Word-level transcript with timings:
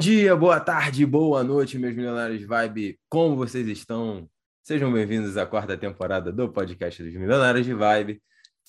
dia, 0.00 0.34
boa 0.34 0.58
tarde, 0.58 1.04
boa 1.04 1.44
noite, 1.44 1.78
meus 1.78 1.94
milionários 1.94 2.42
Vibe. 2.42 2.98
Como 3.06 3.36
vocês 3.36 3.68
estão? 3.68 4.26
Sejam 4.62 4.90
bem-vindos 4.90 5.36
à 5.36 5.44
quarta 5.44 5.76
temporada 5.76 6.32
do 6.32 6.48
podcast 6.48 7.02
dos 7.02 7.12
Milionários 7.12 7.66
de 7.66 7.74
Vibe. 7.74 8.18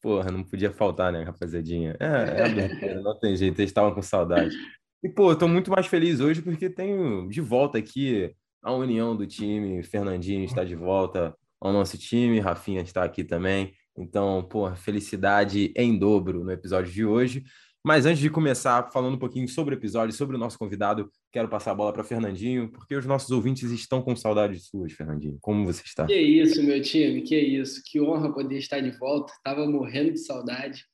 Porra, 0.01 0.29
não 0.29 0.43
podia 0.43 0.73
faltar, 0.73 1.09
né, 1.09 1.23
rapazadinha? 1.23 1.95
É, 2.01 2.89
é 2.89 3.01
não 3.01 3.17
tem 3.17 3.33
jeito, 3.37 3.57
eles 3.57 3.69
estavam 3.69 3.93
com 3.93 4.01
saudade. 4.01 4.53
E, 5.01 5.07
pô, 5.07 5.31
eu 5.31 5.37
tô 5.37 5.47
muito 5.47 5.71
mais 5.71 5.87
feliz 5.87 6.19
hoje 6.19 6.41
porque 6.41 6.69
tenho 6.69 7.29
de 7.29 7.39
volta 7.39 7.77
aqui 7.77 8.35
a 8.61 8.73
união 8.73 9.15
do 9.15 9.25
time. 9.25 9.81
Fernandinho 9.83 10.43
está 10.43 10.65
de 10.65 10.75
volta 10.75 11.33
ao 11.61 11.71
nosso 11.71 11.97
time, 11.97 12.41
Rafinha 12.41 12.81
está 12.81 13.05
aqui 13.05 13.23
também. 13.23 13.73
Então, 13.97 14.43
pô, 14.43 14.69
felicidade 14.75 15.71
em 15.77 15.97
dobro 15.97 16.43
no 16.43 16.51
episódio 16.51 16.91
de 16.91 17.05
hoje. 17.05 17.41
Mas 17.83 18.05
antes 18.05 18.19
de 18.19 18.29
começar 18.29 18.91
falando 18.91 19.15
um 19.15 19.19
pouquinho 19.19 19.47
sobre 19.47 19.73
o 19.73 19.77
episódio, 19.77 20.15
sobre 20.15 20.35
o 20.35 20.39
nosso 20.39 20.57
convidado, 20.57 21.09
quero 21.31 21.47
passar 21.47 21.71
a 21.71 21.75
bola 21.75 21.93
para 21.93 22.03
Fernandinho, 22.03 22.69
porque 22.69 22.95
os 22.95 23.05
nossos 23.05 23.31
ouvintes 23.31 23.71
estão 23.71 24.01
com 24.01 24.15
saudades 24.15 24.67
suas, 24.67 24.91
Fernandinho. 24.91 25.37
Como 25.41 25.65
você 25.65 25.83
está? 25.85 26.05
Que 26.05 26.19
isso, 26.19 26.61
meu 26.63 26.81
time, 26.81 27.21
que 27.21 27.39
isso. 27.39 27.81
Que 27.85 28.01
honra 28.01 28.33
poder 28.33 28.57
estar 28.57 28.79
de 28.79 28.91
volta. 28.97 29.33
Estava 29.33 29.65
morrendo 29.65 30.11
de 30.11 30.19
saudade 30.19 30.85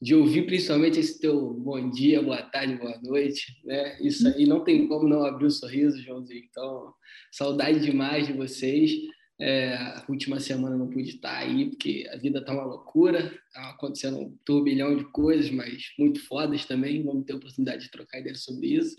de 0.00 0.14
ouvir 0.14 0.44
principalmente 0.44 1.00
esse 1.00 1.18
teu 1.18 1.54
bom 1.54 1.88
dia, 1.90 2.22
boa 2.22 2.42
tarde, 2.42 2.76
boa 2.76 2.98
noite, 3.02 3.60
né? 3.64 3.98
Isso 4.00 4.28
aí 4.28 4.46
não 4.46 4.62
tem 4.62 4.86
como 4.86 5.08
não 5.08 5.24
abrir 5.24 5.44
o 5.44 5.46
um 5.48 5.50
sorriso, 5.50 6.02
Joãozinho. 6.02 6.44
Então, 6.50 6.92
saudade 7.32 7.80
demais 7.80 8.26
de 8.26 8.32
vocês. 8.34 8.92
É, 9.38 9.74
a 9.74 10.04
última 10.08 10.40
semana 10.40 10.76
não 10.76 10.88
pude 10.88 11.10
estar 11.10 11.38
aí, 11.38 11.68
porque 11.68 12.08
a 12.10 12.16
vida 12.16 12.42
tá 12.42 12.52
uma 12.52 12.64
loucura, 12.64 13.38
tá 13.52 13.70
acontecendo 13.70 14.18
um 14.18 14.38
turbilhão 14.44 14.96
de 14.96 15.04
coisas, 15.04 15.50
mas 15.50 15.92
muito 15.98 16.20
fodas 16.26 16.64
também. 16.64 17.02
Vamos 17.02 17.24
ter 17.24 17.34
oportunidade 17.34 17.84
de 17.84 17.90
trocar 17.90 18.20
ideias 18.20 18.44
sobre 18.44 18.68
isso. 18.68 18.96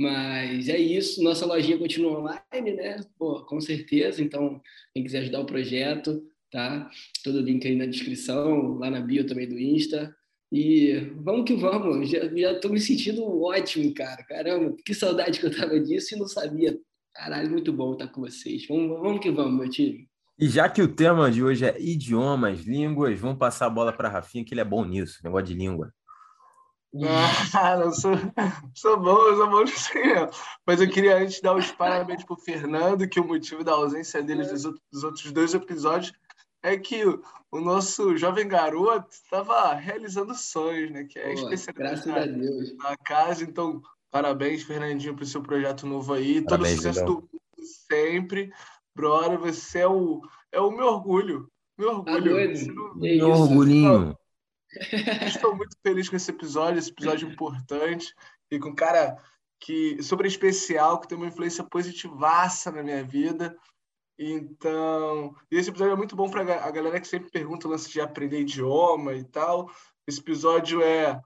Mas 0.00 0.68
é 0.70 0.78
isso, 0.78 1.22
nossa 1.22 1.44
lojinha 1.44 1.76
continua 1.76 2.18
online, 2.18 2.72
né? 2.74 3.00
Pô, 3.18 3.44
com 3.44 3.60
certeza. 3.60 4.22
Então, 4.22 4.60
quem 4.94 5.04
quiser 5.04 5.20
ajudar 5.20 5.40
o 5.40 5.46
projeto, 5.46 6.22
tá? 6.50 6.90
Todo 7.22 7.42
link 7.42 7.66
aí 7.66 7.76
na 7.76 7.84
descrição, 7.84 8.78
lá 8.78 8.90
na 8.90 9.00
bio 9.00 9.26
também 9.26 9.46
do 9.46 9.58
Insta. 9.58 10.14
E 10.50 10.94
vamos 11.22 11.44
que 11.44 11.54
vamos, 11.54 12.08
já, 12.08 12.26
já 12.34 12.58
tô 12.58 12.70
me 12.70 12.80
sentindo 12.80 13.22
ótimo, 13.42 13.92
cara. 13.92 14.24
Caramba, 14.24 14.74
que 14.84 14.94
saudade 14.94 15.38
que 15.38 15.46
eu 15.46 15.54
tava 15.54 15.78
disso 15.78 16.14
e 16.14 16.18
não 16.18 16.26
sabia 16.26 16.78
Caralho, 17.14 17.50
muito 17.50 17.72
bom 17.72 17.92
estar 17.92 18.08
com 18.08 18.22
vocês. 18.22 18.66
Vamos, 18.66 18.98
vamos 19.00 19.20
que 19.20 19.30
vamos, 19.30 19.52
meu 19.52 19.68
time. 19.68 20.08
E 20.38 20.48
já 20.48 20.68
que 20.70 20.80
o 20.80 20.88
tema 20.88 21.30
de 21.30 21.42
hoje 21.42 21.66
é 21.66 21.76
idiomas, 21.78 22.60
línguas, 22.60 23.20
vamos 23.20 23.36
passar 23.36 23.66
a 23.66 23.70
bola 23.70 23.92
para 23.92 24.08
Rafinha, 24.08 24.44
que 24.44 24.54
ele 24.54 24.62
é 24.62 24.64
bom 24.64 24.84
nisso, 24.86 25.18
negócio 25.22 25.48
de 25.48 25.54
língua. 25.54 25.92
Ah, 27.54 27.76
não 27.78 27.92
sou, 27.92 28.12
sou 28.74 29.00
bom, 29.00 29.16
eu 29.16 29.36
sou 29.36 29.50
bom 29.50 29.62
nisso 29.62 29.90
Mas 30.66 30.80
eu 30.80 30.90
queria 30.90 31.18
antes 31.18 31.40
dar 31.40 31.54
os 31.54 31.70
parabéns 31.70 32.24
para 32.24 32.34
o 32.34 32.40
Fernando, 32.40 33.08
que 33.08 33.20
o 33.20 33.26
motivo 33.26 33.62
da 33.62 33.72
ausência 33.72 34.22
dele 34.22 34.44
dos, 34.44 34.64
outros, 34.64 34.84
dos 34.92 35.04
outros 35.04 35.32
dois 35.32 35.54
episódios 35.54 36.12
é 36.62 36.76
que 36.76 37.04
o 37.04 37.60
nosso 37.60 38.16
jovem 38.16 38.46
garoto 38.46 39.08
estava 39.10 39.72
realizando 39.74 40.34
sonhos, 40.34 40.90
né? 40.90 41.04
Que 41.04 41.18
é 41.18 41.34
Pô, 41.34 41.50
especialidade 41.50 42.02
graças 42.02 42.22
a 42.22 42.26
Deus. 42.26 42.76
na 42.76 42.96
casa. 42.96 43.44
Então, 43.44 43.80
Parabéns, 44.10 44.64
Fernandinho, 44.64 45.14
para 45.14 45.22
o 45.22 45.26
seu 45.26 45.40
projeto 45.40 45.86
novo 45.86 46.12
aí. 46.12 46.42
Parabéns, 46.42 46.82
Todo 46.82 46.92
sucesso 46.92 47.04
do 47.06 47.14
mundo 47.14 47.30
sempre. 47.88 48.52
Brother, 48.94 49.38
você 49.38 49.80
é 49.80 49.86
o, 49.86 50.20
é 50.50 50.60
o 50.60 50.70
meu 50.70 50.86
orgulho. 50.86 51.48
Meu 51.78 51.90
orgulho. 51.90 52.64
Tá 52.64 53.00
meu 53.00 53.30
orgulhinho. 53.30 54.16
Estou 55.26 55.56
muito 55.56 55.76
feliz 55.82 56.08
com 56.08 56.16
esse 56.16 56.30
episódio, 56.30 56.78
esse 56.78 56.90
episódio 56.90 57.28
importante. 57.28 58.14
E 58.50 58.58
com 58.58 58.70
um 58.70 58.74
cara 58.74 59.16
que 59.60 60.02
super 60.02 60.26
especial, 60.26 61.00
que 61.00 61.08
tem 61.08 61.18
uma 61.18 61.26
influência 61.26 61.62
positivaça 61.64 62.70
na 62.70 62.82
minha 62.82 63.04
vida. 63.04 63.56
Então, 64.18 65.34
esse 65.50 65.70
episódio 65.70 65.94
é 65.94 65.96
muito 65.96 66.14
bom 66.14 66.28
para 66.28 66.42
a 66.64 66.70
galera 66.70 67.00
que 67.00 67.08
sempre 67.08 67.30
pergunta 67.30 67.66
o 67.66 67.70
lance 67.70 67.90
de 67.90 68.00
aprender 68.00 68.40
idioma 68.40 69.14
e 69.14 69.24
tal. 69.24 69.70
Esse 70.06 70.20
episódio 70.20 70.82
é 70.82 71.20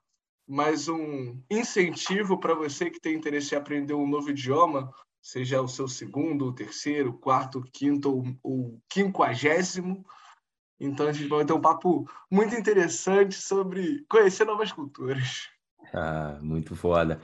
mais 0.46 0.88
um 0.88 1.40
incentivo 1.50 2.38
para 2.38 2.54
você 2.54 2.90
que 2.90 3.00
tem 3.00 3.14
interesse 3.14 3.54
em 3.54 3.58
aprender 3.58 3.94
um 3.94 4.06
novo 4.06 4.30
idioma, 4.30 4.92
seja 5.22 5.62
o 5.62 5.68
seu 5.68 5.88
segundo, 5.88 6.46
o 6.46 6.54
terceiro, 6.54 7.14
quarto, 7.14 7.64
quinto 7.72 8.14
ou, 8.14 8.24
ou 8.42 8.82
quinquagésimo. 8.88 10.04
Então 10.84 11.06
a 11.06 11.12
gente 11.12 11.28
vai 11.28 11.44
ter 11.44 11.52
um 11.52 11.60
papo 11.60 12.08
muito 12.30 12.54
interessante 12.54 13.34
sobre 13.34 14.04
conhecer 14.08 14.44
novas 14.44 14.72
culturas. 14.72 15.48
Ah, 15.92 16.38
muito 16.40 16.74
foda. 16.74 17.20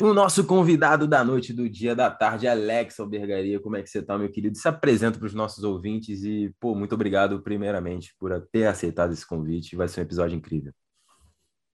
O 0.00 0.12
nosso 0.12 0.46
convidado 0.46 1.06
da 1.06 1.24
noite, 1.24 1.52
do 1.52 1.68
dia, 1.68 1.96
da 1.96 2.10
tarde, 2.10 2.46
Alex 2.46 3.00
Albergaria. 3.00 3.58
Como 3.58 3.76
é 3.76 3.82
que 3.82 3.88
você 3.88 4.00
está, 4.00 4.18
meu 4.18 4.30
querido? 4.30 4.56
Se 4.56 4.68
apresenta 4.68 5.18
para 5.18 5.26
os 5.26 5.34
nossos 5.34 5.64
ouvintes 5.64 6.22
e, 6.24 6.54
pô, 6.60 6.74
muito 6.74 6.94
obrigado, 6.94 7.40
primeiramente, 7.40 8.14
por 8.18 8.38
ter 8.52 8.66
aceitado 8.66 9.12
esse 9.12 9.26
convite. 9.26 9.76
Vai 9.76 9.88
ser 9.88 10.00
um 10.00 10.04
episódio 10.04 10.36
incrível. 10.36 10.72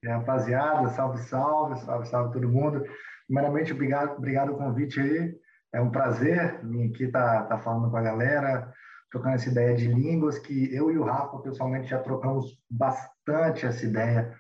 E 0.03 0.09
rapaziada, 0.09 0.89
salve, 0.91 1.19
salve, 1.23 1.81
salve, 1.81 2.07
salve 2.07 2.33
todo 2.33 2.49
mundo. 2.49 2.85
Primeiramente, 3.27 3.73
obrigado, 3.73 4.17
obrigado 4.17 4.53
o 4.53 4.59
convite 4.59 5.01
aí. 5.01 5.35
É 5.73 5.81
um 5.81 5.91
prazer 5.91 6.61
vir 6.65 6.91
aqui 6.91 7.05
estar 7.05 7.43
tá, 7.43 7.57
tá 7.57 7.59
falando 7.59 7.91
com 7.91 7.97
a 7.97 8.03
galera, 8.03 8.73
trocando 9.15 9.37
essa 9.37 9.49
ideia 9.49 9.77
de 9.77 9.87
línguas, 9.87 10.41
que 10.41 10.75
eu 10.75 10.91
e 10.91 10.99
o 10.99 11.05
Rafa, 11.05 11.39
pessoalmente, 11.39 11.87
já 11.87 12.01
trocamos 12.01 12.59
bastante 12.69 13.65
essa 13.65 13.87
ideia, 13.87 14.37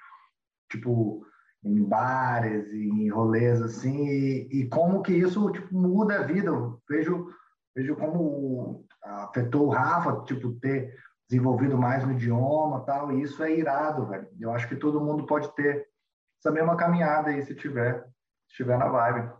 tipo, 0.68 1.24
em 1.62 1.80
bares, 1.84 2.66
em 2.72 3.08
rolês, 3.08 3.62
assim, 3.62 4.04
e, 4.08 4.48
e 4.50 4.68
como 4.68 5.00
que 5.00 5.12
isso, 5.12 5.48
tipo, 5.52 5.72
muda 5.72 6.18
a 6.18 6.22
vida. 6.24 6.48
Eu 6.48 6.82
vejo, 6.90 7.28
vejo 7.76 7.94
como 7.94 8.84
afetou 9.00 9.68
o 9.68 9.70
Rafa, 9.70 10.24
tipo, 10.24 10.52
ter 10.54 10.92
desenvolvido 11.30 11.78
mais 11.78 12.04
no 12.04 12.12
idioma 12.12 12.84
tal, 12.84 13.12
e 13.12 13.22
isso 13.22 13.44
é 13.44 13.56
irado, 13.56 14.08
velho. 14.08 14.26
Eu 14.40 14.50
acho 14.50 14.68
que 14.68 14.74
todo 14.74 15.00
mundo 15.00 15.24
pode 15.24 15.54
ter 15.54 15.86
essa 16.40 16.50
mesma 16.52 16.76
caminhada 16.76 17.30
aí, 17.30 17.40
se 17.44 17.54
tiver, 17.54 18.04
se 18.48 18.56
tiver 18.56 18.76
na 18.76 18.88
vibe. 18.88 19.30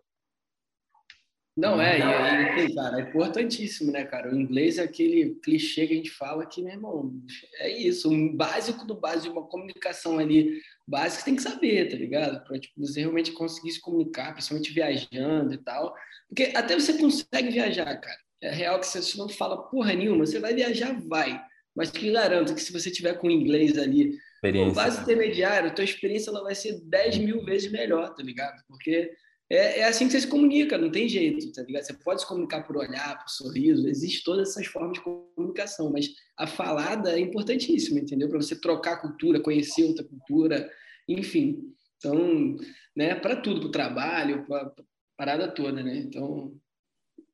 Não, 1.56 1.81
é, 1.81 1.98
e, 1.98 2.66
e 2.66 2.75
cara, 2.75 2.98
é 2.98 3.03
importantíssimo, 3.03 3.92
né, 3.92 4.04
cara? 4.04 4.32
O 4.32 4.37
inglês 4.37 4.78
é 4.78 4.82
aquele 4.82 5.37
clichê 5.37 5.87
que 5.87 5.92
a 5.92 5.97
gente 5.97 6.10
fala 6.10 6.44
que, 6.47 6.60
meu 6.60 6.72
irmão, 6.72 7.12
é 7.59 7.70
isso, 7.70 8.10
um 8.10 8.37
básico 8.37 8.84
do 8.84 8.94
básico 8.94 9.32
de 9.32 9.38
uma 9.38 9.47
comunicação 9.47 10.19
ali, 10.19 10.60
básica, 10.87 11.25
tem 11.25 11.37
que 11.37 11.42
saber, 11.42 11.88
tá 11.88 11.97
ligado? 11.97 12.44
Pra 12.44 12.59
tipo, 12.59 12.81
você 12.81 13.00
realmente 13.00 13.31
conseguir 13.31 13.70
se 13.70 13.81
comunicar, 13.81 14.32
principalmente 14.32 14.72
viajando 14.72 15.54
e 15.54 15.59
tal. 15.59 15.94
Porque 16.28 16.53
até 16.56 16.75
você 16.75 16.98
consegue 16.98 17.50
viajar, 17.50 17.94
cara. 18.00 18.19
É 18.42 18.50
real 18.50 18.81
que 18.81 18.86
você 18.86 19.16
não 19.16 19.28
fala 19.28 19.69
porra 19.71 19.94
nenhuma, 19.94 20.26
você 20.26 20.41
vai 20.41 20.54
viajar, 20.54 21.00
vai 21.06 21.41
mas 21.75 21.91
te 21.91 22.10
garanto 22.10 22.54
que 22.54 22.60
se 22.60 22.72
você 22.72 22.91
tiver 22.91 23.15
com 23.15 23.31
inglês 23.31 23.76
ali, 23.76 24.16
o 24.44 24.72
base 24.72 25.03
intermediário, 25.03 25.69
a 25.69 25.72
tua 25.72 25.84
experiência 25.84 26.31
ela 26.31 26.42
vai 26.42 26.54
ser 26.54 26.81
10 26.84 27.19
mil 27.19 27.44
vezes 27.44 27.71
melhor, 27.71 28.15
tá 28.15 28.22
ligado? 28.22 28.62
Porque 28.69 29.10
é, 29.50 29.81
é, 29.81 29.84
assim 29.84 30.06
que 30.06 30.12
você 30.12 30.22
se 30.22 30.27
comunica, 30.27 30.78
não 30.78 30.91
tem 30.91 31.09
jeito, 31.09 31.53
tá 31.53 31.62
ligado? 31.62 31.82
Você 31.82 31.93
pode 31.93 32.22
se 32.22 32.27
comunicar 32.27 32.66
por 32.66 32.77
olhar, 32.77 33.19
por 33.19 33.28
sorriso, 33.28 33.88
existe 33.88 34.25
todas 34.25 34.50
essas 34.50 34.66
formas 34.66 34.94
de 34.94 35.05
comunicação, 35.05 35.91
mas 35.93 36.09
a 36.37 36.47
falada 36.47 37.12
é 37.12 37.21
importantíssima, 37.21 38.00
entendeu? 38.00 38.28
Para 38.28 38.41
você 38.41 38.59
trocar 38.59 39.00
cultura, 39.00 39.41
conhecer 39.41 39.84
outra 39.84 40.04
cultura, 40.04 40.71
enfim. 41.06 41.75
Então, 41.99 42.56
né, 42.97 43.15
para 43.15 43.37
tudo, 43.37 43.60
para 43.60 43.69
o 43.69 43.72
trabalho, 43.72 44.47
para 44.47 44.72
parada 45.16 45.49
toda, 45.49 45.83
né? 45.83 45.97
Então, 45.99 46.54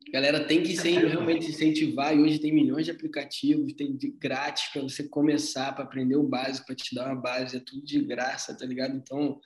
a 0.08 0.10
galera 0.10 0.44
tem 0.44 0.62
que 0.62 0.76
ser, 0.76 1.06
realmente 1.06 1.48
incentivar, 1.48 2.16
e 2.16 2.20
hoje 2.20 2.40
tem 2.40 2.52
milhões 2.52 2.86
de 2.86 2.90
aplicativos, 2.90 3.72
tem 3.74 3.96
de 3.96 4.10
grátis 4.10 4.68
para 4.72 4.82
você 4.82 5.04
começar, 5.04 5.72
para 5.72 5.84
aprender 5.84 6.16
o 6.16 6.24
básico, 6.24 6.66
para 6.66 6.74
te 6.74 6.92
dar 6.94 7.06
uma 7.06 7.20
base, 7.20 7.56
é 7.56 7.60
tudo 7.60 7.84
de 7.84 8.00
graça, 8.02 8.56
tá 8.56 8.66
ligado? 8.66 8.96
Então, 8.96 9.40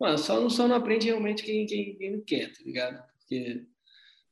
mano, 0.00 0.18
só 0.18 0.40
não, 0.40 0.48
só 0.48 0.66
não 0.66 0.76
aprende 0.76 1.06
realmente 1.06 1.42
quem, 1.42 1.66
quem, 1.66 1.96
quem 1.96 2.12
não 2.12 2.20
quer, 2.22 2.52
tá 2.52 2.58
ligado? 2.64 3.02
Porque 3.18 3.66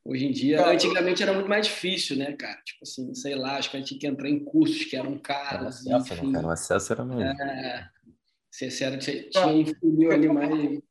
hoje 0.03 0.25
em 0.25 0.31
dia, 0.31 0.67
antigamente 0.67 1.21
era 1.21 1.33
muito 1.33 1.47
mais 1.47 1.67
difícil, 1.67 2.17
né, 2.17 2.33
cara? 2.33 2.59
Tipo 2.63 2.83
assim, 2.83 3.13
sei 3.13 3.35
lá, 3.35 3.57
acho 3.57 3.69
que 3.69 3.77
a 3.77 3.79
gente 3.79 3.89
tinha 3.89 3.99
que 3.99 4.07
entrar 4.07 4.29
em 4.29 4.43
cursos 4.43 4.85
que 4.85 4.95
eram 4.95 5.17
caros. 5.19 5.85
O 5.85 5.95
acesso, 5.95 6.13
enfim, 6.13 6.27
né, 6.27 6.33
cara? 6.33 6.47
O 6.47 6.49
acesso 6.49 6.93
era 6.93 7.05
mais. 7.05 7.39
É, 7.39 7.89
você 8.51 8.83
era, 8.83 8.97
tinha, 8.97 9.29
tinha 9.29 9.47
um 9.47 9.65
funil 9.65 10.11
ali 10.11 10.27
mais 10.27 10.81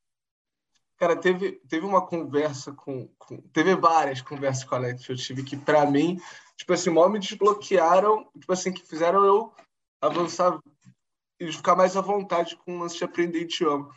Cara, 0.99 1.15
teve, 1.15 1.53
teve 1.69 1.87
uma 1.87 2.05
conversa 2.05 2.73
com, 2.73 3.09
com, 3.19 3.41
Teve 3.53 3.77
várias 3.77 4.21
conversas 4.21 4.65
com 4.65 4.75
a 4.75 4.79
Alex 4.79 5.07
que 5.07 5.13
eu 5.13 5.17
tive 5.17 5.45
que, 5.45 5.57
para 5.57 5.89
mim, 5.89 6.21
tipo 6.57 6.73
assim, 6.73 6.91
mal 6.91 7.09
me 7.09 7.21
desbloquearam, 7.21 8.29
tipo 8.39 8.53
assim, 8.53 8.73
que 8.73 8.85
fizeram 8.85 9.25
eu 9.25 9.53
avançar 10.01 10.59
e 11.39 11.53
ficar 11.53 11.77
mais 11.77 11.97
à 11.97 12.01
vontade 12.01 12.57
com 12.57 12.77
o 12.77 12.81
lance 12.81 12.99
de 12.99 13.05
aprender 13.05 13.43
idioma. 13.43 13.89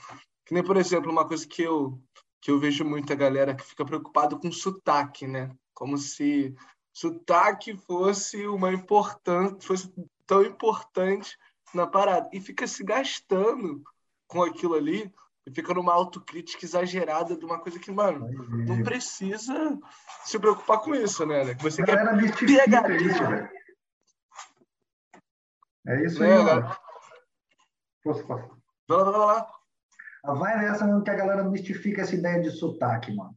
Que 0.51 0.55
nem, 0.55 0.63
por 0.65 0.75
exemplo, 0.75 1.09
uma 1.09 1.25
coisa 1.25 1.47
que 1.47 1.63
eu, 1.63 1.97
que 2.41 2.51
eu 2.51 2.59
vejo 2.59 2.83
muita 2.83 3.15
galera 3.15 3.55
que 3.55 3.63
fica 3.63 3.85
preocupado 3.85 4.37
com 4.37 4.51
sotaque, 4.51 5.25
né? 5.25 5.49
Como 5.73 5.97
se 5.97 6.53
sotaque 6.91 7.77
fosse 7.77 8.45
uma 8.47 8.69
importante, 8.73 9.65
fosse 9.65 9.89
tão 10.27 10.43
importante 10.43 11.37
na 11.73 11.87
parada. 11.87 12.29
E 12.33 12.41
fica 12.41 12.67
se 12.67 12.83
gastando 12.83 13.81
com 14.27 14.43
aquilo 14.43 14.73
ali 14.73 15.09
e 15.47 15.51
fica 15.55 15.73
numa 15.73 15.93
autocrítica 15.93 16.65
exagerada 16.65 17.37
de 17.37 17.45
uma 17.45 17.57
coisa 17.57 17.79
que, 17.79 17.89
mano, 17.89 18.27
não 18.67 18.83
precisa 18.83 19.79
se 20.25 20.37
preocupar 20.37 20.81
com 20.81 20.93
isso, 20.93 21.25
né? 21.25 21.55
Que 21.55 21.63
você 21.63 21.81
quer 21.81 21.95
PHD. 21.95 22.97
Isso, 23.05 23.19
velho. 23.25 23.49
É 25.87 26.05
isso 26.05 26.19
né, 26.19 26.35
aí, 26.35 26.43
mano. 26.43 26.77
Posso, 28.03 28.27
posso. 28.27 28.61
Vai 28.89 28.97
lá, 28.97 29.11
vai 29.11 29.19
lá. 29.19 29.60
A 30.23 30.33
vibe 30.33 30.65
é 30.65 30.71
mesmo 30.71 31.03
que 31.03 31.09
a 31.09 31.15
galera 31.15 31.43
mistifica 31.43 32.01
essa 32.01 32.15
ideia 32.15 32.41
de 32.41 32.51
sotaque, 32.51 33.13
mano. 33.15 33.35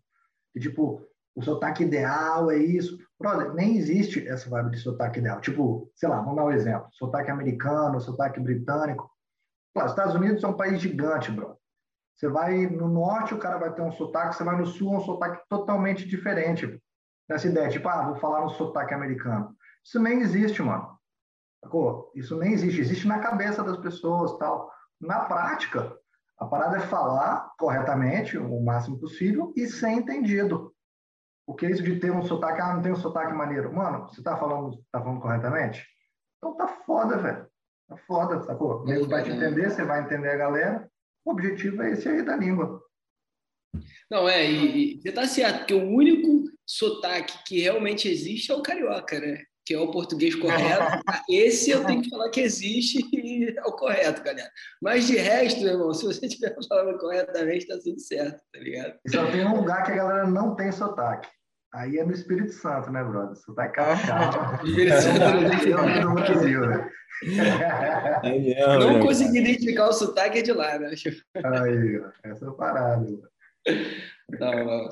Que, 0.53 0.61
tipo, 0.61 1.03
o 1.35 1.43
sotaque 1.43 1.83
ideal 1.83 2.51
é 2.51 2.59
isso. 2.59 2.99
Brother, 3.19 3.55
nem 3.55 3.77
existe 3.77 4.27
essa 4.29 4.49
vibe 4.49 4.71
de 4.71 4.79
sotaque 4.79 5.19
ideal. 5.19 5.41
Tipo, 5.41 5.91
sei 5.95 6.09
lá, 6.09 6.21
vamos 6.21 6.37
dar 6.37 6.45
um 6.45 6.53
exemplo. 6.53 6.89
Sotaque 6.93 7.31
americano, 7.31 8.01
sotaque 8.01 8.39
britânico. 8.39 9.11
Claro, 9.73 9.91
Estados 9.91 10.15
Unidos 10.15 10.45
é 10.45 10.47
um 10.47 10.57
país 10.57 10.81
gigante, 10.81 11.33
bro. 11.33 11.57
Você 12.15 12.29
vai 12.29 12.67
no 12.67 12.87
norte, 12.87 13.35
o 13.35 13.39
cara 13.39 13.59
vai 13.59 13.75
ter 13.75 13.83
um 13.83 13.91
sotaque, 13.91 14.37
você 14.37 14.45
vai 14.45 14.57
no 14.57 14.67
sul, 14.67 14.95
um 14.95 15.01
sotaque 15.01 15.43
totalmente 15.49 16.07
diferente. 16.07 16.81
Nessa 17.29 17.49
ideia, 17.49 17.69
tipo, 17.69 17.89
ah, 17.89 18.07
vou 18.07 18.17
falar 18.17 18.43
no 18.43 18.51
sotaque 18.51 18.95
americano. 18.95 19.57
Isso 19.85 19.99
nem 19.99 20.21
existe, 20.21 20.63
mano. 20.63 20.97
Isso 22.15 22.37
nem 22.37 22.53
existe. 22.53 22.81
Existe 22.81 23.09
na 23.09 23.19
cabeça 23.19 23.65
das 23.65 23.79
pessoas 23.79 24.37
tal. 24.39 24.71
Na 25.01 25.25
prática, 25.25 25.97
a 26.39 26.47
parada 26.47 26.77
é 26.79 26.81
falar 26.81 27.53
corretamente, 27.59 28.37
o 28.37 28.61
máximo 28.61 28.99
possível, 28.99 29.53
e 29.57 29.67
ser 29.67 29.91
entendido. 29.91 30.75
O 31.47 31.55
que 31.55 31.67
é 31.67 31.71
isso 31.71 31.83
de 31.83 32.01
ter 32.01 32.11
um 32.11 32.25
sotaque? 32.25 32.61
Ah, 32.61 32.75
não 32.75 32.83
tem 32.83 32.93
um 32.93 32.97
sotaque 32.97 33.33
maneiro. 33.33 33.73
Mano, 33.73 34.09
você 34.09 34.23
tá 34.23 34.37
falando, 34.37 34.83
tá 34.91 35.01
falando 35.01 35.21
corretamente? 35.21 35.87
Então 36.39 36.57
tá 36.57 36.69
foda, 36.69 37.19
velho. 37.19 37.47
Tá 37.89 37.97
foda, 37.99 38.43
sacou? 38.43 38.89
Ele 38.89 39.07
vai 39.07 39.23
te 39.23 39.31
entender, 39.31 39.71
você 39.71 39.85
vai 39.85 40.03
entender 40.03 40.31
a 40.31 40.37
galera. 40.37 40.91
O 41.25 41.33
objetivo 41.33 41.83
é 41.83 41.93
esse 41.93 42.09
aí 42.09 42.23
da 42.23 42.37
língua. 42.37 42.83
Não, 44.11 44.29
é, 44.29 44.45
e, 44.51 44.97
e 44.97 45.01
você 45.01 45.13
tá 45.13 45.27
certo, 45.27 45.59
porque 45.59 45.75
o 45.75 45.89
único 45.89 46.45
sotaque 46.67 47.45
que 47.45 47.61
realmente 47.61 48.09
existe 48.09 48.51
é 48.51 48.55
o 48.55 48.63
carioca, 48.63 49.21
né? 49.21 49.45
Que 49.67 49.75
é 49.75 49.79
o 49.79 49.91
português 49.91 50.35
correto. 50.35 51.03
Esse 51.29 51.71
eu 51.71 51.85
tenho 51.85 52.03
que 52.03 52.11
falar 52.11 52.29
que 52.29 52.41
existe 52.41 52.99
e 53.13 53.55
é 53.57 53.63
o 53.63 53.73
correto, 53.73 54.23
galera. 54.23 54.51
Mas 54.81 55.07
de 55.07 55.17
resto, 55.17 55.61
meu 55.63 55.73
irmão, 55.73 55.95
se 55.95 56.05
você 56.05 56.27
estiver 56.27 56.55
falando 56.69 56.99
corretamente, 56.99 57.67
tá 57.67 57.79
tudo 57.83 57.99
certo, 57.99 58.41
tá 58.53 58.61
ligado? 58.61 58.95
Só 59.09 59.31
tem 59.31 59.47
um 59.47 59.57
lugar 59.57 59.85
que 59.85 59.93
a 59.93 59.97
galera 59.97 60.27
não 60.27 60.55
tem 60.55 60.71
sotaque. 60.71 61.29
Aí 61.73 61.99
é 61.99 62.05
no 62.05 62.13
Espírito 62.13 62.53
Santo, 62.53 62.91
né, 62.93 63.03
brother? 63.03 63.35
Sotaque. 63.37 63.81
Espírito 64.65 65.01
Santo 65.01 65.19
não. 66.01 66.15
Né? 67.25 69.01
Consegui 69.01 69.39
identificar 69.39 69.89
o 69.89 69.93
sotaque 69.93 70.43
de 70.43 70.53
lá, 70.53 70.79
né? 70.79 70.89
Aí, 70.89 72.03
essa 72.25 72.45
é 72.45 72.49
a 72.49 72.53
parada. 72.53 73.05
Não, 73.05 73.23
não, 74.29 74.89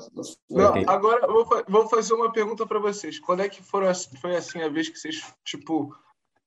não, 0.49 0.83
agora 0.87 1.27
vou, 1.27 1.47
vou 1.67 1.89
fazer 1.89 2.13
uma 2.13 2.31
pergunta 2.31 2.65
para 2.65 2.79
vocês. 2.79 3.19
Quando 3.19 3.41
é 3.41 3.49
que 3.49 3.63
foram, 3.63 3.91
foi 4.21 4.35
assim 4.35 4.61
a 4.61 4.69
vez 4.69 4.89
que 4.89 4.97
vocês, 4.97 5.23
tipo, 5.43 5.95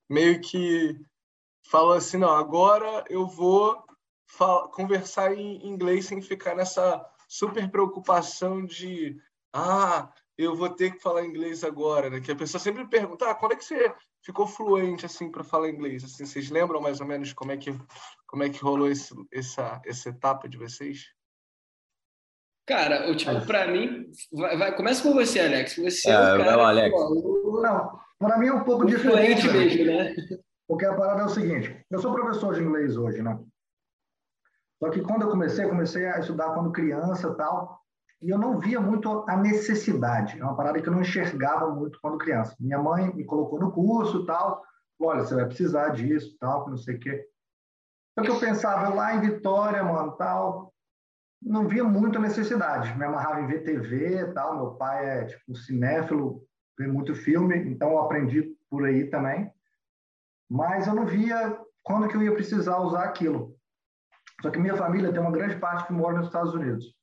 meio 0.08 0.40
que 0.40 0.98
falam 1.68 1.92
assim, 1.92 2.16
não, 2.16 2.30
agora 2.30 3.04
eu 3.08 3.26
vou 3.26 3.84
conversar 4.72 5.34
em 5.34 5.66
inglês 5.66 6.06
sem 6.06 6.20
ficar 6.22 6.54
nessa 6.54 7.04
super 7.28 7.70
preocupação 7.70 8.64
de, 8.64 9.20
ah, 9.52 10.12
eu 10.38 10.54
vou 10.54 10.68
ter 10.68 10.92
que 10.92 11.02
falar 11.02 11.24
inglês 11.24 11.64
agora, 11.64 12.10
né? 12.10 12.20
Que 12.20 12.32
a 12.32 12.36
pessoa 12.36 12.60
sempre 12.60 12.86
pergunta, 12.86 13.30
ah, 13.30 13.34
quando 13.34 13.52
é 13.52 13.56
que 13.56 13.64
você 13.64 13.94
ficou 14.22 14.46
fluente 14.46 15.06
assim 15.06 15.30
para 15.30 15.44
falar 15.44 15.70
inglês? 15.70 16.04
Assim, 16.04 16.26
vocês 16.26 16.50
lembram 16.50 16.80
mais 16.80 17.00
ou 17.00 17.06
menos 17.06 17.32
como 17.32 17.52
é 17.52 17.56
que 17.56 17.72
como 18.26 18.42
é 18.42 18.50
que 18.50 18.62
rolou 18.62 18.88
esse, 18.88 19.14
essa 19.32 19.80
essa 19.84 20.10
etapa 20.10 20.48
de 20.48 20.58
vocês? 20.58 21.06
Cara, 22.66 23.08
o 23.08 23.14
tipo 23.14 23.46
para 23.46 23.68
mim, 23.68 24.10
vai, 24.32 24.56
vai, 24.58 24.76
começa 24.76 25.02
com 25.02 25.14
você, 25.14 25.38
Alex. 25.38 25.76
Você 25.76 26.10
é, 26.10 26.12
é 26.12 26.34
o 26.34 26.38
cara, 26.38 26.56
lá, 26.56 26.68
Alex. 26.68 26.90
Pô, 26.90 27.60
não, 27.62 27.98
para 28.18 28.38
mim 28.38 28.48
é 28.48 28.52
um 28.52 28.64
pouco 28.64 28.84
diferente, 28.84 29.46
mesmo, 29.48 29.84
né? 29.84 30.14
Porque 30.66 30.84
a 30.84 30.94
parada 30.94 31.22
é 31.22 31.24
o 31.26 31.28
seguinte, 31.28 31.80
eu 31.88 32.00
sou 32.00 32.12
professor 32.12 32.54
de 32.54 32.62
inglês 32.62 32.96
hoje, 32.96 33.22
né? 33.22 33.38
Só 34.82 34.90
que 34.90 35.00
quando 35.00 35.22
eu 35.22 35.30
comecei, 35.30 35.66
comecei 35.68 36.06
a 36.06 36.18
estudar 36.18 36.52
quando 36.54 36.72
criança, 36.72 37.32
tal, 37.34 37.80
e 38.20 38.30
eu 38.30 38.38
não 38.38 38.58
via 38.58 38.80
muito 38.80 39.24
a 39.28 39.36
necessidade. 39.36 40.38
É 40.40 40.44
uma 40.44 40.56
parada 40.56 40.80
que 40.82 40.88
eu 40.88 40.92
não 40.92 41.02
enxergava 41.02 41.70
muito 41.72 42.00
quando 42.02 42.18
criança. 42.18 42.56
Minha 42.58 42.78
mãe 42.78 43.14
me 43.14 43.24
colocou 43.24 43.60
no 43.60 43.70
curso 43.70 44.26
tal, 44.26 44.62
olha, 45.00 45.24
você 45.24 45.36
vai 45.36 45.46
precisar 45.46 45.90
disso, 45.90 46.36
tal, 46.40 46.68
não 46.68 46.76
sei 46.76 46.96
o 46.96 47.00
quê. 47.00 47.26
Só 48.18 48.24
que 48.24 48.30
eu 48.30 48.40
pensava 48.40 48.92
lá 48.92 49.14
em 49.14 49.20
Vitória, 49.20 49.84
mano, 49.84 50.12
tal, 50.12 50.74
não 51.42 51.68
via 51.68 51.84
muita 51.84 52.18
necessidade. 52.18 52.96
Me 52.96 53.04
amarrava 53.04 53.40
em 53.40 53.46
ver 53.46 53.62
TV, 53.62 54.32
tal. 54.32 54.56
Meu 54.56 54.70
pai 54.74 55.04
é 55.04 55.24
tipo 55.26 55.52
um 55.52 55.54
cinéfilo, 55.54 56.42
vê 56.78 56.86
muito 56.86 57.14
filme, 57.14 57.56
então 57.56 57.90
eu 57.90 57.98
aprendi 57.98 58.54
por 58.70 58.84
aí 58.84 59.08
também. 59.08 59.50
Mas 60.50 60.86
eu 60.86 60.94
não 60.94 61.06
via 61.06 61.58
quando 61.82 62.08
que 62.08 62.16
eu 62.16 62.22
ia 62.22 62.34
precisar 62.34 62.78
usar 62.78 63.04
aquilo. 63.04 63.56
Só 64.42 64.50
que 64.50 64.58
minha 64.58 64.76
família 64.76 65.12
tem 65.12 65.20
uma 65.20 65.30
grande 65.30 65.56
parte 65.56 65.86
que 65.86 65.92
mora 65.92 66.18
nos 66.18 66.26
Estados 66.26 66.54
Unidos. 66.54 66.94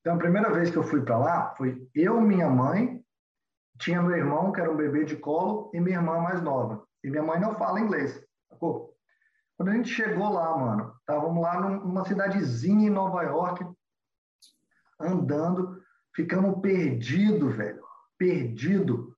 Então, 0.00 0.14
a 0.14 0.18
primeira 0.18 0.52
vez 0.52 0.70
que 0.70 0.76
eu 0.76 0.82
fui 0.82 1.02
para 1.02 1.18
lá, 1.18 1.54
foi 1.56 1.88
eu, 1.94 2.20
minha 2.20 2.48
mãe, 2.48 3.02
tinha 3.78 4.02
meu 4.02 4.16
irmão, 4.16 4.52
que 4.52 4.60
era 4.60 4.70
um 4.70 4.76
bebê 4.76 5.04
de 5.04 5.16
colo, 5.16 5.70
e 5.72 5.80
minha 5.80 5.96
irmã 5.96 6.20
mais 6.20 6.42
nova. 6.42 6.84
E 7.02 7.10
minha 7.10 7.22
mãe 7.22 7.40
não 7.40 7.54
fala 7.54 7.80
inglês, 7.80 8.22
sacou? 8.50 8.94
Quando 9.58 9.70
a 9.70 9.74
gente 9.74 9.90
chegou 9.90 10.32
lá, 10.32 10.56
mano, 10.56 10.94
estávamos 11.00 11.42
lá 11.42 11.60
numa 11.60 12.06
cidadezinha 12.06 12.86
em 12.86 12.92
Nova 12.92 13.22
York, 13.24 13.66
andando, 14.98 15.82
ficamos 16.14 16.60
perdidos, 16.62 17.54
velho. 17.54 17.82
Perdido. 18.16 19.14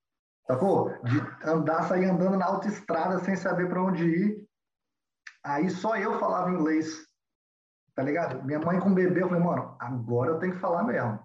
Sacou? 0.46 0.90
De 1.04 1.20
andar, 1.44 1.84
sair 1.84 2.06
andando 2.06 2.36
na 2.36 2.46
autoestrada 2.46 3.20
sem 3.20 3.36
saber 3.36 3.68
para 3.68 3.84
onde 3.84 4.04
ir. 4.04 4.48
Aí 5.44 5.70
só 5.70 5.96
eu 5.96 6.18
falava 6.18 6.50
inglês 6.50 7.08
tá 8.00 8.02
ligado? 8.02 8.42
Minha 8.44 8.58
mãe 8.60 8.80
com 8.80 8.94
bebê, 8.94 9.22
eu 9.22 9.28
falei, 9.28 9.44
mano, 9.44 9.76
agora 9.78 10.30
eu 10.30 10.38
tenho 10.38 10.54
que 10.54 10.58
falar 10.58 10.84
mesmo. 10.84 11.20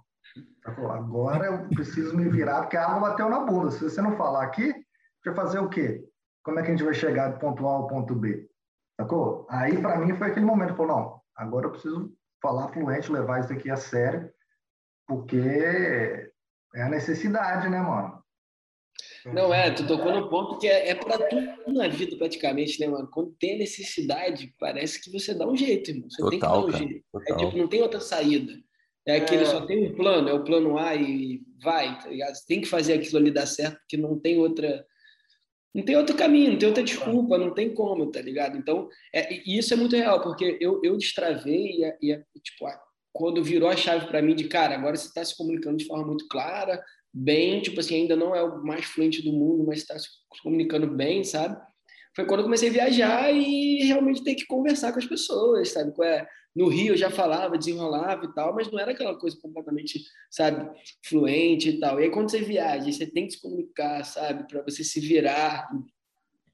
Falou, 0.63 0.91
agora 0.91 1.45
eu 1.45 1.69
preciso 1.69 2.17
me 2.17 2.27
virar, 2.27 2.61
porque 2.61 2.75
a 2.75 2.85
água 2.85 3.11
bateu 3.11 3.29
na 3.29 3.39
bunda. 3.39 3.71
Se 3.71 3.81
você 3.81 4.01
não 4.01 4.17
falar 4.17 4.43
aqui, 4.43 4.73
vai 5.23 5.33
fazer 5.33 5.59
o 5.59 5.69
quê? 5.69 6.03
Como 6.43 6.59
é 6.59 6.61
que 6.61 6.67
a 6.67 6.71
gente 6.71 6.83
vai 6.83 6.93
chegar 6.93 7.29
do 7.29 7.39
ponto 7.39 7.65
A 7.65 7.71
ao 7.71 7.87
ponto 7.87 8.13
B? 8.13 8.49
Sacou? 8.99 9.45
Aí, 9.49 9.77
para 9.77 9.97
mim, 9.99 10.15
foi 10.15 10.27
aquele 10.27 10.45
momento, 10.45 10.75
falou, 10.75 10.95
não, 10.95 11.21
agora 11.35 11.67
eu 11.67 11.71
preciso 11.71 12.13
falar 12.41 12.69
fluente, 12.69 13.11
levar 13.11 13.41
isso 13.41 13.53
aqui 13.53 13.69
a 13.69 13.75
sério, 13.75 14.31
porque 15.07 15.37
é 16.75 16.81
a 16.81 16.89
necessidade, 16.89 17.69
né, 17.69 17.79
mano? 17.81 18.23
Não, 19.25 19.53
é, 19.53 19.71
tu 19.71 19.87
tocou 19.87 20.13
no 20.13 20.29
ponto 20.29 20.59
que 20.59 20.67
é, 20.67 20.89
é 20.89 20.95
para 20.95 21.17
tudo 21.27 21.73
na 21.73 21.87
vida, 21.87 22.15
praticamente, 22.15 22.79
né, 22.79 22.87
mano? 22.87 23.09
Quando 23.11 23.35
tem 23.39 23.57
necessidade, 23.57 24.53
parece 24.59 25.01
que 25.01 25.11
você 25.11 25.33
dá 25.33 25.47
um 25.47 25.57
jeito, 25.57 25.89
irmão. 25.89 26.09
Você 26.09 26.21
total, 26.21 26.29
tem 26.29 26.39
que 26.39 26.45
dar 26.45 26.59
um 26.59 26.65
cara, 26.65 26.77
jeito. 26.77 27.05
É, 27.15 27.35
tipo, 27.35 27.57
não 27.57 27.67
tem 27.67 27.81
outra 27.81 27.99
saída. 27.99 28.53
É 29.07 29.17
aquele 29.17 29.43
é. 29.43 29.45
só 29.45 29.65
tem 29.65 29.87
um 29.87 29.95
plano, 29.95 30.29
é 30.29 30.33
o 30.33 30.43
plano 30.43 30.77
A 30.77 30.95
e 30.95 31.41
vai, 31.61 31.97
tá 31.99 32.09
ligado? 32.09 32.35
Você 32.35 32.45
tem 32.47 32.61
que 32.61 32.67
fazer 32.67 32.93
aquilo 32.93 33.17
ali 33.17 33.31
dar 33.31 33.45
certo, 33.45 33.77
porque 33.79 33.97
não 33.97 34.19
tem 34.19 34.37
outra. 34.39 34.85
Não 35.75 35.83
tem 35.83 35.97
outro 35.97 36.15
caminho, 36.15 36.53
não 36.53 36.57
tem 36.57 36.69
outra 36.69 36.83
desculpa, 36.83 37.37
não 37.37 37.53
tem 37.53 37.73
como, 37.73 38.09
tá 38.09 38.21
ligado? 38.21 38.57
Então, 38.57 38.87
é, 39.13 39.33
e 39.45 39.57
isso 39.57 39.73
é 39.73 39.77
muito 39.77 39.93
real, 39.93 40.21
porque 40.21 40.57
eu, 40.61 40.79
eu 40.81 40.95
destravei 40.95 41.83
e, 42.01 42.11
e 42.13 42.39
tipo, 42.41 42.65
quando 43.11 43.43
virou 43.43 43.67
a 43.67 43.75
chave 43.75 44.07
para 44.07 44.21
mim 44.21 44.33
de, 44.33 44.45
cara, 44.45 44.75
agora 44.75 44.95
você 44.95 45.07
está 45.07 45.23
se 45.23 45.35
comunicando 45.35 45.75
de 45.75 45.85
forma 45.85 46.07
muito 46.07 46.29
clara, 46.29 46.81
bem, 47.13 47.61
tipo 47.61 47.81
assim, 47.81 47.95
ainda 47.95 48.15
não 48.15 48.33
é 48.33 48.41
o 48.41 48.63
mais 48.63 48.85
fluente 48.85 49.21
do 49.21 49.33
mundo, 49.33 49.65
mas 49.65 49.79
está 49.79 49.99
se 49.99 50.07
comunicando 50.41 50.87
bem, 50.87 51.25
sabe? 51.25 51.57
Foi 52.15 52.25
quando 52.25 52.39
eu 52.39 52.45
comecei 52.45 52.69
a 52.69 52.73
viajar 52.73 53.31
e 53.31 53.83
realmente 53.83 54.23
ter 54.23 54.35
que 54.35 54.45
conversar 54.45 54.93
com 54.93 54.99
as 54.99 55.05
pessoas, 55.05 55.71
sabe? 55.71 55.91
É? 56.03 56.25
No 56.55 56.69
Rio 56.69 56.93
eu 56.93 56.97
já 56.97 57.09
falava, 57.11 57.57
desenrolava 57.57 58.23
e 58.23 58.33
tal, 58.33 58.55
mas 58.55 58.71
não 58.71 58.79
era 58.79 58.91
aquela 58.91 59.19
coisa 59.19 59.37
completamente, 59.41 60.01
sabe, 60.31 60.69
fluente 61.05 61.69
e 61.69 61.79
tal. 61.79 61.99
E 61.99 62.05
aí 62.05 62.11
quando 62.11 62.31
você 62.31 62.39
viaja, 62.39 62.89
você 62.89 63.05
tem 63.05 63.27
que 63.27 63.33
se 63.33 63.41
comunicar, 63.41 64.05
sabe, 64.05 64.47
para 64.47 64.63
você 64.63 64.81
se 64.81 65.01
virar, 65.01 65.67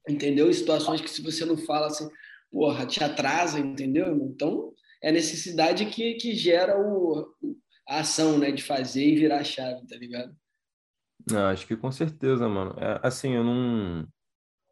entendeu? 0.08 0.50
Em 0.50 0.52
situações 0.52 1.00
que 1.00 1.08
se 1.08 1.22
você 1.22 1.44
não 1.44 1.56
fala, 1.56 1.86
assim, 1.86 2.08
porra, 2.50 2.84
te 2.84 3.02
atrasa, 3.04 3.60
entendeu? 3.60 4.12
Então, 4.16 4.74
é 5.00 5.10
a 5.10 5.12
necessidade 5.12 5.86
que, 5.86 6.14
que 6.14 6.34
gera 6.34 6.76
o, 6.76 7.24
a 7.88 8.00
ação, 8.00 8.38
né, 8.38 8.50
de 8.50 8.62
fazer 8.62 9.04
e 9.04 9.16
virar 9.16 9.38
a 9.38 9.44
chave, 9.44 9.86
tá 9.86 9.96
ligado? 9.96 10.34
Acho 11.52 11.64
que 11.66 11.76
com 11.76 11.92
certeza, 11.92 12.48
mano. 12.48 12.74
É, 12.80 12.98
assim, 13.02 13.34
eu 13.34 13.44
não, 13.44 14.04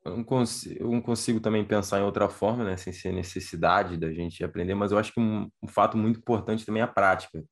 eu 0.04 0.16
não, 0.16 0.24
consigo, 0.24 0.82
eu 0.82 0.90
não 0.90 1.00
consigo 1.00 1.40
também 1.40 1.64
pensar 1.64 2.00
em 2.00 2.04
outra 2.04 2.28
forma, 2.28 2.64
né, 2.64 2.76
sem 2.76 2.92
ser 2.92 3.12
necessidade 3.12 3.96
da 3.96 4.12
gente 4.12 4.42
aprender, 4.44 4.74
mas 4.74 4.92
eu 4.92 4.98
acho 4.98 5.12
que 5.12 5.20
um, 5.20 5.50
um 5.62 5.68
fato 5.68 5.96
muito 5.96 6.18
importante 6.18 6.64
também 6.64 6.80
é 6.80 6.84
a 6.84 6.88
prática. 6.88 7.44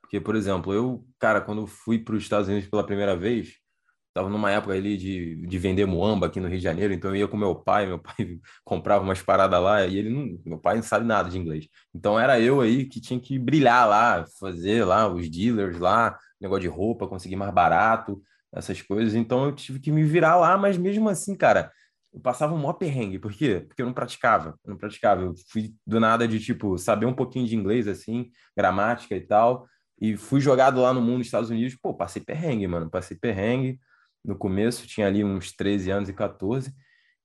Porque, 0.00 0.20
por 0.20 0.36
exemplo, 0.36 0.72
eu, 0.72 1.04
cara, 1.18 1.40
quando 1.40 1.66
fui 1.66 1.98
para 1.98 2.14
os 2.14 2.22
Estados 2.22 2.48
Unidos 2.48 2.68
pela 2.68 2.84
primeira 2.84 3.16
vez, 3.16 3.54
Tava 4.14 4.28
numa 4.28 4.48
época 4.48 4.72
ali 4.72 4.96
de, 4.96 5.34
de 5.44 5.58
vender 5.58 5.86
muamba 5.86 6.28
aqui 6.28 6.38
no 6.38 6.46
Rio 6.46 6.58
de 6.58 6.62
Janeiro, 6.62 6.94
então 6.94 7.10
eu 7.10 7.16
ia 7.16 7.26
com 7.26 7.36
meu 7.36 7.52
pai, 7.52 7.84
meu 7.84 7.98
pai 7.98 8.14
comprava 8.64 9.02
umas 9.02 9.20
paradas 9.20 9.60
lá 9.60 9.84
e 9.84 9.98
ele 9.98 10.08
não, 10.08 10.38
meu 10.46 10.56
pai 10.56 10.76
não 10.76 10.84
sabe 10.84 11.04
nada 11.04 11.28
de 11.28 11.36
inglês. 11.36 11.66
Então 11.92 12.18
era 12.18 12.38
eu 12.38 12.60
aí 12.60 12.84
que 12.84 13.00
tinha 13.00 13.18
que 13.18 13.36
brilhar 13.40 13.88
lá, 13.88 14.24
fazer 14.38 14.84
lá 14.84 15.12
os 15.12 15.28
dealers 15.28 15.80
lá, 15.80 16.16
negócio 16.40 16.62
de 16.62 16.68
roupa, 16.68 17.08
conseguir 17.08 17.34
mais 17.34 17.52
barato, 17.52 18.22
essas 18.54 18.80
coisas. 18.80 19.16
Então 19.16 19.46
eu 19.46 19.52
tive 19.52 19.80
que 19.80 19.90
me 19.90 20.04
virar 20.04 20.36
lá, 20.36 20.56
mas 20.56 20.78
mesmo 20.78 21.08
assim, 21.08 21.34
cara, 21.34 21.72
eu 22.14 22.20
passava 22.20 22.54
um 22.54 22.58
maior 22.58 22.74
perrengue. 22.74 23.18
Por 23.18 23.32
quê? 23.32 23.64
Porque 23.66 23.82
eu 23.82 23.86
não 23.86 23.92
praticava. 23.92 24.58
Eu 24.64 24.70
não 24.70 24.76
praticava. 24.76 25.22
Eu 25.22 25.34
fui 25.48 25.74
do 25.84 25.98
nada 25.98 26.28
de, 26.28 26.38
tipo, 26.38 26.78
saber 26.78 27.06
um 27.06 27.12
pouquinho 27.12 27.46
de 27.46 27.56
inglês, 27.56 27.88
assim, 27.88 28.30
gramática 28.56 29.16
e 29.16 29.20
tal. 29.20 29.66
E 30.00 30.16
fui 30.16 30.40
jogado 30.40 30.80
lá 30.80 30.94
no 30.94 31.02
mundo 31.02 31.18
dos 31.18 31.26
Estados 31.26 31.50
Unidos. 31.50 31.76
Pô, 31.76 31.92
passei 31.92 32.22
perrengue, 32.22 32.68
mano. 32.68 32.88
Passei 32.88 33.16
perrengue. 33.16 33.80
No 34.24 34.36
começo, 34.36 34.86
tinha 34.86 35.08
ali 35.08 35.24
uns 35.24 35.52
13 35.52 35.90
anos 35.90 36.08
e 36.08 36.12
14. 36.12 36.72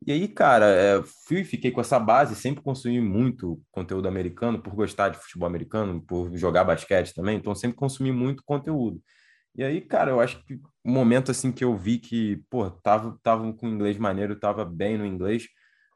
E 0.08 0.12
aí, 0.12 0.28
cara, 0.28 0.66
é, 0.66 1.04
fui, 1.28 1.44
fiquei 1.44 1.72
com 1.72 1.82
essa 1.82 2.00
base, 2.00 2.36
sempre 2.36 2.64
consumi 2.64 3.02
muito 3.02 3.62
conteúdo 3.70 4.08
americano, 4.08 4.62
por 4.62 4.74
gostar 4.74 5.10
de 5.10 5.18
futebol 5.18 5.48
americano, 5.48 6.02
por 6.02 6.36
jogar 6.38 6.64
basquete 6.64 7.14
também, 7.14 7.38
então 7.38 7.54
sempre 7.54 7.76
consumi 7.78 8.12
muito 8.12 8.42
conteúdo. 8.46 9.02
E 9.60 9.64
aí, 9.66 9.82
cara, 9.82 10.12
eu 10.12 10.22
acho 10.22 10.42
que 10.46 10.54
o 10.86 10.90
momento 10.90 11.32
assim 11.32 11.52
que 11.52 11.66
eu 11.66 11.76
vi 11.76 11.98
que, 11.98 12.38
pô, 12.50 12.72
tava, 12.72 13.20
tava 13.22 13.52
com 13.52 13.68
inglês 13.68 13.98
maneiro, 13.98 14.40
tava 14.40 14.64
bem 14.64 14.98
no 14.98 15.06
inglês, 15.06 15.50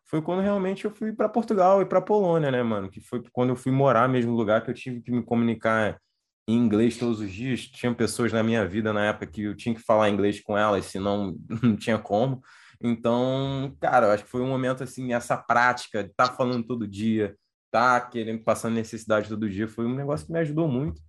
foi 0.04 0.22
quando 0.22 0.42
realmente 0.42 0.84
eu 0.84 0.92
fui 0.92 1.14
para 1.14 1.30
Portugal 1.30 1.82
e 1.82 1.86
para 1.86 2.02
Polônia, 2.02 2.52
né, 2.52 2.62
mano? 2.62 2.90
Que 2.90 3.00
foi 3.00 3.24
quando 3.32 3.52
eu 3.52 3.56
fui 3.56 3.72
morar 3.72 4.10
mesmo 4.10 4.34
lugar 4.34 4.66
que 4.66 4.70
eu 4.70 4.74
tive 4.74 5.02
que 5.02 5.10
me 5.10 5.24
comunicar 5.24 5.98
em 6.46 6.58
inglês 6.58 6.98
todos 6.98 7.22
os 7.22 7.32
dias. 7.32 7.62
Tinha 7.62 7.96
pessoas 7.96 8.34
na 8.34 8.44
minha 8.44 8.68
vida 8.68 8.92
na 8.92 9.06
época 9.06 9.28
que 9.28 9.44
eu 9.44 9.56
tinha 9.56 9.74
que 9.74 9.82
falar 9.82 10.10
inglês 10.10 10.42
com 10.42 10.58
elas, 10.58 10.88
senão 10.88 11.34
não 11.64 11.78
tinha 11.78 11.98
como. 11.98 12.42
Então, 12.82 13.74
cara, 13.80 14.08
eu 14.08 14.12
acho 14.12 14.26
que 14.26 14.30
foi 14.30 14.42
um 14.42 14.50
momento 14.50 14.84
assim, 14.84 15.14
essa 15.14 15.38
prática 15.38 16.04
de 16.04 16.10
estar 16.10 16.28
tá 16.28 16.36
falando 16.36 16.68
todo 16.68 16.86
dia, 16.86 17.34
tá 17.72 18.02
querendo 18.02 18.44
passando 18.44 18.74
necessidade 18.74 19.30
todo 19.30 19.50
dia, 19.50 19.70
foi 19.70 19.86
um 19.86 19.96
negócio 19.96 20.28
que 20.28 20.34
me 20.34 20.40
ajudou 20.40 20.68
muito. 20.68 21.02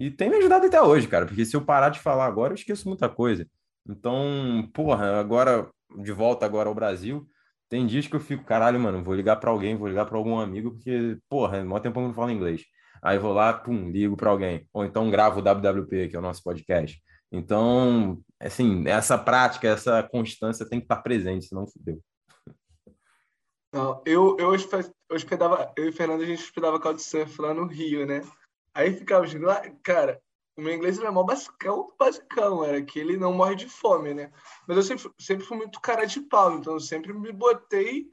E 0.00 0.10
tem 0.10 0.30
me 0.30 0.36
ajudado 0.36 0.64
até 0.64 0.80
hoje, 0.80 1.06
cara, 1.06 1.26
porque 1.26 1.44
se 1.44 1.54
eu 1.54 1.60
parar 1.62 1.90
de 1.90 2.00
falar 2.00 2.24
agora, 2.24 2.52
eu 2.52 2.54
esqueço 2.54 2.88
muita 2.88 3.06
coisa. 3.06 3.46
Então, 3.86 4.66
porra, 4.72 5.20
agora, 5.20 5.70
de 5.98 6.10
volta 6.10 6.46
agora 6.46 6.70
ao 6.70 6.74
Brasil, 6.74 7.28
tem 7.68 7.86
dias 7.86 8.06
que 8.06 8.16
eu 8.16 8.20
fico, 8.20 8.42
caralho, 8.42 8.80
mano, 8.80 9.04
vou 9.04 9.14
ligar 9.14 9.36
para 9.36 9.50
alguém, 9.50 9.76
vou 9.76 9.86
ligar 9.86 10.06
para 10.06 10.16
algum 10.16 10.38
amigo, 10.38 10.70
porque, 10.70 11.18
porra, 11.28 11.58
é 11.58 11.62
maior 11.62 11.80
tempo 11.80 11.96
que 11.96 12.00
eu 12.00 12.08
não 12.08 12.14
falo 12.14 12.30
inglês. 12.30 12.64
Aí 13.02 13.18
vou 13.18 13.34
lá, 13.34 13.52
pum, 13.52 13.90
ligo 13.90 14.16
para 14.16 14.30
alguém. 14.30 14.66
Ou 14.72 14.86
então 14.86 15.10
gravo 15.10 15.40
o 15.40 15.42
WWP, 15.42 16.08
que 16.08 16.16
é 16.16 16.18
o 16.18 16.22
nosso 16.22 16.42
podcast. 16.42 16.98
Então, 17.30 18.22
assim, 18.40 18.88
essa 18.88 19.18
prática, 19.18 19.68
essa 19.68 20.02
constância 20.02 20.66
tem 20.66 20.80
que 20.80 20.86
estar 20.86 21.02
presente, 21.02 21.44
senão 21.44 21.66
fudeu. 21.66 22.00
Não, 23.70 24.02
eu, 24.06 24.34
eu 24.38 24.48
hospedava, 25.10 25.70
eu 25.76 25.90
e 25.90 25.92
Fernando, 25.92 26.22
a 26.22 26.26
gente 26.26 26.42
hospedava 26.42 26.80
Couchsurf 26.80 27.38
lá 27.42 27.52
no 27.52 27.66
Rio, 27.66 28.06
né? 28.06 28.22
Aí 28.74 28.94
ficava 28.94 29.26
lá, 29.40 29.62
cara, 29.82 30.22
o 30.56 30.62
meu 30.62 30.74
inglês 30.74 30.98
era 30.98 31.10
mó 31.10 31.22
basicão, 31.22 31.92
basicão, 31.98 32.64
era 32.64 32.82
que 32.82 32.98
ele 32.98 33.16
não 33.16 33.32
morre 33.32 33.54
de 33.56 33.68
fome, 33.68 34.14
né? 34.14 34.32
Mas 34.66 34.76
eu 34.76 34.82
sempre, 34.82 35.10
sempre 35.18 35.46
fui 35.46 35.56
muito 35.56 35.80
cara 35.80 36.06
de 36.06 36.20
pau, 36.20 36.52
então 36.56 36.74
eu 36.74 36.80
sempre 36.80 37.12
me 37.12 37.32
botei, 37.32 38.10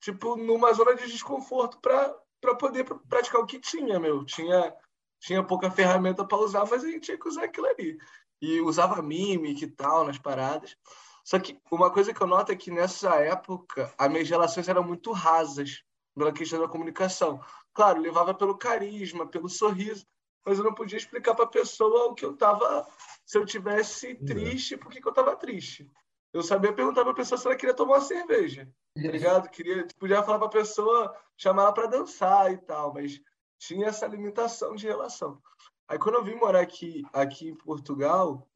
tipo, 0.00 0.36
numa 0.36 0.72
zona 0.72 0.94
de 0.94 1.06
desconforto 1.06 1.78
para 1.80 2.54
poder 2.56 2.84
praticar 3.08 3.40
o 3.40 3.46
que 3.46 3.58
tinha, 3.58 3.98
meu. 3.98 4.24
Tinha, 4.24 4.74
tinha 5.20 5.42
pouca 5.42 5.70
ferramenta 5.70 6.24
para 6.24 6.38
usar, 6.38 6.64
mas 6.70 6.84
a 6.84 6.88
gente 6.88 7.00
tinha 7.00 7.18
que 7.18 7.28
usar 7.28 7.44
aquilo 7.44 7.66
ali. 7.66 7.98
E 8.40 8.60
usava 8.60 9.02
mímica 9.02 9.64
e 9.64 9.70
tal 9.70 10.04
nas 10.06 10.18
paradas. 10.18 10.76
Só 11.24 11.38
que 11.38 11.60
uma 11.70 11.92
coisa 11.92 12.14
que 12.14 12.22
eu 12.22 12.26
noto 12.26 12.52
é 12.52 12.56
que 12.56 12.70
nessa 12.70 13.16
época 13.16 13.92
as 13.98 14.10
minhas 14.10 14.28
relações 14.30 14.68
eram 14.68 14.82
muito 14.82 15.12
rasas 15.12 15.82
pela 16.16 16.32
questão 16.32 16.60
da 16.60 16.68
comunicação. 16.68 17.40
Claro, 17.72 18.00
levava 18.00 18.34
pelo 18.34 18.56
carisma, 18.56 19.26
pelo 19.26 19.48
sorriso, 19.48 20.06
mas 20.44 20.58
eu 20.58 20.64
não 20.64 20.74
podia 20.74 20.98
explicar 20.98 21.34
para 21.34 21.44
a 21.44 21.48
pessoa 21.48 22.06
o 22.06 22.14
que 22.14 22.24
eu 22.24 22.32
estava. 22.32 22.86
Se 23.24 23.38
eu 23.38 23.44
tivesse 23.44 24.14
triste, 24.14 24.76
por 24.76 24.90
que, 24.90 25.00
que 25.00 25.06
eu 25.06 25.10
estava 25.10 25.36
triste? 25.36 25.88
Eu 26.32 26.42
sabia 26.42 26.72
perguntar 26.72 27.02
para 27.02 27.12
a 27.12 27.16
pessoa 27.16 27.38
se 27.38 27.46
ela 27.46 27.56
queria 27.56 27.74
tomar 27.74 27.94
uma 27.94 28.00
cerveja, 28.00 28.68
tá 28.94 29.10
ligado? 29.10 29.48
Queria, 29.50 29.86
podia 29.98 30.22
falar 30.22 30.38
para 30.38 30.46
a 30.46 30.50
pessoa, 30.50 31.16
chamar 31.36 31.62
ela 31.62 31.72
para 31.72 31.86
dançar 31.88 32.52
e 32.52 32.58
tal, 32.58 32.94
mas 32.94 33.20
tinha 33.58 33.88
essa 33.88 34.06
limitação 34.06 34.74
de 34.74 34.86
relação. 34.86 35.40
Aí 35.88 35.98
quando 35.98 36.16
eu 36.16 36.24
vim 36.24 36.36
morar 36.36 36.60
aqui, 36.60 37.04
aqui 37.12 37.48
em 37.48 37.54
Portugal, 37.54 38.48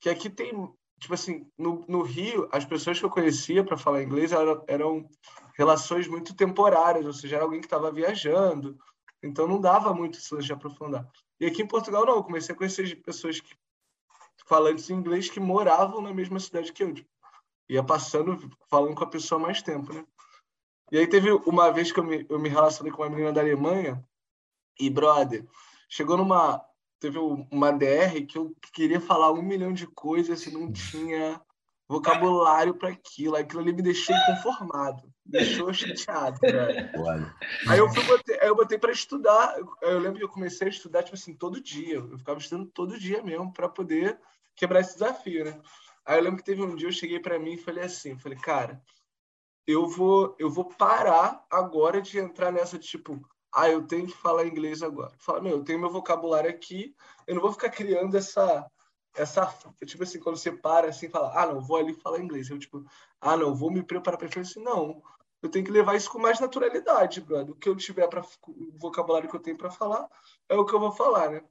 que 0.00 0.10
aqui 0.10 0.28
tem, 0.28 0.52
tipo 1.00 1.14
assim, 1.14 1.50
no, 1.56 1.82
no 1.88 2.02
Rio, 2.02 2.46
as 2.52 2.64
pessoas 2.64 2.98
que 2.98 3.04
eu 3.06 3.10
conhecia 3.10 3.64
para 3.64 3.78
falar 3.78 4.02
inglês 4.02 4.32
eram, 4.32 4.62
eram 4.68 5.08
relações 5.56 6.08
muito 6.08 6.34
temporárias, 6.34 7.06
ou 7.06 7.12
seja, 7.12 7.36
era 7.36 7.44
alguém 7.44 7.60
que 7.60 7.66
estava 7.66 7.90
viajando, 7.90 8.78
então 9.22 9.46
não 9.46 9.60
dava 9.60 9.94
muito 9.94 10.16
chance 10.18 10.46
de 10.46 10.52
aprofundar. 10.52 11.08
E 11.40 11.46
aqui 11.46 11.62
em 11.62 11.66
Portugal, 11.66 12.04
não, 12.04 12.16
eu 12.16 12.24
comecei 12.24 12.54
a 12.54 12.58
conhecer 12.58 13.02
pessoas 13.02 13.40
que, 13.40 13.56
falantes 14.46 14.90
em 14.90 14.94
inglês 14.94 15.30
que 15.30 15.40
moravam 15.40 16.00
na 16.00 16.12
mesma 16.12 16.38
cidade 16.38 16.72
que 16.72 16.82
eu, 16.82 16.92
tipo, 16.92 17.08
ia 17.68 17.82
passando, 17.82 18.50
falando 18.68 18.94
com 18.94 19.04
a 19.04 19.08
pessoa 19.08 19.38
mais 19.38 19.62
tempo, 19.62 19.92
né? 19.92 20.04
E 20.92 20.98
aí 20.98 21.06
teve 21.06 21.32
uma 21.32 21.70
vez 21.70 21.90
que 21.90 21.98
eu 21.98 22.04
me, 22.04 22.26
eu 22.28 22.38
me 22.38 22.48
relacionei 22.48 22.92
com 22.92 23.02
uma 23.02 23.08
menina 23.08 23.32
da 23.32 23.40
Alemanha, 23.40 24.04
e, 24.78 24.90
brother, 24.90 25.46
chegou 25.88 26.16
numa. 26.16 26.64
Teve 27.00 27.18
uma 27.18 27.70
DR 27.70 28.24
que 28.26 28.38
eu 28.38 28.54
queria 28.72 29.00
falar 29.00 29.30
um 29.30 29.42
milhão 29.42 29.72
de 29.72 29.86
coisas 29.86 30.46
e 30.46 30.50
não 30.50 30.72
tinha 30.72 31.40
vocabulário 31.86 32.74
para 32.74 32.88
aquilo. 32.88 33.36
Aquilo 33.36 33.60
ali 33.60 33.72
me 33.72 33.82
deixou 33.82 34.16
inconformado, 34.16 35.12
deixou 35.24 35.72
chateado, 35.72 36.38
velho. 36.40 37.34
Aí 37.68 37.78
eu 37.78 37.88
fui 37.88 38.04
botei, 38.04 38.38
aí 38.40 38.48
eu 38.48 38.56
botei 38.56 38.78
para 38.78 38.92
estudar. 38.92 39.56
Eu 39.80 39.98
lembro 39.98 40.18
que 40.18 40.24
eu 40.24 40.28
comecei 40.28 40.66
a 40.66 40.70
estudar 40.70 41.02
tipo 41.02 41.16
assim 41.16 41.34
todo 41.34 41.60
dia. 41.60 41.96
Eu 41.96 42.18
ficava 42.18 42.38
estudando 42.38 42.70
todo 42.70 42.98
dia 42.98 43.22
mesmo 43.22 43.52
para 43.52 43.68
poder 43.68 44.18
quebrar 44.54 44.80
esse 44.80 44.94
desafio, 44.94 45.44
né? 45.44 45.60
Aí 46.04 46.18
eu 46.18 46.22
lembro 46.22 46.38
que 46.38 46.44
teve 46.44 46.62
um 46.62 46.76
dia 46.76 46.88
eu 46.88 46.92
cheguei 46.92 47.18
para 47.18 47.38
mim 47.38 47.54
e 47.54 47.58
falei 47.58 47.84
assim, 47.84 48.18
falei, 48.18 48.38
cara, 48.38 48.82
eu 49.66 49.88
vou 49.88 50.36
eu 50.38 50.50
vou 50.50 50.66
parar 50.66 51.44
agora 51.50 52.02
de 52.02 52.18
entrar 52.18 52.52
nessa 52.52 52.78
tipo 52.78 53.26
ah, 53.54 53.70
eu 53.70 53.86
tenho 53.86 54.08
que 54.08 54.16
falar 54.16 54.46
inglês 54.46 54.82
agora. 54.82 55.12
Fala, 55.16 55.40
meu, 55.40 55.52
eu 55.52 55.64
tenho 55.64 55.78
meu 55.78 55.88
vocabulário 55.88 56.50
aqui, 56.50 56.94
eu 57.24 57.36
não 57.36 57.42
vou 57.42 57.52
ficar 57.52 57.70
criando 57.70 58.16
essa 58.16 58.68
essa 59.14 59.46
tipo 59.86 60.02
assim 60.02 60.18
quando 60.18 60.36
você 60.36 60.50
para 60.50 60.88
assim 60.88 61.08
fala 61.08 61.32
ah 61.34 61.46
não 61.46 61.60
vou 61.60 61.76
ali 61.76 61.94
falar 61.94 62.20
inglês. 62.20 62.50
Eu 62.50 62.58
tipo 62.58 62.84
ah 63.20 63.36
não 63.36 63.54
vou 63.54 63.70
me 63.70 63.82
preparar 63.82 64.18
para 64.18 64.28
isso 64.28 64.38
assim 64.40 64.62
não 64.62 65.02
eu 65.44 65.50
tenho 65.50 65.64
que 65.64 65.70
levar 65.70 65.94
isso 65.94 66.10
com 66.10 66.18
mais 66.18 66.40
naturalidade 66.40 67.20
brother. 67.20 67.52
o 67.52 67.54
que 67.54 67.68
eu 67.68 67.76
tiver 67.76 68.08
para 68.08 68.22
o 68.22 68.78
vocabulário 68.78 69.28
que 69.28 69.36
eu 69.36 69.40
tenho 69.40 69.58
para 69.58 69.70
falar 69.70 70.08
é 70.48 70.56
o 70.56 70.64
que 70.64 70.74
eu 70.74 70.80
vou 70.80 70.90
falar 70.90 71.30
né? 71.30 71.42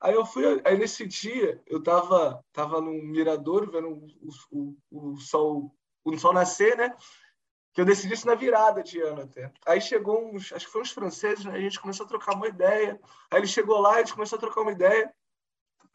Aí 0.00 0.14
eu 0.14 0.24
fui 0.24 0.62
aí 0.64 0.78
nesse 0.78 1.06
dia 1.06 1.62
eu 1.66 1.82
tava 1.82 2.42
tava 2.52 2.80
no 2.80 2.92
mirador 2.92 3.70
vendo 3.70 3.90
o, 3.90 4.28
o, 4.50 5.12
o 5.12 5.16
sol 5.18 5.74
o 6.02 6.18
sol 6.18 6.32
nascer 6.32 6.74
né? 6.76 6.96
Que 7.74 7.82
eu 7.82 7.84
decidi 7.84 8.14
isso 8.14 8.26
na 8.26 8.34
virada 8.34 8.82
de 8.82 8.98
ano 9.00 9.22
até. 9.22 9.52
Aí 9.66 9.80
chegou 9.80 10.24
uns 10.34 10.50
acho 10.50 10.64
que 10.64 10.72
foram 10.72 10.84
os 10.84 10.92
franceses 10.92 11.44
né? 11.44 11.54
a 11.54 11.60
gente 11.60 11.80
começou 11.80 12.06
a 12.06 12.08
trocar 12.08 12.34
uma 12.34 12.48
ideia. 12.48 12.98
Aí 13.30 13.40
ele 13.40 13.46
chegou 13.46 13.78
lá 13.78 13.96
a 13.96 13.98
gente 13.98 14.14
começou 14.14 14.38
a 14.38 14.40
trocar 14.40 14.62
uma 14.62 14.72
ideia 14.72 15.12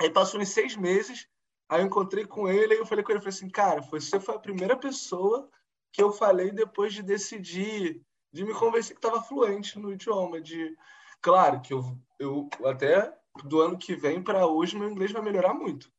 Aí 0.01 0.09
passou 0.09 0.39
uns 0.39 0.49
seis 0.49 0.75
meses, 0.75 1.27
aí 1.67 1.81
eu 1.81 1.85
encontrei 1.85 2.25
com 2.25 2.47
ele, 2.47 2.75
e 2.75 2.77
eu 2.77 2.85
falei 2.85 3.03
com 3.03 3.11
ele, 3.11 3.19
falei 3.19 3.35
assim, 3.35 3.49
cara, 3.49 3.81
você 3.81 4.19
foi 4.19 4.35
a 4.35 4.39
primeira 4.39 4.77
pessoa 4.77 5.49
que 5.91 6.01
eu 6.01 6.11
falei 6.11 6.51
depois 6.51 6.93
de 6.93 7.03
decidir, 7.03 8.01
de 8.31 8.45
me 8.45 8.53
convencer 8.53 8.95
que 8.95 9.05
estava 9.05 9.21
fluente 9.21 9.77
no 9.77 9.91
idioma, 9.91 10.39
de, 10.39 10.75
claro, 11.21 11.59
que 11.61 11.73
eu, 11.73 11.97
eu 12.17 12.47
até 12.65 13.13
do 13.43 13.59
ano 13.59 13.77
que 13.77 13.95
vem 13.95 14.21
para 14.21 14.47
hoje 14.47 14.77
meu 14.77 14.89
inglês 14.89 15.11
vai 15.11 15.21
melhorar 15.21 15.53
muito, 15.53 15.91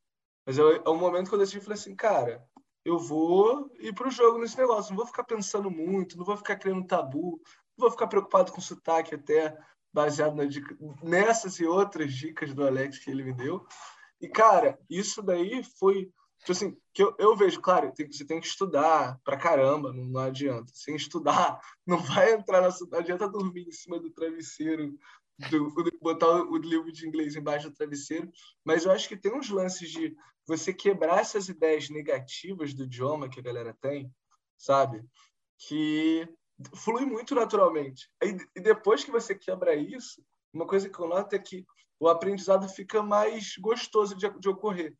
mas 0.46 0.58
é, 0.58 0.62
é 0.62 0.90
um 0.90 0.96
momento 0.96 1.28
que 1.28 1.34
eu 1.34 1.38
decidi, 1.38 1.60
falei 1.60 1.78
assim, 1.78 1.94
cara, 1.94 2.42
eu 2.84 2.98
vou 2.98 3.70
ir 3.78 3.94
para 3.94 4.08
o 4.08 4.10
jogo 4.10 4.38
nesse 4.38 4.56
negócio, 4.56 4.90
não 4.90 4.96
vou 4.96 5.06
ficar 5.06 5.24
pensando 5.24 5.70
muito, 5.70 6.16
não 6.16 6.24
vou 6.24 6.36
ficar 6.36 6.56
criando 6.56 6.86
tabu, 6.86 7.40
não 7.76 7.88
vou 7.88 7.90
ficar 7.90 8.06
preocupado 8.06 8.52
com 8.52 8.60
sotaque 8.60 9.14
até, 9.14 9.56
baseado 9.92 10.46
dica, 10.46 10.76
nessas 11.02 11.58
e 11.58 11.64
outras 11.64 12.12
dicas 12.12 12.54
do 12.54 12.66
Alex 12.66 12.98
que 12.98 13.10
ele 13.10 13.24
me 13.24 13.32
deu. 13.32 13.66
E, 14.20 14.28
cara, 14.28 14.78
isso 14.88 15.22
daí 15.22 15.62
foi. 15.78 16.12
Tipo 16.40 16.52
assim, 16.52 16.76
que 16.94 17.02
eu, 17.02 17.14
eu 17.18 17.36
vejo, 17.36 17.60
claro, 17.60 17.92
tem, 17.92 18.10
você 18.10 18.24
tem 18.24 18.40
que 18.40 18.46
estudar 18.46 19.20
pra 19.22 19.36
caramba, 19.36 19.92
não, 19.92 20.04
não 20.04 20.20
adianta. 20.20 20.70
Sem 20.74 20.96
estudar, 20.96 21.60
não 21.86 21.98
vai 21.98 22.32
entrar 22.32 22.60
na. 22.60 22.68
Não 22.90 22.98
adianta 22.98 23.28
dormir 23.28 23.66
em 23.66 23.72
cima 23.72 23.98
do 23.98 24.10
travesseiro, 24.10 24.98
do, 25.50 25.72
botar 26.00 26.28
o 26.28 26.56
livro 26.56 26.92
de 26.92 27.06
inglês 27.06 27.36
embaixo 27.36 27.68
do 27.68 27.76
travesseiro. 27.76 28.30
Mas 28.64 28.84
eu 28.84 28.92
acho 28.92 29.08
que 29.08 29.16
tem 29.16 29.34
uns 29.34 29.50
lances 29.50 29.90
de 29.90 30.14
você 30.46 30.72
quebrar 30.72 31.20
essas 31.20 31.48
ideias 31.48 31.88
negativas 31.90 32.74
do 32.74 32.84
idioma 32.84 33.28
que 33.28 33.40
a 33.40 33.42
galera 33.42 33.76
tem, 33.80 34.12
sabe? 34.56 35.04
Que 35.58 36.28
flui 36.74 37.04
muito 37.04 37.34
naturalmente. 37.34 38.08
E, 38.22 38.60
depois 38.60 39.04
que 39.04 39.10
você 39.10 39.34
quebra 39.34 39.74
isso, 39.74 40.22
uma 40.52 40.66
coisa 40.66 40.88
que 40.88 40.98
eu 40.98 41.08
noto 41.08 41.34
é 41.34 41.38
que 41.38 41.64
o 41.98 42.08
aprendizado 42.08 42.68
fica 42.68 43.02
mais 43.02 43.56
gostoso 43.58 44.14
de, 44.14 44.28
de 44.38 44.48
ocorrer. 44.48 44.96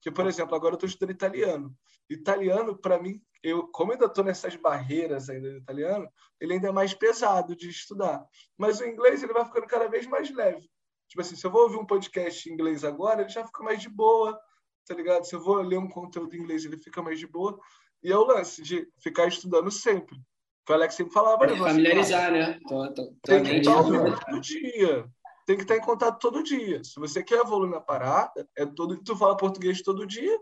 Que, 0.00 0.10
por 0.10 0.26
exemplo, 0.26 0.54
agora 0.54 0.74
eu 0.74 0.76
estou 0.76 0.88
estudando 0.88 1.14
italiano. 1.14 1.76
Italiano, 2.08 2.76
para 2.76 3.00
mim, 3.00 3.20
eu, 3.42 3.68
como 3.68 3.92
ainda 3.92 4.06
estou 4.06 4.24
nessas 4.24 4.56
barreiras 4.56 5.28
ainda 5.28 5.50
do 5.50 5.58
italiano, 5.58 6.08
ele 6.40 6.54
ainda 6.54 6.68
é 6.68 6.72
mais 6.72 6.94
pesado 6.94 7.56
de 7.56 7.68
estudar. 7.68 8.24
Mas 8.56 8.80
o 8.80 8.84
inglês 8.84 9.22
ele 9.22 9.32
vai 9.32 9.44
ficando 9.44 9.66
cada 9.66 9.88
vez 9.88 10.06
mais 10.06 10.30
leve. 10.30 10.68
Tipo 11.08 11.20
assim, 11.20 11.36
se 11.36 11.46
eu 11.46 11.50
vou 11.50 11.62
ouvir 11.62 11.76
um 11.76 11.86
podcast 11.86 12.48
em 12.48 12.52
inglês 12.52 12.84
agora, 12.84 13.22
ele 13.22 13.30
já 13.30 13.44
fica 13.44 13.62
mais 13.62 13.80
de 13.80 13.88
boa, 13.88 14.38
tá 14.84 14.94
ligado? 14.94 15.24
Se 15.24 15.34
eu 15.34 15.40
vou 15.40 15.56
ler 15.56 15.78
um 15.78 15.88
conteúdo 15.88 16.34
em 16.34 16.40
inglês, 16.40 16.64
ele 16.64 16.76
fica 16.76 17.02
mais 17.02 17.18
de 17.18 17.26
boa. 17.26 17.58
E 18.02 18.10
é 18.10 18.16
o 18.16 18.24
lance 18.24 18.62
de 18.62 18.88
ficar 18.98 19.26
estudando 19.26 19.70
sempre. 19.70 20.20
O 20.68 20.72
Alex 20.72 20.94
sempre 20.94 21.12
falava, 21.12 21.46
né? 21.46 21.56
Familiarizar, 21.56 22.32
né? 22.32 22.58
Tô, 22.68 22.92
tô, 22.92 23.06
tô 23.06 23.12
tem 23.22 23.42
que 23.42 23.56
estar 23.56 23.82
todo 23.84 24.40
dia. 24.40 25.08
Tem 25.46 25.56
que 25.56 25.62
estar 25.62 25.76
em 25.76 25.80
contato 25.80 26.18
todo 26.18 26.42
dia. 26.42 26.82
Se 26.82 26.98
você 26.98 27.22
quer 27.22 27.40
evoluir 27.40 27.70
na 27.70 27.80
parada, 27.80 28.48
é 28.56 28.66
todo 28.66 29.00
tu 29.02 29.16
fala 29.16 29.36
português 29.36 29.80
todo 29.80 30.04
dia, 30.04 30.36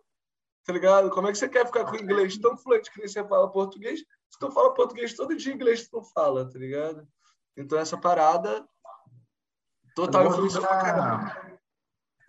tá 0.64 0.72
ligado? 0.72 1.10
Como 1.10 1.28
é 1.28 1.32
que 1.32 1.36
você 1.36 1.46
quer 1.46 1.66
ficar 1.66 1.84
com 1.84 1.96
inglês 1.96 2.38
tão 2.38 2.56
fluente 2.56 2.90
que 2.90 2.98
nem 2.98 3.08
você 3.08 3.22
fala 3.22 3.52
português? 3.52 4.00
Se 4.30 4.38
tu 4.38 4.50
fala 4.50 4.72
português 4.72 5.14
todo 5.14 5.36
dia, 5.36 5.52
inglês 5.52 5.86
tu 5.86 5.98
não 5.98 6.04
fala, 6.04 6.50
tá 6.50 6.58
ligado? 6.58 7.06
Então 7.54 7.78
essa 7.78 7.98
parada 7.98 8.66
total 9.94 10.26
influência 10.26 10.60
pra 10.60 10.80
caramba. 10.80 11.58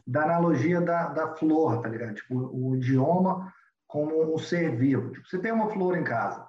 Da 0.06 0.24
analogia 0.24 0.82
da, 0.82 1.08
da 1.08 1.36
flor, 1.36 1.82
tá 1.82 1.88
ligado? 1.88 2.16
Tipo, 2.16 2.36
o 2.54 2.76
idioma 2.76 3.54
como 3.88 4.36
um 4.36 4.38
ser 4.38 4.76
vivo. 4.76 5.14
Tipo, 5.14 5.28
você 5.28 5.40
tem 5.40 5.54
uma 5.54 5.70
flor 5.70 5.98
em 5.98 6.04
casa. 6.04 6.46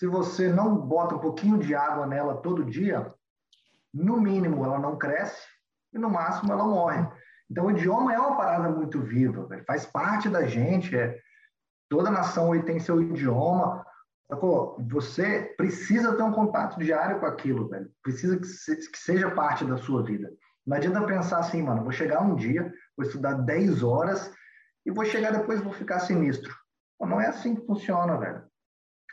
Se 0.00 0.06
você 0.06 0.48
não 0.48 0.74
bota 0.74 1.14
um 1.14 1.18
pouquinho 1.18 1.58
de 1.58 1.74
água 1.74 2.06
nela 2.06 2.38
todo 2.38 2.64
dia, 2.64 3.12
no 3.92 4.18
mínimo 4.18 4.64
ela 4.64 4.78
não 4.78 4.96
cresce 4.96 5.46
e 5.92 5.98
no 5.98 6.08
máximo 6.08 6.50
ela 6.50 6.64
morre. 6.64 7.06
Então 7.50 7.66
o 7.66 7.70
idioma 7.70 8.14
é 8.14 8.18
uma 8.18 8.34
parada 8.34 8.70
muito 8.70 8.98
viva, 8.98 9.46
véio. 9.46 9.62
faz 9.66 9.84
parte 9.84 10.26
da 10.26 10.46
gente. 10.46 10.96
É... 10.96 11.20
Toda 11.90 12.10
nação 12.10 12.58
tem 12.62 12.80
seu 12.80 13.02
idioma. 13.02 13.84
Sacou? 14.26 14.78
Você 14.88 15.52
precisa 15.58 16.16
ter 16.16 16.22
um 16.22 16.32
contato 16.32 16.78
diário 16.78 17.20
com 17.20 17.26
aquilo, 17.26 17.68
velho. 17.68 17.90
Precisa 18.02 18.38
que, 18.38 18.46
se, 18.46 18.90
que 18.90 18.96
seja 18.96 19.30
parte 19.30 19.66
da 19.66 19.76
sua 19.76 20.02
vida. 20.02 20.32
Não 20.66 20.78
adianta 20.78 21.04
pensar 21.04 21.40
assim, 21.40 21.62
mano, 21.62 21.82
vou 21.82 21.92
chegar 21.92 22.22
um 22.22 22.36
dia, 22.36 22.72
vou 22.96 23.06
estudar 23.06 23.34
10 23.34 23.82
horas 23.82 24.32
e 24.86 24.90
vou 24.90 25.04
chegar 25.04 25.30
depois 25.30 25.60
vou 25.60 25.74
ficar 25.74 26.00
sinistro. 26.00 26.56
Não 26.98 27.20
é 27.20 27.26
assim 27.26 27.54
que 27.54 27.66
funciona, 27.66 28.16
velho. 28.16 28.49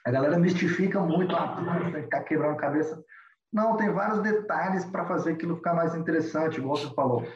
A 0.08 0.12
galera 0.12 0.40
mistifica 0.40 1.02
muito, 1.02 1.36
ah, 1.36 1.82
tem 1.84 1.92
que 1.92 2.02
ficar 2.04 2.24
quebrando 2.24 2.54
a 2.54 2.62
cabeça. 2.62 3.04
Não, 3.52 3.76
tem 3.76 3.92
vários 3.92 4.22
detalhes 4.22 4.86
para 4.86 5.06
fazer 5.06 5.34
aquilo 5.34 5.58
ficar 5.58 5.74
mais 5.74 5.94
interessante, 5.96 6.60
igual 6.60 6.78
você 6.78 6.88
falou. 6.94 7.28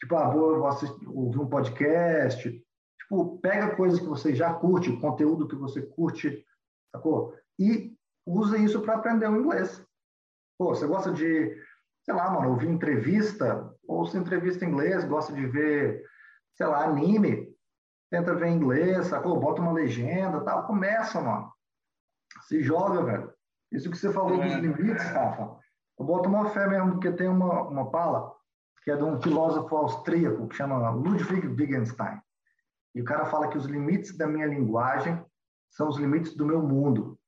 Tipo, 0.00 0.16
ah, 0.16 0.28
vou, 0.28 0.58
vou 0.58 0.66
assistir, 0.66 1.08
ouvir 1.08 1.38
um 1.38 1.48
podcast. 1.48 2.64
Tipo, 2.98 3.38
pega 3.38 3.76
coisas 3.76 4.00
que 4.00 4.06
você 4.06 4.34
já 4.34 4.52
curte, 4.52 4.96
conteúdo 4.96 5.46
que 5.46 5.54
você 5.54 5.80
curte, 5.80 6.44
sacou? 6.90 7.32
E 7.60 7.94
usa 8.26 8.58
isso 8.58 8.80
para 8.80 8.94
aprender 8.94 9.30
o 9.30 9.36
inglês. 9.36 9.80
Pô, 10.58 10.74
você 10.74 10.84
gosta 10.84 11.12
de, 11.12 11.56
sei 12.04 12.12
lá, 12.12 12.28
mano, 12.28 12.50
ouvir 12.50 12.66
entrevista, 12.68 13.72
ouça 13.86 14.18
entrevista 14.18 14.64
em 14.64 14.68
inglês, 14.70 15.04
gosta 15.04 15.32
de 15.32 15.46
ver, 15.46 16.02
sei 16.56 16.66
lá, 16.66 16.86
anime, 16.86 17.54
tenta 18.10 18.34
ver 18.34 18.48
em 18.48 18.56
inglês, 18.56 19.06
sacou? 19.06 19.38
Bota 19.38 19.62
uma 19.62 19.70
legenda 19.70 20.40
tal. 20.40 20.66
Começa, 20.66 21.20
mano. 21.20 21.54
Se 22.46 22.62
joga, 22.62 23.04
velho. 23.04 23.32
Isso 23.72 23.90
que 23.90 23.96
você 23.96 24.12
falou 24.12 24.40
dos 24.40 24.52
é. 24.52 24.60
limites, 24.60 25.04
Rafa. 25.04 25.58
Eu 25.98 26.04
boto 26.04 26.28
uma 26.28 26.48
fé 26.50 26.66
mesmo, 26.68 26.92
porque 26.92 27.10
tem 27.12 27.28
uma, 27.28 27.62
uma 27.62 27.90
pala 27.90 28.32
que 28.84 28.90
é 28.90 28.96
de 28.96 29.02
um 29.02 29.20
filósofo 29.20 29.76
austríaco 29.76 30.46
que 30.46 30.54
chama 30.54 30.90
Ludwig 30.90 31.48
Wittgenstein. 31.48 32.20
E 32.94 33.02
o 33.02 33.04
cara 33.04 33.26
fala 33.26 33.48
que 33.48 33.58
os 33.58 33.66
limites 33.66 34.16
da 34.16 34.28
minha 34.28 34.46
linguagem 34.46 35.20
são 35.70 35.88
os 35.88 35.98
limites 35.98 36.34
do 36.36 36.46
meu 36.46 36.62
mundo. 36.62 37.18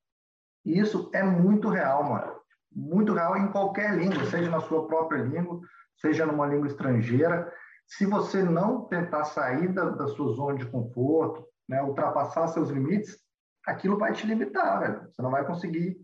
E 0.65 0.79
isso 0.79 1.11
é 1.13 1.23
muito 1.23 1.69
real, 1.69 2.05
mano. 2.05 2.39
Muito 2.71 3.13
real 3.13 3.37
em 3.37 3.51
qualquer 3.51 3.97
língua, 3.97 4.25
seja 4.27 4.49
na 4.49 4.61
sua 4.61 4.87
própria 4.87 5.23
língua, 5.23 5.61
seja 5.97 6.25
numa 6.25 6.47
língua 6.47 6.69
estrangeira. 6.69 7.53
Se 7.87 8.07
você 8.07 8.43
não 8.43 8.85
tentar 8.85 9.25
sair 9.25 9.69
da, 9.73 9.91
da 9.91 10.07
sua 10.07 10.33
zona 10.35 10.57
de 10.57 10.67
conforto, 10.67 11.45
né, 11.69 11.83
ultrapassar 11.83 12.47
seus 12.49 12.71
limites, 12.71 13.19
aquilo 13.69 13.99
vai 13.99 14.13
te 14.13 14.27
limitar, 14.27 14.81
velho. 14.81 15.09
Você 15.11 15.23
não 15.23 15.31
vai 15.31 15.47
conseguir 15.47 15.97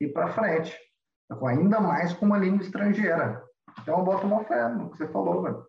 ir 0.00 0.08
para 0.08 0.32
frente. 0.32 0.76
Ainda 1.46 1.80
mais 1.80 2.12
com 2.12 2.26
uma 2.26 2.38
língua 2.38 2.62
estrangeira. 2.62 3.42
Então, 3.80 3.98
eu 3.98 4.04
boto 4.04 4.26
uma 4.26 4.44
fé 4.44 4.68
no 4.68 4.90
que 4.90 4.98
você 4.98 5.08
falou, 5.08 5.42
velho. 5.42 5.64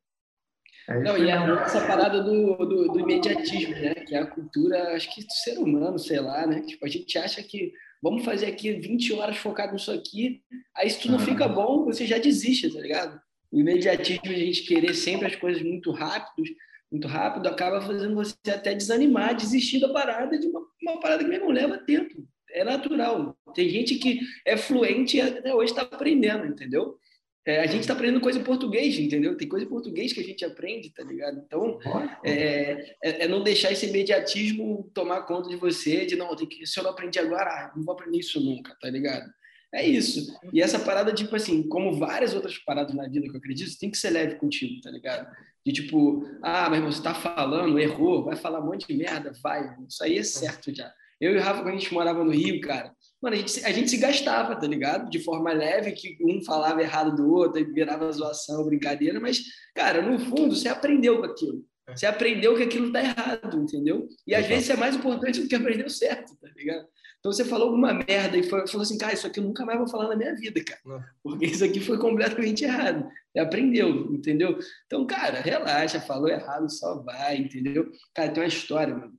É 0.89 0.99
não, 0.99 1.17
e 1.17 1.31
a, 1.31 1.45
essa 1.61 1.85
parada 1.87 2.21
do, 2.21 2.57
do, 2.57 2.87
do, 2.89 2.99
imediatismo, 2.99 3.73
né? 3.75 3.93
Que 3.95 4.15
é 4.15 4.19
a 4.19 4.27
cultura, 4.27 4.95
acho 4.95 5.13
que 5.13 5.23
do 5.23 5.31
ser 5.31 5.57
humano, 5.57 5.97
sei 5.97 6.19
lá, 6.19 6.45
né? 6.45 6.61
Tipo, 6.61 6.85
a 6.85 6.89
gente 6.89 7.17
acha 7.17 7.41
que 7.41 7.71
vamos 8.01 8.25
fazer 8.25 8.47
aqui 8.47 8.73
20 8.73 9.13
horas 9.13 9.37
focado 9.37 9.71
nisso 9.71 9.91
aqui, 9.91 10.41
aí 10.75 10.89
se 10.89 10.99
tu 10.99 11.09
não 11.09 11.19
fica 11.19 11.47
bom, 11.47 11.85
você 11.85 12.05
já 12.05 12.17
desiste, 12.17 12.73
tá 12.73 12.81
ligado? 12.81 13.17
O 13.49 13.59
imediatismo, 13.59 14.25
a 14.25 14.33
gente 14.33 14.63
querer 14.63 14.93
sempre 14.93 15.27
as 15.27 15.37
coisas 15.37 15.63
muito 15.63 15.89
rápidos, 15.91 16.49
muito 16.91 17.07
rápido, 17.07 17.47
acaba 17.47 17.79
fazendo 17.79 18.13
você 18.13 18.35
até 18.51 18.75
desanimar, 18.75 19.35
desistir 19.35 19.79
da 19.79 19.93
parada 19.93 20.37
de 20.37 20.47
uma, 20.47 20.61
uma 20.83 20.99
parada 20.99 21.23
que 21.23 21.37
não 21.37 21.49
leva 21.49 21.77
tempo. 21.77 22.27
É 22.51 22.63
natural. 22.63 23.35
Tem 23.55 23.67
gente 23.69 23.95
que 23.95 24.19
é 24.45 24.55
fluente 24.55 25.17
e 25.17 25.21
até 25.21 25.53
hoje 25.53 25.71
está 25.71 25.81
aprendendo, 25.81 26.45
entendeu? 26.45 26.97
É, 27.45 27.59
a 27.59 27.65
gente 27.65 27.81
está 27.81 27.93
aprendendo 27.93 28.21
coisa 28.21 28.39
em 28.39 28.43
português, 28.43 28.97
entendeu? 28.97 29.35
Tem 29.35 29.47
coisa 29.47 29.65
em 29.65 29.69
português 29.69 30.13
que 30.13 30.21
a 30.21 30.23
gente 30.23 30.45
aprende, 30.45 30.93
tá 30.93 31.03
ligado? 31.03 31.41
Então, 31.45 31.77
é, 32.23 32.95
é, 33.03 33.25
é 33.25 33.27
não 33.27 33.43
deixar 33.43 33.71
esse 33.71 33.87
imediatismo 33.87 34.89
tomar 34.93 35.23
conta 35.23 35.49
de 35.49 35.57
você, 35.57 36.05
de 36.05 36.15
não, 36.15 36.33
tem 36.35 36.47
que, 36.47 36.65
se 36.65 36.79
eu 36.79 36.83
não 36.83 36.91
aprendi 36.91 37.19
agora, 37.19 37.49
ah, 37.49 37.73
não 37.75 37.83
vou 37.83 37.93
aprender 37.93 38.19
isso 38.19 38.39
nunca, 38.39 38.77
tá 38.79 38.89
ligado? 38.89 39.29
É 39.73 39.85
isso. 39.85 40.37
E 40.53 40.61
essa 40.61 40.77
parada, 40.77 41.11
tipo 41.13 41.35
assim, 41.35 41.67
como 41.67 41.97
várias 41.97 42.33
outras 42.33 42.57
paradas 42.59 42.93
na 42.93 43.07
vida 43.07 43.27
que 43.27 43.33
eu 43.33 43.39
acredito, 43.39 43.77
tem 43.79 43.89
que 43.89 43.97
ser 43.97 44.11
leve 44.11 44.35
contigo, 44.35 44.79
tá 44.81 44.91
ligado? 44.91 45.27
De 45.65 45.73
tipo, 45.73 46.27
ah, 46.41 46.69
mas 46.69 46.83
você 46.83 47.01
tá 47.01 47.13
falando, 47.13 47.79
errou, 47.79 48.23
vai 48.23 48.35
falar 48.35 48.59
um 48.59 48.67
monte 48.67 48.87
de 48.87 48.93
merda, 48.95 49.33
vai. 49.41 49.75
Isso 49.87 50.03
aí 50.03 50.17
é 50.17 50.23
certo 50.23 50.73
já. 50.73 50.93
Eu 51.19 51.33
e 51.33 51.37
o 51.37 51.41
Rafa, 51.41 51.63
quando 51.63 51.75
a 51.75 51.79
gente 51.79 51.93
morava 51.93 52.23
no 52.23 52.31
Rio, 52.31 52.61
cara, 52.61 52.93
Mano, 53.23 53.37
a 53.37 53.39
gente, 53.39 53.65
a 53.65 53.71
gente 53.71 53.89
se 53.89 53.95
gastava, 53.95 54.53
tá 54.53 54.67
ligado? 54.67 55.09
De 55.09 55.17
forma 55.17 55.53
leve, 55.53 55.93
que 55.93 56.17
um 56.21 56.43
falava 56.43 56.81
errado 56.81 57.15
do 57.15 57.31
outro, 57.31 57.57
e 57.57 57.63
virava 57.63 58.11
zoação, 58.11 58.65
brincadeira, 58.65 59.17
mas, 59.17 59.41
cara, 59.73 60.01
no 60.01 60.19
fundo, 60.19 60.53
você 60.53 60.67
aprendeu 60.67 61.19
com 61.19 61.25
aquilo. 61.25 61.65
É. 61.87 61.95
Você 61.95 62.05
aprendeu 62.05 62.53
que 62.57 62.63
aquilo 62.63 62.91
tá 62.91 63.01
errado, 63.01 63.61
entendeu? 63.61 64.09
E 64.27 64.35
às 64.35 64.45
vezes 64.45 64.69
é 64.69 64.75
mais 64.75 64.93
importante 64.93 65.39
do 65.39 65.47
que 65.47 65.55
aprender 65.55 65.85
o 65.85 65.89
certo, 65.89 66.35
tá 66.35 66.49
ligado? 66.53 66.85
Então 67.23 67.31
você 67.31 67.45
falou 67.45 67.67
alguma 67.67 67.93
merda 67.93 68.37
e 68.37 68.43
falou 68.43 68.81
assim, 68.81 68.97
cara, 68.97 69.13
isso 69.13 69.25
aqui 69.25 69.39
eu 69.39 69.45
nunca 69.45 69.63
mais 69.63 69.79
vou 69.79 69.87
falar 69.87 70.09
na 70.09 70.15
minha 70.17 70.35
vida, 70.35 70.61
cara. 70.61 70.81
Não. 70.85 71.01
Porque 71.23 71.45
isso 71.45 71.63
aqui 71.63 71.79
foi 71.79 71.97
completamente 71.97 72.65
errado. 72.65 73.09
Você 73.31 73.39
aprendeu, 73.39 74.13
entendeu? 74.13 74.59
Então, 74.85 75.07
cara, 75.07 75.39
relaxa, 75.39 76.01
falou 76.01 76.27
errado, 76.27 76.69
só 76.69 77.01
vai, 77.01 77.37
entendeu? 77.37 77.89
Cara, 78.13 78.29
tem 78.29 78.43
uma 78.43 78.49
história, 78.49 78.93
mano, 78.93 79.13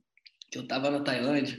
que 0.51 0.59
eu 0.59 0.67
tava 0.67 0.91
na 0.91 0.99
Tailândia, 0.99 1.57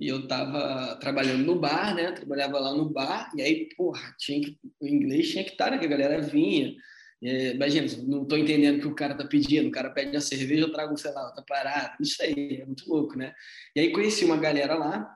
e 0.00 0.08
eu 0.08 0.26
tava 0.26 0.96
trabalhando 0.96 1.44
no 1.44 1.60
bar, 1.60 1.94
né? 1.94 2.10
Trabalhava 2.10 2.58
lá 2.58 2.74
no 2.74 2.90
bar, 2.90 3.30
e 3.36 3.40
aí, 3.40 3.68
porra, 3.76 4.16
tinha 4.18 4.40
que, 4.40 4.58
o 4.80 4.88
inglês 4.88 5.30
tinha 5.30 5.44
que 5.44 5.52
estar, 5.52 5.70
né? 5.70 5.78
Que 5.78 5.86
a 5.86 5.88
galera 5.88 6.20
vinha. 6.20 6.74
É, 7.22 7.52
imagina, 7.52 7.86
não 8.04 8.24
tô 8.24 8.36
entendendo 8.36 8.78
o 8.78 8.80
que 8.80 8.88
o 8.88 8.96
cara 8.96 9.14
tá 9.14 9.24
pedindo, 9.24 9.68
o 9.68 9.70
cara 9.70 9.90
pede 9.90 10.16
a 10.16 10.20
cerveja, 10.20 10.64
eu 10.64 10.72
trago, 10.72 10.96
sei 10.98 11.12
lá, 11.12 11.26
outra 11.26 11.44
parada. 11.46 11.94
Isso 12.00 12.20
aí, 12.20 12.58
é 12.62 12.66
muito 12.66 12.82
louco, 12.90 13.16
né? 13.16 13.32
E 13.76 13.80
aí 13.80 13.92
conheci 13.92 14.24
uma 14.24 14.36
galera 14.36 14.74
lá, 14.74 15.08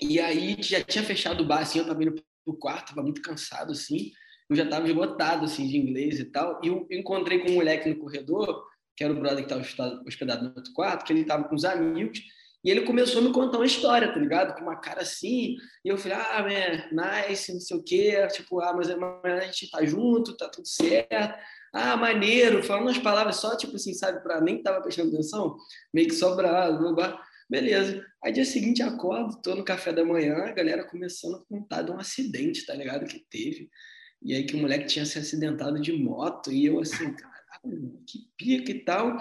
e 0.00 0.20
aí 0.20 0.56
já 0.60 0.82
tinha 0.82 1.04
fechado 1.04 1.42
o 1.42 1.46
bar, 1.46 1.60
assim, 1.60 1.78
eu 1.78 1.86
tava 1.86 2.02
indo 2.02 2.14
pro 2.44 2.58
quarto, 2.58 2.90
tava 2.90 3.02
muito 3.02 3.22
cansado, 3.22 3.72
assim, 3.72 4.12
eu 4.48 4.56
já 4.56 4.66
tava 4.66 4.86
esgotado, 4.86 5.44
assim, 5.44 5.68
de 5.68 5.76
inglês 5.76 6.18
e 6.18 6.24
tal, 6.24 6.60
e 6.62 6.68
eu 6.68 6.86
encontrei 6.90 7.40
com 7.40 7.50
um 7.50 7.54
moleque 7.54 7.88
no 7.88 7.98
corredor, 7.98 8.64
que 8.96 9.04
era 9.04 9.12
o 9.12 9.18
brother 9.18 9.44
que 9.44 9.48
tava 9.48 9.62
hospedado 10.06 10.44
no 10.44 10.54
outro 10.56 10.72
quarto, 10.72 11.04
que 11.04 11.12
ele 11.12 11.24
tava 11.24 11.44
com 11.44 11.54
os 11.54 11.64
amigos, 11.64 12.20
e 12.64 12.70
ele 12.70 12.82
começou 12.82 13.20
a 13.20 13.24
me 13.24 13.32
contar 13.32 13.58
uma 13.58 13.66
história, 13.66 14.12
tá 14.12 14.18
ligado? 14.18 14.54
Com 14.54 14.62
uma 14.62 14.76
cara 14.76 15.02
assim. 15.02 15.56
E 15.84 15.88
eu 15.88 15.96
falei, 15.96 16.18
ah, 16.18 16.42
man, 16.42 17.28
nice, 17.28 17.52
não 17.52 17.60
sei 17.60 17.76
o 17.76 17.82
quê. 17.82 18.26
Tipo, 18.32 18.60
ah, 18.60 18.74
mas 18.74 18.90
a 18.90 19.40
gente 19.46 19.70
tá 19.70 19.84
junto, 19.84 20.36
tá 20.36 20.48
tudo 20.48 20.66
certo. 20.66 21.38
Ah, 21.72 21.96
maneiro. 21.96 22.62
Falando 22.62 22.86
umas 22.86 22.98
palavras 22.98 23.36
só, 23.36 23.56
tipo 23.56 23.76
assim, 23.76 23.94
sabe? 23.94 24.20
Pra 24.22 24.40
nem 24.40 24.60
tava 24.60 24.82
prestando 24.82 25.08
atenção. 25.14 25.56
Meio 25.94 26.08
que 26.08 26.14
sobrado. 26.14 26.96
Beleza. 27.48 28.04
Aí 28.22 28.32
dia 28.32 28.44
seguinte 28.44 28.82
acordo, 28.82 29.40
tô 29.42 29.54
no 29.54 29.64
café 29.64 29.92
da 29.92 30.04
manhã, 30.04 30.36
a 30.36 30.52
galera 30.52 30.84
começando 30.84 31.36
a 31.36 31.44
contar 31.46 31.82
de 31.82 31.90
um 31.90 31.98
acidente, 31.98 32.66
tá 32.66 32.74
ligado? 32.74 33.06
Que 33.06 33.24
teve. 33.30 33.70
E 34.20 34.34
aí 34.34 34.44
que 34.44 34.56
o 34.56 34.58
moleque 34.58 34.86
tinha 34.86 35.06
se 35.06 35.18
acidentado 35.18 35.80
de 35.80 35.92
moto. 35.92 36.52
E 36.52 36.66
eu 36.66 36.80
assim, 36.80 37.12
cara 37.16 37.38
que 38.06 38.28
pica 38.36 38.70
e 38.70 38.84
tal. 38.84 39.18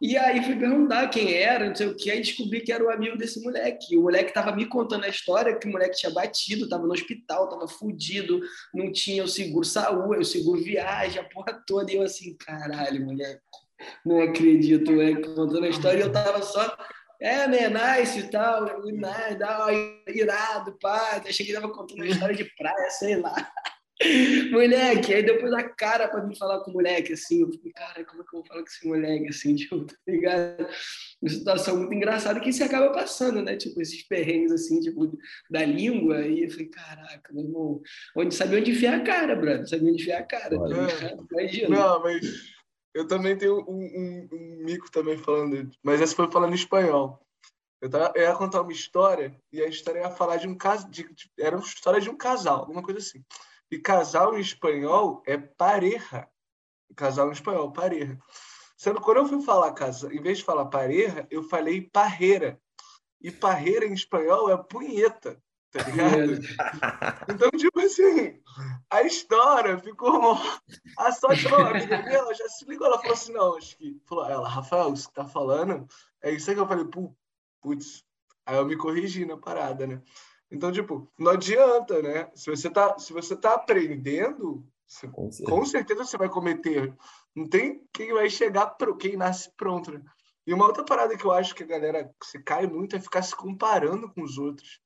E 0.00 0.16
aí 0.16 0.42
fui 0.42 0.56
perguntar 0.56 1.08
quem 1.08 1.32
era, 1.32 1.68
não 1.68 1.74
sei 1.74 1.86
o 1.86 1.96
que, 1.96 2.10
aí 2.10 2.20
descobri 2.20 2.60
que 2.60 2.72
era 2.72 2.84
o 2.84 2.90
amigo 2.90 3.16
desse 3.16 3.42
moleque. 3.42 3.96
O 3.96 4.02
moleque 4.02 4.30
estava 4.30 4.54
me 4.54 4.66
contando 4.66 5.04
a 5.04 5.08
história 5.08 5.56
que 5.58 5.68
o 5.68 5.72
moleque 5.72 5.96
tinha 5.96 6.12
batido, 6.12 6.64
estava 6.64 6.86
no 6.86 6.92
hospital, 6.92 7.44
estava 7.44 7.68
fudido, 7.68 8.40
não 8.74 8.92
tinha 8.92 9.24
o 9.24 9.28
seguro 9.28 9.64
saúde, 9.64 10.20
o 10.20 10.24
seguro 10.24 10.62
viagem, 10.62 11.20
a 11.20 11.24
porra 11.24 11.62
toda. 11.66 11.90
E 11.90 11.96
eu 11.96 12.02
assim, 12.02 12.36
caralho, 12.36 13.04
moleque. 13.04 13.40
Não 14.04 14.20
acredito, 14.20 15.00
é, 15.00 15.14
contando 15.14 15.64
a 15.64 15.68
história, 15.68 16.02
eu 16.02 16.12
tava 16.12 16.42
só. 16.42 16.76
É, 17.20 17.46
man, 17.46 17.96
nice 17.98 18.18
e 18.18 18.30
tal, 18.30 18.82
nice, 18.84 19.38
tal, 19.38 19.68
irado, 20.06 20.78
pá. 20.80 21.22
Achei 21.26 21.46
que 21.46 21.52
ele 21.52 21.60
tava 21.60 21.72
contando 21.72 21.98
uma 21.98 22.06
história 22.06 22.34
de 22.34 22.44
praia, 22.56 22.90
sei 22.90 23.16
lá. 23.16 23.34
moleque, 24.52 25.14
aí 25.14 25.22
depois 25.22 25.52
a 25.54 25.62
cara 25.62 26.08
pra 26.08 26.22
me 26.22 26.36
falar 26.36 26.60
com 26.60 26.70
o 26.70 26.74
moleque, 26.74 27.14
assim, 27.14 27.40
eu 27.40 27.50
fiquei, 27.50 27.72
cara, 27.72 28.04
como 28.04 28.22
é 28.22 28.24
que 28.24 28.36
eu 28.36 28.40
vou 28.40 28.46
falar 28.46 28.60
com 28.60 28.68
esse 28.68 28.86
moleque, 28.86 29.28
assim, 29.28 29.54
tipo, 29.56 29.84
tá 29.84 29.94
ligado? 30.06 30.68
Uma 31.22 31.30
situação 31.30 31.78
muito 31.78 31.94
engraçada 31.94 32.40
que 32.40 32.52
você 32.52 32.64
acaba 32.64 32.92
passando, 32.92 33.40
né? 33.40 33.56
Tipo, 33.56 33.80
esses 33.80 34.02
perrengues, 34.06 34.52
assim, 34.52 34.80
tipo, 34.80 35.16
da 35.50 35.64
língua, 35.64 36.20
e 36.26 36.44
eu 36.44 36.50
falei, 36.50 36.66
caraca, 36.66 37.32
meu 37.32 37.44
irmão, 37.44 37.80
onde 38.16 38.34
sabe 38.34 38.56
onde 38.56 38.72
enfiar 38.72 39.00
a 39.00 39.02
cara, 39.02 39.34
brother, 39.34 39.66
sabe 39.66 39.84
onde 39.84 40.02
enfiar 40.02 40.20
a 40.20 40.24
cara, 40.24 40.58
tá 40.58 41.16
Imagina. 41.32 41.68
Não, 41.70 42.02
mas 42.02 42.55
eu 42.96 43.06
também 43.06 43.36
tenho 43.36 43.60
um, 43.68 43.84
um, 43.84 44.28
um, 44.32 44.64
mico 44.64 44.90
também 44.90 45.18
falando, 45.18 45.70
mas 45.82 46.00
essa 46.00 46.16
foi 46.16 46.30
falando 46.30 46.52
em 46.52 46.56
espanhol. 46.56 47.20
Eu, 47.78 47.90
tava, 47.90 48.10
eu 48.16 48.22
ia 48.22 48.34
contar 48.34 48.62
uma 48.62 48.72
história, 48.72 49.38
e 49.52 49.60
a 49.60 49.68
história 49.68 50.00
ia 50.00 50.10
falar 50.10 50.38
de 50.38 50.48
um 50.48 50.56
caso, 50.56 50.88
de, 50.88 51.02
de, 51.12 51.30
era 51.38 51.54
uma 51.54 51.64
história 51.64 52.00
de 52.00 52.08
um 52.08 52.16
casal, 52.16 52.60
alguma 52.60 52.82
coisa 52.82 52.98
assim. 52.98 53.22
E 53.70 53.78
casal 53.78 54.34
em 54.34 54.40
espanhol 54.40 55.22
é 55.26 55.36
pareja. 55.36 56.26
Casal 56.96 57.28
em 57.28 57.32
espanhol, 57.32 57.70
pareja. 57.70 58.18
Sendo 58.78 58.98
quando 59.02 59.18
eu 59.18 59.28
fui 59.28 59.42
falar 59.42 59.74
casa, 59.74 60.10
em 60.10 60.22
vez 60.22 60.38
de 60.38 60.44
falar 60.44 60.64
pareja, 60.64 61.26
eu 61.30 61.42
falei 61.42 61.82
parreira. 61.82 62.58
E 63.20 63.30
parreira 63.30 63.84
em 63.84 63.92
espanhol 63.92 64.48
é 64.48 64.56
punheta, 64.56 65.38
tá 65.72 65.82
ligado? 65.82 66.40
então, 67.32 67.50
tipo 67.50 67.80
assim, 67.80 68.40
a 68.90 69.02
história 69.02 69.78
ficou. 69.78 70.38
A 70.96 71.70
amiga 71.70 72.02
minha, 72.02 72.18
ela 72.18 72.34
já 72.34 72.48
se 72.48 72.64
ligou, 72.64 72.86
ela 72.86 72.98
falou 72.98 73.12
assim: 73.12 73.32
não, 73.32 73.56
acho 73.56 73.76
que. 73.76 74.00
Falou, 74.06 74.28
ela, 74.28 74.48
Rafael, 74.48 74.92
isso 74.92 75.08
que 75.08 75.14
tá 75.14 75.26
falando, 75.26 75.86
é 76.22 76.30
isso 76.30 76.48
aí 76.50 76.56
que 76.56 76.62
eu 76.62 76.68
falei, 76.68 76.86
putz. 77.60 78.04
Aí 78.46 78.56
eu 78.56 78.64
me 78.64 78.76
corrigi 78.76 79.24
na 79.24 79.36
parada, 79.36 79.86
né? 79.86 80.00
Então, 80.50 80.70
tipo, 80.70 81.10
não 81.18 81.32
adianta, 81.32 82.00
né? 82.00 82.30
Se 82.34 82.48
você 82.48 82.70
tá, 82.70 82.96
se 82.98 83.12
você 83.12 83.34
tá 83.34 83.54
aprendendo, 83.54 84.64
você, 84.86 85.08
com, 85.08 85.30
certeza. 85.30 85.50
com, 85.50 85.64
certeza. 85.64 86.04
você 86.04 86.16
vai 86.16 86.28
cometer. 86.28 86.94
Não 87.34 87.48
tem 87.48 87.84
quem 87.92 88.12
vai 88.12 88.30
chegar 88.30 88.66
pro 88.66 88.96
quem 88.96 89.16
nasce 89.16 89.50
pronto, 89.56 89.90
né? 89.90 90.00
E 90.46 90.54
uma 90.54 90.64
outra 90.64 90.84
parada 90.84 91.16
que 91.16 91.24
eu 91.24 91.32
acho 91.32 91.54
que 91.54 91.64
a 91.64 91.66
galera 91.66 92.14
se 92.22 92.40
cai 92.40 92.68
muito 92.68 92.94
é 92.94 93.00
ficar 93.00 93.22
se 93.22 93.34
comparando 93.34 94.08
com 94.12 94.22
os 94.22 94.38
outros. 94.38 94.80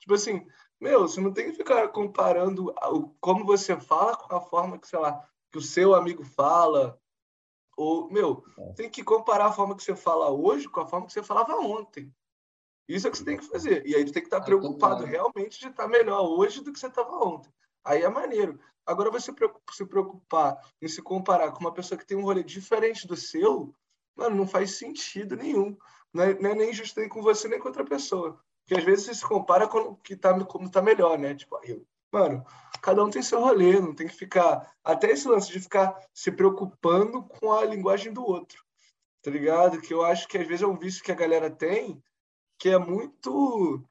Tipo 0.00 0.14
assim, 0.14 0.46
meu, 0.80 1.02
você 1.02 1.20
não 1.20 1.32
tem 1.32 1.50
que 1.50 1.56
ficar 1.56 1.88
comparando 1.88 2.70
o, 2.70 3.08
como 3.20 3.44
você 3.44 3.78
fala 3.80 4.16
com 4.16 4.34
a 4.34 4.40
forma 4.40 4.78
que, 4.78 4.86
sei 4.86 4.98
lá, 4.98 5.26
que 5.50 5.58
o 5.58 5.62
seu 5.62 5.94
amigo 5.94 6.24
fala. 6.24 7.00
Ou, 7.76 8.10
meu, 8.10 8.44
é. 8.58 8.72
tem 8.74 8.90
que 8.90 9.02
comparar 9.02 9.46
a 9.46 9.52
forma 9.52 9.76
que 9.76 9.82
você 9.82 9.96
fala 9.96 10.30
hoje 10.30 10.68
com 10.68 10.80
a 10.80 10.86
forma 10.86 11.06
que 11.06 11.12
você 11.12 11.22
falava 11.22 11.54
ontem. 11.56 12.12
Isso 12.88 13.06
é 13.06 13.08
o 13.08 13.12
que 13.12 13.18
você 13.18 13.24
tem 13.24 13.36
que 13.38 13.46
fazer. 13.46 13.86
E 13.86 13.94
aí 13.94 14.04
tu 14.04 14.12
tem 14.12 14.22
que 14.22 14.26
estar 14.26 14.38
ah, 14.38 14.44
preocupado 14.44 15.04
realmente 15.04 15.58
de 15.58 15.68
estar 15.68 15.88
melhor 15.88 16.20
hoje 16.22 16.62
do 16.62 16.72
que 16.72 16.78
você 16.78 16.86
estava 16.86 17.16
ontem. 17.16 17.52
Aí 17.84 18.02
é 18.02 18.08
maneiro. 18.08 18.60
Agora 18.86 19.10
você 19.10 19.32
se 19.72 19.86
preocupar 19.86 20.58
em 20.80 20.88
se 20.88 21.00
comparar 21.00 21.52
com 21.52 21.60
uma 21.60 21.72
pessoa 21.72 21.98
que 21.98 22.06
tem 22.06 22.16
um 22.16 22.22
rolê 22.22 22.42
diferente 22.42 23.06
do 23.06 23.16
seu, 23.16 23.74
mano, 24.14 24.36
não 24.36 24.46
faz 24.46 24.76
sentido 24.76 25.36
nenhum. 25.36 25.76
Não 26.12 26.24
é, 26.24 26.34
não 26.38 26.50
é 26.50 26.54
nem 26.54 26.72
justo 26.72 27.00
nem 27.00 27.08
com 27.08 27.22
você 27.22 27.48
nem 27.48 27.58
com 27.58 27.68
outra 27.68 27.84
pessoa. 27.84 28.38
Porque 28.64 28.80
às 28.80 28.84
vezes 28.84 29.04
você 29.06 29.14
se 29.14 29.26
compara 29.26 29.68
com 29.68 29.78
o 29.78 29.96
que 29.96 30.16
tá, 30.16 30.32
como 30.44 30.70
tá 30.70 30.80
melhor, 30.80 31.18
né? 31.18 31.34
Tipo, 31.34 31.60
eu, 31.64 31.86
mano, 32.10 32.44
cada 32.80 33.04
um 33.04 33.10
tem 33.10 33.22
seu 33.22 33.40
rolê, 33.40 33.78
não 33.78 33.94
tem 33.94 34.06
que 34.06 34.14
ficar. 34.14 34.72
Até 34.82 35.10
esse 35.10 35.28
lance 35.28 35.52
de 35.52 35.60
ficar 35.60 35.94
se 36.12 36.32
preocupando 36.32 37.22
com 37.22 37.52
a 37.52 37.64
linguagem 37.64 38.12
do 38.12 38.24
outro. 38.24 38.64
Tá 39.22 39.30
ligado? 39.30 39.80
Que 39.80 39.92
eu 39.92 40.04
acho 40.04 40.26
que 40.28 40.38
às 40.38 40.46
vezes 40.46 40.62
é 40.62 40.66
um 40.66 40.78
vício 40.78 41.02
que 41.02 41.12
a 41.12 41.16
galera 41.16 41.50
tem 41.50 42.02
que 42.58 42.70
é 42.70 42.78
muito 42.78 43.84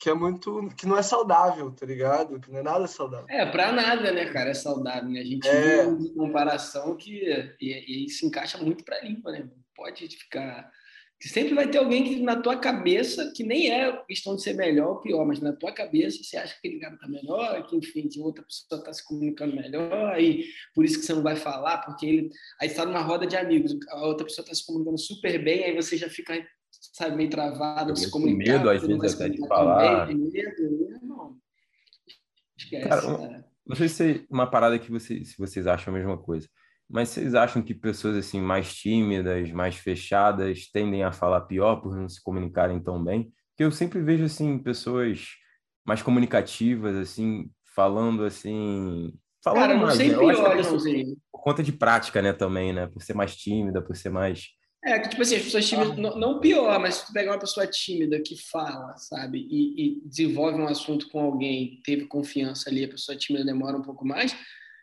que 0.00 0.08
é 0.08 0.14
muito 0.14 0.68
que 0.76 0.86
não 0.86 0.96
é 0.96 1.02
saudável, 1.02 1.72
tá 1.72 1.84
ligado? 1.84 2.40
Que 2.40 2.50
não 2.50 2.60
é 2.60 2.62
nada 2.62 2.86
saudável. 2.86 3.26
É, 3.28 3.46
para 3.46 3.72
nada, 3.72 4.12
né, 4.12 4.32
cara, 4.32 4.50
é 4.50 4.54
saudável, 4.54 5.08
né? 5.08 5.20
A 5.20 5.24
gente 5.24 5.48
é. 5.48 5.82
viu 5.82 5.96
uma 5.96 6.26
comparação 6.26 6.96
que 6.96 7.54
e, 7.60 8.06
e 8.06 8.08
se 8.08 8.26
encaixa 8.26 8.58
muito 8.58 8.84
para 8.84 9.00
limpa, 9.00 9.32
né? 9.32 9.48
Pode 9.74 10.08
ficar 10.08 10.70
sempre 11.26 11.54
vai 11.54 11.68
ter 11.68 11.78
alguém 11.78 12.04
que 12.04 12.20
na 12.20 12.36
tua 12.36 12.56
cabeça, 12.56 13.32
que 13.34 13.42
nem 13.42 13.72
é 13.72 13.90
questão 14.06 14.36
de 14.36 14.42
ser 14.42 14.52
melhor 14.54 14.90
ou 14.90 15.00
pior, 15.00 15.26
mas 15.26 15.40
na 15.40 15.52
tua 15.52 15.72
cabeça 15.72 16.22
você 16.22 16.36
acha 16.36 16.52
que 16.52 16.68
aquele 16.68 16.80
cara 16.80 16.96
tá 16.96 17.08
melhor, 17.08 17.66
que 17.66 17.76
enfim, 17.76 18.08
que 18.08 18.20
outra 18.20 18.44
pessoa 18.44 18.84
tá 18.84 18.92
se 18.92 19.04
comunicando 19.04 19.56
melhor, 19.56 20.20
e 20.20 20.44
por 20.74 20.84
isso 20.84 21.00
que 21.00 21.06
você 21.06 21.14
não 21.14 21.22
vai 21.22 21.34
falar, 21.34 21.78
porque 21.78 22.06
ele 22.06 22.30
aí 22.60 22.68
está 22.68 22.86
numa 22.86 23.00
roda 23.00 23.26
de 23.26 23.36
amigos, 23.36 23.76
a 23.88 24.06
outra 24.06 24.24
pessoa 24.24 24.46
tá 24.46 24.54
se 24.54 24.64
comunicando 24.64 24.98
super 24.98 25.42
bem, 25.42 25.64
aí 25.64 25.74
você 25.74 25.96
já 25.96 26.08
fica 26.08 26.34
sabe, 26.70 27.16
meio 27.16 27.30
travado, 27.30 27.96
se 27.96 28.10
comunicar. 28.10 28.52
medo, 28.52 28.70
às 28.70 28.82
vezes, 28.82 29.14
até 29.14 29.28
de 29.28 29.46
falar. 29.46 30.06
Medo, 30.06 30.88
né? 30.88 30.98
não. 31.02 31.36
Esquece, 32.56 32.88
cara. 32.88 33.02
cara. 33.02 33.48
Não 33.66 33.76
sei 33.76 33.88
se 33.88 34.12
é 34.12 34.24
uma 34.30 34.50
parada 34.50 34.78
que 34.78 34.90
vocês, 34.90 35.30
se 35.30 35.38
vocês 35.38 35.66
acham 35.66 35.92
a 35.92 35.96
mesma 35.96 36.16
coisa, 36.16 36.48
mas 36.88 37.10
vocês 37.10 37.34
acham 37.34 37.62
que 37.62 37.74
pessoas 37.74 38.16
assim 38.16 38.40
mais 38.40 38.74
tímidas, 38.74 39.50
mais 39.52 39.76
fechadas, 39.76 40.70
tendem 40.72 41.04
a 41.04 41.12
falar 41.12 41.42
pior 41.42 41.76
por 41.76 41.94
não 41.94 42.08
se 42.08 42.22
comunicarem 42.22 42.80
tão 42.80 43.02
bem? 43.02 43.32
Porque 43.50 43.64
eu 43.64 43.70
sempre 43.70 44.00
vejo 44.00 44.24
assim 44.24 44.58
pessoas 44.58 45.26
mais 45.86 46.02
comunicativas 46.02 46.96
assim, 46.96 47.50
falando 47.74 48.24
assim, 48.24 49.12
falando 49.42 49.60
Cara, 49.60 49.74
não 49.74 49.82
mais, 49.82 49.96
sei 49.96 50.08
né? 50.08 50.18
pior, 50.18 50.56
pessoa, 50.56 50.80
por 51.32 51.42
conta 51.42 51.62
de 51.62 51.72
prática, 51.72 52.22
né, 52.22 52.32
também, 52.32 52.72
né, 52.72 52.86
por 52.86 53.02
ser 53.02 53.14
mais 53.14 53.36
tímida, 53.36 53.82
por 53.82 53.96
ser 53.96 54.10
mais 54.10 54.48
é, 54.84 54.98
que 55.00 55.08
tipo 55.08 55.22
assim, 55.22 55.36
as 55.36 55.42
pessoas 55.42 55.68
tímidas, 55.68 55.92
ah. 55.92 55.96
não, 55.96 56.18
não, 56.18 56.40
pior, 56.40 56.78
mas 56.78 56.96
se 56.96 57.06
tu 57.06 57.12
pegar 57.12 57.32
uma 57.32 57.38
pessoa 57.38 57.66
tímida 57.66 58.20
que 58.20 58.36
fala, 58.48 58.96
sabe, 58.96 59.46
e, 59.50 59.98
e, 59.98 60.00
desenvolve 60.08 60.60
um 60.60 60.68
assunto 60.68 61.08
com 61.08 61.20
alguém, 61.20 61.80
teve 61.84 62.06
confiança 62.06 62.70
ali, 62.70 62.84
a 62.84 62.88
pessoa 62.88 63.18
tímida 63.18 63.44
demora 63.44 63.76
um 63.76 63.82
pouco 63.82 64.06
mais, 64.06 64.34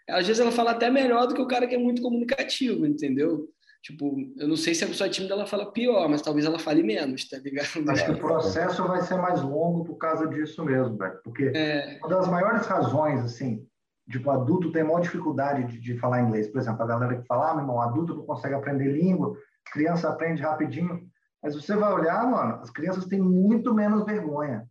às 0.09 0.27
vezes 0.27 0.39
ela 0.39 0.51
fala 0.51 0.71
até 0.71 0.89
melhor 0.89 1.27
do 1.27 1.33
que 1.33 1.41
o 1.41 1.47
cara 1.47 1.67
que 1.67 1.75
é 1.75 1.77
muito 1.77 2.01
comunicativo, 2.01 2.85
entendeu? 2.85 3.49
Tipo, 3.85 4.15
eu 4.37 4.47
não 4.47 4.57
sei 4.57 4.73
se 4.73 4.83
a 4.83 4.87
pessoa 4.87 5.07
tímida 5.07 5.35
ela 5.35 5.45
fala 5.45 5.71
pior, 5.71 6.09
mas 6.09 6.21
talvez 6.21 6.43
ela 6.45 6.57
fale 6.57 6.81
menos, 6.81 7.29
tá 7.29 7.37
ligado? 7.37 7.67
Acho 7.87 8.05
que 8.05 8.11
o 8.13 8.19
processo 8.19 8.83
vai 8.83 9.01
ser 9.03 9.15
mais 9.15 9.43
longo 9.43 9.85
por 9.85 9.95
causa 9.97 10.27
disso 10.27 10.65
mesmo, 10.65 10.97
velho. 10.97 11.19
Porque 11.23 11.51
é... 11.55 11.99
uma 11.99 12.09
das 12.09 12.27
maiores 12.27 12.65
razões, 12.65 13.19
assim, 13.21 13.63
tipo, 14.09 14.31
adulto 14.31 14.71
tem 14.71 14.83
maior 14.83 15.01
dificuldade 15.01 15.71
de, 15.71 15.79
de 15.79 15.99
falar 15.99 16.21
inglês. 16.21 16.47
Por 16.47 16.59
exemplo, 16.59 16.81
a 16.81 16.87
galera 16.87 17.21
que 17.21 17.27
fala, 17.27 17.51
ah, 17.51 17.53
meu 17.53 17.63
irmão, 17.63 17.79
adulto 17.79 18.15
não 18.15 18.25
consegue 18.25 18.55
aprender 18.55 18.91
língua, 18.91 19.37
criança 19.71 20.09
aprende 20.09 20.41
rapidinho. 20.41 21.07
Mas 21.43 21.53
você 21.53 21.75
vai 21.75 21.93
olhar, 21.93 22.27
mano, 22.27 22.55
as 22.63 22.71
crianças 22.71 23.05
têm 23.05 23.21
muito 23.21 23.71
menos 23.71 24.03
vergonha. 24.03 24.67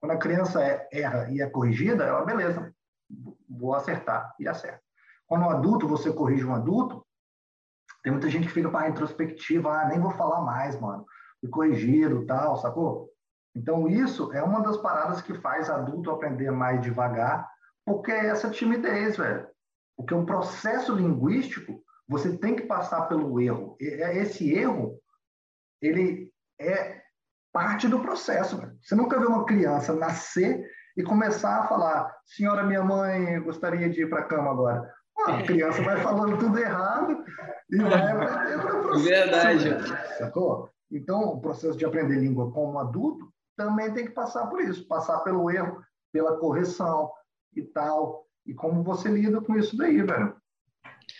Quando 0.00 0.10
a 0.10 0.18
criança 0.18 0.60
é, 0.60 0.88
erra 0.92 1.30
e 1.30 1.40
é 1.40 1.48
corrigida, 1.48 2.02
ela, 2.02 2.24
beleza, 2.24 2.74
vou 3.58 3.74
acertar, 3.74 4.34
e 4.38 4.46
acerta. 4.46 4.80
Quando 5.26 5.42
um 5.42 5.50
adulto, 5.50 5.88
você 5.88 6.12
corrige 6.12 6.44
um 6.44 6.54
adulto, 6.54 7.04
tem 8.02 8.12
muita 8.12 8.30
gente 8.30 8.46
que 8.46 8.52
fica 8.52 8.70
para 8.70 8.88
introspectiva, 8.88 9.72
ah, 9.72 9.88
nem 9.88 10.00
vou 10.00 10.12
falar 10.12 10.42
mais, 10.42 10.78
mano, 10.80 11.04
fui 11.40 11.50
corrigido, 11.50 12.24
tal, 12.26 12.56
sacou? 12.56 13.10
Então, 13.54 13.88
isso 13.88 14.32
é 14.32 14.42
uma 14.42 14.60
das 14.62 14.76
paradas 14.76 15.22
que 15.22 15.34
faz 15.34 15.70
adulto 15.70 16.10
aprender 16.10 16.50
mais 16.50 16.80
devagar, 16.82 17.48
porque 17.84 18.12
é 18.12 18.26
essa 18.26 18.50
timidez, 18.50 19.16
velho. 19.16 19.48
Porque 19.96 20.14
um 20.14 20.26
processo 20.26 20.94
linguístico 20.94 21.82
você 22.08 22.36
tem 22.36 22.54
que 22.54 22.66
passar 22.66 23.06
pelo 23.06 23.40
erro. 23.40 23.76
É, 23.80 24.18
esse 24.18 24.52
erro, 24.52 25.00
ele 25.80 26.30
é 26.60 27.02
parte 27.52 27.88
do 27.88 28.00
processo. 28.00 28.60
Você 28.82 28.94
nunca 28.94 29.18
vê 29.18 29.26
uma 29.26 29.46
criança 29.46 29.94
nascer 29.94 30.64
e 30.96 31.02
começar 31.02 31.60
a 31.60 31.66
falar: 31.66 32.16
Senhora, 32.24 32.64
minha 32.64 32.82
mãe 32.82 33.40
gostaria 33.42 33.88
de 33.90 34.02
ir 34.02 34.08
para 34.08 34.20
a 34.20 34.24
cama 34.24 34.50
agora. 34.50 34.92
a 35.26 35.42
criança 35.42 35.82
vai 35.82 36.00
falando 36.00 36.38
tudo 36.38 36.58
errado 36.58 37.24
e 37.70 37.76
vai 37.78 38.10
aprendendo 38.10 38.82
processo. 38.82 39.04
Verdade. 39.04 40.18
Sacou? 40.18 40.70
Então, 40.90 41.22
o 41.24 41.40
processo 41.40 41.76
de 41.76 41.84
aprender 41.84 42.16
língua 42.16 42.50
como 42.52 42.78
adulto 42.78 43.28
também 43.56 43.92
tem 43.92 44.06
que 44.06 44.12
passar 44.12 44.46
por 44.46 44.60
isso 44.60 44.86
passar 44.86 45.18
pelo 45.20 45.50
erro, 45.50 45.82
pela 46.12 46.38
correção 46.38 47.10
e 47.54 47.62
tal. 47.62 48.26
E 48.44 48.54
como 48.54 48.82
você 48.82 49.08
lida 49.08 49.40
com 49.40 49.56
isso 49.56 49.76
daí, 49.76 50.02
velho? 50.02 50.36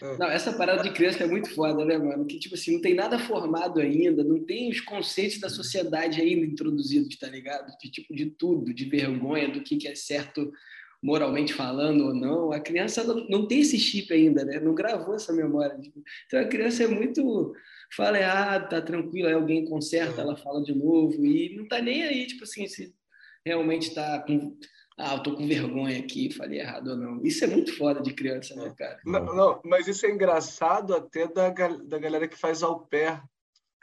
É. 0.03 0.19
Não, 0.19 0.27
essa 0.27 0.53
parada 0.53 0.83
de 0.83 0.93
criança 0.93 1.25
é 1.25 1.27
muito 1.27 1.49
foda, 1.55 1.85
né, 1.85 1.97
mano? 1.97 2.27
Que, 2.27 2.39
tipo 2.39 2.55
assim, 2.55 2.75
não 2.75 2.81
tem 2.81 2.95
nada 2.95 3.19
formado 3.19 3.81
ainda, 3.81 4.23
não 4.23 4.45
tem 4.45 4.69
os 4.71 4.81
conceitos 4.81 5.41
da 5.41 5.49
sociedade 5.49 6.21
ainda 6.21 6.45
introduzidos, 6.45 7.17
tá 7.17 7.29
ligado? 7.29 7.77
De 7.79 7.91
tipo, 7.91 8.15
de 8.15 8.27
tudo, 8.27 8.75
de 8.75 8.85
vergonha, 8.85 9.49
do 9.49 9.63
que, 9.63 9.77
que 9.77 9.89
é 9.89 9.95
certo 9.95 10.53
moralmente 11.03 11.53
falando 11.53 12.07
ou 12.07 12.15
não. 12.15 12.53
A 12.53 12.61
criança 12.61 13.05
não 13.29 13.47
tem 13.47 13.61
esse 13.61 13.79
chip 13.79 14.13
ainda, 14.13 14.45
né? 14.45 14.59
Não 14.61 14.75
gravou 14.75 15.15
essa 15.15 15.33
memória. 15.33 15.79
Tipo. 15.79 16.03
Então, 16.27 16.41
a 16.41 16.45
criança 16.45 16.85
é 16.85 16.89
muito... 16.89 17.55
Fala 17.95 18.19
errado, 18.19 18.69
tá 18.69 18.83
tranquilo, 18.83 19.29
aí 19.29 19.35
alguém 19.35 19.65
conserta, 19.65 20.21
ela 20.21 20.37
fala 20.37 20.61
de 20.61 20.75
novo, 20.75 21.25
e 21.25 21.55
não 21.55 21.69
tá 21.69 21.81
nem 21.81 22.03
aí, 22.03 22.27
tipo 22.27 22.43
assim, 22.43 22.67
se 22.67 22.93
realmente 23.45 23.95
tá 23.95 24.19
com 24.27 24.57
ah, 24.99 25.15
eu 25.15 25.23
tô 25.23 25.35
com 25.35 25.47
vergonha 25.47 25.99
aqui, 25.99 26.33
falei 26.33 26.61
errado 26.61 26.89
ou 26.89 26.97
não. 26.97 27.23
Isso 27.23 27.45
é 27.45 27.47
muito 27.47 27.77
foda 27.77 28.01
de 28.01 28.15
criança, 28.15 28.55
né, 28.55 28.73
cara? 28.77 28.99
Não, 29.05 29.25
não 29.35 29.61
mas 29.63 29.87
isso 29.87 30.07
é 30.07 30.11
engraçado 30.11 30.95
até 30.95 31.29
da, 31.29 31.51
da 31.51 31.99
galera 31.99 32.27
que 32.27 32.37
faz 32.37 32.63
au 32.63 32.81
pair. 32.81 33.23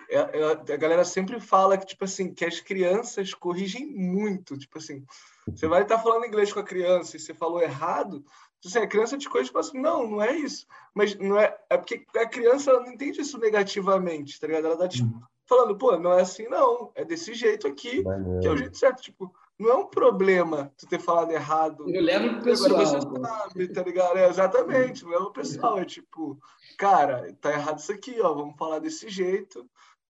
É, 0.09 0.17
é, 0.17 0.73
a 0.73 0.77
galera 0.77 1.05
sempre 1.05 1.39
fala 1.39 1.77
que, 1.77 1.85
tipo 1.85 2.03
assim, 2.03 2.33
que 2.33 2.43
as 2.43 2.59
crianças 2.59 3.33
corrigem 3.33 3.85
muito. 3.85 4.57
Tipo 4.57 4.79
assim, 4.79 5.05
você 5.47 5.67
vai 5.67 5.83
estar 5.83 5.99
falando 5.99 6.25
inglês 6.25 6.51
com 6.51 6.59
a 6.59 6.63
criança 6.63 7.15
e 7.15 7.19
você 7.19 7.33
falou 7.33 7.61
errado, 7.61 8.25
assim, 8.65 8.79
a 8.79 8.87
criança 8.87 9.17
te 9.17 9.29
corrige 9.29 9.49
e 9.49 9.53
fala 9.53 9.65
assim, 9.65 9.79
não, 9.79 10.09
não 10.09 10.21
é 10.21 10.35
isso. 10.35 10.65
Mas 10.95 11.15
não 11.15 11.39
é, 11.39 11.55
é 11.69 11.77
porque 11.77 12.05
a 12.15 12.27
criança 12.27 12.73
não 12.73 12.91
entende 12.91 13.21
isso 13.21 13.37
negativamente, 13.37 14.39
tá 14.39 14.47
ligado? 14.47 14.65
Ela 14.65 14.77
tá 14.77 14.87
tipo, 14.87 15.21
falando, 15.47 15.77
pô, 15.77 15.97
não 15.97 16.13
é 16.13 16.21
assim 16.21 16.47
não, 16.47 16.91
é 16.95 17.05
desse 17.05 17.33
jeito 17.33 17.67
aqui, 17.67 18.03
que 18.41 18.47
é 18.47 18.51
o 18.51 18.57
jeito 18.57 18.77
certo. 18.77 19.01
Tipo, 19.01 19.33
não 19.59 19.69
é 19.69 19.75
um 19.75 19.85
problema 19.85 20.71
tu 20.77 20.87
ter 20.87 20.99
falado 20.99 21.31
errado. 21.31 21.85
Eu 21.87 22.01
levo 22.01 22.35
pro 22.35 22.43
pessoal. 22.43 22.81
Agora 22.81 22.85
você 22.85 23.21
sabe, 23.21 23.67
tá 23.69 23.83
ligado? 23.83 24.17
É, 24.17 24.27
exatamente, 24.27 25.05
leva 25.05 25.25
pro 25.25 25.33
pessoal. 25.33 25.79
É 25.79 25.85
tipo, 25.85 26.37
cara, 26.77 27.33
tá 27.39 27.51
errado 27.51 27.79
isso 27.79 27.91
aqui, 27.91 28.19
ó, 28.21 28.33
vamos 28.33 28.55
falar 28.57 28.79
desse 28.79 29.09
jeito. 29.09 29.65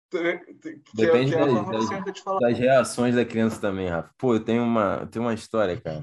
Que 0.10 0.96
Depende 0.96 1.34
é, 1.34 1.38
que 1.38 1.44
é 1.44 1.46
das, 1.46 1.90
das, 1.90 2.40
das, 2.40 2.60
reações 2.60 3.16
da 3.16 3.26
criança 3.26 3.60
também, 3.60 3.88
Rafa. 3.88 4.12
Pô, 4.16 4.36
eu 4.36 4.44
tenho 4.44 4.64
uma, 4.64 5.08
tenho 5.08 5.26
uma 5.26 5.34
história, 5.34 5.80
cara, 5.82 6.02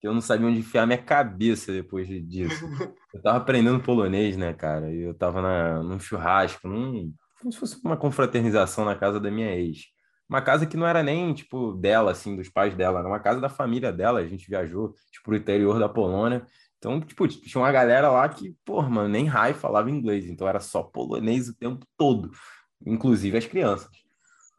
que 0.00 0.08
eu 0.08 0.14
não 0.14 0.22
sabia 0.22 0.46
onde 0.46 0.60
enfiar 0.60 0.86
minha 0.86 1.02
cabeça 1.02 1.70
depois 1.70 2.08
disso. 2.08 2.64
Eu 3.12 3.20
tava 3.20 3.38
aprendendo 3.38 3.82
polonês, 3.82 4.36
né, 4.36 4.54
cara? 4.54 4.88
E 4.88 5.00
eu 5.00 5.12
tava 5.12 5.42
na, 5.42 5.82
num 5.82 5.98
churrasco, 5.98 6.68
num, 6.68 7.12
como 7.40 7.52
se 7.52 7.58
fosse 7.58 7.80
uma 7.84 7.96
confraternização 7.96 8.84
na 8.84 8.94
casa 8.94 9.18
da 9.18 9.32
minha 9.32 9.52
ex. 9.56 9.86
Uma 10.30 10.40
casa 10.40 10.64
que 10.64 10.76
não 10.76 10.86
era 10.86 11.02
nem, 11.02 11.34
tipo, 11.34 11.72
dela, 11.72 12.12
assim, 12.12 12.36
dos 12.36 12.48
pais 12.48 12.72
dela, 12.76 13.00
era 13.00 13.08
uma 13.08 13.18
casa 13.18 13.40
da 13.40 13.48
família 13.48 13.92
dela. 13.92 14.20
A 14.20 14.26
gente 14.28 14.48
viajou, 14.48 14.94
tipo, 15.10 15.24
pro 15.24 15.36
interior 15.36 15.80
da 15.80 15.88
Polônia. 15.88 16.46
Então, 16.78 17.00
tipo, 17.00 17.26
tinha 17.26 17.60
uma 17.60 17.72
galera 17.72 18.08
lá 18.10 18.28
que, 18.28 18.54
porra, 18.64 18.88
mano, 18.88 19.08
nem 19.08 19.26
raio 19.26 19.56
falava 19.56 19.90
inglês. 19.90 20.26
Então 20.26 20.46
era 20.46 20.60
só 20.60 20.84
polonês 20.84 21.48
o 21.48 21.58
tempo 21.58 21.84
todo, 21.96 22.30
inclusive 22.86 23.36
as 23.36 23.44
crianças. 23.44 23.90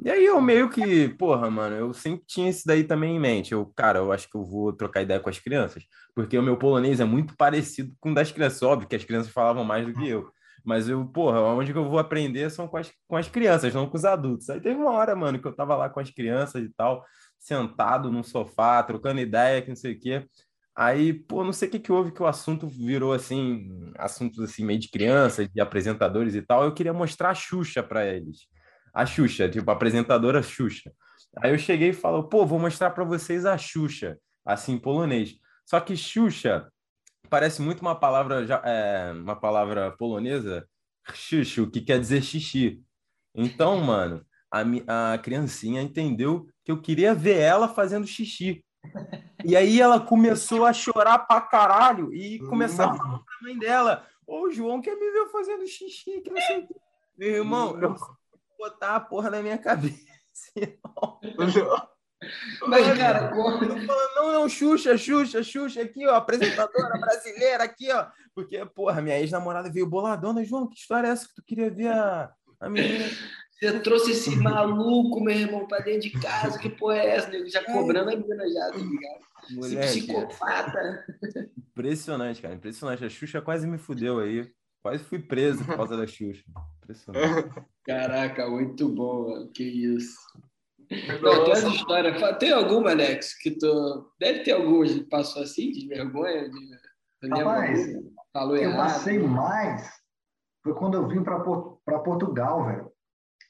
E 0.04 0.10
aí 0.10 0.26
eu 0.26 0.42
meio 0.42 0.70
que, 0.70 1.08
porra, 1.10 1.50
mano, 1.50 1.76
eu 1.76 1.94
sempre 1.94 2.26
tinha 2.28 2.50
isso 2.50 2.64
daí 2.66 2.84
também 2.84 3.16
em 3.16 3.20
mente. 3.20 3.54
Eu, 3.54 3.66
cara, 3.74 4.00
eu 4.00 4.12
acho 4.12 4.30
que 4.30 4.36
eu 4.36 4.44
vou 4.44 4.74
trocar 4.74 5.04
ideia 5.04 5.22
com 5.22 5.30
as 5.30 5.40
crianças, 5.40 5.86
porque 6.14 6.38
o 6.38 6.44
meu 6.44 6.58
polonês 6.58 7.00
é 7.00 7.06
muito 7.06 7.34
parecido 7.38 7.94
com 7.98 8.12
o 8.12 8.14
das 8.14 8.30
crianças. 8.30 8.62
Óbvio 8.62 8.90
que 8.90 8.96
as 8.96 9.06
crianças 9.06 9.32
falavam 9.32 9.64
mais 9.64 9.86
do 9.86 9.94
que 9.94 10.06
eu. 10.06 10.30
Mas 10.64 10.88
eu, 10.88 11.06
porra, 11.06 11.42
onde 11.42 11.72
que 11.72 11.78
eu 11.78 11.90
vou 11.90 12.00
aprender 12.00 12.50
são 12.50 12.68
com 12.68 12.78
as, 12.78 12.92
com 13.08 13.16
as 13.16 13.28
crianças, 13.28 13.74
não 13.74 13.90
com 13.90 13.98
os 13.98 14.06
adultos. 14.06 14.50
Aí 14.50 14.62
teve 14.62 14.76
uma 14.80 14.92
hora, 14.92 15.16
mano, 15.16 15.40
que 15.40 15.48
eu 15.48 15.56
tava 15.56 15.76
lá 15.76 15.90
com 15.90 16.00
as 16.00 16.10
crianças 16.12 16.64
e 16.64 16.70
tal, 16.76 17.04
sentado 17.40 18.12
no 18.12 18.24
sofá, 18.24 18.82
trocando 18.84 19.20
ideia, 19.20 19.62
que 19.62 19.70
não 19.70 19.76
sei 19.76 19.94
o 19.94 20.00
quê. 20.00 20.28
Aí, 20.76 21.14
pô, 21.14 21.44
não 21.44 21.52
sei 21.52 21.68
o 21.68 21.72
que 21.72 21.80
que 21.80 21.92
houve 21.92 22.12
que 22.12 22.24
o 22.24 22.28
assunto 22.28 22.68
virou 22.68 23.14
assim, 23.14 23.92
assuntos 23.98 24.40
assim 24.40 24.64
meio 24.64 24.80
de 24.80 24.90
crianças, 24.90 25.50
de 25.50 25.60
apresentadores 25.60 26.34
e 26.36 26.42
tal. 26.42 26.64
Eu 26.64 26.74
queria 26.74 26.94
mostrar 26.94 27.32
a 27.32 27.36
Xuxa 27.36 27.84
para 27.84 28.06
eles. 28.06 28.48
A 28.94 29.06
Xuxa, 29.06 29.50
tipo, 29.50 29.70
a 29.70 29.74
apresentadora 29.74 30.42
Xuxa. 30.42 30.92
Aí 31.38 31.52
eu 31.52 31.58
cheguei 31.58 31.90
e 31.90 31.94
falo, 31.94 32.24
pô, 32.30 32.46
vou 32.46 32.60
mostrar 32.60 32.92
para 32.92 33.04
vocês 33.04 33.46
a 33.46 33.58
Xuxa, 33.58 34.18
assim, 34.46 34.74
em 34.74 34.80
polonês. 34.80 35.36
Só 35.66 35.80
que 35.80 35.96
Xuxa 35.96 36.71
parece 37.32 37.62
muito 37.62 37.80
uma 37.80 37.96
palavra, 37.96 38.46
é, 38.66 39.14
uma 39.14 39.38
palavra 39.38 39.90
polonesa, 39.92 40.68
xixi, 41.14 41.66
que 41.68 41.80
quer 41.80 41.98
dizer 41.98 42.22
xixi. 42.22 42.84
Então, 43.34 43.80
mano, 43.80 44.26
a, 44.52 45.14
a 45.14 45.18
criancinha 45.18 45.82
entendeu 45.82 46.46
que 46.66 46.72
eu 46.72 46.82
queria 46.82 47.16
ver 47.16 47.40
ela 47.40 47.70
fazendo 47.70 48.06
xixi. 48.06 48.64
E 49.46 49.56
aí 49.56 49.80
ela 49.80 50.00
começou 50.00 50.66
a 50.66 50.74
chorar 50.74 51.20
pra 51.20 51.40
caralho 51.40 52.14
e 52.14 52.38
começar 52.40 52.92
a 52.92 52.96
falar 52.96 53.20
pra 53.20 53.36
mãe 53.42 53.58
dela: 53.58 54.06
Ô, 54.28 54.52
João 54.52 54.82
quer 54.82 54.96
me 54.96 55.12
ver 55.12 55.30
fazendo 55.32 55.66
xixi, 55.66 56.20
que 56.20 56.30
não 56.30 56.42
sei 56.42 56.60
o 56.60 56.68
que. 56.68 56.76
Meu 57.18 57.30
irmão, 57.30 57.80
eu 57.80 57.96
botar 58.60 58.98
a 58.98 59.00
porra 59.00 59.30
na 59.30 59.42
minha 59.42 59.58
cabeça. 59.58 60.06
Mas, 62.68 62.98
cara, 62.98 63.32
não, 64.16 64.32
não, 64.32 64.50
Xuxa, 64.50 64.98
Xuxa, 64.98 65.42
Xuxa, 65.42 65.82
aqui, 65.82 66.06
ó, 66.06 66.16
apresentadora 66.16 67.00
brasileira, 67.00 67.64
aqui, 67.64 67.92
ó. 67.92 68.08
Porque, 68.36 68.64
porra, 68.66 69.02
minha 69.02 69.20
ex-namorada 69.20 69.72
veio 69.72 69.90
boladona. 69.90 70.44
João, 70.44 70.68
que 70.68 70.78
história 70.78 71.08
é 71.08 71.12
essa 71.12 71.28
que 71.28 71.36
tu 71.36 71.44
queria 71.44 71.70
ver 71.70 71.88
a, 71.88 72.32
a 72.60 72.70
menina? 72.70 73.06
Você 73.60 73.80
trouxe 73.80 74.12
esse 74.12 74.36
maluco, 74.38 75.22
meu 75.22 75.36
irmão, 75.36 75.68
pra 75.68 75.80
dentro 75.80 76.02
de 76.02 76.12
casa. 76.12 76.60
Que 76.60 76.70
porra 76.70 76.98
é 76.98 77.08
essa, 77.16 77.30
nego? 77.30 77.50
Já 77.50 77.64
cobrando 77.64 78.12
a 78.12 78.16
menina 78.16 78.50
já, 78.50 78.72
tá 78.72 78.78
ligado? 78.78 79.32
Moleque, 79.52 79.76
esse 79.76 80.02
psicopata. 80.02 81.06
Impressionante, 81.58 82.42
cara, 82.42 82.54
impressionante. 82.54 83.04
A 83.04 83.10
Xuxa 83.10 83.42
quase 83.42 83.68
me 83.68 83.78
fudeu 83.78 84.20
aí. 84.20 84.52
Quase 84.84 85.04
fui 85.04 85.20
preso 85.20 85.64
por 85.64 85.76
causa 85.76 85.98
da 85.98 86.08
Xuxa. 86.08 86.44
Impressionante. 86.84 87.50
Caraca, 87.86 88.50
muito 88.50 88.88
bom, 88.90 89.30
mano. 89.30 89.52
Que 89.52 89.64
isso. 89.64 90.18
Não, 91.22 91.44
tem 91.44 91.54
essa 91.54 91.68
história. 91.70 92.36
Tem 92.38 92.52
alguma, 92.52 92.92
Alex, 92.92 93.38
que 93.38 93.52
tu. 93.52 94.12
Deve 94.20 94.40
ter 94.44 94.52
algumas 94.52 94.92
que 94.92 95.04
passou 95.06 95.42
assim, 95.42 95.72
de 95.72 95.88
vergonha? 95.88 96.50
De... 96.50 97.30
Rapaz, 97.30 97.88
falou 98.34 98.56
eu 98.56 98.64
errado. 98.64 98.78
passei 98.78 99.20
mais 99.20 100.02
foi 100.64 100.74
quando 100.76 100.96
eu 100.96 101.08
vim 101.08 101.24
para 101.24 102.00
Portugal, 102.00 102.66
velho. 102.66 102.92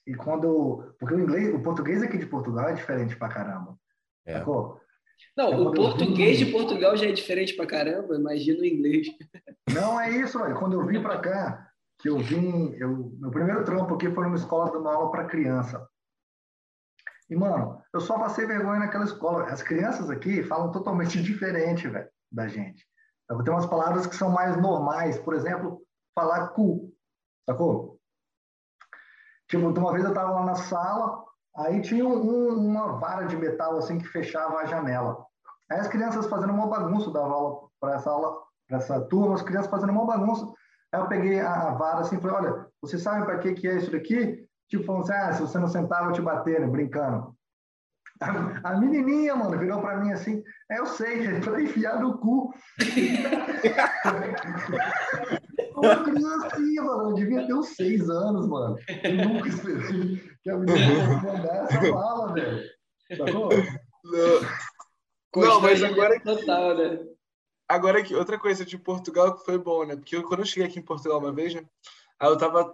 E 0.07 0.15
quando. 0.15 0.95
Porque 0.99 1.13
o 1.13 1.19
inglês, 1.19 1.53
o 1.53 1.61
português 1.61 2.01
aqui 2.01 2.17
de 2.17 2.25
Portugal 2.25 2.69
é 2.69 2.73
diferente 2.73 3.15
pra 3.15 3.29
caramba. 3.29 3.77
É. 4.25 4.39
Sacou? 4.39 4.79
Não, 5.37 5.49
então, 5.49 5.67
o 5.67 5.73
português 5.73 6.39
vim... 6.39 6.45
de 6.45 6.51
Portugal 6.51 6.97
já 6.97 7.07
é 7.07 7.11
diferente 7.11 7.55
pra 7.55 7.67
caramba, 7.67 8.15
imagina 8.15 8.61
o 8.61 8.65
inglês. 8.65 9.07
Não, 9.71 9.99
é 9.99 10.09
isso, 10.09 10.39
velho. 10.39 10.57
Quando 10.57 10.73
eu 10.73 10.85
vim 10.85 11.01
para 11.01 11.19
cá, 11.19 11.71
que 11.99 12.09
eu 12.09 12.17
vim. 12.17 12.73
Eu, 12.75 13.13
meu 13.19 13.29
primeiro 13.29 13.63
trampo 13.63 13.93
aqui 13.93 14.09
foi 14.09 14.23
numa 14.23 14.35
escola 14.35 14.71
dando 14.71 14.89
aula 14.89 15.11
para 15.11 15.25
criança. 15.25 15.87
E, 17.31 17.35
mano, 17.35 17.81
eu 17.93 18.01
só 18.01 18.19
passei 18.19 18.45
vergonha 18.45 18.79
naquela 18.79 19.05
escola. 19.05 19.45
As 19.45 19.63
crianças 19.63 20.09
aqui 20.09 20.43
falam 20.43 20.69
totalmente 20.69 21.19
diferente, 21.23 21.87
velho, 21.87 22.09
da 22.29 22.45
gente. 22.49 22.85
Eu 23.29 23.41
tenho 23.41 23.55
umas 23.55 23.65
palavras 23.65 24.05
que 24.05 24.17
são 24.17 24.29
mais 24.29 24.57
normais. 24.57 25.17
Por 25.17 25.33
exemplo, 25.33 25.81
falar 26.13 26.49
cu. 26.49 26.93
Sacou? 27.49 27.97
Tipo, 29.47 29.67
uma 29.67 29.93
vez 29.93 30.03
eu 30.03 30.13
tava 30.13 30.31
lá 30.31 30.45
na 30.45 30.55
sala, 30.55 31.23
aí 31.55 31.81
tinha 31.81 32.05
um, 32.05 32.49
uma 32.49 32.99
vara 32.99 33.25
de 33.25 33.37
metal 33.37 33.77
assim 33.77 33.97
que 33.97 34.07
fechava 34.07 34.57
a 34.57 34.65
janela. 34.65 35.25
Aí 35.69 35.79
as 35.79 35.87
crianças 35.87 36.27
fazendo 36.27 36.51
uma 36.51 36.67
bagunça, 36.67 37.11
dava 37.11 37.33
aula 37.33 37.69
para 37.79 37.95
essa 37.95 38.11
aula, 38.11 38.41
para 38.67 38.77
essa 38.77 38.99
turma, 39.05 39.35
as 39.35 39.41
crianças 39.41 39.71
fazendo 39.71 39.93
uma 39.93 40.05
bagunça. 40.05 40.45
Aí 40.91 40.99
eu 40.99 41.07
peguei 41.07 41.39
a 41.39 41.71
vara 41.75 42.01
assim 42.01 42.17
e 42.17 42.21
falei: 42.21 42.35
Olha, 42.35 42.67
você 42.81 42.97
sabe 42.97 43.25
para 43.25 43.39
que, 43.39 43.53
que 43.53 43.67
é 43.69 43.77
isso 43.77 43.89
daqui? 43.89 44.45
Tipo, 44.71 44.85
falando 44.85 45.03
assim, 45.03 45.13
ah, 45.13 45.33
se 45.33 45.41
você 45.41 45.59
não 45.59 45.67
sentar, 45.67 45.99
eu 45.99 46.05
vou 46.05 46.13
te 46.13 46.21
bater, 46.21 46.61
né? 46.61 46.67
Brincando. 46.67 47.35
A, 48.21 48.69
a 48.69 48.79
menininha, 48.79 49.35
mano, 49.35 49.59
virou 49.59 49.81
pra 49.81 49.97
mim 49.97 50.13
assim, 50.13 50.41
é, 50.69 50.79
eu 50.79 50.85
sei, 50.85 51.27
é 51.27 51.41
pra 51.41 51.61
enfiar 51.61 51.99
no 51.99 52.17
cu. 52.19 52.53
Uma 55.75 56.03
criancinha, 56.03 56.83
mano, 56.83 57.09
eu 57.09 57.15
devia 57.15 57.45
ter 57.45 57.53
uns 57.53 57.75
seis 57.75 58.09
anos, 58.09 58.47
mano. 58.47 58.77
Eu 59.03 59.27
nunca 59.27 59.49
esperei 59.49 60.23
que 60.41 60.49
a 60.49 60.57
menina 60.57 61.05
fosse 61.05 61.25
mandar 61.25 61.65
essa 61.65 61.91
bala, 61.91 62.33
velho. 62.33 62.63
Sacou? 63.17 63.49
Não, 64.05 64.39
não 65.35 65.61
mas 65.61 65.83
agora 65.83 66.17
que... 66.17 66.23
Total, 66.23 66.77
né? 66.77 66.97
Agora 67.67 68.01
que 68.03 68.15
outra 68.15 68.39
coisa 68.39 68.63
de 68.63 68.77
Portugal 68.77 69.35
que 69.35 69.43
foi 69.43 69.57
bom, 69.57 69.85
né? 69.85 69.97
Porque 69.97 70.15
eu, 70.15 70.23
quando 70.23 70.39
eu 70.41 70.45
cheguei 70.45 70.69
aqui 70.69 70.79
em 70.79 70.83
Portugal 70.83 71.19
uma 71.19 71.33
vez, 71.33 71.55
né? 71.55 71.65
Aí 72.21 72.29
eu 72.29 72.37
tava, 72.37 72.71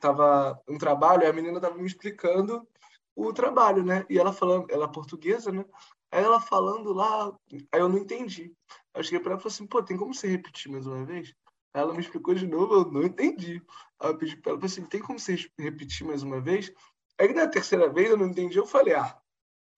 tava 0.00 0.60
um 0.68 0.76
trabalho 0.76 1.22
e 1.22 1.26
a 1.26 1.32
menina 1.32 1.60
tava 1.60 1.76
me 1.76 1.86
explicando 1.86 2.66
o 3.14 3.32
trabalho, 3.32 3.84
né? 3.84 4.04
E 4.10 4.18
ela 4.18 4.32
falando, 4.32 4.66
ela 4.68 4.86
é 4.86 4.92
portuguesa, 4.92 5.52
né? 5.52 5.64
Aí 6.10 6.24
ela 6.24 6.40
falando 6.40 6.92
lá, 6.92 7.32
aí 7.70 7.80
eu 7.80 7.88
não 7.88 7.96
entendi. 7.96 8.52
Aí 8.92 9.00
eu 9.00 9.04
cheguei 9.04 9.20
para 9.20 9.30
ela 9.32 9.40
e 9.40 9.42
falei 9.44 9.54
assim, 9.54 9.66
pô, 9.68 9.80
tem 9.84 9.96
como 9.96 10.12
você 10.12 10.26
repetir 10.26 10.68
mais 10.72 10.84
uma 10.84 11.04
vez? 11.06 11.32
Aí 11.72 11.80
ela 11.80 11.94
me 11.94 12.00
explicou 12.00 12.34
de 12.34 12.44
novo, 12.48 12.74
eu 12.74 12.90
não 12.90 13.04
entendi. 13.04 13.62
Aí 14.00 14.10
eu 14.10 14.18
pedi 14.18 14.36
para 14.36 14.50
ela, 14.50 14.64
assim, 14.64 14.84
tem 14.84 15.00
como 15.00 15.16
você 15.16 15.48
repetir 15.56 16.04
mais 16.04 16.24
uma 16.24 16.40
vez? 16.40 16.72
Aí 17.20 17.32
na 17.32 17.46
terceira 17.46 17.88
vez 17.88 18.10
eu 18.10 18.16
não 18.16 18.26
entendi, 18.26 18.58
eu 18.58 18.66
falei, 18.66 18.94
ah, 18.94 19.16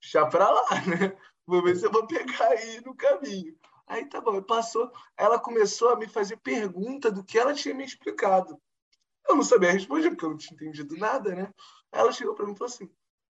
já 0.01 0.25
para 0.25 0.49
lá, 0.49 0.65
né? 0.89 1.15
Vou 1.47 1.63
ver 1.63 1.77
se 1.77 1.85
eu 1.85 1.93
vou 1.93 2.07
pegar 2.07 2.49
aí 2.49 2.81
no 2.87 2.95
caminho. 2.95 3.55
Aí 3.87 4.07
tá 4.07 4.19
bom, 4.19 4.41
passou. 4.43 4.91
Ela 5.15 5.39
começou 5.39 5.91
a 5.91 5.97
me 5.97 6.09
fazer 6.09 6.39
pergunta 6.39 7.13
do 7.13 7.23
que 7.23 7.39
ela 7.39 7.53
tinha 7.53 7.75
me 7.75 7.85
explicado. 7.85 8.59
Eu 9.29 9.37
não 9.37 9.43
sabia 9.43 9.73
responder, 9.73 10.11
porque 10.11 10.25
eu 10.25 10.31
não 10.31 10.37
tinha 10.37 10.55
entendido 10.55 10.97
nada, 10.97 11.35
né? 11.35 11.53
Aí 11.93 12.01
ela 12.01 12.13
chegou 12.13 12.35
para 12.35 12.47
mim 12.47 12.53
e 12.53 12.57
falou 12.57 12.73
assim: 12.73 12.91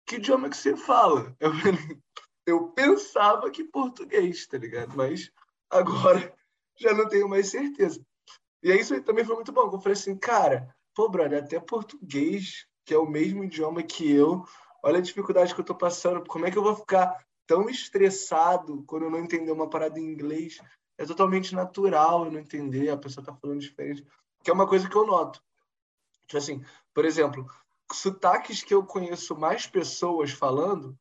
Que 0.07 0.17
idioma 0.17 0.49
que 0.49 0.57
você 0.57 0.77
fala? 0.77 1.35
Eu, 1.41 1.53
eu 2.47 2.69
pensava 2.73 3.51
que 3.51 3.65
português, 3.65 4.47
tá 4.47 4.59
ligado? 4.59 4.97
Mas 4.97 5.31
agora 5.71 6.35
já 6.79 6.93
não 6.93 7.09
tenho 7.09 7.29
mais 7.29 7.49
certeza. 7.51 8.05
E 8.63 8.71
aí 8.71 8.81
isso 8.81 9.01
também 9.03 9.25
foi 9.25 9.35
muito 9.35 9.53
bom. 9.53 9.63
Eu 9.63 9.81
falei 9.81 9.93
assim, 9.93 10.17
cara, 10.17 10.75
pô, 10.95 11.09
brother, 11.09 11.43
até 11.43 11.59
português, 11.59 12.67
que 12.85 12.95
é 12.95 12.99
o 12.99 13.07
mesmo 13.07 13.45
idioma 13.45 13.83
que 13.83 14.11
eu, 14.11 14.45
olha 14.83 14.99
a 14.99 15.03
dificuldade 15.03 15.55
que 15.55 15.61
eu 15.61 15.65
tô 15.65 15.75
passando. 15.75 16.25
Como 16.27 16.47
é 16.47 16.51
que 16.51 16.59
eu 16.59 16.63
vou 16.63 16.77
ficar 16.77 17.17
tão 17.47 17.69
estressado 17.69 18.83
quando 18.87 19.05
eu 19.05 19.11
não 19.11 19.19
entender 19.19 19.53
uma 19.53 19.69
parada 19.69 19.99
em 19.99 20.05
inglês. 20.05 20.61
É 20.99 21.05
totalmente 21.05 21.55
natural 21.55 22.25
eu 22.25 22.33
não 22.33 22.41
entender, 22.41 22.89
a 22.91 22.97
pessoa 22.97 23.25
tá 23.25 23.35
falando 23.35 23.61
diferente. 23.61 24.07
Que 24.43 24.51
é 24.51 24.55
uma 24.55 24.67
coisa 24.67 24.89
que 24.89 24.97
eu 24.97 25.07
noto. 25.07 25.43
Tipo 26.27 26.39
assim, 26.39 26.65
por 26.95 27.05
exemplo, 27.05 27.47
sotaques 27.93 28.63
que 28.63 28.75
eu 28.75 28.85
conheço 28.85 29.37
mais 29.37 29.67
pessoas 29.67 30.31
falando, 30.31 30.99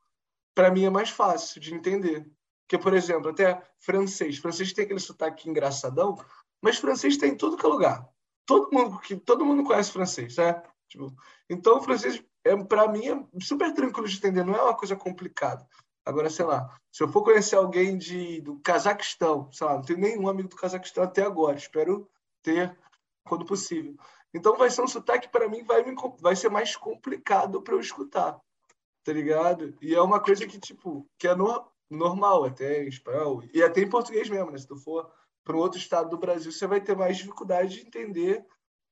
para 0.54 0.72
mim 0.72 0.86
é 0.86 0.90
mais 0.90 1.10
fácil 1.10 1.62
de 1.62 1.74
entender. 1.74 2.30
Que, 2.68 2.78
por 2.78 2.94
exemplo, 2.94 3.32
até 3.32 3.62
francês. 3.80 4.38
Francês 4.38 4.72
tem 4.72 4.86
aquele 4.86 5.00
sotaque 5.00 5.50
engraçadão, 5.50 6.18
mas 6.62 6.78
francês 6.78 7.18
tem 7.18 7.32
em 7.32 7.38
tudo 7.38 7.58
que 7.58 7.66
é 7.66 7.70
lugar. 7.70 8.08
Todo 8.46 8.72
mundo, 8.72 9.00
que, 9.00 9.16
todo 9.16 9.46
mundo 9.46 9.64
conhece 9.64 9.92
francês, 9.92 10.38
né? 10.38 10.62
Tipo, 10.88 11.14
então, 11.50 11.78
o 11.78 11.82
francês, 11.82 12.24
é, 12.44 12.56
para 12.64 12.88
mim, 12.88 13.08
é 13.08 13.40
super 13.42 13.74
tranquilo 13.74 14.08
de 14.08 14.18
entender, 14.18 14.44
não 14.44 14.56
é 14.56 14.62
uma 14.62 14.76
coisa 14.76 14.96
complicada. 14.96 15.68
Agora, 16.06 16.30
sei 16.30 16.46
lá, 16.46 16.76
se 16.92 17.04
eu 17.04 17.08
for 17.08 17.24
conhecer 17.24 17.56
alguém 17.56 17.98
de, 17.98 18.42
do 18.42 18.60
Cazaquistão, 18.60 19.52
sei 19.52 19.68
lá, 19.68 19.76
não 19.76 19.84
tenho 19.84 20.00
nenhum 20.00 20.28
amigo 20.28 20.50
do 20.50 20.56
Cazaquistão 20.56 21.04
até 21.04 21.24
agora, 21.24 21.58
espero 21.58 22.10
ter 22.42 22.76
quando 23.24 23.46
possível. 23.46 23.96
Então 24.34 24.56
vai 24.58 24.70
ser 24.70 24.82
um 24.82 24.88
sotaque 24.88 25.30
para 25.30 25.50
mim 25.50 25.64
vai 25.64 25.84
me, 25.84 25.96
vai 26.20 26.36
ser 26.36 26.50
mais 26.50 26.76
complicado 26.76 27.62
para 27.62 27.74
eu 27.74 27.80
escutar, 27.80 28.40
tá 29.04 29.14
ligado? 29.14 29.76
E 29.82 29.94
é 29.94 30.02
uma 30.02 30.20
coisa 30.20 30.48
que 30.48 30.60
tipo 30.60 31.06
que 31.18 31.28
é 31.28 31.36
no, 31.36 31.66
normal 31.90 32.46
até 32.46 32.84
em 32.84 32.88
espanhol 32.88 33.44
e 33.54 33.62
até 33.62 33.82
em 33.82 33.90
português 33.90 34.30
mesmo, 34.30 34.52
né? 34.52 34.58
Se 34.58 34.68
tu 34.68 34.78
for 34.78 35.12
para 35.44 35.56
um 35.56 35.60
outro 35.60 35.78
estado 35.78 36.10
do 36.10 36.18
Brasil, 36.18 36.52
você 36.52 36.66
vai 36.66 36.80
ter 36.80 36.96
mais 36.96 37.18
dificuldade 37.18 37.76
de 37.76 37.88
entender 37.88 38.46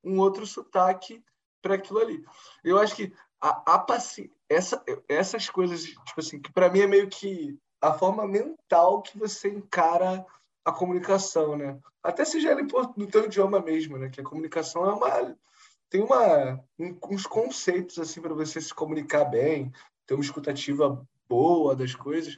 um 0.04 0.18
outro 0.18 0.46
sotaque 0.46 1.22
para 1.62 1.74
aquilo 1.74 1.98
ali. 2.00 2.24
Eu 2.64 2.78
acho 2.78 2.94
que 2.96 3.12
a, 3.40 3.74
a 3.74 3.86
essa, 4.48 4.82
essas 5.08 5.48
coisas, 5.48 5.84
tipo 5.84 6.18
assim, 6.18 6.40
que 6.40 6.52
para 6.52 6.68
mim 6.68 6.80
é 6.80 6.86
meio 6.86 7.08
que 7.08 7.58
a 7.80 7.94
forma 7.94 8.26
mental 8.26 9.00
que 9.00 9.18
você 9.18 9.48
encara 9.48 10.24
a 10.64 10.72
comunicação, 10.72 11.56
né? 11.56 11.78
Até 12.02 12.24
seja 12.24 12.54
no 12.54 13.06
teu 13.06 13.24
idioma 13.24 13.60
mesmo, 13.60 13.98
né? 13.98 14.08
Que 14.08 14.20
a 14.20 14.24
comunicação 14.24 14.84
é 14.84 14.92
uma 14.92 15.36
tem 15.88 16.02
uma 16.02 16.64
uns 16.78 17.26
conceitos 17.26 17.98
assim 17.98 18.20
para 18.20 18.32
você 18.32 18.60
se 18.60 18.72
comunicar 18.72 19.24
bem, 19.24 19.72
ter 20.06 20.14
uma 20.14 20.22
escutativa 20.22 21.04
boa 21.28 21.74
das 21.74 21.94
coisas. 21.94 22.36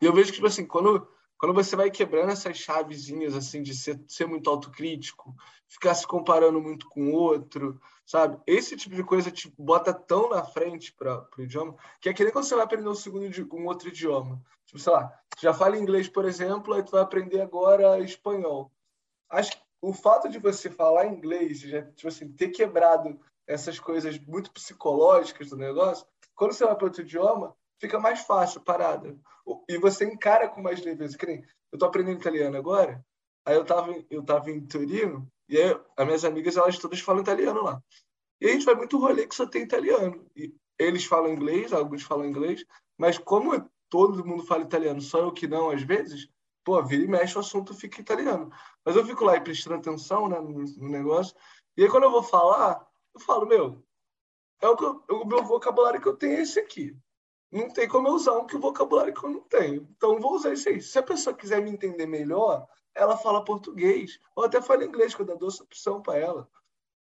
E 0.00 0.04
eu 0.06 0.12
vejo 0.12 0.28
que 0.28 0.36
tipo 0.36 0.46
assim, 0.46 0.66
quando 0.66 1.06
quando 1.36 1.54
você 1.54 1.76
vai 1.76 1.90
quebrando 1.90 2.30
essas 2.30 2.56
chavezinhas 2.56 3.34
assim 3.34 3.62
de 3.62 3.74
ser, 3.74 4.00
ser 4.08 4.26
muito 4.26 4.48
autocrítico, 4.48 5.34
ficar 5.68 5.94
se 5.94 6.06
comparando 6.06 6.60
muito 6.60 6.88
com 6.88 7.10
o 7.10 7.12
outro, 7.12 7.78
sabe? 8.06 8.40
Esse 8.46 8.76
tipo 8.76 8.94
de 8.94 9.04
coisa 9.04 9.30
te 9.30 9.52
bota 9.58 9.92
tão 9.92 10.30
na 10.30 10.42
frente 10.42 10.92
para 10.94 11.26
o 11.36 11.42
idioma 11.42 11.76
que 12.00 12.08
é 12.08 12.14
que 12.14 12.24
nem 12.24 12.32
quando 12.32 12.46
você 12.46 12.54
vai 12.54 12.64
aprender 12.64 12.88
um 12.88 12.94
segundo 12.94 13.26
um 13.52 13.66
outro 13.66 13.88
idioma. 13.88 14.40
Tipo, 14.74 14.78
sei 14.78 14.92
lá, 14.92 15.20
já 15.40 15.54
fala 15.54 15.78
inglês, 15.78 16.08
por 16.08 16.24
exemplo, 16.24 16.74
aí 16.74 16.82
tu 16.82 16.90
vai 16.90 17.02
aprender 17.02 17.40
agora 17.40 18.00
espanhol. 18.00 18.72
Acho 19.30 19.52
que 19.52 19.62
o 19.80 19.92
fato 19.92 20.28
de 20.28 20.40
você 20.40 20.68
falar 20.68 21.06
inglês, 21.06 21.60
já, 21.60 21.82
tipo 21.82 22.08
assim, 22.08 22.32
ter 22.32 22.48
quebrado 22.48 23.20
essas 23.46 23.78
coisas 23.78 24.18
muito 24.18 24.50
psicológicas 24.50 25.50
do 25.50 25.56
negócio, 25.56 26.04
quando 26.34 26.52
você 26.52 26.64
vai 26.64 26.74
para 26.74 26.86
outro 26.86 27.02
idioma, 27.02 27.54
fica 27.80 28.00
mais 28.00 28.20
fácil 28.20 28.62
parada. 28.62 29.16
E 29.68 29.78
você 29.78 30.04
encara 30.04 30.48
com 30.48 30.60
mais 30.60 30.82
leveza. 30.82 31.16
Que 31.16 31.26
nem, 31.26 31.44
eu 31.70 31.78
tô 31.78 31.86
aprendendo 31.86 32.18
italiano 32.18 32.56
agora, 32.56 33.04
aí 33.46 33.54
eu 33.54 33.64
tava, 33.64 33.94
eu 34.10 34.24
tava 34.24 34.50
em 34.50 34.66
Torino, 34.66 35.30
e 35.48 35.56
aí 35.56 35.78
as 35.96 36.06
minhas 36.06 36.24
amigas, 36.24 36.56
elas 36.56 36.78
todas 36.78 36.98
falam 36.98 37.22
italiano 37.22 37.62
lá. 37.62 37.80
E 38.40 38.46
a 38.48 38.52
gente 38.52 38.64
vai 38.64 38.74
muito 38.74 38.98
rolê 38.98 39.26
que 39.26 39.36
só 39.36 39.46
tem 39.46 39.62
italiano. 39.62 40.26
E 40.34 40.52
eles 40.78 41.04
falam 41.04 41.32
inglês, 41.32 41.72
alguns 41.72 42.02
falam 42.02 42.26
inglês, 42.26 42.64
mas 42.98 43.18
como 43.18 43.54
todo 43.88 44.24
mundo 44.24 44.44
fala 44.44 44.62
italiano, 44.62 45.00
só 45.00 45.18
eu 45.18 45.32
que 45.32 45.46
não, 45.46 45.70
às 45.70 45.82
vezes, 45.82 46.28
pô, 46.64 46.82
vira 46.82 47.04
e 47.04 47.08
mexe 47.08 47.36
o 47.36 47.40
assunto 47.40 47.74
fica 47.74 48.00
italiano. 48.00 48.50
Mas 48.84 48.96
eu 48.96 49.06
fico 49.06 49.24
lá 49.24 49.36
e 49.36 49.40
prestando 49.40 49.76
atenção 49.76 50.28
né, 50.28 50.40
no, 50.40 50.64
no 50.64 50.88
negócio. 50.88 51.36
E 51.76 51.82
aí 51.82 51.90
quando 51.90 52.04
eu 52.04 52.10
vou 52.10 52.22
falar, 52.22 52.86
eu 53.14 53.20
falo, 53.20 53.46
meu, 53.46 53.84
é 54.60 54.68
o, 54.68 54.76
que 54.76 54.84
eu, 54.84 55.04
o 55.10 55.26
meu 55.26 55.42
vocabulário 55.44 56.00
que 56.00 56.08
eu 56.08 56.16
tenho 56.16 56.38
é 56.38 56.42
esse 56.42 56.58
aqui 56.58 56.96
não 57.54 57.70
tem 57.70 57.88
como 57.88 58.08
eu 58.08 58.14
usar 58.14 58.32
um 58.32 58.46
que 58.46 58.56
o 58.56 58.60
vocabulário 58.60 59.14
que 59.14 59.24
eu 59.24 59.30
não 59.30 59.40
tenho. 59.42 59.88
Então, 59.96 60.20
vou 60.20 60.34
usar 60.34 60.52
isso 60.52 60.68
aí. 60.68 60.82
Se 60.82 60.98
a 60.98 61.02
pessoa 61.02 61.36
quiser 61.36 61.62
me 61.62 61.70
entender 61.70 62.04
melhor, 62.04 62.66
ela 62.92 63.16
fala 63.16 63.44
português. 63.44 64.18
Ou 64.34 64.44
até 64.44 64.60
fala 64.60 64.84
inglês, 64.84 65.14
quando 65.14 65.30
eu 65.30 65.38
dou 65.38 65.48
essa 65.48 65.62
opção 65.62 66.02
para 66.02 66.18
ela. 66.18 66.48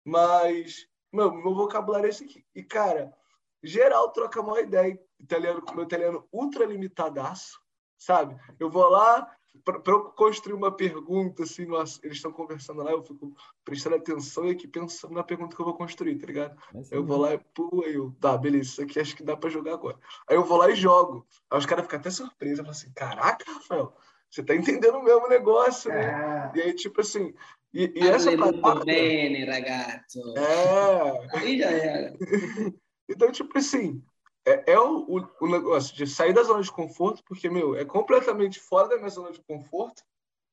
Mas, 0.04 0.88
meu, 1.12 1.32
meu 1.32 1.54
vocabulário 1.54 2.06
é 2.06 2.10
esse 2.10 2.24
aqui. 2.24 2.44
E, 2.52 2.64
cara, 2.64 3.16
geral 3.62 4.10
troca 4.10 4.40
uma 4.40 4.60
ideia. 4.60 5.00
Italiano, 5.20 5.62
com 5.62 5.74
meu 5.74 5.84
italiano 5.84 6.26
ultra 6.32 6.64
limitadaço, 6.64 7.60
sabe? 7.96 8.36
Eu 8.58 8.70
vou 8.70 8.88
lá, 8.88 9.30
para 9.64 9.80
eu 9.86 10.04
construir 10.12 10.54
uma 10.54 10.74
pergunta, 10.74 11.42
assim, 11.42 11.66
eles 12.02 12.16
estão 12.16 12.32
conversando 12.32 12.82
lá, 12.82 12.92
eu 12.92 13.02
fico 13.02 13.34
prestando 13.64 13.96
atenção 13.96 14.46
e 14.46 14.52
aqui 14.52 14.66
pensando 14.66 15.14
na 15.14 15.22
pergunta 15.22 15.54
que 15.54 15.60
eu 15.60 15.66
vou 15.66 15.76
construir, 15.76 16.16
tá 16.16 16.26
ligado? 16.26 16.56
eu 16.90 17.04
vou 17.04 17.18
lá 17.18 17.34
e 17.34 17.38
pô, 17.38 17.82
aí 17.84 17.94
eu, 17.94 18.14
tá, 18.20 18.36
beleza, 18.38 18.70
isso 18.70 18.82
aqui 18.82 19.00
acho 19.00 19.16
que 19.16 19.22
dá 19.22 19.36
para 19.36 19.50
jogar 19.50 19.74
agora. 19.74 19.98
Aí 20.28 20.36
eu 20.36 20.44
vou 20.44 20.56
lá 20.58 20.70
e 20.70 20.74
jogo. 20.74 21.26
Aí 21.50 21.58
os 21.58 21.66
caras 21.66 21.84
ficam 21.84 21.98
até 21.98 22.10
surpresos, 22.10 22.58
eu 22.58 22.64
falo 22.64 22.76
assim, 22.76 22.92
caraca, 22.94 23.44
Rafael, 23.52 23.94
você 24.30 24.42
tá 24.42 24.54
entendendo 24.54 24.96
o 24.96 25.02
mesmo 25.02 25.28
negócio, 25.28 25.90
né? 25.90 26.52
É. 26.54 26.58
E 26.58 26.62
aí, 26.62 26.74
tipo 26.74 27.00
assim, 27.00 27.34
e, 27.72 27.92
e 27.94 28.08
essa 28.08 28.36
parada... 28.36 28.84
bene, 28.84 29.44
ragazzo. 29.44 30.34
É. 30.36 31.36
Aí 31.36 31.58
já 31.58 31.70
era. 31.70 32.16
então, 33.08 33.30
tipo 33.30 33.56
assim, 33.58 34.02
é, 34.46 34.72
é 34.72 34.78
o, 34.78 35.04
o, 35.06 35.28
o, 35.40 35.48
negócio 35.48 35.94
de 35.94 36.06
sair 36.06 36.32
da 36.32 36.42
zona 36.42 36.62
de 36.62 36.72
conforto, 36.72 37.22
porque, 37.24 37.48
meu, 37.48 37.76
é 37.76 37.84
completamente 37.84 38.58
fora 38.58 38.88
da 38.88 38.96
minha 38.96 39.10
zona 39.10 39.32
de 39.32 39.40
conforto, 39.42 40.02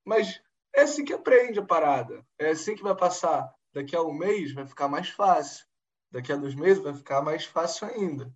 mas 0.05 0.41
é 0.75 0.81
assim 0.81 1.05
que 1.05 1.13
aprende 1.13 1.59
a 1.59 1.65
parada. 1.65 2.25
É 2.37 2.49
assim 2.49 2.75
que 2.75 2.83
vai 2.83 2.95
passar. 2.95 3.51
Daqui 3.73 3.95
a 3.95 4.01
um 4.01 4.13
mês 4.13 4.53
vai 4.53 4.65
ficar 4.65 4.87
mais 4.87 5.09
fácil. 5.09 5.65
Daqui 6.11 6.31
a 6.31 6.35
dois 6.35 6.55
meses 6.55 6.83
vai 6.83 6.93
ficar 6.93 7.21
mais 7.21 7.45
fácil 7.45 7.87
ainda. 7.87 8.31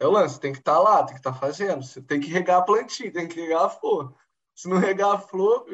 É 0.00 0.06
o 0.06 0.10
lance, 0.10 0.40
tem 0.40 0.52
que 0.52 0.58
estar 0.58 0.74
tá 0.74 0.80
lá, 0.80 1.04
tem 1.04 1.14
que 1.14 1.20
estar 1.20 1.32
tá 1.32 1.38
fazendo. 1.38 1.82
Você 1.82 2.02
tem 2.02 2.20
que 2.20 2.28
regar 2.28 2.58
a 2.58 2.62
plantinha, 2.62 3.12
tem 3.12 3.28
que 3.28 3.40
regar 3.40 3.64
a 3.64 3.70
flor. 3.70 4.14
Se 4.54 4.68
não 4.68 4.78
regar 4.78 5.12
a 5.12 5.18
flor, 5.18 5.64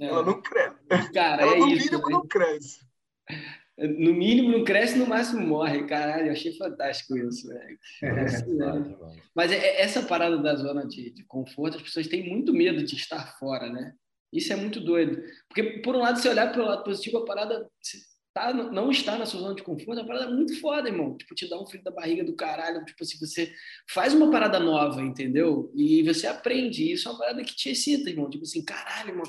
é. 0.00 0.06
ela 0.06 0.22
não 0.22 0.42
cresce. 0.42 1.12
Cara, 1.14 1.42
ela 1.42 1.52
é 1.54 1.58
no 1.58 1.68
isso, 1.68 1.86
mínimo 1.86 2.08
né? 2.08 2.14
não 2.14 2.26
cresce. 2.26 2.86
No 3.78 4.14
mínimo 4.14 4.50
não 4.50 4.64
cresce, 4.64 4.98
no 4.98 5.06
máximo 5.06 5.46
morre. 5.46 5.86
Caralho, 5.86 6.28
eu 6.28 6.32
achei 6.32 6.56
fantástico 6.56 7.16
isso, 7.18 7.46
velho. 7.46 7.78
É, 8.02 8.08
Mas 9.34 9.52
é, 9.52 9.56
é, 9.56 9.82
essa 9.82 10.02
parada 10.02 10.38
da 10.38 10.54
zona 10.54 10.86
de, 10.86 11.10
de, 11.10 11.24
conforto, 11.24 11.76
as 11.76 11.82
pessoas 11.82 12.06
têm 12.06 12.26
muito 12.26 12.54
medo 12.54 12.82
de 12.82 12.96
estar 12.96 13.38
fora, 13.38 13.70
né? 13.70 13.92
Isso 14.32 14.50
é 14.50 14.56
muito 14.56 14.80
doido. 14.80 15.22
Porque, 15.48 15.80
por 15.80 15.94
um 15.94 16.00
lado, 16.00 16.18
se 16.18 16.28
olhar 16.28 16.50
pelo 16.52 16.64
lado 16.64 16.84
positivo, 16.84 17.18
a 17.18 17.24
parada 17.26 17.68
tá, 18.32 18.52
não 18.52 18.90
está 18.90 19.18
na 19.18 19.26
sua 19.26 19.40
zona 19.40 19.54
de 19.54 19.62
conforto, 19.62 20.00
a 20.00 20.06
parada 20.06 20.24
é 20.24 20.34
muito 20.34 20.58
foda, 20.58 20.88
irmão. 20.88 21.14
Tipo, 21.14 21.34
te 21.34 21.46
dá 21.46 21.60
um 21.60 21.66
frio 21.66 21.84
da 21.84 21.90
barriga 21.90 22.24
do 22.24 22.34
caralho. 22.34 22.82
Tipo 22.86 23.04
assim, 23.04 23.18
você 23.18 23.52
faz 23.90 24.14
uma 24.14 24.30
parada 24.30 24.58
nova, 24.58 25.02
entendeu? 25.02 25.70
E 25.74 26.02
você 26.02 26.26
aprende. 26.26 26.92
Isso 26.92 27.08
é 27.08 27.12
uma 27.12 27.18
parada 27.18 27.44
que 27.44 27.54
te 27.54 27.68
excita, 27.68 28.08
irmão. 28.08 28.30
Tipo 28.30 28.44
assim, 28.44 28.64
caralho, 28.64 29.10
irmão 29.10 29.26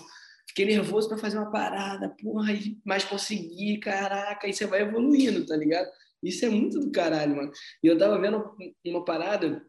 fiquei 0.58 0.66
nervoso 0.66 1.08
para 1.08 1.20
fazer 1.20 1.38
uma 1.38 1.52
parada, 1.52 2.10
porra, 2.10 2.52
mas 2.84 3.06
consegui, 3.06 3.78
caraca, 3.78 4.48
e 4.48 4.54
você 4.54 4.66
vai 4.66 4.82
evoluindo, 4.82 5.46
tá 5.46 5.56
ligado? 5.56 5.88
Isso 6.24 6.44
é 6.46 6.50
muito 6.50 6.80
do 6.80 6.92
caralho, 6.92 7.36
mano. 7.36 7.52
E 7.84 7.86
eu 7.86 7.96
tava 7.96 8.20
vendo 8.20 8.44
uma 8.84 9.06
parada, 9.06 9.64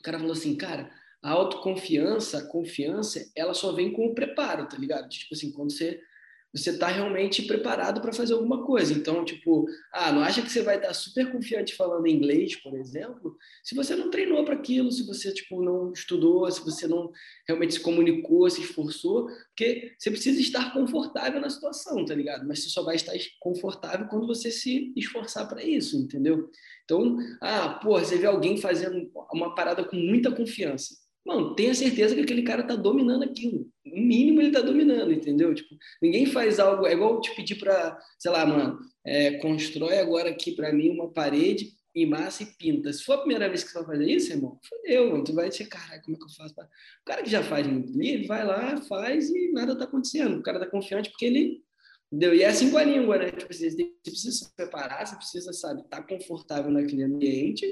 o 0.00 0.02
cara 0.02 0.18
falou 0.18 0.32
assim, 0.32 0.56
cara, 0.56 0.90
a 1.22 1.30
autoconfiança, 1.30 2.38
a 2.38 2.46
confiança, 2.48 3.24
ela 3.36 3.54
só 3.54 3.70
vem 3.70 3.92
com 3.92 4.06
o 4.06 4.14
preparo, 4.16 4.66
tá 4.66 4.76
ligado? 4.76 5.08
Tipo 5.08 5.32
assim, 5.32 5.52
quando 5.52 5.70
você 5.70 6.00
você 6.54 6.70
está 6.70 6.88
realmente 6.88 7.42
preparado 7.42 8.00
para 8.00 8.12
fazer 8.12 8.34
alguma 8.34 8.64
coisa. 8.64 8.92
Então, 8.92 9.24
tipo, 9.24 9.66
ah, 9.92 10.12
não 10.12 10.22
acha 10.22 10.42
que 10.42 10.50
você 10.50 10.62
vai 10.62 10.76
estar 10.76 10.92
super 10.92 11.30
confiante 11.32 11.74
falando 11.74 12.06
inglês, 12.06 12.56
por 12.56 12.74
exemplo, 12.74 13.36
se 13.62 13.74
você 13.74 13.96
não 13.96 14.10
treinou 14.10 14.44
para 14.44 14.54
aquilo, 14.54 14.90
se 14.92 15.06
você 15.06 15.32
tipo 15.32 15.62
não 15.62 15.92
estudou, 15.92 16.50
se 16.50 16.62
você 16.62 16.86
não 16.86 17.10
realmente 17.46 17.74
se 17.74 17.80
comunicou, 17.80 18.48
se 18.50 18.60
esforçou, 18.60 19.26
porque 19.48 19.94
você 19.98 20.10
precisa 20.10 20.40
estar 20.40 20.72
confortável 20.72 21.40
na 21.40 21.48
situação, 21.48 22.04
tá 22.04 22.14
ligado? 22.14 22.46
Mas 22.46 22.62
você 22.62 22.68
só 22.68 22.82
vai 22.82 22.96
estar 22.96 23.12
confortável 23.40 24.06
quando 24.08 24.26
você 24.26 24.50
se 24.50 24.92
esforçar 24.96 25.48
para 25.48 25.64
isso, 25.64 25.96
entendeu? 25.96 26.50
Então, 26.84 27.16
ah, 27.40 27.80
pô, 27.82 27.98
você 27.98 28.16
vê 28.18 28.26
alguém 28.26 28.58
fazendo 28.58 29.10
uma 29.32 29.54
parada 29.54 29.84
com 29.84 29.96
muita 29.96 30.30
confiança. 30.30 31.01
Mano, 31.24 31.54
tenha 31.54 31.72
certeza 31.72 32.14
que 32.14 32.20
aquele 32.20 32.42
cara 32.42 32.64
tá 32.64 32.74
dominando 32.74 33.22
aquilo. 33.22 33.70
No 33.86 33.96
mínimo 33.96 34.40
ele 34.40 34.50
tá 34.50 34.60
dominando, 34.60 35.12
entendeu? 35.12 35.54
Tipo, 35.54 35.76
ninguém 36.00 36.26
faz 36.26 36.58
algo. 36.58 36.86
É 36.86 36.92
igual 36.92 37.20
te 37.20 37.34
pedir 37.36 37.56
para, 37.56 37.98
sei 38.18 38.30
lá, 38.30 38.44
mano, 38.44 38.78
é, 39.04 39.38
constrói 39.38 39.98
agora 39.98 40.30
aqui 40.30 40.52
para 40.52 40.72
mim 40.72 40.90
uma 40.90 41.12
parede 41.12 41.72
e 41.94 42.04
massa 42.04 42.42
e 42.42 42.46
pinta. 42.46 42.92
Se 42.92 43.04
for 43.04 43.14
a 43.14 43.18
primeira 43.18 43.48
vez 43.48 43.62
que 43.62 43.70
você 43.70 43.78
vai 43.78 43.96
fazer 43.96 44.10
isso, 44.10 44.32
irmão, 44.32 44.58
fodeu, 44.68 45.10
mano. 45.10 45.24
Tu 45.24 45.32
vai 45.32 45.48
dizer, 45.48 45.66
caralho, 45.66 46.02
como 46.02 46.16
é 46.16 46.18
que 46.18 46.24
eu 46.24 46.36
faço? 46.36 46.54
O 46.54 47.04
cara 47.04 47.22
que 47.22 47.30
já 47.30 47.42
faz 47.42 47.66
muito 47.66 47.96
livre, 47.96 48.26
vai 48.26 48.44
lá, 48.44 48.80
faz 48.82 49.30
e 49.30 49.52
nada 49.52 49.78
tá 49.78 49.84
acontecendo. 49.84 50.38
O 50.38 50.42
cara 50.42 50.58
tá 50.58 50.66
confiante 50.66 51.10
porque 51.10 51.26
ele 51.26 51.62
deu. 52.10 52.34
E 52.34 52.42
é 52.42 52.48
assim 52.48 52.70
com 52.70 52.78
a 52.78 52.84
língua, 52.84 53.18
né? 53.18 53.30
Tipo, 53.30 53.52
você 53.52 53.70
precisa 54.02 54.32
se 54.32 54.56
preparar, 54.56 55.06
você 55.06 55.14
precisa, 55.14 55.52
sabe, 55.52 55.82
estar 55.82 56.02
tá 56.02 56.02
confortável 56.02 56.70
naquele 56.72 57.04
ambiente 57.04 57.64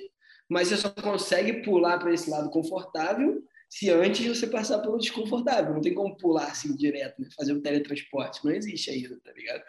mas 0.50 0.68
você 0.68 0.76
só 0.76 0.90
consegue 0.90 1.62
pular 1.62 1.98
para 1.98 2.12
esse 2.12 2.28
lado 2.28 2.50
confortável 2.50 3.42
se 3.68 3.88
antes 3.88 4.26
você 4.26 4.48
passar 4.48 4.80
pelo 4.80 4.98
desconfortável. 4.98 5.72
Não 5.72 5.80
tem 5.80 5.94
como 5.94 6.16
pular 6.16 6.46
assim 6.46 6.74
direto, 6.74 7.20
né? 7.22 7.28
fazer 7.36 7.52
um 7.52 7.62
teletransporte. 7.62 8.44
Não 8.44 8.50
existe 8.50 8.90
ainda, 8.90 9.16
tá 9.24 9.32
ligado? 9.32 9.62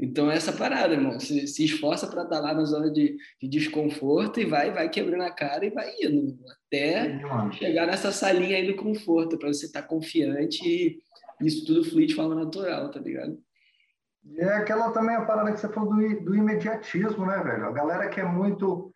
Então, 0.00 0.30
é 0.30 0.36
essa 0.36 0.52
parada, 0.52 0.94
irmão. 0.94 1.20
Se, 1.20 1.46
se 1.46 1.64
esforça 1.64 2.06
para 2.06 2.22
estar 2.22 2.36
tá 2.36 2.40
lá 2.40 2.54
na 2.54 2.64
zona 2.64 2.90
de, 2.90 3.16
de, 3.40 3.48
desconforto 3.48 4.40
e 4.40 4.46
vai, 4.46 4.70
vai 4.70 4.88
quebrando 4.88 5.22
a 5.22 5.30
cara 5.30 5.66
e 5.66 5.70
vai 5.70 5.94
indo 6.00 6.38
até 6.66 7.20
chegar 7.52 7.86
nessa 7.86 8.10
salinha 8.10 8.56
aí 8.56 8.66
do 8.66 8.76
conforto, 8.76 9.38
para 9.38 9.48
você 9.48 9.66
estar 9.66 9.82
tá 9.82 9.88
confiante 9.88 10.66
e 10.66 10.98
isso 11.40 11.64
tudo 11.66 11.84
fluir 11.84 12.06
de 12.06 12.14
forma 12.14 12.34
natural, 12.34 12.90
tá 12.90 13.00
ligado? 13.00 13.38
E 14.24 14.40
é 14.40 14.54
aquela 14.54 14.90
também 14.90 15.14
a 15.14 15.24
parada 15.24 15.52
que 15.52 15.60
você 15.60 15.68
falou 15.68 15.94
do, 15.94 16.24
do 16.24 16.34
imediatismo, 16.34 17.26
né, 17.26 17.38
velho? 17.42 17.66
A 17.66 17.72
galera 17.72 18.08
que 18.08 18.20
é 18.20 18.24
muito. 18.24 18.92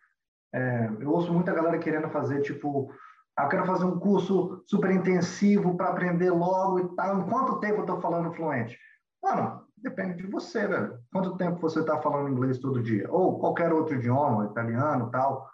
É, 0.53 0.89
eu 0.99 1.11
ouço 1.11 1.33
muita 1.33 1.53
galera 1.53 1.79
querendo 1.79 2.09
fazer, 2.09 2.41
tipo, 2.41 2.91
ah, 3.37 3.43
eu 3.43 3.49
quero 3.49 3.65
fazer 3.65 3.85
um 3.85 3.99
curso 3.99 4.61
super 4.65 4.91
intensivo 4.91 5.75
para 5.75 5.89
aprender 5.89 6.31
logo 6.31 6.79
e 6.79 6.95
tal. 6.95 7.19
Em 7.19 7.29
quanto 7.29 7.59
tempo 7.59 7.77
eu 7.77 7.81
estou 7.81 8.01
falando 8.01 8.33
fluente? 8.33 8.77
Mano, 9.23 9.65
depende 9.77 10.17
de 10.17 10.27
você, 10.27 10.67
velho. 10.67 10.99
Quanto 11.11 11.37
tempo 11.37 11.59
você 11.59 11.79
está 11.79 12.01
falando 12.01 12.29
inglês 12.29 12.59
todo 12.59 12.83
dia? 12.83 13.09
Ou 13.09 13.39
qualquer 13.39 13.71
outro 13.71 13.95
idioma, 13.95 14.45
italiano 14.45 15.09
tal. 15.11 15.47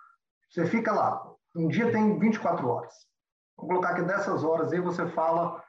Você 0.50 0.66
fica 0.66 0.92
lá. 0.92 1.22
Um 1.56 1.68
dia 1.68 1.92
tem 1.92 2.18
24 2.18 2.68
horas. 2.68 2.94
Vou 3.58 3.68
colocar 3.68 3.96
que 3.96 4.04
dessas 4.04 4.44
horas 4.44 4.72
aí 4.72 4.80
você 4.80 5.08
fala 5.08 5.64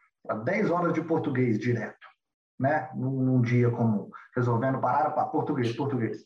10 0.44 0.70
horas 0.70 0.92
de 0.92 1.02
português 1.02 1.58
direto, 1.58 2.06
né? 2.58 2.90
Num, 2.94 3.10
num 3.10 3.42
dia 3.42 3.70
comum, 3.70 4.10
resolvendo 4.34 4.80
parar 4.80 5.10
para 5.10 5.24
português, 5.26 5.74
português. 5.74 6.24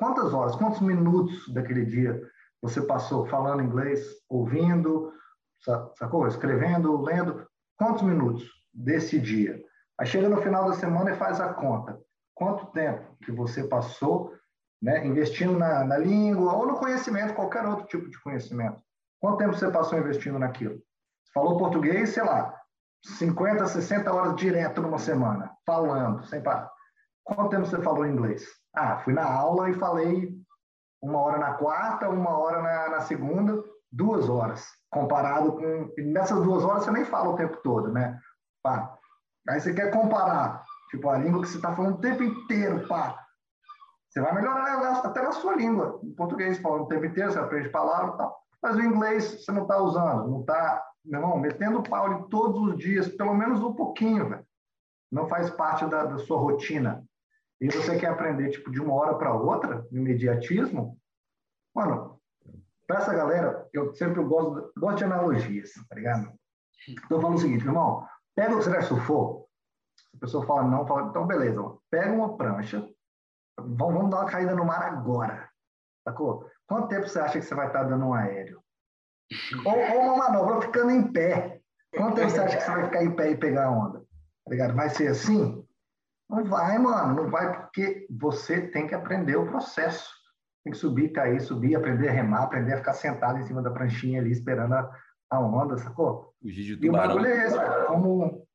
Quantas 0.00 0.32
horas, 0.32 0.56
quantos 0.56 0.80
minutos 0.80 1.46
daquele 1.52 1.84
dia 1.84 2.18
você 2.62 2.80
passou 2.80 3.26
falando 3.26 3.62
inglês, 3.62 4.02
ouvindo, 4.30 5.12
sacou? 5.98 6.26
Escrevendo, 6.26 7.02
lendo? 7.02 7.46
Quantos 7.76 8.02
minutos 8.02 8.50
desse 8.72 9.20
dia? 9.20 9.62
Aí 9.98 10.06
chega 10.06 10.26
no 10.26 10.40
final 10.40 10.64
da 10.64 10.72
semana 10.72 11.10
e 11.10 11.16
faz 11.16 11.38
a 11.38 11.52
conta. 11.52 12.00
Quanto 12.34 12.72
tempo 12.72 13.14
que 13.22 13.30
você 13.30 13.64
passou 13.64 14.32
né, 14.80 15.06
investindo 15.06 15.58
na, 15.58 15.84
na 15.84 15.98
língua 15.98 16.54
ou 16.54 16.66
no 16.66 16.78
conhecimento, 16.78 17.34
qualquer 17.34 17.66
outro 17.66 17.86
tipo 17.86 18.08
de 18.08 18.18
conhecimento? 18.22 18.80
Quanto 19.20 19.36
tempo 19.36 19.52
você 19.52 19.70
passou 19.70 19.98
investindo 19.98 20.38
naquilo? 20.38 20.76
Você 20.76 21.32
falou 21.34 21.58
português, 21.58 22.08
sei 22.08 22.24
lá, 22.24 22.58
50, 23.04 23.66
60 23.66 24.10
horas 24.10 24.36
direto 24.36 24.80
numa 24.80 24.98
semana, 24.98 25.50
falando, 25.66 26.24
sem 26.24 26.42
parar. 26.42 26.72
Quanto 27.24 27.50
tempo 27.50 27.66
você 27.66 27.80
falou 27.82 28.06
inglês? 28.06 28.44
Ah, 28.74 28.98
fui 28.98 29.12
na 29.12 29.24
aula 29.24 29.70
e 29.70 29.74
falei 29.74 30.32
uma 31.02 31.20
hora 31.20 31.38
na 31.38 31.54
quarta, 31.54 32.08
uma 32.08 32.36
hora 32.36 32.62
na, 32.62 32.88
na 32.90 33.00
segunda, 33.00 33.62
duas 33.90 34.28
horas. 34.28 34.66
Comparado 34.90 35.52
com. 35.52 35.92
nessas 35.98 36.42
duas 36.42 36.64
horas 36.64 36.84
você 36.84 36.90
nem 36.90 37.04
fala 37.04 37.30
o 37.30 37.36
tempo 37.36 37.56
todo, 37.62 37.92
né? 37.92 38.18
Pá. 38.62 38.94
Aí 39.48 39.60
você 39.60 39.72
quer 39.72 39.90
comparar, 39.90 40.62
tipo, 40.90 41.08
a 41.08 41.16
língua 41.16 41.40
que 41.40 41.48
você 41.48 41.56
está 41.56 41.74
falando 41.74 41.94
o 41.94 42.00
tempo 42.00 42.22
inteiro, 42.22 42.86
pá. 42.86 43.18
Você 44.08 44.20
vai 44.20 44.34
melhorar 44.34 45.00
até 45.04 45.22
na 45.22 45.32
sua 45.32 45.54
língua. 45.54 46.00
Em 46.02 46.12
português, 46.12 46.58
falando 46.58 46.82
o 46.82 46.88
tempo 46.88 47.06
inteiro, 47.06 47.32
você 47.32 47.38
aprende 47.38 47.68
palavras 47.68 48.14
e 48.14 48.18
tal. 48.18 48.40
Mas 48.62 48.76
o 48.76 48.82
inglês 48.82 49.44
você 49.44 49.52
não 49.52 49.62
está 49.62 49.78
usando, 49.78 50.28
não 50.28 50.40
está, 50.40 50.84
meu 51.04 51.20
irmão, 51.20 51.38
metendo 51.38 51.82
pau 51.82 52.24
todos 52.24 52.60
os 52.60 52.76
dias, 52.76 53.08
pelo 53.08 53.34
menos 53.34 53.62
um 53.62 53.72
pouquinho, 53.72 54.28
velho. 54.28 54.44
Não 55.10 55.28
faz 55.28 55.48
parte 55.50 55.86
da, 55.86 56.04
da 56.04 56.18
sua 56.18 56.38
rotina 56.38 57.02
e 57.60 57.68
você 57.68 57.98
quer 57.98 58.08
aprender 58.08 58.50
tipo 58.50 58.70
de 58.70 58.80
uma 58.80 58.94
hora 58.94 59.14
para 59.16 59.34
outra, 59.34 59.86
imediatismo, 59.92 60.98
mano, 61.74 62.18
para 62.86 62.98
essa 62.98 63.14
galera, 63.14 63.68
eu 63.72 63.94
sempre 63.94 64.22
gosto, 64.24 64.72
gosto 64.76 64.98
de 64.98 65.04
analogias, 65.04 65.70
tá 65.88 65.94
ligado? 65.94 66.32
Então 66.88 67.20
falando 67.20 67.36
o 67.36 67.40
seguinte, 67.40 67.64
irmão, 67.64 68.06
pega 68.34 68.54
o 68.54 68.62
você 68.62 68.82
surfou, 68.82 69.46
a 70.14 70.18
pessoa 70.18 70.46
fala 70.46 70.64
não, 70.64 70.86
fala, 70.86 71.08
então 71.08 71.26
beleza, 71.26 71.62
pega 71.90 72.12
uma 72.12 72.36
prancha, 72.36 72.84
vamos, 73.58 73.94
vamos 73.94 74.10
dar 74.10 74.20
uma 74.22 74.30
caída 74.30 74.54
no 74.54 74.64
mar 74.64 74.82
agora, 74.82 75.48
sacou? 76.04 76.48
Quanto 76.66 76.88
tempo 76.88 77.06
você 77.06 77.20
acha 77.20 77.38
que 77.38 77.44
você 77.44 77.54
vai 77.54 77.66
estar 77.66 77.84
dando 77.84 78.06
um 78.06 78.14
aéreo? 78.14 78.62
Ou, 79.64 79.72
ou 79.72 80.00
uma 80.02 80.16
manobra 80.16 80.62
ficando 80.62 80.90
em 80.90 81.12
pé. 81.12 81.60
Quanto 81.96 82.16
tempo 82.16 82.30
você 82.30 82.40
acha 82.40 82.56
que 82.56 82.62
você 82.62 82.70
vai 82.70 82.84
ficar 82.84 83.04
em 83.04 83.14
pé 83.14 83.30
e 83.30 83.36
pegar 83.36 83.66
a 83.66 83.70
onda? 83.70 84.00
Tá 84.00 84.50
ligado? 84.50 84.74
Vai 84.74 84.88
ser 84.90 85.08
assim? 85.08 85.59
Não 86.30 86.44
vai, 86.44 86.78
mano, 86.78 87.24
não 87.24 87.28
vai 87.28 87.52
porque 87.52 88.06
você 88.08 88.68
tem 88.68 88.86
que 88.86 88.94
aprender 88.94 89.34
o 89.34 89.46
processo. 89.46 90.08
Tem 90.62 90.72
que 90.72 90.78
subir, 90.78 91.08
cair, 91.08 91.40
subir, 91.40 91.74
aprender 91.74 92.08
a 92.08 92.12
remar, 92.12 92.44
aprender 92.44 92.74
a 92.74 92.76
ficar 92.76 92.92
sentado 92.92 93.38
em 93.38 93.42
cima 93.42 93.60
da 93.60 93.70
pranchinha 93.72 94.20
ali 94.20 94.30
esperando 94.30 94.74
a, 94.74 94.90
a 95.28 95.40
onda, 95.40 95.76
sacou? 95.76 96.32
Fugir 96.40 96.64
de 96.64 96.76
tubarão. 96.76 97.04
E 97.04 97.08
o 97.08 97.08
bagulho 97.08 97.26
é 97.26 97.46
esse, 97.46 97.86
como, 97.86 98.46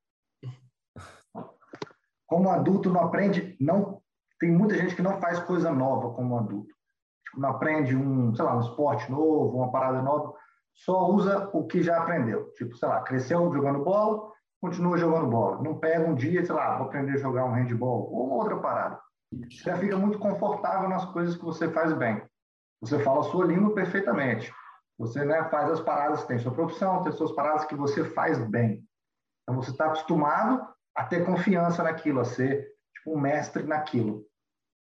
como 2.26 2.50
adulto 2.50 2.90
não 2.90 3.02
aprende, 3.02 3.58
não 3.60 4.02
tem 4.40 4.52
muita 4.52 4.78
gente 4.78 4.96
que 4.96 5.02
não 5.02 5.20
faz 5.20 5.40
coisa 5.40 5.70
nova 5.70 6.14
como 6.14 6.38
adulto. 6.38 6.74
Tipo, 7.26 7.42
não 7.42 7.50
aprende 7.50 7.94
um, 7.94 8.34
sei 8.34 8.46
lá, 8.46 8.56
um 8.56 8.62
esporte 8.62 9.12
novo, 9.12 9.58
uma 9.58 9.72
parada 9.72 10.02
nova, 10.02 10.34
só 10.74 11.10
usa 11.10 11.50
o 11.52 11.68
que 11.68 11.84
já 11.84 11.98
aprendeu. 11.98 12.54
Tipo, 12.54 12.78
sei 12.78 12.88
lá, 12.88 13.02
cresceu 13.02 13.52
jogando 13.52 13.84
bola, 13.84 14.32
continua 14.66 14.98
jogando 14.98 15.30
bola. 15.30 15.62
Não 15.62 15.78
pega 15.78 16.10
um 16.10 16.16
dia, 16.16 16.44
sei 16.44 16.56
lá, 16.56 16.78
vou 16.78 16.88
aprender 16.88 17.14
a 17.14 17.18
jogar 17.18 17.46
um 17.46 17.52
handball 17.52 18.12
ou 18.12 18.26
uma 18.28 18.36
outra 18.36 18.58
parada. 18.58 19.00
Você 19.32 19.64
já 19.64 19.78
fica 19.78 19.96
muito 19.96 20.18
confortável 20.18 20.90
nas 20.90 21.06
coisas 21.06 21.36
que 21.36 21.46
você 21.46 21.70
faz 21.70 21.94
bem. 21.94 22.22
Você 22.82 22.98
fala 23.00 23.20
a 23.22 23.30
sua 23.30 23.46
língua 23.46 23.76
perfeitamente. 23.76 24.52
Você 24.98 25.24
né, 25.24 25.44
faz 25.50 25.70
as 25.70 25.82
paradas, 25.82 26.26
tem 26.26 26.40
sua 26.40 26.54
profissão, 26.54 27.04
tem 27.04 27.12
suas 27.12 27.32
paradas 27.34 27.66
que 27.66 27.76
você 27.76 28.04
faz 28.04 28.40
bem. 28.48 28.84
Então 29.44 29.62
você 29.62 29.70
está 29.70 29.86
acostumado 29.86 30.68
a 30.96 31.04
ter 31.04 31.26
confiança 31.26 31.84
naquilo, 31.84 32.22
a 32.22 32.26
ser 32.26 32.68
tipo, 32.96 33.16
um 33.16 33.20
mestre 33.20 33.64
naquilo. 33.64 34.26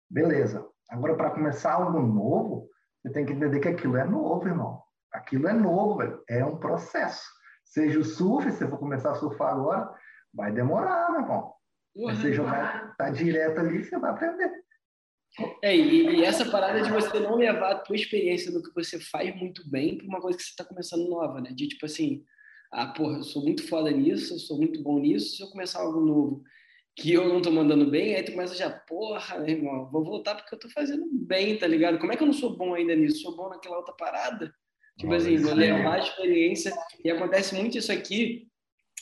Beleza. 0.09 0.67
Agora, 0.89 1.17
para 1.17 1.31
começar 1.31 1.75
algo 1.75 2.01
novo, 2.01 2.69
você 3.03 3.13
tem 3.13 3.27
que 3.27 3.33
entender 3.33 3.61
que 3.61 3.69
aquilo 3.69 3.97
é 3.97 4.05
novo, 4.05 4.47
irmão. 4.47 4.81
Aquilo 5.13 5.49
é 5.49 5.53
novo, 5.53 5.99
velho. 5.99 6.23
É 6.29 6.45
um 6.45 6.57
processo. 6.57 7.36
Seja 7.67 7.99
o 7.99 8.05
surf, 8.05 8.51
se 8.51 8.59
você 8.59 8.69
for 8.69 8.79
começar 8.79 9.11
a 9.13 9.15
surfar 9.17 9.53
agora, 9.53 9.95
vai 10.33 10.53
demorar, 10.53 11.11
meu 11.11 11.21
irmão. 11.21 11.55
Uhum. 11.95 12.15
Você 12.15 12.33
jogar, 12.33 12.97
tá 12.97 13.11
direto 13.11 13.59
ali, 13.59 13.85
você 13.85 13.99
vai 13.99 14.11
aprender. 14.11 14.51
É, 15.63 15.77
e, 15.77 16.17
e, 16.17 16.25
essa 16.25 16.51
parada 16.51 16.81
de 16.81 16.91
você 16.91 17.21
não 17.21 17.37
levar 17.37 17.73
a 17.73 17.79
tua 17.79 17.97
experiência 17.97 18.51
do 18.51 18.63
que 18.63 18.75
você 18.75 18.99
faz 18.99 19.37
muito 19.37 19.69
bem 19.69 19.99
para 19.99 20.07
uma 20.07 20.21
coisa 20.21 20.39
que 20.39 20.45
você 20.45 20.51
está 20.51 20.65
começando 20.65 21.09
nova, 21.09 21.41
né? 21.41 21.51
De 21.53 21.69
tipo 21.69 21.85
assim, 21.85 22.25
ah, 22.73 22.87
porra, 22.87 23.19
eu 23.19 23.23
sou 23.23 23.43
muito 23.43 23.67
foda 23.69 23.91
nisso, 23.91 24.35
eu 24.35 24.39
sou 24.39 24.57
muito 24.57 24.83
bom 24.83 24.99
nisso, 24.99 25.37
se 25.37 25.43
eu 25.43 25.51
começar 25.51 25.81
algo 25.81 26.01
novo 26.01 26.43
que 26.97 27.13
eu 27.13 27.29
não 27.29 27.43
tô 27.43 27.51
mandando 27.51 27.91
bem, 27.91 28.15
aí 28.15 28.23
tu 28.23 28.33
começa 28.33 28.55
já, 28.55 28.71
porra, 28.71 29.39
meu 29.39 29.51
irmão, 29.51 29.91
vou 29.91 30.03
voltar 30.03 30.35
porque 30.35 30.55
eu 30.55 30.59
tô 30.59 30.71
fazendo 30.71 31.07
bem, 31.13 31.59
tá 31.59 31.67
ligado? 31.67 31.99
Como 31.99 32.11
é 32.11 32.17
que 32.17 32.23
eu 32.23 32.27
não 32.27 32.33
sou 32.33 32.57
bom 32.57 32.73
ainda 32.73 32.97
nisso? 32.97 33.21
Sou 33.21 33.37
bom 33.37 33.51
naquela 33.51 33.77
outra 33.77 33.95
parada? 33.95 34.53
Tipo 34.99 35.15
assim, 35.15 35.37
levar 35.37 35.95
a 35.95 35.99
experiência. 35.99 36.73
E 37.05 37.11
acontece 37.11 37.55
muito 37.55 37.77
isso 37.77 37.93
aqui. 37.93 38.49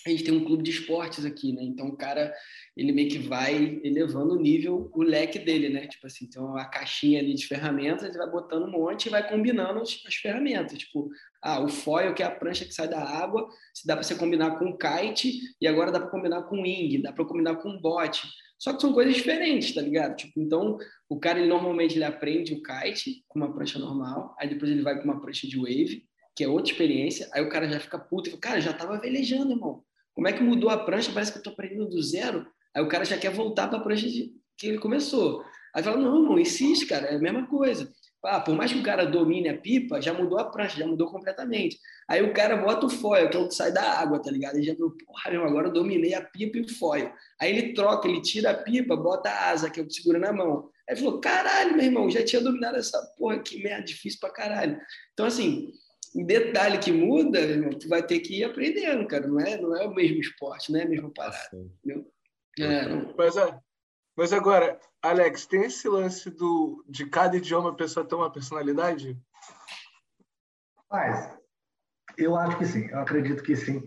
A 0.06 0.10
gente 0.10 0.24
tem 0.24 0.34
um 0.34 0.44
clube 0.44 0.62
de 0.62 0.70
esportes 0.70 1.24
aqui, 1.24 1.52
né? 1.52 1.62
Então 1.62 1.88
o 1.88 1.96
cara, 1.96 2.34
ele 2.76 2.92
meio 2.92 3.08
que 3.08 3.18
vai 3.18 3.80
elevando 3.82 4.34
o 4.34 4.40
nível, 4.40 4.90
o 4.92 5.02
leque 5.02 5.38
dele, 5.38 5.70
né? 5.70 5.86
Tipo 5.86 6.06
assim, 6.06 6.28
tem 6.28 6.42
uma 6.42 6.66
caixinha 6.66 7.20
ali 7.20 7.34
de 7.34 7.46
ferramentas, 7.46 8.04
ele 8.04 8.18
vai 8.18 8.30
botando 8.30 8.64
um 8.64 8.70
monte 8.70 9.06
e 9.06 9.10
vai 9.10 9.26
combinando 9.26 9.80
as, 9.80 10.02
as 10.06 10.14
ferramentas. 10.16 10.78
Tipo, 10.78 11.08
ah, 11.42 11.60
o 11.60 11.68
foil, 11.68 12.12
que 12.14 12.22
é 12.22 12.26
a 12.26 12.30
prancha 12.30 12.66
que 12.66 12.74
sai 12.74 12.86
da 12.86 13.02
água, 13.02 13.48
se 13.72 13.86
dá 13.86 13.94
para 13.94 14.02
você 14.02 14.14
combinar 14.14 14.58
com 14.58 14.76
kite, 14.76 15.40
e 15.58 15.66
agora 15.66 15.90
dá 15.90 16.00
para 16.00 16.10
combinar 16.10 16.42
com 16.42 16.60
wing, 16.60 17.00
dá 17.00 17.12
para 17.12 17.24
combinar 17.24 17.56
com 17.56 17.80
bote. 17.80 18.28
Só 18.58 18.74
que 18.74 18.82
são 18.82 18.92
coisas 18.92 19.14
diferentes, 19.14 19.74
tá 19.74 19.80
ligado? 19.80 20.16
Tipo, 20.16 20.40
então, 20.40 20.78
o 21.08 21.18
cara, 21.18 21.38
ele 21.38 21.48
normalmente 21.48 21.96
ele 21.96 22.04
aprende 22.04 22.52
o 22.52 22.62
kite 22.62 23.24
com 23.28 23.38
uma 23.38 23.52
prancha 23.52 23.78
normal, 23.78 24.34
aí 24.38 24.48
depois 24.48 24.70
ele 24.70 24.82
vai 24.82 24.98
com 24.98 25.04
uma 25.04 25.20
prancha 25.20 25.46
de 25.46 25.56
wave, 25.56 26.04
que 26.36 26.44
é 26.44 26.48
outra 26.48 26.70
experiência, 26.70 27.28
aí 27.32 27.42
o 27.42 27.48
cara 27.48 27.68
já 27.68 27.80
fica 27.80 27.98
puto 27.98 28.28
e 28.28 28.30
fala, 28.32 28.40
cara, 28.40 28.60
já 28.60 28.72
tava 28.72 28.98
velejando, 28.98 29.52
irmão. 29.52 29.84
Como 30.14 30.28
é 30.28 30.32
que 30.32 30.42
mudou 30.42 30.70
a 30.70 30.78
prancha? 30.78 31.10
Parece 31.12 31.32
que 31.32 31.38
eu 31.38 31.42
tô 31.42 31.50
aprendendo 31.50 31.88
do 31.88 32.02
zero. 32.02 32.46
Aí 32.74 32.82
o 32.82 32.88
cara 32.88 33.04
já 33.04 33.18
quer 33.18 33.30
voltar 33.30 33.68
para 33.68 33.78
a 33.78 33.82
prancha 33.82 34.08
de... 34.08 34.32
que 34.56 34.66
ele 34.68 34.78
começou. 34.78 35.44
Aí 35.74 35.82
fala, 35.82 35.96
não, 35.96 36.22
não 36.22 36.38
insiste, 36.38 36.86
cara, 36.86 37.06
é 37.06 37.16
a 37.16 37.18
mesma 37.18 37.46
coisa. 37.46 37.92
Ah, 38.24 38.40
por 38.40 38.54
mais 38.54 38.72
que 38.72 38.78
o 38.78 38.82
cara 38.82 39.04
domine 39.04 39.50
a 39.50 39.58
pipa, 39.58 40.00
já 40.00 40.14
mudou 40.14 40.38
a 40.38 40.44
prancha, 40.44 40.78
já 40.78 40.86
mudou 40.86 41.10
completamente. 41.10 41.78
Aí 42.08 42.22
o 42.22 42.32
cara 42.32 42.56
bota 42.56 42.86
o 42.86 42.88
foil, 42.88 43.28
que 43.28 43.36
é 43.36 43.40
o 43.40 43.48
que 43.48 43.54
sai 43.54 43.70
da 43.70 43.82
água, 43.82 44.22
tá 44.22 44.30
ligado? 44.30 44.56
Ele 44.56 44.64
já 44.64 44.72
viu, 44.72 44.96
porra, 45.04 45.30
meu, 45.30 45.44
agora 45.44 45.68
eu 45.68 45.72
dominei 45.72 46.14
a 46.14 46.22
pipa 46.22 46.56
e 46.56 46.62
o 46.62 46.68
foil. 46.68 47.12
Aí 47.38 47.50
ele 47.50 47.74
troca, 47.74 48.08
ele 48.08 48.22
tira 48.22 48.52
a 48.52 48.54
pipa, 48.54 48.96
bota 48.96 49.28
a 49.28 49.50
asa, 49.50 49.68
que 49.68 49.78
é 49.78 49.82
o 49.82 49.86
que 49.86 49.92
segura 49.92 50.18
na 50.18 50.32
mão. 50.32 50.70
Aí 50.88 50.96
falou, 50.96 51.20
caralho, 51.20 51.76
meu 51.76 51.84
irmão, 51.84 52.10
já 52.10 52.24
tinha 52.24 52.40
dominado 52.40 52.78
essa 52.78 52.98
porra, 53.18 53.38
que 53.40 53.62
merda 53.62 53.84
difícil 53.84 54.20
pra 54.20 54.30
caralho. 54.30 54.78
Então, 55.12 55.26
assim, 55.26 55.70
um 56.14 56.24
detalhe 56.24 56.78
que 56.78 56.92
muda, 56.92 57.40
irmão, 57.40 57.70
tu 57.70 57.88
vai 57.88 58.02
ter 58.02 58.20
que 58.20 58.40
ir 58.40 58.44
aprendendo, 58.44 59.06
cara. 59.06 59.26
Não 59.26 59.40
é, 59.40 59.60
não 59.60 59.76
é 59.76 59.86
o 59.86 59.94
mesmo 59.94 60.20
esporte, 60.20 60.72
não 60.72 60.80
é 60.80 60.84
a 60.84 60.88
mesma 60.88 61.10
parada. 61.10 61.50
Entendeu? 61.52 62.06
É, 62.58 63.14
Mas 63.16 63.36
é, 63.36 63.58
mas 64.16 64.32
agora, 64.32 64.78
Alex, 65.02 65.46
tem 65.46 65.64
esse 65.64 65.88
lance 65.88 66.30
do, 66.30 66.84
de 66.88 67.06
cada 67.06 67.36
idioma 67.36 67.70
a 67.70 67.74
pessoa 67.74 68.06
ter 68.06 68.14
uma 68.14 68.32
personalidade? 68.32 69.18
Mas 70.90 71.32
Eu 72.16 72.36
acho 72.36 72.56
que 72.58 72.66
sim, 72.66 72.86
eu 72.86 73.00
acredito 73.00 73.42
que 73.42 73.56
sim. 73.56 73.82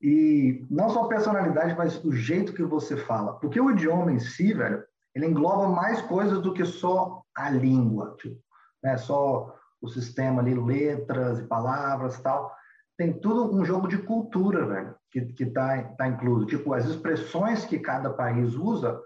E 0.00 0.66
não 0.68 0.90
só 0.90 1.04
a 1.04 1.08
personalidade, 1.08 1.74
mas 1.76 2.04
o 2.04 2.12
jeito 2.12 2.52
que 2.52 2.62
você 2.62 2.96
fala. 2.96 3.38
Porque 3.38 3.60
o 3.60 3.70
idioma 3.70 4.12
em 4.12 4.18
si, 4.18 4.52
velho, 4.52 4.84
ele 5.14 5.26
engloba 5.26 5.68
mais 5.68 6.02
coisas 6.02 6.42
do 6.42 6.52
que 6.52 6.64
só 6.66 7.22
a 7.34 7.48
língua, 7.48 8.14
tipo, 8.20 8.38
né? 8.82 8.98
Só 8.98 9.58
o 9.82 9.88
sistema 9.88 10.40
ali, 10.40 10.54
letras 10.54 11.40
e 11.40 11.44
palavras 11.44 12.20
tal. 12.20 12.54
Tem 12.96 13.12
tudo 13.12 13.54
um 13.54 13.64
jogo 13.64 13.88
de 13.88 13.98
cultura, 13.98 14.64
velho, 14.64 14.94
que, 15.10 15.20
que 15.32 15.46
tá, 15.46 15.82
tá 15.98 16.06
incluso. 16.06 16.46
Tipo, 16.46 16.72
as 16.72 16.86
expressões 16.86 17.64
que 17.64 17.78
cada 17.78 18.10
país 18.10 18.54
usa 18.54 19.00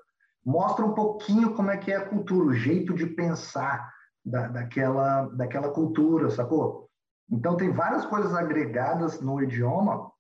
mostram 0.45 0.91
um 0.91 0.95
pouquinho 0.95 1.55
como 1.55 1.70
é 1.70 1.77
que 1.77 1.91
é 1.91 1.97
a 1.97 2.09
cultura, 2.09 2.47
o 2.47 2.55
jeito 2.55 2.95
de 2.95 3.07
pensar 3.07 3.91
da, 4.24 4.47
daquela, 4.49 5.27
daquela 5.31 5.70
cultura, 5.70 6.31
sacou? 6.31 6.89
Então, 7.31 7.57
tem 7.57 7.72
várias 7.72 8.05
coisas 8.05 8.35
agregadas 8.35 9.20
no 9.20 9.43
idioma 9.43 10.11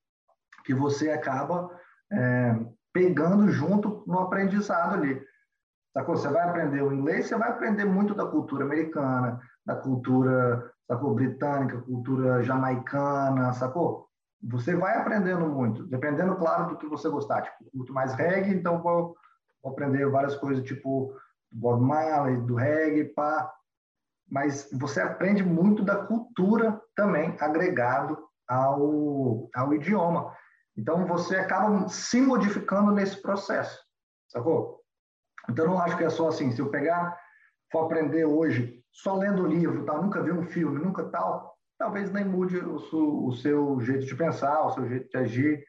que 0.64 0.74
você 0.74 1.10
acaba 1.10 1.70
é, 2.12 2.58
pegando 2.92 3.48
junto 3.52 4.02
no 4.06 4.18
aprendizado 4.20 4.94
ali. 4.94 5.22
Sacou? 5.92 6.16
Você 6.16 6.28
vai 6.28 6.48
aprender 6.48 6.82
o 6.82 6.92
inglês, 6.92 7.26
você 7.26 7.36
vai 7.36 7.50
aprender 7.50 7.84
muito 7.84 8.14
da 8.14 8.26
cultura 8.26 8.64
americana, 8.64 9.40
da 9.66 9.74
cultura, 9.74 10.72
sacou? 10.86 11.14
Britânica, 11.14 11.80
cultura 11.82 12.42
jamaicana, 12.44 13.52
sacou? 13.52 14.06
Você 14.42 14.76
vai 14.76 14.96
aprendendo 14.96 15.46
muito, 15.48 15.84
dependendo, 15.86 16.36
claro, 16.36 16.68
do 16.68 16.78
que 16.78 16.86
você 16.86 17.08
gostar. 17.08 17.42
Tipo, 17.42 17.70
curto 17.72 17.92
mais 17.92 18.14
reggae, 18.14 18.54
então 18.54 18.80
vou, 18.80 19.16
vou 19.62 19.72
aprender 19.72 20.08
várias 20.08 20.36
coisas, 20.36 20.64
tipo 20.64 21.12
Bob 21.50 21.82
Marley, 21.82 22.36
do 22.42 22.54
reggae, 22.54 23.04
pá. 23.04 23.52
Mas 24.30 24.68
você 24.72 25.00
aprende 25.00 25.42
muito 25.42 25.84
da 25.84 26.04
cultura 26.04 26.80
também, 26.94 27.36
agregado 27.40 28.18
ao, 28.48 29.48
ao 29.54 29.74
idioma. 29.74 30.32
Então, 30.76 31.06
você 31.06 31.36
acaba 31.36 31.88
se 31.88 32.20
modificando 32.20 32.92
nesse 32.92 33.20
processo, 33.22 33.80
sacou? 34.28 34.80
Então, 35.48 35.64
eu 35.64 35.70
não 35.70 35.80
acho 35.80 35.96
que 35.96 36.04
é 36.04 36.10
só 36.10 36.28
assim. 36.28 36.52
Se 36.52 36.60
eu 36.60 36.70
pegar, 36.70 37.18
for 37.72 37.86
aprender 37.86 38.24
hoje, 38.26 38.84
só 38.96 39.14
lendo 39.14 39.46
livro, 39.46 39.84
tal, 39.84 40.02
nunca 40.02 40.22
vi 40.22 40.32
um 40.32 40.42
filme, 40.42 40.82
nunca 40.82 41.04
tal, 41.04 41.54
talvez 41.78 42.10
nem 42.10 42.24
mude 42.24 42.56
o, 42.56 42.78
su, 42.78 43.26
o 43.26 43.32
seu 43.32 43.78
jeito 43.82 44.06
de 44.06 44.16
pensar, 44.16 44.64
o 44.64 44.70
seu 44.70 44.88
jeito 44.88 45.10
de 45.10 45.16
agir. 45.18 45.64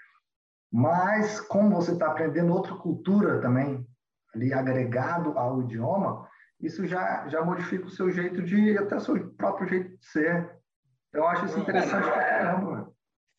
Mas, 0.72 1.42
como 1.42 1.76
você 1.76 1.92
está 1.92 2.08
aprendendo 2.08 2.54
outra 2.54 2.74
cultura 2.76 3.42
também, 3.42 3.86
ali 4.34 4.54
agregado 4.54 5.38
ao 5.38 5.62
idioma, 5.62 6.26
isso 6.62 6.88
já, 6.88 7.28
já 7.28 7.44
modifica 7.44 7.86
o 7.86 7.92
seu 7.92 8.10
jeito 8.10 8.42
de, 8.42 8.78
até 8.78 8.96
o 8.96 9.02
seu 9.02 9.30
próprio 9.34 9.68
jeito 9.68 9.98
de 9.98 10.06
ser. 10.06 10.50
Eu 11.12 11.28
acho 11.28 11.46
isso 11.46 11.60
interessante 11.60 12.04
pra 12.04 12.24
caramba. 12.24 12.94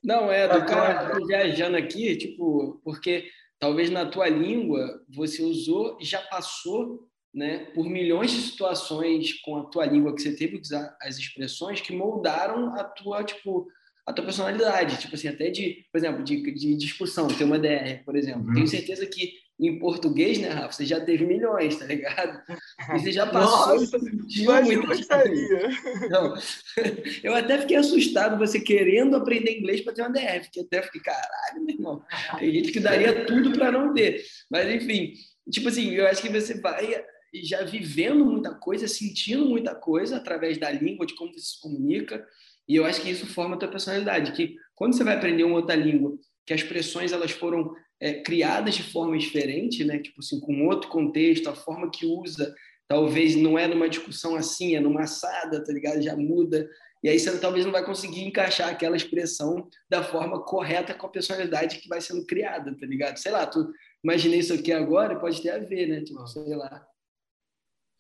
Não, 0.05 0.31
é, 0.31 0.47
do 0.47 0.67
cara 0.67 1.19
viajando 1.27 1.79
aqui, 1.79 2.15
tipo, 2.17 2.79
porque 2.85 3.27
talvez 3.59 3.91
na 3.91 4.05
tua 4.07 4.29
língua 4.29 5.01
você 5.09 5.43
usou, 5.43 5.97
já 6.01 6.21
passou 6.29 7.08
né, 7.35 7.67
por 7.75 7.89
milhões 7.89 8.31
de 8.31 8.41
situações 8.41 9.35
com 9.43 9.57
a 9.57 9.65
tua 9.65 9.87
língua 9.87 10.15
que 10.15 10.23
você 10.23 10.35
teve 10.35 10.57
que 10.57 10.63
usar 10.63 10.97
as 11.01 11.19
expressões 11.19 11.81
que 11.81 11.95
moldaram 11.95 12.75
a 12.75 12.85
tua, 12.85 13.23
tipo, 13.23 13.69
a 14.07 14.13
tua 14.13 14.25
personalidade, 14.25 14.99
tipo 14.99 15.15
assim, 15.15 15.29
até 15.29 15.51
de, 15.51 15.85
por 15.93 15.99
exemplo, 15.99 16.25
de, 16.25 16.53
de 16.53 16.75
discussão, 16.77 17.29
ter 17.29 17.45
uma 17.45 17.59
DR, 17.59 18.03
por 18.05 18.17
exemplo. 18.17 18.49
Uhum. 18.49 18.55
Tenho 18.55 18.67
certeza 18.67 19.07
que 19.07 19.33
em 19.61 19.77
português, 19.79 20.39
né, 20.39 20.49
Rafa, 20.51 20.73
você 20.73 20.87
já 20.87 21.01
teve 21.01 21.27
milhões, 21.27 21.77
tá 21.77 21.85
ligado? 21.85 22.41
E 22.95 23.01
você 23.01 23.11
já 23.13 23.27
passou. 23.27 23.75
Nossa, 23.75 24.73
eu 24.73 24.87
gostaria. 24.87 25.69
Não, 26.09 26.35
eu 27.25 27.35
até 27.35 27.59
fiquei 27.59 27.77
assustado 27.77 28.39
você 28.39 28.61
querendo 28.61 29.17
aprender 29.17 29.59
inglês 29.59 29.81
para 29.81 29.93
ter 29.93 30.03
uma 30.03 30.13
DF, 30.13 30.49
que 30.51 30.61
até 30.61 30.81
fiquei, 30.83 31.01
caralho, 31.01 31.65
meu 31.65 31.75
irmão. 31.75 32.03
Tem 32.39 32.53
gente 32.53 32.71
que 32.71 32.81
daria 32.81 33.27
tudo 33.27 33.51
para 33.53 33.73
não 33.73 33.93
ter. 33.93 34.25
Mas, 34.49 34.73
enfim, 34.73 35.13
tipo 35.51 35.69
assim, 35.69 35.91
eu 35.91 36.07
acho 36.07 36.23
que 36.23 36.29
você 36.29 36.59
vai 36.61 37.05
já 37.35 37.63
vivendo 37.63 38.25
muita 38.25 38.55
coisa, 38.55 38.89
sentindo 38.89 39.47
muita 39.47 39.75
coisa 39.75 40.17
através 40.17 40.59
da 40.59 40.71
língua, 40.71 41.07
de 41.07 41.15
como 41.15 41.33
você 41.33 41.41
se 41.41 41.61
comunica, 41.61 42.27
e 42.69 42.77
eu 42.77 42.85
acho 42.85 43.01
que 43.01 43.11
isso 43.11 43.27
forma 43.27 43.57
a 43.57 43.59
tua 43.59 43.69
personalidade, 43.69 44.33
que 44.33 44.57
quando 44.75 44.95
você 44.95 45.03
vai 45.03 45.17
aprender 45.17 45.45
uma 45.45 45.57
outra 45.57 45.75
língua, 45.75 46.19
que 46.47 46.53
as 46.53 46.61
expressões 46.61 47.13
elas 47.13 47.31
foram 47.31 47.75
é, 48.01 48.15
criadas 48.23 48.75
de 48.75 48.83
forma 48.83 49.19
diferente, 49.19 49.85
né? 49.85 49.99
Tipo 49.99 50.21
assim, 50.21 50.41
com 50.41 50.67
outro 50.67 50.89
contexto, 50.89 51.49
a 51.49 51.55
forma 51.55 51.91
que 51.91 52.07
usa, 52.07 52.55
talvez 52.87 53.37
não 53.37 53.59
é 53.59 53.67
numa 53.67 53.89
discussão 53.89 54.37
assim, 54.37 54.77
é 54.77 54.81
numa 54.81 55.03
assada, 55.03 55.63
tá 55.65 55.73
ligado? 55.73 56.01
Já 56.03 56.17
muda. 56.17 56.69
E 57.03 57.09
aí 57.09 57.19
você 57.19 57.39
talvez 57.39 57.65
não 57.65 57.73
vai 57.73 57.85
conseguir 57.85 58.23
encaixar 58.25 58.69
aquela 58.69 58.97
expressão 58.97 59.69
da 59.89 60.03
forma 60.03 60.43
correta 60.43 60.95
com 60.95 61.07
a 61.07 61.11
personalidade 61.11 61.79
que 61.79 61.89
vai 61.89 62.01
sendo 62.01 62.27
criada, 62.27 62.75
tá 62.77 62.87
ligado? 62.87 63.19
Sei 63.19 63.31
lá, 63.31 63.47
tu 63.47 63.71
imaginei 64.03 64.41
isso 64.41 64.53
aqui 64.53 64.73
agora, 64.73 65.19
pode 65.19 65.41
ter 65.41 65.51
a 65.51 65.59
ver, 65.59 65.87
né? 65.87 66.03
Tipo, 66.03 66.27
sei 66.27 66.55
lá. 66.55 66.87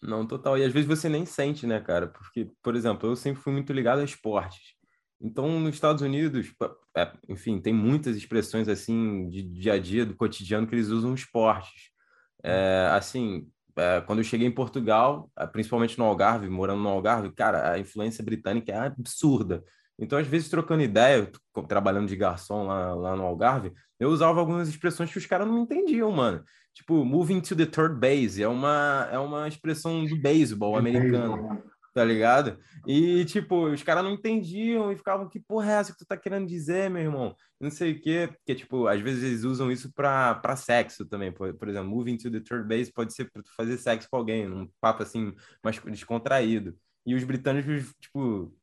Não, 0.03 0.27
total. 0.27 0.57
E 0.57 0.65
às 0.65 0.73
vezes 0.73 0.89
você 0.89 1.09
nem 1.09 1.27
sente, 1.27 1.67
né, 1.67 1.81
cara? 1.81 2.07
Porque, 2.09 2.51
por 2.63 2.77
exemplo, 2.77 3.09
eu 3.09 3.17
sempre 3.17 3.43
fui 3.43 3.53
muito 3.53 3.73
ligado 3.73 4.01
a 4.01 4.05
esportes. 4.05 4.77
Então, 5.21 5.59
nos 5.59 5.75
Estados 5.75 6.03
Unidos, 6.03 6.53
é, 6.97 7.13
enfim, 7.29 7.61
tem 7.61 7.73
muitas 7.73 8.17
expressões 8.17 8.69
assim 8.69 9.29
de 9.29 9.43
dia 9.43 9.73
a 9.75 9.79
dia, 9.79 10.07
do 10.07 10.15
cotidiano, 10.15 10.67
que 10.67 10.75
eles 10.75 10.89
usam 10.89 11.15
esportes. 11.15 11.91
É, 12.45 12.89
assim, 12.93 13.49
é, 13.77 14.01
quando 14.03 14.21
eu 14.21 14.25
cheguei 14.25 14.47
em 14.47 14.55
Portugal, 14.55 15.31
é, 15.37 15.47
principalmente 15.47 15.99
no 15.99 16.05
Algarve, 16.05 16.49
morando 16.49 16.83
no 16.83 16.89
Algarve, 16.89 17.33
cara, 17.33 17.73
a 17.73 17.79
influência 17.79 18.25
britânica 18.25 18.73
é 18.73 18.79
absurda. 18.79 19.65
Então, 19.99 20.17
às 20.19 20.27
vezes, 20.29 20.49
trocando 20.49 20.83
ideia, 20.83 21.29
trabalhando 21.69 22.07
de 22.07 22.15
garçom 22.15 22.67
lá, 22.67 22.95
lá 22.95 23.17
no 23.17 23.25
Algarve, 23.25 23.73
eu 23.99 24.11
usava 24.11 24.39
algumas 24.39 24.69
expressões 24.69 25.11
que 25.11 25.19
os 25.19 25.27
caras 25.27 25.49
não 25.49 25.59
entendiam, 25.59 26.13
mano. 26.13 26.45
Tipo, 26.79 27.05
moving 27.05 27.41
to 27.41 27.57
the 27.57 27.67
third 27.67 27.99
base 27.99 28.41
é 28.41 28.47
uma, 28.47 29.09
é 29.11 29.19
uma 29.19 29.49
expressão 29.49 30.05
do 30.05 30.17
beisebol 30.17 30.77
americano 30.77 31.61
tá 31.93 32.05
ligado? 32.05 32.57
E, 32.87 33.25
tipo, 33.25 33.65
os 33.65 33.83
caras 33.83 34.05
não 34.05 34.13
entendiam 34.13 34.93
e 34.93 34.97
ficavam, 34.97 35.29
que 35.29 35.41
porra 35.41 35.73
é 35.73 35.75
essa 35.75 35.93
que 35.93 35.99
tu 35.99 36.07
tá 36.07 36.17
querendo 36.17 36.47
dizer, 36.47 36.89
meu 36.89 37.03
irmão? 37.03 37.35
Não 37.61 37.73
sei 37.73 37.91
o 37.91 38.01
quê, 38.01 38.29
porque, 38.33 38.55
tipo, 38.55 38.87
às 38.87 39.01
vezes 39.01 39.25
eles 39.25 39.43
usam 39.43 39.73
isso 39.73 39.93
pra, 39.93 40.37
pra 40.37 40.55
sexo 40.55 41.05
também, 41.05 41.33
por, 41.33 41.53
por 41.55 41.69
exemplo, 41.69 41.91
moving 41.91 42.17
to 42.17 42.31
the 42.31 42.39
third 42.39 42.69
base 42.69 42.93
pode 42.93 43.13
ser 43.13 43.29
pra 43.33 43.43
tu 43.43 43.53
fazer 43.57 43.77
sexo 43.79 44.07
com 44.09 44.17
alguém, 44.17 44.47
num 44.47 44.69
papo, 44.81 45.03
assim, 45.03 45.35
mais 45.65 45.81
descontraído. 45.81 46.77
E 47.05 47.17
os 47.17 47.25
britânicos, 47.25 47.93
tipo, 48.01 48.55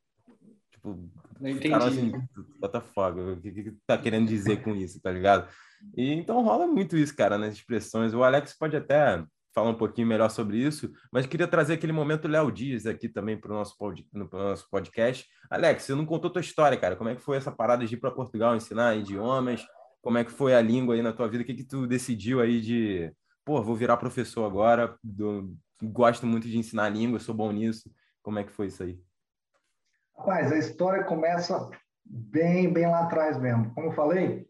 tipo, 0.85 1.09
não 1.39 1.49
entendi. 1.49 1.73
assim, 1.73 2.11
the 2.11 2.81
fuck, 2.81 3.19
o 3.19 3.41
que, 3.41 3.51
que, 3.51 3.63
que 3.63 3.77
tá 3.85 3.97
querendo 3.97 4.27
dizer 4.27 4.63
com 4.63 4.75
isso, 4.75 5.01
tá 5.01 5.11
ligado? 5.11 5.49
E 5.95 6.13
então 6.13 6.41
rola 6.43 6.67
muito 6.67 6.95
isso, 6.95 7.15
cara, 7.15 7.37
nas 7.37 7.55
expressões. 7.55 8.13
O 8.13 8.23
Alex 8.23 8.57
pode 8.57 8.75
até 8.77 9.23
falar 9.53 9.69
um 9.69 9.75
pouquinho 9.75 10.07
melhor 10.07 10.29
sobre 10.29 10.57
isso, 10.57 10.91
mas 11.11 11.25
queria 11.25 11.47
trazer 11.47 11.73
aquele 11.73 11.93
momento 11.93 12.27
Léo 12.27 12.51
Dias 12.51 12.85
aqui 12.85 13.07
também 13.07 13.37
para 13.37 13.51
o 13.51 13.55
nosso, 13.55 13.77
pod, 13.77 14.05
nosso 14.13 14.69
podcast. 14.69 15.25
Alex, 15.49 15.83
você 15.83 15.95
não 15.95 16.05
contou 16.05 16.29
tua 16.29 16.41
história, 16.41 16.77
cara. 16.77 16.95
Como 16.95 17.09
é 17.09 17.15
que 17.15 17.21
foi 17.21 17.37
essa 17.37 17.51
parada 17.51 17.85
de 17.85 17.95
ir 17.95 17.97
para 17.97 18.11
Portugal 18.11 18.55
ensinar 18.55 18.95
idiomas? 18.95 19.65
Como 20.01 20.17
é 20.17 20.23
que 20.23 20.31
foi 20.31 20.53
a 20.53 20.61
língua 20.61 20.95
aí 20.95 21.01
na 21.01 21.13
tua 21.13 21.27
vida? 21.27 21.43
O 21.43 21.45
que 21.45 21.53
que 21.53 21.63
tu 21.63 21.87
decidiu 21.87 22.41
aí 22.41 22.59
de, 22.59 23.11
pô, 23.45 23.61
vou 23.63 23.75
virar 23.75 23.97
professor 23.97 24.45
agora, 24.45 24.97
do, 25.01 25.55
gosto 25.81 26.27
muito 26.27 26.47
de 26.49 26.57
ensinar 26.57 26.89
língua, 26.89 27.19
sou 27.19 27.33
bom 27.33 27.51
nisso. 27.51 27.89
Como 28.21 28.39
é 28.39 28.43
que 28.43 28.51
foi 28.51 28.67
isso 28.67 28.83
aí? 28.83 28.99
Rapaz, 30.17 30.51
a 30.51 30.57
história 30.57 31.03
começa 31.03 31.69
bem, 32.05 32.71
bem 32.71 32.87
lá 32.87 33.03
atrás 33.03 33.37
mesmo. 33.37 33.73
Como 33.73 33.87
eu 33.87 33.93
falei, 33.93 34.47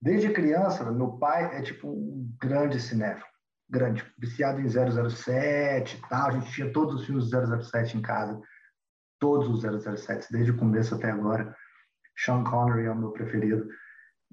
desde 0.00 0.32
criança, 0.32 0.90
meu 0.90 1.12
pai 1.12 1.58
é 1.58 1.62
tipo 1.62 1.88
um 1.88 2.34
grande 2.40 2.80
cinéfilo 2.80 3.34
grande, 3.68 4.04
viciado 4.18 4.60
em 4.60 4.68
007 4.68 5.96
e 5.96 6.08
tal. 6.08 6.28
A 6.28 6.30
gente 6.32 6.52
tinha 6.52 6.72
todos 6.72 6.94
os 6.94 7.06
filmes 7.06 7.30
007 7.30 7.98
em 7.98 8.02
casa, 8.02 8.40
todos 9.18 9.48
os 9.48 9.62
007, 9.62 10.28
desde 10.30 10.52
o 10.52 10.56
começo 10.56 10.94
até 10.94 11.10
agora. 11.10 11.54
Sean 12.16 12.44
Connery 12.44 12.86
é 12.86 12.90
o 12.90 12.96
meu 12.96 13.10
preferido. 13.10 13.68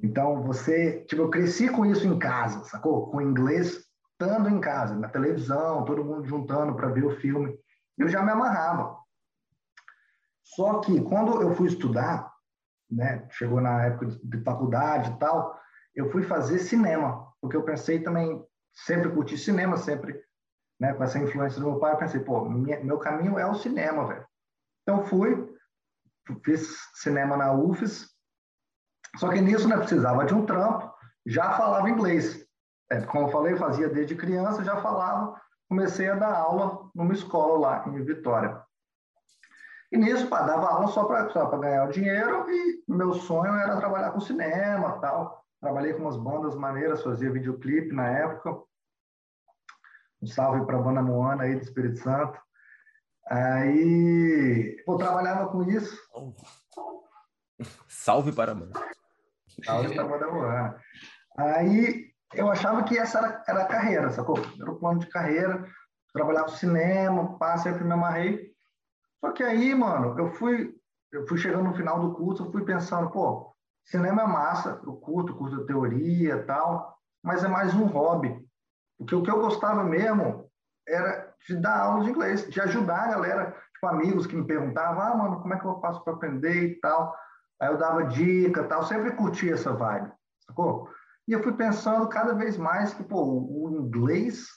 Então, 0.03 0.43
você, 0.43 1.03
tipo, 1.05 1.23
eu 1.23 1.29
cresci 1.29 1.69
com 1.69 1.85
isso 1.85 2.07
em 2.07 2.17
casa, 2.17 2.63
sacou? 2.65 3.09
Com 3.09 3.21
inglês 3.21 3.83
estando 4.11 4.49
em 4.49 4.59
casa, 4.59 4.95
na 4.95 5.09
televisão, 5.09 5.83
todo 5.83 6.05
mundo 6.05 6.27
juntando 6.27 6.75
para 6.75 6.89
ver 6.89 7.05
o 7.05 7.17
filme. 7.19 7.57
Eu 7.97 8.07
já 8.07 8.21
me 8.21 8.31
amarrava. 8.31 9.00
Só 10.61 10.79
que 10.79 11.01
quando 11.01 11.41
eu 11.41 11.55
fui 11.55 11.67
estudar, 11.67 12.31
né, 12.87 13.27
chegou 13.31 13.59
na 13.59 13.83
época 13.83 14.05
de 14.23 14.43
faculdade 14.43 15.09
e 15.09 15.17
tal, 15.17 15.59
eu 15.95 16.11
fui 16.11 16.21
fazer 16.21 16.59
cinema, 16.59 17.33
porque 17.41 17.57
eu 17.57 17.63
pensei 17.63 18.03
também, 18.03 18.45
sempre 18.71 19.09
curti 19.09 19.39
cinema, 19.39 19.75
sempre, 19.75 20.23
né, 20.79 20.93
com 20.93 21.03
essa 21.03 21.17
influência 21.17 21.59
do 21.59 21.65
meu 21.67 21.79
pai, 21.79 21.93
eu 21.93 21.97
pensei, 21.97 22.19
pô, 22.19 22.47
minha, 22.47 22.79
meu 22.83 22.99
caminho 22.99 23.39
é 23.39 23.45
o 23.47 23.55
cinema, 23.55 24.05
velho. 24.05 24.23
Então 24.83 25.03
fui, 25.03 25.51
fiz 26.45 26.77
cinema 26.93 27.35
na 27.35 27.51
UFES, 27.53 28.07
só 29.17 29.29
que 29.29 29.41
nisso, 29.41 29.67
né, 29.67 29.77
precisava 29.77 30.25
de 30.25 30.35
um 30.35 30.45
trampo, 30.45 30.93
já 31.25 31.53
falava 31.53 31.89
inglês. 31.89 32.45
É, 32.91 33.01
como 33.01 33.25
eu 33.25 33.31
falei, 33.31 33.53
eu 33.53 33.57
fazia 33.57 33.89
desde 33.89 34.15
criança, 34.15 34.63
já 34.63 34.79
falava, 34.79 35.41
comecei 35.67 36.07
a 36.07 36.13
dar 36.15 36.35
aula 36.35 36.87
numa 36.93 37.13
escola 37.13 37.57
lá 37.57 37.87
em 37.87 38.03
Vitória. 38.03 38.63
E 39.91 39.97
nisso, 39.97 40.27
pá, 40.27 40.43
dava 40.43 40.69
aula 40.69 40.87
só 40.87 41.03
para 41.03 41.29
só 41.29 41.45
ganhar 41.57 41.87
o 41.87 41.91
dinheiro 41.91 42.49
e 42.49 42.83
meu 42.87 43.13
sonho 43.13 43.53
era 43.53 43.75
trabalhar 43.75 44.11
com 44.11 44.21
cinema 44.21 44.99
tal. 44.99 45.45
Trabalhei 45.59 45.93
com 45.93 46.03
umas 46.03 46.17
bandas 46.17 46.55
maneiras, 46.55 47.03
fazia 47.03 47.31
videoclipe 47.31 47.93
na 47.93 48.07
época. 48.07 48.63
Um 50.21 50.27
salve 50.27 50.65
para 50.65 50.77
a 50.77 50.81
banda 50.81 51.01
Moana 51.01 51.43
aí 51.43 51.55
do 51.55 51.61
Espírito 51.61 51.99
Santo. 51.99 52.39
Aí, 53.27 54.81
pô, 54.85 54.97
trabalhava 54.97 55.49
com 55.49 55.63
isso. 55.63 55.97
Salve 57.87 58.31
para 58.31 58.53
a 58.53 58.55
banda. 58.55 58.79
Salve 59.63 59.93
para 59.93 60.03
a 60.03 60.07
banda 60.07 60.31
Moana. 60.31 60.81
Aí, 61.37 62.11
eu 62.33 62.49
achava 62.49 62.83
que 62.83 62.97
essa 62.97 63.19
era, 63.19 63.43
era 63.47 63.61
a 63.63 63.67
carreira, 63.67 64.09
sacou? 64.09 64.37
Era 64.59 64.71
o 64.71 64.79
plano 64.79 64.99
de 64.99 65.07
carreira. 65.07 65.65
Trabalhar 66.13 66.43
com 66.43 66.49
cinema, 66.49 67.37
pá, 67.37 67.57
sempre 67.57 67.83
me 67.83 67.93
amarrei. 67.93 68.50
Só 69.21 69.31
que 69.31 69.43
aí, 69.43 69.73
mano, 69.75 70.19
eu 70.19 70.31
fui, 70.33 70.75
eu 71.11 71.27
fui 71.27 71.37
chegando 71.37 71.65
no 71.65 71.75
final 71.75 71.99
do 71.99 72.15
curso, 72.15 72.43
eu 72.43 72.51
fui 72.51 72.65
pensando, 72.65 73.11
pô, 73.11 73.53
cinema 73.85 74.23
é 74.23 74.27
massa, 74.27 74.81
eu 74.83 74.93
curto, 74.93 75.35
curto 75.35 75.65
teoria 75.65 76.35
e 76.35 76.43
tal, 76.43 76.97
mas 77.23 77.43
é 77.43 77.47
mais 77.47 77.73
um 77.75 77.85
hobby. 77.85 78.43
Porque 78.97 79.15
o 79.15 79.21
que 79.21 79.29
eu 79.29 79.39
gostava 79.39 79.83
mesmo 79.83 80.49
era 80.87 81.33
de 81.47 81.55
dar 81.55 81.81
aula 81.81 82.03
de 82.03 82.09
inglês, 82.09 82.49
de 82.49 82.59
ajudar 82.61 83.03
a 83.03 83.11
galera, 83.11 83.55
tipo, 83.73 83.87
amigos 83.87 84.25
que 84.25 84.35
me 84.35 84.45
perguntavam, 84.45 85.01
ah, 85.01 85.15
mano, 85.15 85.41
como 85.41 85.53
é 85.53 85.59
que 85.59 85.65
eu 85.65 85.79
faço 85.79 86.03
para 86.03 86.13
aprender 86.13 86.63
e 86.63 86.79
tal. 86.79 87.15
Aí 87.61 87.69
eu 87.69 87.77
dava 87.77 88.05
dica 88.05 88.63
tal, 88.63 88.83
sempre 88.83 89.15
curti 89.15 89.51
essa 89.51 89.71
vibe, 89.71 90.11
sacou? 90.47 90.89
E 91.27 91.33
eu 91.33 91.43
fui 91.43 91.53
pensando 91.53 92.09
cada 92.09 92.33
vez 92.33 92.57
mais 92.57 92.93
que, 92.93 93.03
pô, 93.03 93.23
o 93.23 93.69
inglês 93.69 94.47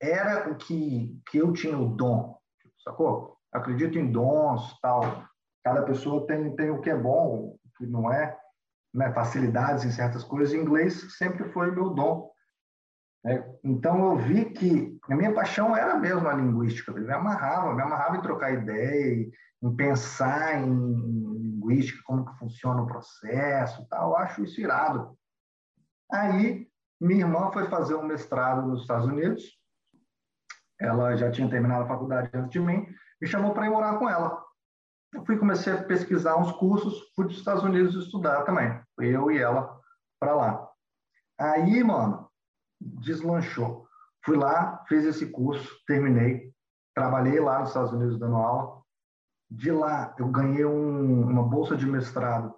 era 0.00 0.50
o 0.50 0.56
que, 0.56 1.16
que 1.30 1.38
eu 1.38 1.52
tinha 1.52 1.78
o 1.78 1.94
dom, 1.94 2.36
sacou? 2.82 3.39
Acredito 3.52 3.98
em 3.98 4.10
dons, 4.10 4.78
tal. 4.80 5.24
Cada 5.64 5.82
pessoa 5.82 6.26
tem, 6.26 6.54
tem 6.56 6.70
o 6.70 6.80
que 6.80 6.90
é 6.90 6.96
bom, 6.96 7.56
o 7.64 7.70
que 7.76 7.86
não 7.86 8.12
é, 8.12 8.36
né? 8.94 9.12
facilidades 9.12 9.84
em 9.84 9.90
certas 9.90 10.24
coisas. 10.24 10.54
Inglês 10.54 11.16
sempre 11.16 11.44
foi 11.50 11.70
meu 11.70 11.90
dom. 11.90 12.30
Né? 13.24 13.44
Então 13.62 14.12
eu 14.12 14.16
vi 14.16 14.46
que 14.46 14.98
a 15.08 15.16
minha 15.16 15.32
paixão 15.34 15.76
era 15.76 15.96
mesmo 15.96 16.26
a 16.28 16.32
linguística. 16.32 16.92
Me 16.92 17.12
amarrava, 17.12 17.74
me 17.74 17.82
amarrava 17.82 18.16
em 18.16 18.22
trocar 18.22 18.52
ideia, 18.52 19.30
em 19.62 19.76
pensar 19.76 20.58
em 20.58 20.70
linguística, 20.70 22.02
como 22.04 22.24
que 22.24 22.38
funciona 22.38 22.82
o 22.82 22.86
processo, 22.86 23.86
tal. 23.88 24.10
Eu 24.10 24.16
acho 24.16 24.44
isso 24.44 24.60
irado. 24.60 25.16
Aí, 26.10 26.66
minha 27.00 27.20
irmã 27.20 27.50
foi 27.52 27.66
fazer 27.68 27.94
um 27.94 28.06
mestrado 28.06 28.66
nos 28.66 28.82
Estados 28.82 29.06
Unidos. 29.06 29.58
Ela 30.80 31.14
já 31.16 31.30
tinha 31.30 31.48
terminado 31.48 31.84
a 31.84 31.88
faculdade 31.88 32.30
antes 32.34 32.50
de 32.50 32.58
mim, 32.58 32.86
me 33.20 33.28
chamou 33.28 33.52
para 33.52 33.66
ir 33.66 33.70
morar 33.70 33.98
com 33.98 34.08
ela. 34.08 34.42
Eu 35.12 35.24
fui 35.24 35.36
comecei 35.36 35.72
a 35.72 35.82
pesquisar 35.82 36.36
uns 36.36 36.52
cursos, 36.52 37.12
fui 37.14 37.26
dos 37.26 37.36
Estados 37.36 37.62
Unidos 37.62 37.94
estudar 37.94 38.44
também. 38.44 38.80
Fui 38.94 39.14
eu 39.14 39.30
e 39.30 39.38
ela 39.38 39.78
para 40.18 40.34
lá. 40.34 40.68
Aí, 41.38 41.82
mano, 41.82 42.30
deslanchou. 42.80 43.86
Fui 44.24 44.36
lá, 44.36 44.84
fiz 44.86 45.04
esse 45.04 45.26
curso, 45.30 45.82
terminei, 45.86 46.52
trabalhei 46.94 47.40
lá 47.40 47.60
nos 47.60 47.70
Estados 47.70 47.92
Unidos 47.92 48.18
dando 48.18 48.36
aula. 48.36 48.82
De 49.50 49.72
lá, 49.72 50.14
eu 50.18 50.28
ganhei 50.28 50.64
um, 50.64 51.22
uma 51.22 51.42
bolsa 51.42 51.76
de 51.76 51.86
mestrado 51.86 52.54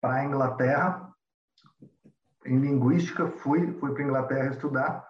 para 0.00 0.14
a 0.14 0.24
Inglaterra, 0.24 1.12
em 2.44 2.58
linguística, 2.58 3.28
fui, 3.28 3.72
fui 3.78 3.94
para 3.94 4.02
Inglaterra 4.02 4.50
estudar. 4.50 5.08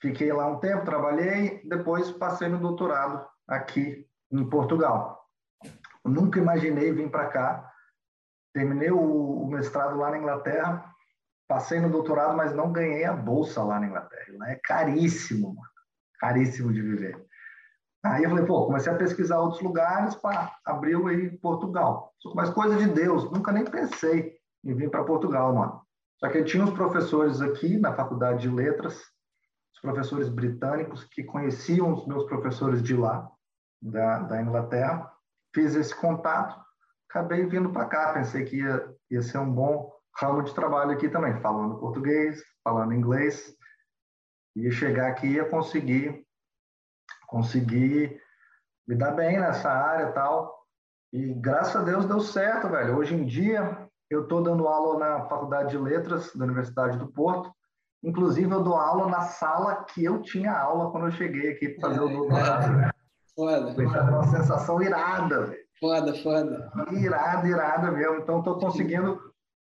Fiquei 0.00 0.32
lá 0.32 0.48
um 0.48 0.58
tempo, 0.58 0.84
trabalhei, 0.84 1.62
depois 1.68 2.10
passei 2.10 2.48
no 2.48 2.58
doutorado 2.58 3.24
aqui 3.48 4.06
em 4.30 4.48
Portugal. 4.48 5.28
Eu 6.04 6.10
nunca 6.10 6.38
imaginei 6.38 6.92
vir 6.92 7.10
para 7.10 7.28
cá. 7.28 7.72
Terminei 8.52 8.90
o, 8.90 9.46
mestrado 9.46 9.96
lá 9.96 10.10
na 10.10 10.18
Inglaterra, 10.18 10.84
passei 11.48 11.80
no 11.80 11.90
doutorado, 11.90 12.36
mas 12.36 12.54
não 12.54 12.72
ganhei 12.72 13.04
a 13.04 13.12
bolsa 13.12 13.62
lá 13.62 13.78
na 13.80 13.86
Inglaterra. 13.86 14.26
Lá 14.36 14.50
é 14.50 14.60
caríssimo, 14.62 15.54
mano. 15.54 15.68
caríssimo 16.18 16.72
de 16.72 16.82
viver. 16.82 17.26
Aí 18.04 18.24
eu 18.24 18.30
falei, 18.30 18.44
pô, 18.44 18.66
comecei 18.66 18.92
a 18.92 18.96
pesquisar 18.96 19.38
outros 19.38 19.62
lugares, 19.62 20.14
para 20.16 20.56
abriu 20.64 21.06
aí 21.06 21.30
Portugal. 21.38 22.12
Mas 22.34 22.50
coisa 22.50 22.76
de 22.76 22.86
Deus, 22.86 23.30
nunca 23.30 23.52
nem 23.52 23.64
pensei 23.64 24.36
em 24.64 24.74
vir 24.74 24.90
para 24.90 25.04
Portugal, 25.04 25.54
mano. 25.54 25.82
Só 26.18 26.28
que 26.28 26.42
tinha 26.44 26.64
uns 26.64 26.72
professores 26.72 27.40
aqui 27.40 27.78
na 27.78 27.94
faculdade 27.94 28.42
de 28.42 28.48
letras, 28.48 29.00
os 29.72 29.80
professores 29.80 30.28
britânicos 30.28 31.04
que 31.04 31.24
conheciam 31.24 31.92
os 31.92 32.06
meus 32.06 32.24
professores 32.24 32.82
de 32.82 32.96
lá, 32.96 33.30
da, 33.80 34.20
da 34.20 34.40
Inglaterra. 34.40 35.10
Fiz 35.54 35.74
esse 35.74 35.94
contato, 35.94 36.58
acabei 37.08 37.44
vindo 37.46 37.72
para 37.72 37.86
cá. 37.86 38.12
Pensei 38.12 38.44
que 38.44 38.56
ia, 38.56 38.94
ia 39.10 39.22
ser 39.22 39.38
um 39.38 39.52
bom 39.52 39.92
ramo 40.16 40.42
de 40.42 40.54
trabalho 40.54 40.92
aqui 40.92 41.08
também, 41.08 41.40
falando 41.40 41.78
português, 41.78 42.42
falando 42.62 42.94
inglês. 42.94 43.54
Ia 44.54 44.70
chegar 44.70 45.08
aqui 45.08 45.26
e 45.26 45.34
ia 45.34 45.48
conseguir, 45.48 46.26
conseguir 47.26 48.20
me 48.86 48.94
dar 48.94 49.12
bem 49.12 49.40
nessa 49.40 49.70
área 49.70 50.12
tal. 50.12 50.62
E 51.12 51.34
graças 51.34 51.76
a 51.76 51.84
Deus 51.84 52.06
deu 52.06 52.20
certo, 52.20 52.68
velho. 52.68 52.96
Hoje 52.96 53.14
em 53.14 53.26
dia, 53.26 53.88
eu 54.08 54.22
estou 54.22 54.42
dando 54.42 54.68
aula 54.68 54.98
na 54.98 55.26
Faculdade 55.26 55.70
de 55.70 55.78
Letras 55.78 56.34
da 56.34 56.44
Universidade 56.44 56.98
do 56.98 57.08
Porto. 57.08 57.52
Inclusive, 58.02 58.50
eu 58.50 58.62
dou 58.62 58.74
aula 58.74 59.08
na 59.08 59.22
sala 59.22 59.84
que 59.84 60.04
eu 60.04 60.20
tinha 60.22 60.52
aula 60.52 60.90
quando 60.90 61.06
eu 61.06 61.12
cheguei 61.12 61.52
aqui 61.52 61.68
para 61.68 61.90
fazer 61.90 62.00
o 62.00 62.08
é, 62.08 62.12
doutorado. 62.12 62.80
É. 62.80 62.90
Foda. 63.34 63.74
Foi 63.74 63.86
uma 63.86 64.26
sensação 64.26 64.82
irada, 64.82 65.46
velho. 65.46 65.62
Foda, 65.80 66.14
foda. 66.22 66.70
Irada, 66.92 67.48
irada 67.48 67.90
mesmo. 67.90 68.16
Então, 68.16 68.38
estou 68.38 68.58
conseguindo 68.58 69.18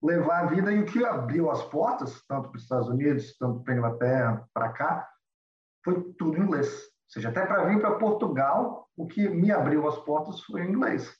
levar 0.02 0.44
a 0.44 0.46
vida 0.46 0.72
e 0.72 0.80
o 0.80 0.86
que 0.86 1.04
abriu 1.04 1.50
as 1.50 1.62
portas, 1.64 2.22
tanto 2.26 2.48
para 2.48 2.56
os 2.56 2.62
Estados 2.62 2.88
Unidos, 2.88 3.36
tanto 3.38 3.62
para 3.62 3.74
a 3.74 3.76
Inglaterra, 3.76 4.48
para 4.54 4.72
cá, 4.72 5.08
foi 5.84 6.02
tudo 6.18 6.38
em 6.38 6.42
inglês. 6.42 6.68
Ou 6.68 7.12
seja, 7.12 7.28
até 7.28 7.44
para 7.44 7.64
vir 7.64 7.80
para 7.80 7.98
Portugal, 7.98 8.88
o 8.96 9.06
que 9.06 9.28
me 9.28 9.50
abriu 9.50 9.86
as 9.86 9.98
portas 9.98 10.40
foi 10.42 10.62
em 10.62 10.70
inglês. 10.70 11.12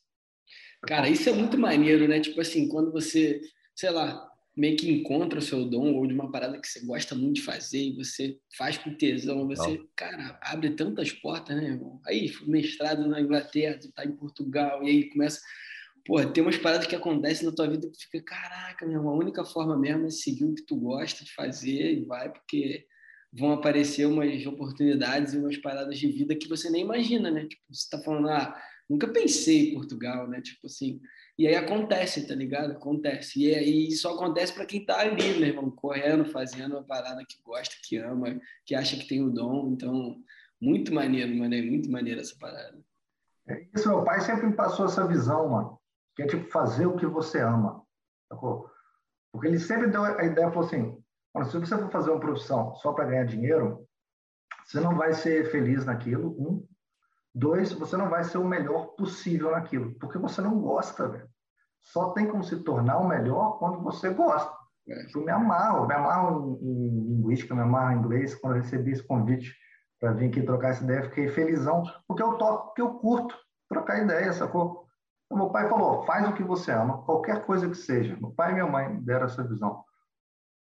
Cara, 0.87 1.09
isso 1.09 1.29
é 1.29 1.33
muito 1.33 1.59
maneiro, 1.59 2.09
né? 2.09 2.21
Tipo 2.21 2.41
assim, 2.41 2.69
quando 2.69 2.91
você, 2.91 3.41
sei 3.77 3.91
lá, 3.91 4.30
meio 4.61 4.77
que 4.77 4.91
encontra 4.91 5.39
o 5.39 5.43
seu 5.43 5.65
dom 5.65 5.95
ou 5.95 6.07
de 6.07 6.13
uma 6.13 6.31
parada 6.31 6.61
que 6.61 6.69
você 6.69 6.85
gosta 6.85 7.15
muito 7.15 7.37
de 7.37 7.43
fazer 7.43 7.79
e 7.79 7.97
você 7.97 8.39
faz 8.59 8.77
com 8.77 8.95
tesão, 8.95 9.49
você, 9.49 9.79
Não. 9.79 9.89
cara, 9.97 10.39
abre 10.43 10.69
tantas 10.77 11.11
portas, 11.11 11.57
né, 11.57 11.65
irmão? 11.65 11.99
Aí, 12.07 12.31
mestrado 12.47 13.09
na 13.09 13.23
Inglaterra, 13.23 13.81
tá 13.95 14.05
em 14.05 14.15
Portugal, 14.15 14.83
e 14.85 14.91
aí 14.91 15.09
começa. 15.09 15.41
Pô, 16.05 16.23
tem 16.27 16.43
umas 16.43 16.59
paradas 16.59 16.87
que 16.87 16.95
acontecem 16.95 17.47
na 17.47 17.55
tua 17.55 17.71
vida 17.71 17.89
que 17.89 18.05
fica, 18.05 18.23
caraca, 18.23 18.85
meu 18.85 18.99
irmão, 18.99 19.15
a 19.15 19.19
única 19.19 19.47
forma 19.47 19.79
mesmo 19.79 20.07
é 20.07 20.11
seguir 20.11 20.45
o 20.45 20.55
que 20.55 20.67
tu 20.67 20.77
gosta 20.77 21.25
de 21.25 21.33
fazer 21.33 21.95
e 21.95 22.05
vai, 22.05 22.31
porque 22.31 22.85
vão 23.33 23.53
aparecer 23.53 24.07
umas 24.07 24.45
oportunidades 24.45 25.33
e 25.33 25.39
umas 25.39 25.57
paradas 25.57 25.99
de 25.99 26.07
vida 26.07 26.37
que 26.37 26.49
você 26.49 26.69
nem 26.69 26.83
imagina, 26.83 27.31
né? 27.31 27.47
Tipo, 27.47 27.63
você 27.71 27.89
tá 27.89 27.99
falando, 28.03 28.29
ah, 28.29 28.61
Nunca 28.91 29.07
pensei 29.07 29.69
em 29.69 29.75
Portugal, 29.75 30.29
né? 30.29 30.43
Tipo 30.43 30.67
assim. 30.67 31.01
E 31.41 31.47
aí 31.47 31.55
acontece, 31.55 32.27
tá 32.27 32.35
ligado? 32.35 32.73
Acontece. 32.73 33.41
E 33.41 33.55
aí 33.55 33.91
só 33.93 34.13
acontece 34.13 34.53
para 34.53 34.67
quem 34.67 34.85
tá 34.85 35.01
ali, 35.01 35.39
meu 35.39 35.49
irmão, 35.49 35.71
correndo, 35.71 36.27
fazendo 36.27 36.73
uma 36.73 36.85
parada 36.85 37.25
que 37.27 37.41
gosta, 37.43 37.77
que 37.83 37.97
ama, 37.97 38.39
que 38.67 38.75
acha 38.75 38.95
que 38.95 39.09
tem 39.09 39.23
o 39.23 39.31
dom. 39.31 39.69
Então, 39.69 40.23
muito 40.61 40.93
maneiro, 40.93 41.35
mano. 41.35 41.55
É 41.55 41.63
muito 41.63 41.91
maneiro 41.91 42.21
essa 42.21 42.37
parada. 42.39 42.79
É 43.49 43.67
isso, 43.75 43.89
meu 43.89 44.05
pai 44.05 44.21
sempre 44.21 44.49
me 44.49 44.53
passou 44.55 44.85
essa 44.85 45.07
visão, 45.07 45.49
mano. 45.49 45.81
Que 46.15 46.25
é 46.25 46.27
tipo 46.27 46.51
fazer 46.51 46.85
o 46.85 46.99
que 46.99 47.07
você 47.07 47.41
ama. 47.41 47.87
Sacou? 48.29 48.71
Porque 49.33 49.47
ele 49.47 49.59
sempre 49.59 49.87
deu 49.89 50.05
a 50.05 50.23
ideia, 50.23 50.51
falou 50.51 50.67
assim: 50.67 51.03
se 51.51 51.59
você 51.59 51.79
for 51.79 51.91
fazer 51.91 52.11
uma 52.11 52.21
profissão 52.21 52.75
só 52.75 52.93
para 52.93 53.07
ganhar 53.07 53.25
dinheiro, 53.25 53.89
você 54.67 54.79
não 54.79 54.95
vai 54.95 55.15
ser 55.15 55.51
feliz 55.51 55.87
naquilo, 55.87 56.37
um. 56.39 56.69
Dois, 57.35 57.73
você 57.73 57.97
não 57.97 58.11
vai 58.11 58.25
ser 58.25 58.37
o 58.37 58.45
melhor 58.45 58.89
possível 58.89 59.53
naquilo, 59.53 59.95
porque 59.95 60.19
você 60.19 60.43
não 60.43 60.61
gosta, 60.61 61.09
velho. 61.09 61.30
Só 61.83 62.11
tem 62.11 62.27
como 62.29 62.45
se 62.45 62.63
tornar 62.63 62.99
o 62.99 63.09
melhor 63.09 63.59
quando 63.59 63.83
você 63.83 64.11
gosta. 64.11 64.53
É. 64.89 65.07
Eu 65.15 65.25
me 65.25 65.31
amarro, 65.31 65.87
me 65.87 65.95
amarro 65.95 66.59
em, 66.61 66.67
em 66.67 67.17
linguística, 67.17 67.55
me 67.55 67.63
amarro 67.63 67.93
em 67.93 67.99
inglês. 67.99 68.35
Quando 68.35 68.57
eu 68.57 68.63
recebi 68.63 68.93
esse 68.93 69.03
convite 69.03 69.55
para 69.99 70.13
vir 70.13 70.29
aqui 70.29 70.43
trocar 70.43 70.71
essa 70.71 70.85
ideia, 70.85 71.05
fiquei 71.05 71.29
felizão, 71.29 71.83
porque 72.07 72.23
eu 72.23 72.35
toco, 72.35 72.67
porque 72.67 72.83
eu 72.83 72.95
curto 72.95 73.37
trocar 73.69 74.03
ideia, 74.03 74.33
sacou? 74.33 74.87
Então, 75.27 75.39
meu 75.39 75.51
pai 75.51 75.69
falou: 75.69 76.03
faz 76.05 76.29
o 76.29 76.35
que 76.35 76.43
você 76.43 76.73
ama, 76.73 77.03
qualquer 77.03 77.45
coisa 77.45 77.69
que 77.69 77.77
seja. 77.77 78.17
Meu 78.21 78.31
pai 78.33 78.51
e 78.51 78.55
minha 78.55 78.67
mãe 78.67 79.01
deram 79.03 79.27
essa 79.27 79.43
visão. 79.43 79.85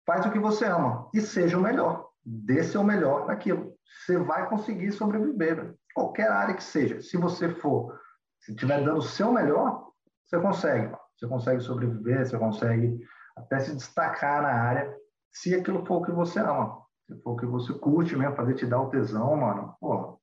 Faz 0.06 0.26
o 0.26 0.32
que 0.32 0.40
você 0.40 0.66
ama 0.66 1.10
e 1.14 1.22
seja 1.22 1.58
o 1.58 1.62
melhor. 1.62 2.08
Dê 2.24 2.64
seu 2.64 2.84
melhor 2.84 3.28
naquilo. 3.28 3.74
Você 4.06 4.18
vai 4.18 4.48
conseguir 4.48 4.92
sobreviver. 4.92 5.56
Velho 5.56 5.78
qualquer 5.96 6.30
área 6.30 6.54
que 6.54 6.64
seja. 6.64 7.02
Se 7.02 7.16
você 7.16 7.50
for, 7.56 7.98
se 8.42 8.52
estiver 8.52 8.84
dando 8.84 8.98
o 8.98 9.02
seu 9.02 9.32
melhor, 9.32 9.88
você 10.26 10.40
consegue. 10.40 10.96
Você 11.16 11.28
consegue 11.28 11.62
sobreviver, 11.62 12.26
você 12.26 12.38
consegue 12.38 13.00
até 13.36 13.60
se 13.60 13.76
destacar 13.76 14.42
na 14.42 14.50
área, 14.50 14.96
se 15.32 15.54
aquilo 15.54 15.86
for 15.86 16.02
o 16.02 16.06
que 16.06 16.12
você 16.12 16.40
ama. 16.40 16.84
Se 17.08 17.16
for 17.22 17.34
o 17.34 17.38
que 17.38 17.46
você 17.46 17.74
curte 17.74 18.16
mesmo, 18.16 18.36
fazer 18.36 18.56
te 18.56 18.66
dar 18.66 18.82
o 18.82 18.90
tesão, 18.90 19.36
mano. 19.36 19.76
Pô, 19.80 20.20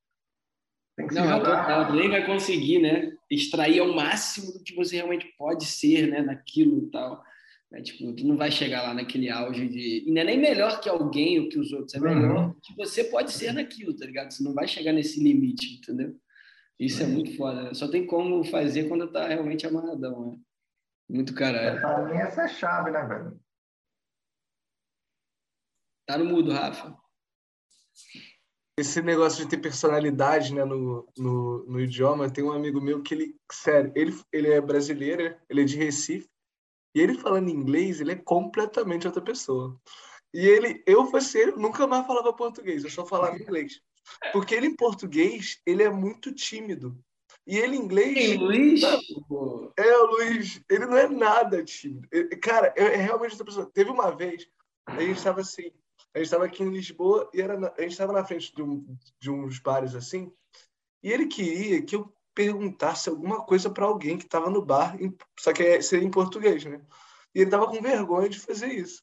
tem 0.96 1.07
que 1.07 1.14
Não, 1.14 1.22
se 1.22 1.28
jogar. 1.28 1.88
Não, 1.88 1.94
nem 1.94 2.11
vai 2.11 2.26
conseguir, 2.26 2.80
né? 2.80 3.12
extrair 3.34 3.80
ao 3.80 3.94
máximo 3.94 4.53
do 4.53 4.62
que 4.62 4.74
você 4.74 4.96
realmente 4.96 5.26
pode 5.38 5.64
ser, 5.64 6.07
né, 6.07 6.20
naquilo 6.20 6.78
e 6.78 6.90
tal. 6.90 7.22
Né? 7.70 7.80
Tipo, 7.80 8.14
tu 8.14 8.26
não 8.26 8.36
vai 8.36 8.50
chegar 8.50 8.82
lá 8.82 8.94
naquele 8.94 9.30
auge 9.30 9.68
de. 9.68 10.05
E 10.07 10.12
não 10.12 10.20
é 10.20 10.24
nem 10.24 10.38
melhor 10.38 10.80
que 10.80 10.88
alguém 10.88 11.40
ou 11.40 11.48
que 11.48 11.59
os 11.59 11.72
outros, 11.72 11.94
é 11.94 11.98
uhum. 11.98 12.05
melhor 12.05 12.46
uhum. 12.46 12.55
que 12.62 12.76
você 12.76 13.05
pode 13.05 13.32
ser 13.32 13.53
naquilo, 13.53 13.96
tá 13.96 14.05
ligado? 14.05 14.30
Você 14.30 14.44
não 14.44 14.53
vai 14.53 14.68
chegar 14.68 14.92
nesse 14.92 15.22
limite, 15.22 15.78
entendeu? 15.78 16.14
Isso 16.79 17.03
é 17.03 17.07
muito 17.07 17.37
foda. 17.37 17.64
Né? 17.64 17.75
Só 17.75 17.89
tem 17.89 18.07
como 18.07 18.45
fazer 18.45 18.89
quando 18.89 19.11
tá 19.11 19.27
realmente 19.29 19.66
amarradão, 19.66 20.33
né? 20.33 20.39
Muito 21.09 21.35
caralho. 21.35 21.81
Pra 21.81 22.05
mim, 22.05 22.16
essa 22.16 22.43
é 22.43 22.45
a 22.45 22.49
chave, 22.49 22.91
né, 22.91 23.05
velho? 23.05 23.41
Tá 26.07 26.18
no 26.18 26.25
mudo, 26.25 26.53
Rafa. 26.53 26.97
Esse 28.79 29.03
negócio 29.03 29.45
de 29.45 29.51
ter 29.51 29.59
personalidade 29.59 30.55
né, 30.55 30.64
no, 30.64 31.07
no, 31.16 31.64
no 31.66 31.81
idioma, 31.81 32.31
tem 32.31 32.43
um 32.43 32.53
amigo 32.53 32.81
meu 32.81 33.03
que 33.03 33.14
ele, 33.14 33.37
sério, 33.51 33.93
ele, 33.95 34.18
ele 34.33 34.49
é 34.49 34.61
brasileiro, 34.61 35.39
ele 35.49 35.61
é 35.61 35.64
de 35.64 35.77
Recife, 35.77 36.29
e 36.95 37.01
ele 37.01 37.18
falando 37.18 37.51
inglês, 37.51 38.01
ele 38.01 38.12
é 38.12 38.16
completamente 38.16 39.07
outra 39.07 39.23
pessoa. 39.23 39.79
E 40.33 40.47
ele, 40.47 40.83
eu 40.87 41.07
fosse 41.07 41.39
ele, 41.39 41.53
nunca 41.53 41.87
mais 41.87 42.07
falava 42.07 42.33
português, 42.33 42.83
eu 42.85 42.91
só 42.91 43.05
falava 43.05 43.37
inglês. 43.37 43.81
Porque 44.32 44.55
ele 44.55 44.66
em 44.66 44.76
português, 44.76 45.61
ele 45.66 45.82
é 45.82 45.90
muito 45.90 46.32
tímido. 46.32 46.98
E 47.46 47.59
ele 47.59 47.76
em 47.76 47.80
inglês. 47.80 48.16
Ei, 48.16 48.36
Luiz? 48.36 48.82
É, 49.76 49.98
o 49.98 50.07
Luiz. 50.07 50.61
Ele 50.68 50.86
não 50.86 50.96
é 50.96 51.09
nada 51.09 51.64
tímido. 51.64 52.07
Ele, 52.12 52.28
cara, 52.36 52.72
é, 52.76 52.84
é 52.84 52.96
realmente 52.96 53.32
outra 53.32 53.46
pessoa. 53.46 53.70
Teve 53.72 53.90
uma 53.90 54.11
vez, 54.11 54.46
a 54.86 55.00
gente 55.00 55.16
estava 55.16 55.40
assim, 55.40 55.72
a 56.14 56.18
gente 56.18 56.26
estava 56.26 56.44
aqui 56.44 56.62
em 56.62 56.70
Lisboa 56.70 57.28
e 57.32 57.40
era 57.40 57.59
na, 57.59 57.72
a 57.76 57.82
gente 57.82 57.92
estava 57.92 58.12
na 58.12 58.24
frente 58.24 58.55
de, 58.55 58.62
um, 58.62 58.84
de 59.18 59.30
uns 59.30 59.59
bares 59.59 59.94
assim, 59.94 60.32
e 61.03 61.11
ele 61.11 61.26
queria 61.26 61.82
que 61.82 61.96
eu 61.96 62.12
perguntasse 62.34 63.09
alguma 63.09 63.44
coisa 63.44 63.70
para 63.70 63.84
alguém 63.84 64.16
que 64.16 64.24
estava 64.24 64.48
no 64.48 64.64
bar, 64.64 64.96
só 65.38 65.53
que 65.53 65.62
é, 65.62 65.80
seria 65.82 66.07
em 66.07 66.11
português, 66.11 66.64
né? 66.64 66.80
E 67.34 67.40
ele 67.40 67.50
tava 67.50 67.66
com 67.66 67.80
vergonha 67.80 68.28
de 68.28 68.38
fazer 68.38 68.68
isso. 68.68 69.03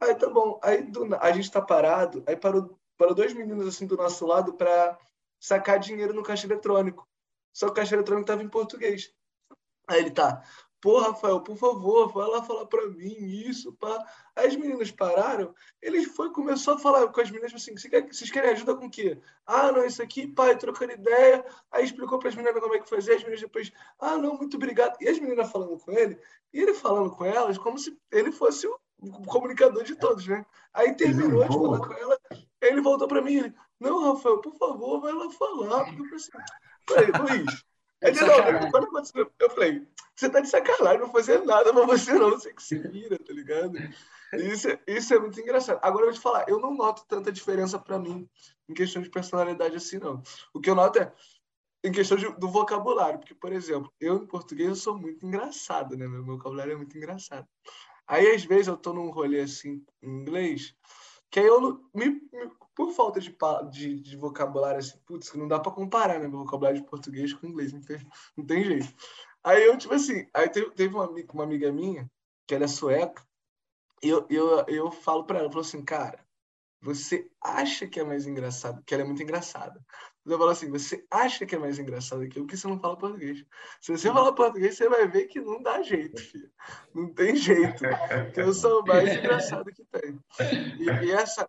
Aí 0.00 0.14
tá 0.14 0.28
bom, 0.28 0.58
aí 0.62 0.82
do, 0.82 1.14
a 1.16 1.32
gente 1.32 1.50
tá 1.50 1.60
parado, 1.60 2.22
aí 2.26 2.36
parou, 2.36 2.77
parou 2.98 3.14
dois 3.14 3.32
meninos 3.32 3.66
assim 3.66 3.86
do 3.86 3.96
nosso 3.96 4.26
lado 4.26 4.52
para 4.52 4.98
sacar 5.40 5.78
dinheiro 5.78 6.12
no 6.12 6.22
caixa 6.22 6.46
eletrônico. 6.46 7.08
Só 7.52 7.66
que 7.66 7.72
o 7.72 7.74
caixa 7.74 7.94
eletrônico 7.94 8.26
tava 8.26 8.42
em 8.42 8.48
português. 8.48 9.10
Aí 9.88 10.00
ele 10.00 10.10
tá, 10.10 10.42
Pô, 10.80 11.00
Rafael, 11.00 11.40
por 11.40 11.56
favor, 11.56 12.12
vai 12.12 12.28
lá 12.28 12.40
falar 12.40 12.64
para 12.66 12.86
mim 12.88 13.16
isso, 13.18 13.72
pá. 13.72 14.04
Aí 14.36 14.46
as 14.46 14.54
meninas 14.54 14.92
pararam, 14.92 15.52
ele 15.82 16.04
foi 16.04 16.30
começou 16.30 16.74
a 16.74 16.78
falar 16.78 17.08
com 17.08 17.20
as 17.20 17.30
meninas 17.30 17.52
assim, 17.52 17.74
vocês 17.74 18.30
querem 18.30 18.50
ajuda 18.50 18.76
com 18.76 18.86
o 18.86 18.90
quê? 18.90 19.18
Ah, 19.44 19.72
não, 19.72 19.84
isso 19.84 20.00
aqui, 20.00 20.28
pai, 20.28 20.56
trocando 20.56 20.92
ideia. 20.92 21.44
Aí 21.72 21.84
explicou 21.84 22.20
para 22.20 22.28
as 22.28 22.36
meninas 22.36 22.60
como 22.60 22.76
é 22.76 22.78
que 22.78 22.88
fazia, 22.88 23.16
as 23.16 23.22
meninas 23.22 23.40
depois, 23.40 23.72
ah, 23.98 24.16
não, 24.16 24.36
muito 24.36 24.56
obrigado. 24.56 24.96
E 25.00 25.08
as 25.08 25.18
meninas 25.18 25.50
falando 25.50 25.76
com 25.78 25.90
ele, 25.90 26.16
e 26.52 26.60
ele 26.60 26.74
falando 26.74 27.10
com 27.10 27.24
elas 27.24 27.58
como 27.58 27.76
se 27.76 27.98
ele 28.12 28.30
fosse 28.30 28.68
o 28.68 28.78
comunicador 29.26 29.82
de 29.82 29.96
todos, 29.96 30.28
né? 30.28 30.46
Aí 30.72 30.94
terminou 30.94 31.42
de 31.42 31.56
falar 31.56 31.78
com 31.80 31.92
ela, 31.92 32.20
ele 32.60 32.80
voltou 32.80 33.08
para 33.08 33.22
mim, 33.22 33.36
ele, 33.36 33.54
não, 33.80 34.14
Rafael, 34.14 34.40
por 34.40 34.54
favor, 34.56 35.00
vai 35.00 35.12
lá 35.12 35.30
falar. 35.30 35.84
Porque 35.84 36.02
eu 36.02 36.10
pensei, 36.10 36.32
Luiz, 37.20 37.64
Aí, 38.02 38.12
não, 38.14 38.70
quando 38.70 38.84
aconteceu, 38.84 39.30
eu 39.40 39.50
falei, 39.50 39.86
você 40.14 40.30
tá 40.30 40.40
de 40.40 40.48
sacanagem, 40.48 41.00
não 41.00 41.10
fazer 41.10 41.44
nada 41.44 41.72
pra 41.72 41.84
você 41.84 42.12
não, 42.12 42.30
você 42.30 42.52
que 42.52 42.62
se 42.62 42.78
vira, 42.78 43.18
tá 43.18 43.32
ligado? 43.32 43.76
Isso, 44.34 44.68
é, 44.68 44.80
isso 44.86 45.14
é 45.14 45.18
muito 45.18 45.40
engraçado. 45.40 45.80
Agora 45.82 46.04
eu 46.04 46.10
vou 46.10 46.14
te 46.14 46.20
falar, 46.20 46.48
eu 46.48 46.60
não 46.60 46.74
noto 46.74 47.04
tanta 47.08 47.32
diferença 47.32 47.78
para 47.78 47.98
mim 47.98 48.28
em 48.68 48.74
questão 48.74 49.02
de 49.02 49.10
personalidade 49.10 49.76
assim, 49.76 49.98
não. 49.98 50.22
O 50.54 50.60
que 50.60 50.70
eu 50.70 50.76
noto 50.76 51.00
é 51.00 51.12
em 51.82 51.90
questão 51.90 52.16
de, 52.16 52.28
do 52.38 52.48
vocabulário, 52.48 53.18
porque, 53.18 53.34
por 53.34 53.52
exemplo, 53.52 53.92
eu 54.00 54.16
em 54.16 54.26
português 54.26 54.68
eu 54.68 54.76
sou 54.76 54.96
muito 54.96 55.26
engraçado, 55.26 55.96
né? 55.96 56.06
Meu 56.06 56.24
vocabulário 56.24 56.74
é 56.74 56.76
muito 56.76 56.96
engraçado. 56.96 57.48
Aí, 58.06 58.32
às 58.32 58.44
vezes, 58.44 58.68
eu 58.68 58.76
tô 58.76 58.92
num 58.92 59.10
rolê 59.10 59.40
assim, 59.40 59.84
em 60.02 60.08
inglês, 60.08 60.74
que 61.30 61.40
aí 61.40 61.46
eu 61.46 61.84
me, 61.94 62.10
me 62.32 62.50
por 62.74 62.92
falta 62.92 63.20
de, 63.20 63.36
de, 63.70 64.00
de 64.00 64.16
vocabulário, 64.16 64.78
assim, 64.78 64.98
putz, 65.04 65.32
não 65.34 65.48
dá 65.48 65.58
para 65.58 65.72
comparar, 65.72 66.20
né? 66.20 66.28
Meu 66.28 66.38
vocabulário 66.38 66.80
de 66.80 66.86
português 66.86 67.32
com 67.32 67.46
inglês, 67.46 67.72
não 67.72 67.80
tem, 67.80 67.98
não 68.36 68.46
tem 68.46 68.64
jeito. 68.64 68.94
Aí 69.42 69.64
eu, 69.64 69.76
tipo 69.76 69.94
assim, 69.94 70.26
aí 70.32 70.48
teve, 70.48 70.70
teve 70.70 70.94
uma, 70.94 71.08
uma 71.08 71.44
amiga 71.44 71.72
minha, 71.72 72.10
que 72.46 72.54
ela 72.54 72.64
é 72.64 72.68
sueca, 72.68 73.26
e 74.02 74.08
eu, 74.08 74.26
eu, 74.30 74.64
eu 74.68 74.90
falo 74.92 75.24
para 75.24 75.38
ela, 75.38 75.48
eu 75.48 75.50
falo 75.50 75.64
assim, 75.64 75.84
cara, 75.84 76.24
você 76.80 77.28
acha 77.40 77.86
que 77.86 77.98
é 77.98 78.04
mais 78.04 78.26
engraçado, 78.26 78.82
que 78.84 78.94
ela 78.94 79.02
é 79.02 79.06
muito 79.06 79.22
engraçada. 79.22 79.84
Eu 80.28 80.38
falo 80.38 80.50
assim, 80.50 80.70
você 80.70 81.04
acha 81.10 81.46
que 81.46 81.54
é 81.54 81.58
mais 81.58 81.78
engraçado 81.78 82.28
que 82.28 82.38
eu, 82.38 82.42
porque 82.44 82.56
você 82.56 82.68
não 82.68 82.78
fala 82.78 82.96
português. 82.96 83.44
Se 83.80 83.92
você 83.92 84.12
falar 84.12 84.32
português, 84.32 84.76
você 84.76 84.88
vai 84.88 85.08
ver 85.08 85.26
que 85.26 85.40
não 85.40 85.62
dá 85.62 85.80
jeito, 85.82 86.20
filho. 86.20 86.50
Não 86.94 87.12
tem 87.12 87.34
jeito. 87.34 87.82
Que 88.34 88.40
eu 88.40 88.52
sou 88.52 88.82
o 88.82 88.86
mais 88.86 89.16
engraçado 89.16 89.72
que 89.72 89.84
tem. 89.84 90.18
E, 90.78 91.06
e 91.06 91.10
essa, 91.10 91.48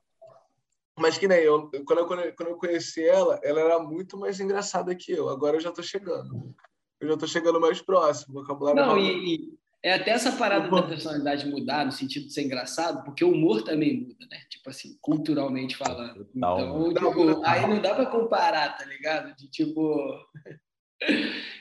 mas 0.99 1.17
que 1.17 1.27
nem 1.27 1.39
eu, 1.39 1.71
quando 1.85 1.99
eu, 1.99 2.35
quando 2.35 2.49
eu 2.49 2.57
conheci 2.57 3.03
ela, 3.03 3.39
ela 3.41 3.61
era 3.61 3.79
muito 3.79 4.17
mais 4.17 4.39
engraçada 4.39 4.93
que 4.93 5.11
eu. 5.11 5.29
Agora 5.29 5.55
eu 5.55 5.61
já 5.61 5.71
tô 5.71 5.81
chegando. 5.81 6.53
Eu 6.99 7.07
já 7.07 7.17
tô 7.17 7.25
chegando 7.25 7.59
mais 7.59 7.81
próximo. 7.81 8.41
Vocabulário 8.41 8.81
Não, 8.81 8.97
e, 8.97 9.57
é 9.81 9.93
até 9.93 10.11
essa 10.11 10.33
parada 10.33 10.69
da 10.69 10.83
personalidade 10.83 11.47
mudar, 11.47 11.85
no 11.85 11.91
sentido 11.91 12.27
de 12.27 12.33
ser 12.33 12.43
engraçado, 12.43 13.03
porque 13.03 13.23
o 13.23 13.31
humor 13.31 13.63
também 13.63 14.01
muda, 14.01 14.25
né? 14.29 14.41
Tipo 14.49 14.69
assim, 14.69 14.97
culturalmente 15.01 15.77
falando. 15.77 16.29
Então, 16.35 16.93
tipo, 16.93 17.45
aí 17.45 17.65
não 17.65 17.81
dá 17.81 17.95
para 17.95 18.05
comparar, 18.07 18.77
tá 18.77 18.85
ligado? 18.85 19.35
De 19.35 19.49
tipo. 19.49 20.15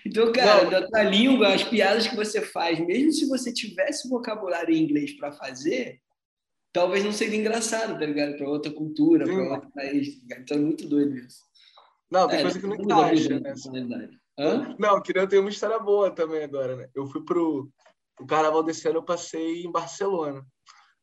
Então, 0.04 0.32
cara, 0.32 0.64
não. 0.64 0.70
da 0.70 0.84
tua 0.88 1.02
língua, 1.04 1.54
as 1.54 1.62
piadas 1.62 2.08
que 2.08 2.16
você 2.16 2.42
faz, 2.42 2.80
mesmo 2.80 3.12
se 3.12 3.28
você 3.28 3.52
tivesse 3.52 4.08
vocabulário 4.08 4.74
em 4.74 4.82
inglês 4.82 5.12
para 5.12 5.30
fazer, 5.30 6.00
talvez 6.72 7.04
não 7.04 7.12
seja 7.12 7.36
engraçado, 7.36 7.96
tá 7.96 8.04
ligado? 8.04 8.36
Para 8.36 8.48
outra 8.48 8.72
cultura, 8.72 9.24
para 9.24 9.54
outro 9.54 9.70
país. 9.70 10.18
Tá 10.26 10.36
então 10.40 10.56
é 10.56 10.60
muito 10.60 10.88
doido 10.88 11.16
isso. 11.16 11.44
Não, 12.10 12.26
tem 12.26 12.40
é, 12.40 12.42
coisa 12.42 12.58
que 12.58 12.66
não 12.66 12.74
encaixa. 12.74 13.38
Né? 13.38 14.10
Hã? 14.36 14.76
Não, 14.76 15.00
queria 15.02 15.26
ter 15.26 15.38
uma 15.38 15.50
história 15.50 15.78
boa 15.78 16.10
também 16.10 16.42
agora, 16.42 16.74
né? 16.74 16.88
Eu 16.92 17.06
fui 17.06 17.24
pro 17.24 17.70
o 18.20 18.26
carnaval 18.26 18.62
desse 18.62 18.86
ano, 18.88 18.98
eu 18.98 19.04
passei 19.04 19.62
em 19.62 19.70
Barcelona. 19.70 20.44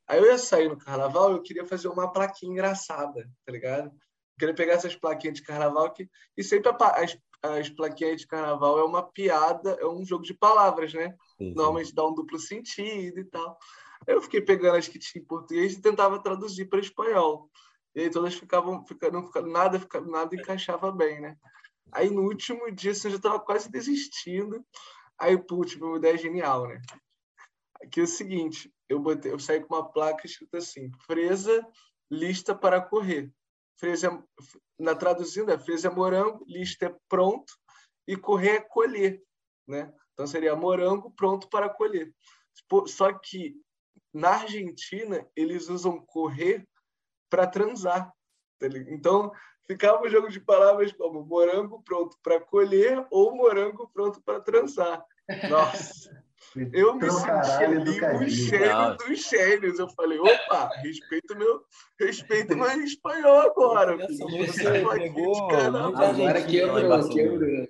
Aí 0.07 0.19
eu 0.19 0.25
ia 0.25 0.37
sair 0.37 0.69
no 0.69 0.77
carnaval, 0.77 1.31
eu 1.31 1.41
queria 1.41 1.65
fazer 1.65 1.87
uma 1.87 2.11
plaquinha 2.11 2.51
engraçada, 2.51 3.27
tá 3.45 3.51
ligado? 3.51 3.87
Eu 3.87 4.39
queria 4.39 4.55
pegar 4.55 4.73
essas 4.73 4.95
plaquinhas 4.95 5.37
de 5.37 5.43
carnaval 5.43 5.91
que 5.91 6.07
e 6.37 6.43
sempre 6.43 6.71
as, 6.79 7.17
as 7.41 7.69
plaquinhas 7.69 8.21
de 8.21 8.27
carnaval 8.27 8.77
é 8.79 8.83
uma 8.83 9.01
piada, 9.01 9.77
é 9.79 9.85
um 9.87 10.05
jogo 10.05 10.23
de 10.23 10.33
palavras, 10.33 10.93
né? 10.93 11.15
Sim. 11.37 11.53
Normalmente 11.55 11.95
dá 11.95 12.05
um 12.05 12.13
duplo 12.13 12.37
sentido 12.37 13.19
e 13.19 13.25
tal. 13.25 13.57
Eu 14.05 14.21
fiquei 14.21 14.41
pegando 14.41 14.77
as 14.77 14.87
que 14.87 14.99
tinha 14.99 15.21
em 15.21 15.25
português 15.25 15.73
e 15.73 15.81
tentava 15.81 16.21
traduzir 16.21 16.65
para 16.65 16.79
espanhol. 16.79 17.49
E 17.95 18.01
aí 18.01 18.09
todas 18.09 18.35
ficavam, 18.35 18.85
ficando, 18.85 19.23
nada, 19.47 19.79
ficava, 19.79 20.05
nada 20.05 20.35
encaixava 20.35 20.91
bem, 20.91 21.21
né? 21.21 21.37
Aí 21.91 22.09
no 22.09 22.23
último 22.23 22.69
dia 22.71 22.91
assim, 22.91 23.07
eu 23.07 23.11
já 23.11 23.17
estava 23.17 23.39
quase 23.39 23.71
desistindo. 23.71 24.63
Aí, 25.17 25.37
putz, 25.37 25.75
uma 25.75 25.97
ideia 25.97 26.17
genial, 26.17 26.67
né? 26.67 26.81
Aqui 27.85 27.99
é 27.99 28.03
o 28.03 28.07
seguinte, 28.07 28.73
eu, 28.89 28.99
botei, 28.99 29.31
eu 29.31 29.37
saí 29.37 29.61
com 29.61 29.75
uma 29.75 29.87
placa 29.87 30.25
escrita 30.25 30.57
assim, 30.57 30.89
fresa 31.05 31.65
lista 32.09 32.55
para 32.55 32.81
correr. 32.81 33.31
Fresa, 33.77 34.23
na 34.79 34.95
traduzindo, 34.95 35.51
é 35.51 35.57
fresa 35.57 35.87
é 35.87 35.91
morango, 35.91 36.43
lista 36.47 36.87
é 36.87 36.95
pronto 37.07 37.53
e 38.07 38.15
correr 38.15 38.55
é 38.55 38.61
colher, 38.61 39.21
né? 39.67 39.93
Então 40.13 40.25
seria 40.25 40.55
morango 40.55 41.11
pronto 41.11 41.47
para 41.49 41.69
colher. 41.69 42.13
Só 42.87 43.13
que 43.13 43.55
na 44.13 44.29
Argentina, 44.29 45.27
eles 45.35 45.67
usam 45.69 46.03
correr 46.05 46.67
para 47.29 47.45
transar. 47.45 48.11
Tá 48.57 48.67
então, 48.67 49.31
ficava 49.67 50.01
um 50.01 50.09
jogo 50.09 50.29
de 50.29 50.39
palavras 50.39 50.91
como 50.93 51.23
morango 51.23 51.83
pronto 51.83 52.17
para 52.23 52.39
colher 52.39 53.05
ou 53.11 53.35
morango 53.35 53.89
pronto 53.93 54.21
para 54.23 54.39
transar. 54.39 55.05
Nossa! 55.49 56.24
Eu 56.71 56.95
me 56.95 57.09
senti 57.11 57.63
ali 57.63 58.01
um 58.15 58.27
gênio 58.27 58.97
dos 58.97 59.29
gênios. 59.29 59.79
Eu 59.79 59.89
falei, 59.89 60.17
opa, 60.19 60.69
respeita 60.81 61.35
meu, 61.35 61.63
respeita 61.99 62.55
meu 62.55 62.65
espanhol 62.81 63.39
agora. 63.39 63.97
Você 63.97 64.63
pegou, 64.63 65.49
agora 65.51 66.41
quebrou, 66.43 67.09
quebrou. 67.09 67.67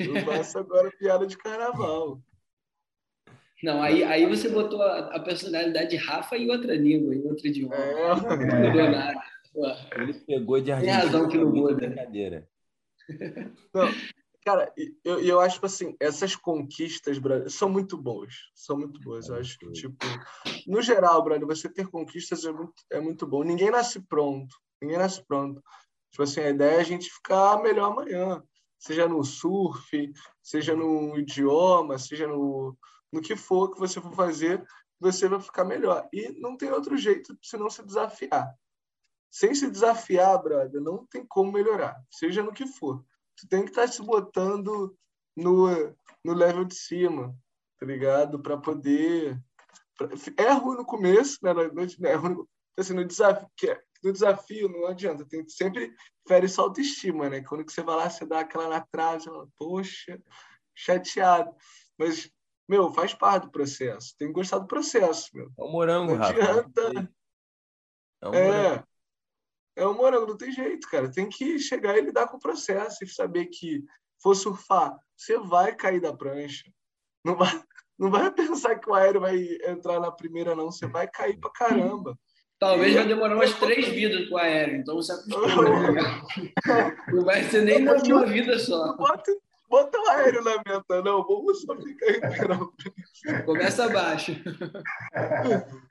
Eu 0.00 0.24
faço 0.24 0.58
agora 0.58 0.90
piada 0.98 1.26
de 1.26 1.36
carnaval. 1.38 2.20
Não, 3.62 3.82
aí, 3.82 4.04
aí 4.04 4.26
você 4.26 4.50
botou 4.50 4.82
a, 4.82 5.16
a 5.16 5.20
personalidade 5.20 5.90
de 5.90 5.96
Rafa 5.96 6.36
em 6.36 6.50
outra 6.50 6.74
língua, 6.74 7.14
em 7.14 7.26
outro 7.26 7.46
idioma. 7.46 7.74
É. 7.74 8.14
Não 8.14 8.68
mudou 8.68 8.90
nada. 8.90 9.22
Ele 9.96 10.12
pegou 10.12 10.60
de 10.60 10.72
Argentina. 10.72 11.00
Tem 11.00 11.06
razão 11.06 11.28
que 11.28 11.38
não 11.38 11.50
muda. 11.50 11.74
Brincadeira. 11.74 12.46
Não, 13.72 13.88
cara, 14.46 14.72
eu, 15.02 15.18
eu 15.18 15.40
acho 15.40 15.58
que 15.58 15.66
assim, 15.66 15.96
essas 15.98 16.36
conquistas, 16.36 17.18
brother, 17.18 17.50
são 17.50 17.68
muito 17.68 17.98
boas. 17.98 18.32
São 18.54 18.78
muito 18.78 19.00
boas. 19.00 19.28
Eu 19.28 19.34
acho 19.34 19.58
que, 19.58 19.72
tipo, 19.72 20.06
no 20.64 20.80
geral, 20.80 21.20
brother, 21.24 21.44
você 21.44 21.68
ter 21.68 21.88
conquistas 21.88 22.44
é 22.44 22.52
muito, 22.52 22.74
é 22.92 23.00
muito 23.00 23.26
bom. 23.26 23.42
Ninguém 23.42 23.72
nasce 23.72 24.00
pronto. 24.00 24.54
Ninguém 24.80 24.98
nasce 24.98 25.20
pronto. 25.26 25.60
Tipo 26.12 26.22
assim, 26.22 26.40
a 26.42 26.50
ideia 26.50 26.76
é 26.76 26.80
a 26.80 26.84
gente 26.84 27.10
ficar 27.10 27.60
melhor 27.60 27.90
amanhã. 27.90 28.40
seja 28.78 29.08
no 29.08 29.24
surf, 29.24 30.12
seja 30.40 30.76
no 30.76 31.18
idioma, 31.18 31.98
seja 31.98 32.28
no, 32.28 32.78
no 33.12 33.20
que 33.20 33.34
for 33.34 33.72
que 33.72 33.80
você 33.80 34.00
for 34.00 34.14
fazer, 34.14 34.64
você 35.00 35.28
vai 35.28 35.40
ficar 35.40 35.64
melhor. 35.64 36.08
E 36.12 36.30
não 36.40 36.56
tem 36.56 36.70
outro 36.70 36.96
jeito 36.96 37.36
senão 37.42 37.68
se 37.68 37.84
desafiar. 37.84 38.54
Sem 39.28 39.52
se 39.56 39.68
desafiar, 39.68 40.40
brother, 40.40 40.80
não 40.80 41.04
tem 41.04 41.26
como 41.26 41.50
melhorar, 41.50 42.00
seja 42.08 42.44
no 42.44 42.52
que 42.52 42.64
for. 42.64 43.04
Tu 43.36 43.48
tem 43.48 43.64
que 43.64 43.70
estar 43.70 43.82
tá 43.82 43.88
se 43.88 44.02
botando 44.02 44.96
no, 45.36 45.68
no 46.24 46.32
level 46.32 46.64
de 46.64 46.74
cima, 46.74 47.36
tá 47.78 47.86
ligado? 47.86 48.40
Para 48.40 48.56
poder. 48.56 49.38
É 50.36 50.52
ruim 50.52 50.76
no 50.76 50.84
começo, 50.84 51.38
né? 51.42 51.50
É 52.04 52.14
ruim, 52.14 52.44
assim, 52.78 52.94
no 52.94 53.04
desafio, 53.04 53.48
no 54.02 54.12
desafio 54.12 54.68
não 54.68 54.86
adianta, 54.86 55.24
tem 55.24 55.46
sempre 55.48 55.94
fere 56.28 56.48
sua 56.48 56.64
autoestima, 56.64 57.28
né? 57.28 57.42
Quando 57.42 57.68
você 57.68 57.82
vai 57.82 57.96
lá, 57.96 58.10
você 58.10 58.26
dá 58.26 58.40
aquela 58.40 58.68
na 58.68 58.80
trave, 58.80 59.24
fala, 59.24 59.48
poxa, 59.58 60.20
chateado. 60.74 61.54
Mas, 61.98 62.30
meu, 62.68 62.92
faz 62.92 63.14
parte 63.14 63.44
do 63.44 63.50
processo. 63.50 64.14
Tem 64.18 64.28
que 64.28 64.34
gostar 64.34 64.58
do 64.58 64.66
processo, 64.66 65.30
meu. 65.34 65.50
É 65.58 65.62
o 65.62 65.68
morango, 65.68 66.14
não 66.14 66.24
adianta. 66.24 67.10
É, 68.22 68.28
um 68.28 68.34
é, 68.34 68.84
é 69.76 69.86
o 69.86 69.94
morango, 69.94 70.26
não 70.26 70.36
tem 70.36 70.50
jeito, 70.50 70.88
cara. 70.88 71.10
Tem 71.10 71.28
que 71.28 71.58
chegar 71.58 71.96
e 71.96 72.00
lidar 72.00 72.26
com 72.28 72.38
o 72.38 72.40
processo 72.40 73.04
e 73.04 73.08
saber 73.08 73.46
que 73.46 73.84
for 74.22 74.34
surfar, 74.34 74.96
você 75.14 75.38
vai 75.38 75.74
cair 75.74 76.00
da 76.00 76.16
prancha. 76.16 76.64
Não 77.22 77.36
vai, 77.36 77.62
não 77.98 78.10
vai 78.10 78.30
pensar 78.30 78.76
que 78.76 78.88
o 78.88 78.94
aéreo 78.94 79.20
vai 79.20 79.36
entrar 79.66 80.00
na 80.00 80.10
primeira, 80.10 80.56
não. 80.56 80.72
Você 80.72 80.86
vai 80.86 81.06
cair 81.06 81.38
pra 81.38 81.50
caramba. 81.50 82.18
Talvez 82.58 82.94
vai 82.94 83.06
demorar 83.06 83.34
umas 83.34 83.52
três 83.54 83.88
vidas 83.88 84.28
com 84.28 84.36
o 84.36 84.38
aéreo, 84.38 84.76
então 84.76 84.94
você 84.94 85.12
acostuma. 85.28 85.92
Né? 85.92 86.22
não 87.12 87.22
vai 87.22 87.44
ser 87.44 87.62
nem 87.62 87.80
na 87.80 87.92
uma 87.96 88.24
vida 88.24 88.58
só. 88.58 88.96
Bota, 88.96 89.36
bota 89.68 89.98
o 89.98 90.08
aéreo 90.08 90.42
na 90.42 90.56
meta, 90.66 91.02
não. 91.02 91.22
Vamos 91.22 91.60
só 91.60 91.76
ficar 91.76 92.12
em 92.12 93.44
Começa 93.44 93.84
abaixo. 93.84 94.32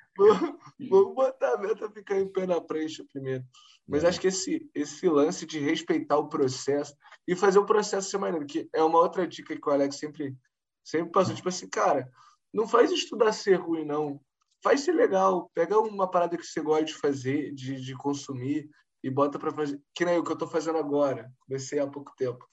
Vamos 0.89 1.13
botar 1.13 1.53
a 1.53 1.57
meta 1.57 1.91
ficar 1.91 2.19
em 2.19 2.27
pé 2.27 2.47
na 2.47 2.61
prancha 2.61 3.03
primeiro. 3.11 3.43
Mas 3.87 4.03
é. 4.03 4.07
acho 4.07 4.19
que 4.19 4.27
esse, 4.27 4.69
esse 4.73 5.07
lance 5.07 5.45
de 5.45 5.59
respeitar 5.59 6.17
o 6.17 6.29
processo 6.29 6.95
e 7.27 7.35
fazer 7.35 7.59
o 7.59 7.65
processo 7.65 8.09
ser 8.09 8.17
maneiro, 8.17 8.45
que 8.45 8.69
é 8.73 8.83
uma 8.83 8.99
outra 8.99 9.27
dica 9.27 9.55
que 9.55 9.69
o 9.69 9.71
Alex 9.71 9.97
sempre, 9.97 10.35
sempre 10.83 11.11
passou. 11.11 11.35
Tipo 11.35 11.49
assim, 11.49 11.69
cara, 11.69 12.09
não 12.53 12.67
faz 12.67 12.91
estudar 12.91 13.31
ser 13.31 13.55
ruim, 13.55 13.85
não 13.85 14.19
faz 14.63 14.81
ser 14.81 14.93
legal. 14.93 15.51
Pega 15.53 15.77
uma 15.79 16.09
parada 16.09 16.37
que 16.37 16.45
você 16.45 16.61
gosta 16.61 16.85
de 16.85 16.93
fazer, 16.95 17.53
de, 17.53 17.79
de 17.79 17.95
consumir, 17.95 18.69
e 19.05 19.09
bota 19.11 19.37
para 19.37 19.51
fazer. 19.51 19.79
Que 19.93 20.03
nem 20.03 20.17
o 20.17 20.23
que 20.23 20.31
eu 20.31 20.33
estou 20.33 20.47
fazendo 20.47 20.79
agora. 20.79 21.31
Comecei 21.41 21.77
há 21.77 21.85
pouco 21.85 22.11
tempo. 22.17 22.43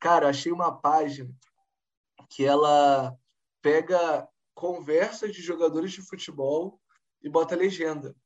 Cara, 0.00 0.28
achei 0.28 0.50
uma 0.50 0.76
página 0.76 1.32
que 2.28 2.44
ela 2.44 3.16
pega 3.62 4.28
conversas 4.52 5.32
de 5.32 5.40
jogadores 5.40 5.92
de 5.92 6.02
futebol 6.02 6.80
e 7.22 7.28
bota 7.28 7.54
legenda, 7.54 8.16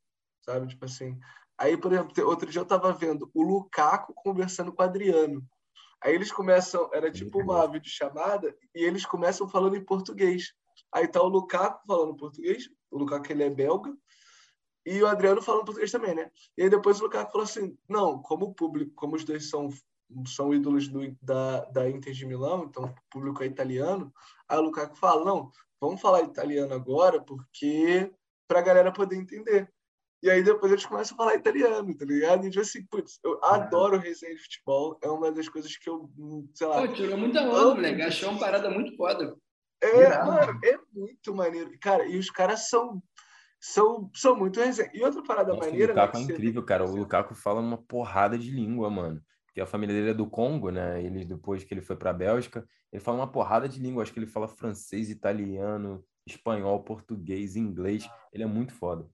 sabe? 0.41 0.67
Tipo 0.67 0.85
assim. 0.85 1.19
Aí, 1.57 1.75
por 1.75 1.91
exemplo, 1.91 2.27
outro 2.27 2.49
dia 2.49 2.59
eu 2.59 2.63
estava 2.63 2.93
vendo 2.93 3.29
o 3.33 3.41
Lukaku 3.41 4.13
conversando 4.13 4.71
com 4.71 4.81
o 4.81 4.85
Adriano. 4.85 5.43
Aí 6.01 6.13
eles 6.13 6.31
começam, 6.31 6.89
era 6.93 7.11
tipo 7.11 7.41
uma 7.41 7.65
videochamada, 7.67 8.55
e 8.75 8.83
eles 8.83 9.05
começam 9.05 9.49
falando 9.49 9.75
em 9.75 9.83
português. 9.83 10.53
Aí 10.91 11.07
tá 11.07 11.21
o 11.21 11.27
Lukaku 11.27 11.85
falando 11.87 12.15
português, 12.15 12.69
o 12.91 12.99
Lukaku 12.99 13.31
ele 13.31 13.43
é 13.43 13.49
belga, 13.49 13.91
e 14.85 15.01
o 15.01 15.07
Adriano 15.07 15.41
falando 15.41 15.65
português 15.65 15.91
também, 15.91 16.13
né? 16.13 16.31
E 16.55 16.63
aí 16.63 16.69
depois 16.69 16.99
o 16.99 17.03
Lukaku 17.03 17.31
falou 17.31 17.45
assim, 17.45 17.75
não, 17.89 18.21
como 18.21 18.45
o 18.45 18.53
público, 18.53 18.93
como 18.95 19.15
os 19.15 19.23
dois 19.23 19.49
são 19.49 19.69
são 20.25 20.53
ídolos 20.53 20.87
do, 20.87 20.99
da, 21.21 21.65
da 21.65 21.89
Inter 21.89 22.13
de 22.13 22.25
Milão, 22.25 22.63
então 22.63 22.85
o 22.85 22.95
público 23.09 23.43
é 23.43 23.45
italiano, 23.45 24.13
aí 24.47 24.57
o 24.57 24.61
Lukaku 24.61 24.95
fala, 24.95 25.25
não, 25.25 25.51
vamos 25.81 25.99
falar 25.99 26.21
italiano 26.21 26.73
agora, 26.73 27.21
porque 27.21 28.09
para 28.47 28.59
a 28.59 28.63
galera 28.63 28.91
poder 28.91 29.17
entender. 29.17 29.69
E 30.21 30.29
aí 30.29 30.43
depois 30.43 30.71
eles 30.71 30.85
começam 30.85 31.15
a 31.15 31.17
falar 31.17 31.35
italiano, 31.35 31.95
tá 31.95 32.05
ligado? 32.05 32.45
E 32.45 32.49
tipo 32.49 32.61
assim, 32.61 32.85
putz, 32.85 33.19
eu 33.23 33.39
adoro 33.43 33.97
resenha 33.97 34.35
de 34.35 34.41
futebol, 34.41 34.97
é 35.01 35.07
uma 35.07 35.31
das 35.31 35.47
coisas 35.47 35.77
que 35.77 35.89
eu, 35.89 36.09
sei 36.53 36.67
lá... 36.67 36.81
Pô, 36.81 36.87
tirou 36.87 37.17
muita 37.17 37.41
onda, 37.41 37.75
moleque, 37.75 38.01
achou 38.01 38.31
uma 38.31 38.39
parada 38.39 38.69
muito 38.69 38.95
foda. 38.95 39.35
É, 39.81 40.23
mano, 40.23 40.59
é 40.63 40.79
muito 40.91 41.35
maneiro. 41.35 41.71
Cara, 41.79 42.05
e 42.07 42.17
os 42.17 42.31
caras 42.31 42.67
são 42.67 43.01
são, 43.59 44.09
são 44.13 44.35
muito 44.35 44.59
resenha. 44.59 44.89
E 44.93 45.03
outra 45.03 45.23
parada 45.23 45.53
Nossa, 45.53 45.65
maneira. 45.65 45.93
O 45.93 45.95
Lukaku 45.95 46.17
né, 46.17 46.23
é 46.23 46.25
incrível, 46.25 46.63
cara. 46.63 46.85
O 46.85 46.95
Lukaku 46.95 47.35
fala 47.35 47.59
uma 47.59 47.77
porrada 47.77 48.37
de 48.37 48.51
língua, 48.51 48.89
mano. 48.89 49.21
Porque 49.45 49.61
a 49.61 49.65
família 49.65 49.95
dele 49.95 50.11
é 50.11 50.13
do 50.13 50.27
Congo, 50.27 50.69
né? 50.69 51.03
Ele, 51.03 51.25
depois 51.25 51.63
que 51.63 51.73
ele 51.73 51.81
foi 51.81 51.95
pra 51.95 52.13
Bélgica, 52.13 52.67
ele 52.91 53.01
fala 53.01 53.17
uma 53.17 53.31
porrada 53.31 53.67
de 53.67 53.79
língua. 53.79 54.03
Acho 54.03 54.13
que 54.13 54.19
ele 54.19 54.27
fala 54.27 54.47
francês, 54.47 55.09
italiano, 55.09 56.03
espanhol, 56.25 56.83
português, 56.83 57.55
inglês. 57.55 58.07
Ele 58.31 58.43
é 58.43 58.47
muito 58.47 58.73
foda. 58.73 59.07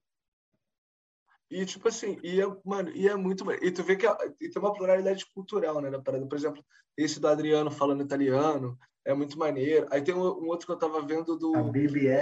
E, 1.50 1.66
tipo 1.66 1.88
assim, 1.88 2.18
e 2.24 2.41
é, 2.41 2.46
mano, 2.66 2.89
e 2.91 3.08
é 3.08 3.16
muito. 3.16 3.50
E 3.52 3.72
tu 3.72 3.84
vê 3.84 3.96
que 3.96 4.08
é, 4.08 4.16
e 4.41 4.50
tem 4.50 4.62
uma 4.62 4.74
pluralidade 4.74 5.26
cultural, 5.34 5.82
né, 5.82 5.89
na 5.89 6.02
parada. 6.02 6.26
Por 6.26 6.38
exemplo, 6.38 6.64
esse 6.98 7.20
do 7.20 7.28
Adriano 7.28 7.70
falando 7.70 8.04
italiano, 8.04 8.78
é 9.06 9.14
muito 9.14 9.38
maneiro. 9.38 9.88
Aí 9.91 10.02
tem 10.02 10.14
um, 10.14 10.22
um 10.22 10.48
outro 10.48 10.66
que 10.66 10.72
eu 10.72 10.78
tava 10.78 11.02
vendo 11.02 11.38
do 11.38 11.52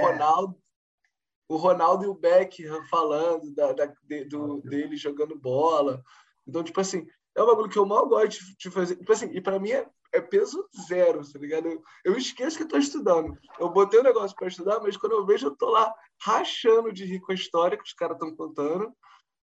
Ronaldo, 0.01 0.57
o 1.47 1.57
Ronaldo 1.57 2.05
e 2.05 2.07
o 2.07 2.13
Beckham 2.13 2.84
falando 2.89 3.53
da, 3.53 3.74
da 3.74 3.93
de, 4.03 4.26
do, 4.26 4.61
dele 4.61 4.95
jogando 4.95 5.38
bola. 5.38 6.01
Então, 6.47 6.63
tipo 6.63 6.80
assim, 6.80 7.05
é 7.36 7.41
um 7.41 7.45
bagulho 7.45 7.69
que 7.69 7.77
eu 7.77 7.86
mal 7.86 8.07
gosto 8.07 8.43
de, 8.43 8.55
de 8.57 8.69
fazer. 8.69 8.95
Tipo 8.97 9.11
assim, 9.11 9.29
e 9.34 9.41
para 9.41 9.59
mim 9.59 9.71
é, 9.71 9.88
é, 10.13 10.21
peso 10.21 10.67
zero, 10.88 11.21
tá 11.32 11.39
ligado? 11.39 11.67
Eu, 11.67 11.82
eu 12.05 12.17
esqueço 12.17 12.57
que 12.57 12.63
eu 12.63 12.67
tô 12.67 12.77
estudando. 12.77 13.38
Eu 13.59 13.69
botei 13.69 13.99
um 13.99 14.03
negócio 14.03 14.36
para 14.36 14.47
estudar, 14.47 14.79
mas 14.82 14.97
quando 14.97 15.13
eu 15.13 15.25
vejo, 15.25 15.47
eu 15.47 15.55
tô 15.55 15.69
lá 15.69 15.93
rachando 16.21 16.91
de 16.91 17.05
rir 17.05 17.19
com 17.19 17.32
a 17.32 17.36
história 17.36 17.77
que 17.77 17.84
os 17.84 17.93
caras 17.93 18.15
estão 18.15 18.36
contando, 18.36 18.91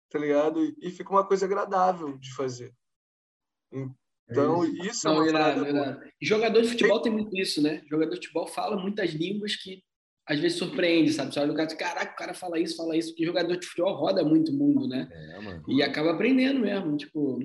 tá 0.10 0.20
ligado? 0.20 0.64
E, 0.64 0.76
e 0.82 0.92
fica 0.92 1.12
uma 1.12 1.26
coisa 1.26 1.46
agradável 1.46 2.18
de 2.18 2.34
fazer. 2.34 2.74
Então, 4.30 4.64
é 4.64 4.68
isso, 4.68 4.86
isso 4.86 5.08
é 5.08 5.12
uma 5.12 5.28
irado, 5.28 5.68
irado. 5.68 6.00
Jogador 6.22 6.62
de 6.62 6.70
futebol 6.70 7.02
tem 7.02 7.12
muito 7.12 7.38
isso, 7.38 7.62
né? 7.62 7.84
Jogador 7.90 8.12
de 8.12 8.18
futebol 8.18 8.48
fala 8.48 8.76
muitas 8.76 9.12
línguas 9.12 9.56
que 9.56 9.84
às 10.28 10.40
vezes 10.40 10.58
surpreende, 10.58 11.14
sabe? 11.14 11.32
Você 11.32 11.40
olha 11.40 11.52
o 11.52 11.56
cara 11.56 11.72
e 11.72 11.78
caraca, 11.78 12.14
o 12.14 12.16
cara 12.16 12.34
fala 12.34 12.60
isso, 12.60 12.76
fala 12.76 12.98
isso, 12.98 13.10
porque 13.10 13.26
jogador 13.26 13.56
de 13.56 13.68
futebol 13.68 13.94
roda 13.96 14.24
muito 14.24 14.52
o 14.52 14.56
mundo, 14.56 14.88
né? 14.88 15.08
É, 15.12 15.62
e 15.68 15.84
acaba 15.84 16.14
aprendendo 16.14 16.60
mesmo, 16.60 16.98
tipo... 16.98 17.40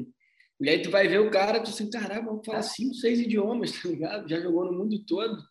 E 0.61 0.69
aí 0.69 0.83
tu 0.83 0.91
vai 0.91 1.09
ver 1.09 1.21
o 1.21 1.31
cara, 1.31 1.61
tu 1.61 1.71
assim, 1.71 1.89
caraca, 1.89 2.23
vamos 2.23 2.45
falar 2.45 2.63
cinco, 2.63 2.95
seis 2.95 3.19
idiomas, 3.19 3.73
tá 3.81 3.89
ligado? 3.89 4.29
Já 4.29 4.41
jogou 4.41 4.67
no 4.67 4.79
mundo 4.79 5.03
todo. 5.07 5.43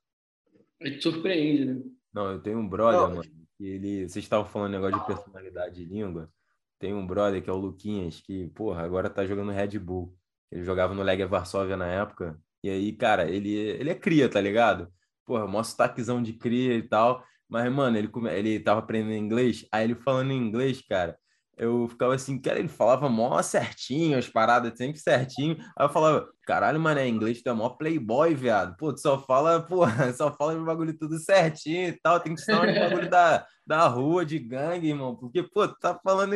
Aí 0.82 0.98
te 0.98 1.04
surpreende, 1.04 1.66
né? 1.66 1.82
Não, 2.14 2.32
eu 2.32 2.40
tenho 2.40 2.60
um 2.60 2.68
brother, 2.68 3.02
Não. 3.02 3.16
mano, 3.16 3.32
que 3.58 3.66
ele... 3.66 4.08
Vocês 4.08 4.24
estavam 4.24 4.46
falando 4.46 4.72
negócio 4.72 5.00
de 5.00 5.06
personalidade 5.06 5.82
e 5.82 5.86
língua. 5.86 6.32
Tem 6.78 6.94
um 6.94 7.06
brother 7.06 7.42
que 7.42 7.50
é 7.50 7.54
o 7.54 7.58
Luquinhas, 7.58 8.22
que, 8.22 8.48
porra, 8.50 8.84
agora 8.84 9.10
tá 9.10 9.26
jogando 9.26 9.52
Red 9.52 9.78
Bull. 9.80 10.16
Ele 10.52 10.64
jogava 10.64 10.94
no 10.94 11.04
Legia 11.04 11.28
Varsóvia 11.28 11.76
na 11.76 11.88
época. 11.88 12.40
E 12.64 12.70
aí, 12.70 12.94
cara, 12.94 13.30
ele, 13.30 13.54
ele 13.54 13.90
é 13.90 13.96
cria, 13.96 14.30
tá 14.30 14.40
ligado? 14.40 14.92
Porra, 15.26 15.48
mó 15.48 15.62
sotaquezão 15.64 16.22
de 16.22 16.34
cria 16.34 16.76
e 16.76 16.84
tal. 16.84 17.24
Mas, 17.48 17.72
mano, 17.72 17.98
ele, 17.98 18.10
ele 18.32 18.60
tava 18.60 18.80
aprendendo 18.80 19.14
inglês. 19.14 19.66
Aí 19.72 19.84
ele 19.84 19.96
falando 19.96 20.32
em 20.32 20.38
inglês, 20.38 20.82
cara, 20.82 21.18
eu 21.60 21.90
ficava 21.90 22.16
assim, 22.16 22.40
cara, 22.40 22.58
ele 22.58 22.70
falava 22.70 23.10
mó 23.10 23.42
certinho, 23.42 24.18
as 24.18 24.30
paradas 24.30 24.78
sempre 24.78 24.98
certinho. 24.98 25.58
Aí 25.78 25.86
eu 25.86 25.90
falava, 25.90 26.30
caralho, 26.48 26.80
mano, 26.80 27.02
é 27.02 27.08
inglês, 27.08 27.42
tu 27.42 27.50
é 27.50 27.54
mó 27.54 27.70
playboy, 27.70 28.34
viado. 28.34 28.78
Pô, 28.78 28.94
tu 28.94 29.02
só 29.02 29.22
fala, 29.26 29.62
porra, 29.62 30.12
só 30.14 30.32
fala 30.32 30.58
de 30.58 30.64
bagulho 30.64 30.98
tudo 30.98 31.20
certinho 31.20 31.90
e 31.90 32.00
tal. 32.02 32.20
Tem 32.22 32.34
que 32.34 32.40
estar 32.40 32.66
de 32.66 32.80
bagulho 32.80 33.10
da, 33.12 33.46
da 33.68 33.88
rua, 33.88 34.26
de 34.26 34.40
gangue, 34.40 34.88
irmão. 34.88 35.16
Porque, 35.18 35.44
pô, 35.44 35.68
tu 35.68 35.76
tá 35.80 36.00
falando 36.02 36.34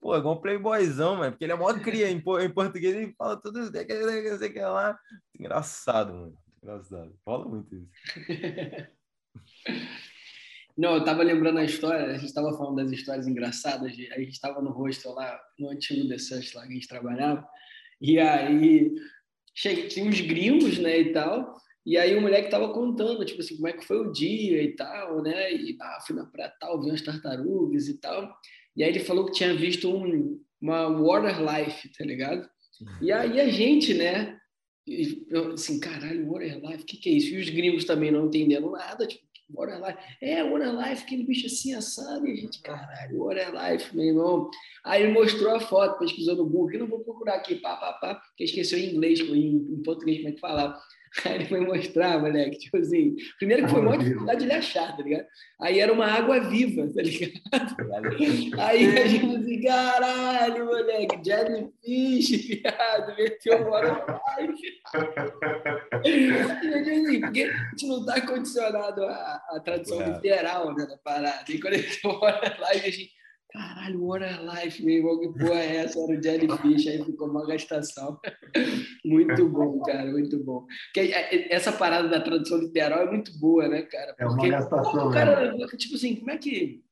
Pô, 0.00 0.14
é 0.14 0.18
igual 0.18 0.36
um 0.36 0.40
playboyzão, 0.40 1.16
mano. 1.16 1.32
Porque 1.32 1.44
ele 1.44 1.52
é 1.52 1.56
mó 1.56 1.72
cria. 1.74 2.10
Em, 2.10 2.16
em 2.16 2.50
português 2.50 2.94
ele 2.94 3.14
fala 3.16 3.40
tudo. 3.40 3.60
Não 3.60 3.72
sei 3.72 4.50
que 4.50 4.60
lá. 4.60 4.98
Engraçado, 5.38 6.12
mano. 6.12 6.38
Engraçado. 6.62 7.14
Fala 7.24 7.44
muito 7.44 7.74
isso. 7.74 7.90
Não, 10.76 10.94
eu 10.94 11.04
tava 11.04 11.22
lembrando 11.22 11.58
a 11.58 11.64
história, 11.64 12.06
a 12.06 12.18
gente 12.18 12.34
tava 12.34 12.56
falando 12.56 12.76
das 12.76 12.92
histórias 12.92 13.26
engraçadas, 13.26 13.90
a 13.90 14.20
gente 14.20 14.40
tava 14.40 14.60
no 14.60 14.70
hostel 14.70 15.12
lá, 15.12 15.40
no 15.58 15.70
antigo 15.70 16.06
The 16.06 16.18
Such, 16.18 16.54
lá 16.54 16.66
que 16.66 16.72
a 16.72 16.74
gente 16.74 16.88
trabalhava, 16.88 17.48
e 18.00 18.18
aí 18.18 18.94
tinha 19.54 20.04
uns 20.04 20.20
gringos, 20.20 20.78
né, 20.78 21.00
e 21.00 21.12
tal, 21.12 21.56
e 21.84 21.96
aí 21.96 22.14
o 22.14 22.20
moleque 22.20 22.50
tava 22.50 22.72
contando, 22.74 23.24
tipo 23.24 23.40
assim, 23.40 23.56
como 23.56 23.68
é 23.68 23.72
que 23.72 23.86
foi 23.86 23.98
o 23.98 24.12
dia 24.12 24.62
e 24.62 24.76
tal, 24.76 25.22
né, 25.22 25.50
e 25.54 25.76
ah, 25.80 25.98
fui 26.06 26.14
na 26.14 26.26
praia 26.26 26.52
tal, 26.60 26.82
vi 26.82 26.90
umas 26.90 27.00
tartarugas 27.00 27.88
e 27.88 27.98
tal, 27.98 28.36
e 28.76 28.84
aí 28.84 28.90
ele 28.90 29.00
falou 29.00 29.24
que 29.24 29.32
tinha 29.32 29.54
visto 29.54 29.90
um, 29.90 30.38
uma 30.60 30.88
water 30.88 31.40
life, 31.40 31.88
tá 31.96 32.04
ligado? 32.04 32.46
E 33.00 33.10
aí 33.10 33.40
a 33.40 33.48
gente, 33.48 33.94
né? 33.94 34.38
Eu, 35.28 35.52
assim, 35.52 35.80
caralho, 35.80 36.28
water 36.28 36.60
life, 36.60 36.82
o 36.82 36.86
que, 36.86 36.98
que 36.98 37.08
é 37.08 37.12
isso? 37.12 37.34
E 37.34 37.40
os 37.40 37.48
gringos 37.48 37.84
também 37.84 38.10
não 38.10 38.26
entendendo 38.26 38.70
nada, 38.70 39.06
tipo, 39.06 39.25
Water 39.50 39.78
Life. 39.78 39.98
É, 40.20 40.42
Water 40.42 40.72
Life, 40.72 41.04
aquele 41.04 41.24
bicho 41.24 41.46
assim 41.46 41.74
assado. 41.74 42.26
E 42.26 42.32
a 42.32 42.36
gente, 42.36 42.60
caralho, 42.60 43.18
Water 43.18 43.52
Life, 43.52 43.96
meu 43.96 44.06
irmão. 44.06 44.50
Aí 44.84 45.02
ele 45.02 45.12
mostrou 45.12 45.54
a 45.54 45.60
foto, 45.60 45.98
pesquisou 45.98 46.36
no 46.36 46.44
Google. 46.46 46.72
Eu 46.72 46.80
não 46.80 46.88
vou 46.88 47.00
procurar 47.00 47.34
aqui, 47.36 47.56
pá, 47.56 47.76
pá, 47.76 47.92
pá, 47.94 48.14
porque 48.14 48.44
esqueceu 48.44 48.78
em 48.78 48.92
inglês, 48.92 49.20
em, 49.20 49.82
português, 49.82 50.18
como 50.18 50.28
é 50.28 50.32
que 50.32 50.40
falava. 50.40 50.80
Aí 51.24 51.34
ele 51.34 51.46
foi 51.46 51.60
mostrar, 51.60 52.18
moleque, 52.18 52.58
tipo 52.58 52.76
assim. 52.76 53.16
Primeiro 53.38 53.64
que 53.64 53.70
foi 53.70 53.80
uma 53.80 53.96
dificuldade 53.96 54.40
de 54.40 54.44
ele 54.46 54.54
achar, 54.54 54.96
tá 54.96 55.02
ligado? 55.02 55.26
Aí 55.60 55.80
era 55.80 55.92
uma 55.92 56.06
água 56.06 56.40
viva, 56.40 56.86
tá 56.92 57.02
ligado? 57.02 57.40
Aí 58.60 58.98
a 58.98 59.06
gente 59.06 59.36
assim, 59.36 59.62
caralho, 59.62 60.66
moleque, 60.66 61.18
jellyfish, 61.24 62.46
viado, 62.46 63.16
meteu 63.16 63.66
uma 63.66 63.80
assim, 65.92 67.20
porque 67.20 67.42
a 67.42 67.70
gente 67.70 67.86
não 67.86 68.04
tá 68.04 68.20
condicionado 68.20 69.04
à, 69.04 69.42
à 69.50 69.60
tradução 69.60 69.98
literal 70.14 70.74
né, 70.74 70.86
da 70.86 70.98
parada. 70.98 71.44
E 71.48 71.60
quando 71.60 71.74
ele 71.74 71.82
foi 71.84 72.12
live, 72.12 72.86
a 72.86 72.90
gente 72.90 73.15
Caralho, 73.56 74.06
Water 74.06 74.40
Life, 74.44 74.84
meu 74.84 74.96
irmão, 74.96 75.18
que 75.18 75.28
porra 75.28 75.60
é 75.60 75.76
essa? 75.76 75.98
Era 75.98 76.18
o 76.18 76.22
Jellyfish, 76.22 76.86
aí 76.88 77.02
ficou 77.02 77.30
uma 77.30 77.46
gastação. 77.46 78.20
muito 79.02 79.48
bom, 79.48 79.80
cara, 79.80 80.10
muito 80.10 80.38
bom. 80.44 80.66
Porque 80.92 81.10
é, 81.10 81.34
é, 81.34 81.54
essa 81.54 81.72
parada 81.72 82.06
da 82.06 82.20
tradução 82.20 82.58
literal 82.58 83.00
é 83.00 83.10
muito 83.10 83.32
boa, 83.38 83.66
né, 83.66 83.80
cara? 83.82 84.08
Porque, 84.08 84.22
é 84.22 84.26
uma 84.26 84.48
gastação. 84.48 85.08
O 85.08 85.10
cara, 85.10 85.56
né? 85.56 85.66
tipo 85.78 85.94
assim, 85.94 86.16
como 86.16 86.30
é 86.32 86.36
que 86.36 86.82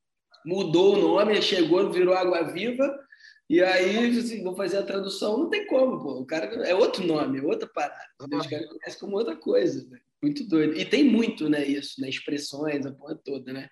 mudou 0.43 0.95
o 0.95 1.01
nome, 1.01 1.39
chegou, 1.39 1.91
virou 1.91 2.15
Água 2.15 2.41
Viva, 2.51 2.99
e 3.47 3.61
aí, 3.61 4.17
assim, 4.17 4.43
vou 4.43 4.55
fazer 4.55 4.77
a 4.77 4.83
tradução, 4.83 5.37
não 5.37 5.49
tem 5.51 5.67
como, 5.67 6.01
pô. 6.01 6.19
O 6.21 6.25
cara 6.25 6.47
é 6.67 6.73
outro 6.73 7.05
nome, 7.05 7.37
é 7.37 7.43
outra 7.43 7.67
parada. 7.67 7.95
Uhum. 8.21 8.39
Os 8.39 8.47
caras 8.47 8.67
conhecem 8.67 8.99
como 8.99 9.17
outra 9.17 9.35
coisa, 9.35 9.87
né? 9.87 9.99
Muito 10.23 10.47
doido. 10.47 10.75
E 10.75 10.83
tem 10.83 11.03
muito, 11.03 11.47
né, 11.47 11.63
isso, 11.63 12.01
né? 12.01 12.09
Expressões, 12.09 12.87
a 12.87 12.91
porra 12.91 13.15
toda, 13.23 13.53
né? 13.53 13.69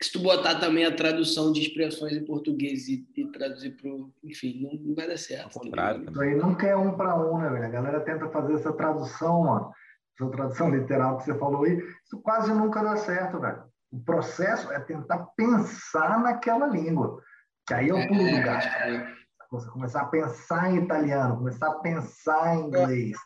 Se 0.00 0.12
tu 0.12 0.20
botar 0.20 0.56
também 0.56 0.84
a 0.84 0.94
tradução 0.94 1.52
de 1.52 1.60
expressões 1.60 2.12
em 2.12 2.24
português 2.24 2.88
e, 2.88 3.06
e 3.16 3.26
traduzir 3.30 3.70
para 3.76 3.90
enfim, 4.22 4.62
não, 4.62 4.88
não, 4.88 4.94
vai 4.94 5.06
dar 5.06 5.18
certo. 5.18 5.56
Ao 5.56 5.62
contrário. 5.62 6.10
Isso 6.10 6.20
aí 6.20 6.34
nunca 6.34 6.66
é 6.66 6.76
um 6.76 6.96
para 6.96 7.16
um, 7.16 7.38
né, 7.38 7.48
velho? 7.48 7.64
A 7.64 7.70
galera 7.70 8.00
tenta 8.00 8.28
fazer 8.28 8.54
essa 8.54 8.72
tradução, 8.72 9.44
mano, 9.44 9.72
essa 10.18 10.30
tradução 10.30 10.70
literal 10.70 11.18
que 11.18 11.24
você 11.24 11.38
falou 11.38 11.64
aí, 11.64 11.76
isso 12.04 12.20
quase 12.22 12.52
nunca 12.52 12.82
dá 12.82 12.96
certo, 12.96 13.40
velho. 13.40 13.62
O 13.90 14.00
processo 14.00 14.72
é 14.72 14.80
tentar 14.80 15.18
pensar 15.36 16.20
naquela 16.20 16.66
língua, 16.66 17.22
que 17.66 17.74
aí 17.74 17.88
é 17.90 17.94
o 17.94 18.08
pulo 18.08 18.22
do 18.22 18.28
é, 18.28 18.42
gato. 18.42 18.66
É. 18.66 19.14
Você 19.50 19.70
começar 19.70 20.00
a 20.00 20.06
pensar 20.06 20.72
em 20.72 20.82
italiano, 20.82 21.36
começar 21.36 21.68
a 21.68 21.78
pensar 21.78 22.56
em 22.56 22.66
inglês. 22.66 23.16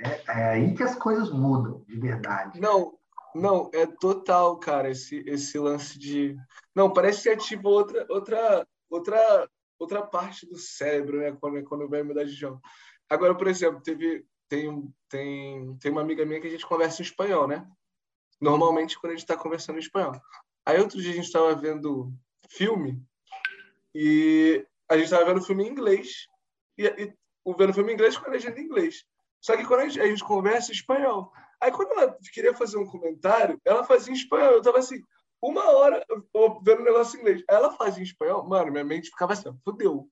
É, 0.00 0.20
é 0.26 0.44
aí 0.48 0.74
que 0.74 0.82
as 0.82 0.96
coisas 0.96 1.30
mudam, 1.30 1.84
de 1.86 2.00
verdade. 2.00 2.60
Não, 2.60 2.94
não, 3.34 3.70
é 3.72 3.86
total, 3.86 4.58
cara, 4.58 4.90
esse, 4.90 5.22
esse 5.26 5.58
lance 5.58 5.98
de. 5.98 6.36
Não, 6.74 6.92
parece 6.92 7.22
que 7.22 7.28
ativa 7.30 7.68
outra, 7.68 8.06
outra, 8.08 8.66
outra, 8.90 9.50
outra 9.78 10.02
parte 10.02 10.46
do 10.46 10.56
cérebro, 10.56 11.18
né? 11.18 11.36
Quando, 11.40 11.62
quando 11.64 11.88
vai 11.88 12.02
mudar 12.02 12.24
de 12.24 12.32
idioma. 12.32 12.60
Agora, 13.08 13.34
por 13.34 13.48
exemplo, 13.48 13.80
teve, 13.82 14.24
tem, 14.48 14.92
tem, 15.08 15.76
tem 15.78 15.92
uma 15.92 16.00
amiga 16.00 16.24
minha 16.24 16.40
que 16.40 16.46
a 16.46 16.50
gente 16.50 16.66
conversa 16.66 17.00
em 17.00 17.04
espanhol, 17.04 17.46
né? 17.48 17.66
Normalmente 18.40 18.98
quando 18.98 19.12
a 19.12 19.14
gente 19.14 19.24
está 19.24 19.36
conversando 19.36 19.76
em 19.76 19.82
espanhol. 19.82 20.12
Aí 20.64 20.78
outro 20.78 21.00
dia 21.00 21.12
a 21.12 21.14
gente 21.14 21.26
estava 21.26 21.54
vendo 21.54 22.12
filme 22.48 23.02
e 23.94 24.66
a 24.88 24.94
gente 24.96 25.04
estava 25.04 25.24
vendo 25.24 25.44
filme 25.44 25.64
em 25.64 25.70
inglês. 25.70 26.26
E, 26.76 26.86
e 26.86 27.14
vendo 27.56 27.74
filme 27.74 27.92
em 27.92 27.94
inglês 27.94 28.16
com 28.16 28.28
a 28.28 28.32
legenda 28.32 28.60
em 28.60 28.64
inglês. 28.64 29.04
Só 29.40 29.56
que 29.56 29.64
quando 29.64 29.80
a 29.80 29.88
gente, 29.88 30.00
a 30.00 30.06
gente 30.06 30.24
conversa 30.24 30.70
em 30.70 30.74
espanhol. 30.74 31.32
Aí 31.62 31.70
quando 31.70 31.92
ela 31.92 32.18
queria 32.32 32.52
fazer 32.52 32.76
um 32.76 32.86
comentário, 32.86 33.60
ela 33.64 33.84
fazia 33.84 34.12
em 34.12 34.16
espanhol. 34.16 34.50
Eu 34.50 34.62
tava 34.62 34.78
assim, 34.78 35.00
uma 35.40 35.70
hora 35.70 36.04
vendo 36.64 36.80
um 36.80 36.84
negócio 36.84 37.16
em 37.16 37.20
inglês. 37.20 37.44
Aí 37.48 37.54
ela 37.54 37.70
fazia 37.76 38.02
em 38.02 38.06
espanhol, 38.06 38.44
mano, 38.48 38.72
minha 38.72 38.84
mente 38.84 39.10
ficava 39.10 39.32
assim, 39.32 39.56
fudeu. 39.64 40.08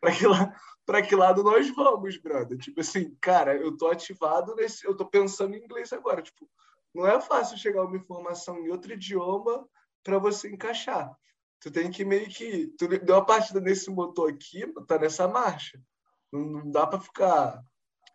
Pra 0.00 0.12
que, 0.12 0.26
lá, 0.26 0.54
pra 0.86 1.02
que 1.02 1.16
lado 1.16 1.42
nós 1.42 1.68
vamos, 1.70 2.16
brother? 2.18 2.56
Tipo 2.56 2.80
assim, 2.80 3.16
cara, 3.20 3.56
eu 3.56 3.76
tô 3.76 3.88
ativado 3.88 4.54
nesse. 4.54 4.84
Eu 4.84 4.96
tô 4.96 5.04
pensando 5.04 5.56
em 5.56 5.64
inglês 5.64 5.92
agora. 5.92 6.22
Tipo, 6.22 6.48
não 6.94 7.04
é 7.06 7.20
fácil 7.20 7.58
chegar 7.58 7.84
uma 7.84 7.96
informação 7.96 8.58
em 8.60 8.70
outro 8.70 8.92
idioma 8.92 9.68
para 10.04 10.18
você 10.18 10.50
encaixar. 10.50 11.16
Tu 11.60 11.70
tem 11.70 11.90
que 11.90 12.04
meio 12.04 12.28
que. 12.28 12.68
Tu 12.78 12.86
deu 12.88 13.16
uma 13.16 13.26
partida 13.26 13.60
nesse 13.60 13.90
motor 13.90 14.30
aqui, 14.30 14.66
tá 14.86 14.98
nessa 14.98 15.26
marcha. 15.26 15.80
Não 16.32 16.70
dá 16.70 16.86
para 16.86 17.00
ficar 17.00 17.62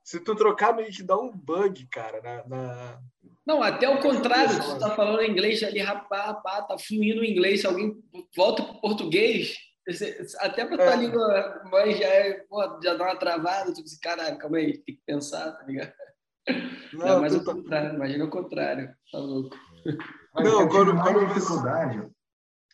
se 0.08 0.22
tu 0.22 0.34
trocar, 0.38 0.74
meio 0.74 0.90
que 0.90 1.04
dá 1.04 1.18
um 1.18 1.30
bug, 1.30 1.86
cara, 1.92 2.22
na... 2.22 2.48
na... 2.48 3.00
Não, 3.46 3.62
até 3.62 3.90
o 3.90 4.00
contrário, 4.00 4.52
se 4.52 4.62
tu 4.62 4.80
tá 4.80 4.96
falando 4.96 5.22
inglês 5.22 5.62
ali, 5.64 5.82
rapá, 5.82 6.28
rapá, 6.28 6.62
tá 6.62 6.78
fluindo 6.78 7.20
o 7.20 7.26
inglês, 7.26 7.60
se 7.60 7.68
alguém 7.68 7.94
volta 8.34 8.64
pro 8.64 8.80
português, 8.80 9.58
até 10.40 10.66
pra 10.66 10.78
tua 10.78 10.94
é. 10.94 10.96
língua 10.96 11.62
mãe 11.70 11.98
já, 11.98 12.08
é, 12.08 12.40
pô, 12.50 12.80
já 12.82 12.94
dá 12.94 13.04
uma 13.04 13.20
travada, 13.20 13.74
tu 13.74 13.84
diz, 13.84 14.00
caralho, 14.00 14.38
calma 14.38 14.60
aí, 14.60 14.78
tem 14.78 14.96
que 14.96 15.02
pensar, 15.06 15.52
tá 15.52 15.66
ligado? 15.66 15.92
Não, 16.94 17.06
Não 17.06 17.22
mas 17.22 17.36
o 17.36 17.44
tá... 17.44 17.54
contrário, 17.54 17.96
imagina 17.96 18.24
o 18.24 18.30
contrário, 18.30 18.96
tá 19.12 19.18
louco. 19.18 19.58
Não, 20.36 20.62
eu 20.62 20.70
tive 20.70 20.94
mais 20.94 21.34
dificuldade, 21.34 22.10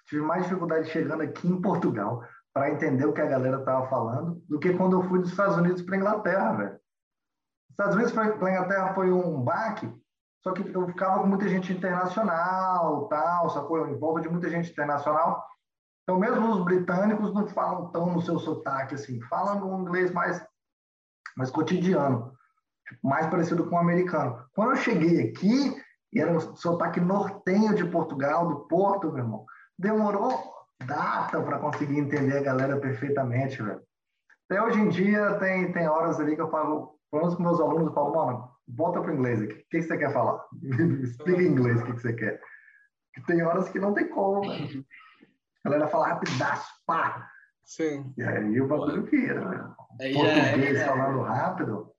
tive 0.07 0.21
mais 0.21 0.43
dificuldade 0.43 0.89
chegando 0.91 1.23
aqui 1.23 1.47
em 1.47 1.59
Portugal 1.59 2.21
para 2.53 2.69
entender 2.69 3.07
o 3.07 3.13
que 3.13 3.21
a 3.21 3.25
galera 3.25 3.65
tava 3.65 3.89
falando 3.89 4.39
do 4.47 4.59
que 4.59 4.71
quando 4.73 5.01
eu 5.01 5.09
fui 5.09 5.19
dos 5.19 5.31
Estados 5.31 5.57
Unidos 5.57 5.81
para 5.81 5.97
Inglaterra, 5.97 6.53
velho. 6.53 6.82
Estados 7.73 7.95
Unidos 7.95 8.13
para 8.13 8.23
a 8.25 8.51
Inglaterra 8.51 8.93
foi 8.93 9.11
um 9.11 9.41
baque, 9.41 9.91
só 10.43 10.51
que 10.51 10.61
eu 10.73 10.87
ficava 10.87 11.21
com 11.21 11.27
muita 11.27 11.49
gente 11.49 11.73
internacional, 11.73 13.07
tal, 13.07 13.49
sacou? 13.49 13.87
Em 13.87 13.97
volta 13.97 14.21
de 14.21 14.29
muita 14.29 14.49
gente 14.49 14.71
internacional. 14.71 15.43
Então, 16.03 16.19
mesmo 16.19 16.51
os 16.51 16.63
britânicos 16.63 17.33
não 17.33 17.47
falam 17.47 17.89
tão 17.91 18.13
no 18.13 18.21
seu 18.21 18.37
sotaque 18.37 18.93
assim, 18.93 19.19
falam 19.21 19.63
um 19.67 19.81
inglês 19.81 20.11
mais, 20.11 20.45
mais 21.35 21.49
cotidiano, 21.49 22.33
tipo, 22.87 23.07
mais 23.07 23.25
parecido 23.27 23.67
com 23.67 23.75
o 23.75 23.79
americano. 23.79 24.45
Quando 24.53 24.71
eu 24.71 24.75
cheguei 24.75 25.29
aqui, 25.29 25.81
e 26.11 26.19
era 26.19 26.31
o 26.31 26.55
sotaque 26.55 26.99
nortenho 26.99 27.73
de 27.73 27.85
Portugal, 27.85 28.47
do 28.47 28.67
Porto, 28.67 29.11
meu 29.11 29.23
irmão, 29.23 29.45
demorou 29.79 30.53
data 30.85 31.41
para 31.41 31.57
conseguir 31.57 31.97
entender 31.97 32.37
a 32.37 32.43
galera 32.43 32.77
perfeitamente, 32.79 33.63
velho. 33.63 33.81
Até 34.47 34.61
hoje 34.61 34.79
em 34.79 34.89
dia 34.89 35.39
tem, 35.39 35.71
tem 35.71 35.87
horas 35.87 36.19
ali 36.19 36.35
que 36.35 36.41
eu 36.41 36.51
falo, 36.51 36.92
pelo 37.13 37.21
menos 37.21 37.35
com 37.35 37.43
meus 37.43 37.59
alunos, 37.59 37.87
eu 37.87 37.93
falo, 37.93 38.15
mano, 38.15 38.49
volta 38.67 38.99
para 38.99 39.11
o 39.11 39.13
inglês 39.13 39.39
aqui. 39.39 39.53
O 39.53 39.69
que 39.69 39.81
você 39.83 39.97
quer 39.99 40.11
falar? 40.11 40.43
Explica 41.03 41.43
em 41.43 41.47
inglês 41.47 41.79
o 41.79 41.85
que 41.85 41.91
você 41.91 42.11
quer. 42.11 42.41
Porque 43.13 43.31
tem 43.31 43.43
horas 43.43 43.69
que 43.69 43.79
não 43.79 43.93
tem 43.93 44.09
como, 44.09 44.41
velho. 44.41 44.83
A 45.63 45.69
galera 45.69 45.87
fala 45.87 46.07
rapidaço, 46.07 46.67
pá. 46.87 47.29
Sim. 47.63 48.11
E 48.17 48.23
aí 48.23 48.59
o 48.59 48.67
bagulho 48.67 49.03
vira, 49.03 49.47
né? 49.47 49.73
Português 50.11 50.75
é, 50.75 50.85
falando 50.87 51.21
rápido. 51.21 51.91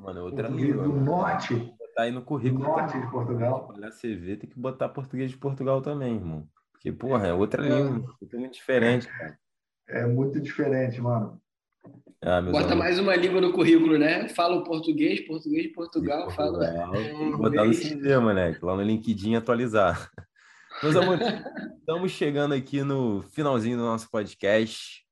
mano, 0.00 0.22
outra 0.22 0.48
língua. 0.48 0.84
Do 0.84 0.92
norte. 0.94 1.74
Tá 1.94 2.04
aí 2.04 2.10
no 2.10 2.22
currículo. 2.22 2.64
Do 2.64 2.66
norte 2.66 2.98
de 2.98 3.10
Portugal. 3.10 3.68
Olhar 3.76 3.90
CV, 3.90 4.38
tem 4.38 4.48
que 4.48 4.58
botar 4.58 4.88
português 4.88 5.30
de 5.30 5.36
Portugal 5.36 5.82
também, 5.82 6.16
irmão. 6.16 6.48
Porque, 6.72 6.90
porra, 6.92 7.26
é 7.26 7.34
outra 7.34 7.62
é. 7.62 7.68
língua. 7.68 8.16
É 8.22 8.36
muito 8.38 8.54
diferente, 8.54 9.06
cara. 9.06 9.38
É 9.86 10.06
muito 10.06 10.40
diferente, 10.40 10.98
mano. 10.98 11.38
Ah, 12.20 12.40
Bota 12.42 12.58
amigos. 12.58 12.74
mais 12.74 12.98
uma 12.98 13.14
língua 13.14 13.40
no 13.40 13.52
currículo, 13.52 13.96
né? 13.96 14.28
Fala 14.28 14.56
o 14.56 14.64
português, 14.64 15.20
português 15.20 15.64
de 15.64 15.68
Portugal, 15.68 16.28
fala. 16.30 16.90
Que 16.90 17.30
botar 17.38 17.64
no 17.64 17.72
CV, 17.72 18.18
moleque, 18.18 18.64
lá 18.64 18.74
no 18.74 18.82
LinkedIn 18.82 19.36
atualizar. 19.36 20.10
Meus 20.82 20.96
amores, 20.96 21.26
estamos 21.78 22.10
chegando 22.12 22.54
aqui 22.54 22.82
no 22.82 23.22
finalzinho 23.22 23.76
do 23.76 23.84
nosso 23.84 24.10
podcast. 24.10 25.04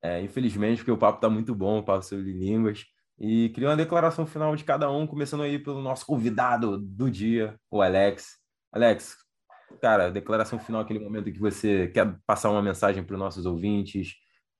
É, 0.00 0.20
infelizmente, 0.20 0.78
porque 0.78 0.90
o 0.90 0.98
papo 0.98 1.18
está 1.18 1.28
muito 1.28 1.54
bom, 1.54 1.78
o 1.78 1.82
papo 1.82 2.04
sobre 2.04 2.32
línguas. 2.32 2.84
E 3.18 3.48
queria 3.50 3.70
uma 3.70 3.76
declaração 3.76 4.26
final 4.26 4.54
de 4.54 4.64
cada 4.64 4.90
um, 4.90 5.06
começando 5.06 5.42
aí 5.42 5.58
pelo 5.58 5.80
nosso 5.80 6.04
convidado 6.06 6.78
do 6.78 7.10
dia, 7.10 7.56
o 7.70 7.80
Alex. 7.80 8.38
Alex, 8.72 9.16
cara, 9.80 10.10
declaração 10.10 10.58
final, 10.58 10.82
aquele 10.82 10.98
momento 10.98 11.32
que 11.32 11.38
você 11.38 11.88
quer 11.88 12.16
passar 12.26 12.50
uma 12.50 12.62
mensagem 12.62 13.02
para 13.02 13.14
os 13.14 13.20
nossos 13.20 13.46
ouvintes, 13.46 14.14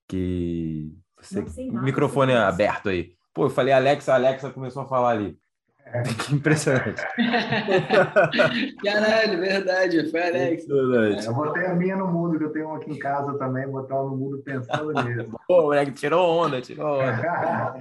que 0.07 0.93
você, 1.27 1.69
o 1.69 1.81
microfone 1.81 2.33
é 2.33 2.37
aberto 2.37 2.89
aí. 2.89 3.13
Pô, 3.33 3.45
eu 3.45 3.49
falei 3.49 3.73
Alexa, 3.73 4.13
a 4.13 4.15
Alexa 4.15 4.49
começou 4.49 4.83
a 4.83 4.87
falar 4.87 5.09
ali. 5.09 5.37
É. 5.85 6.01
Que 6.25 6.33
impressionante. 6.33 7.01
Caralho, 8.83 9.39
verdade, 9.39 10.09
foi 10.09 10.21
a 10.21 10.27
Alexa. 10.27 10.71
Eu 10.71 11.33
botei 11.33 11.65
a 11.65 11.75
minha 11.75 11.95
no 11.95 12.07
mudo, 12.07 12.37
que 12.37 12.45
eu 12.45 12.51
tenho 12.51 12.73
aqui 12.73 12.91
em 12.91 12.99
casa 12.99 13.37
também, 13.37 13.67
botar 13.67 14.01
no 14.01 14.15
mudo 14.15 14.41
pensando 14.43 14.91
nisso. 15.03 15.31
Pô, 15.47 15.63
moleque, 15.63 15.91
tirou 15.91 16.27
onda, 16.27 16.61
tirou 16.61 16.99
onda. 16.99 17.75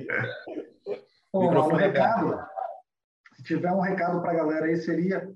Pô, 1.32 1.40
um 1.48 1.74
recado, 1.74 2.38
se 3.34 3.42
tiver 3.42 3.72
um 3.72 3.80
recado 3.80 4.20
para 4.20 4.32
a 4.32 4.34
galera 4.34 4.66
aí, 4.66 4.76
seria 4.76 5.28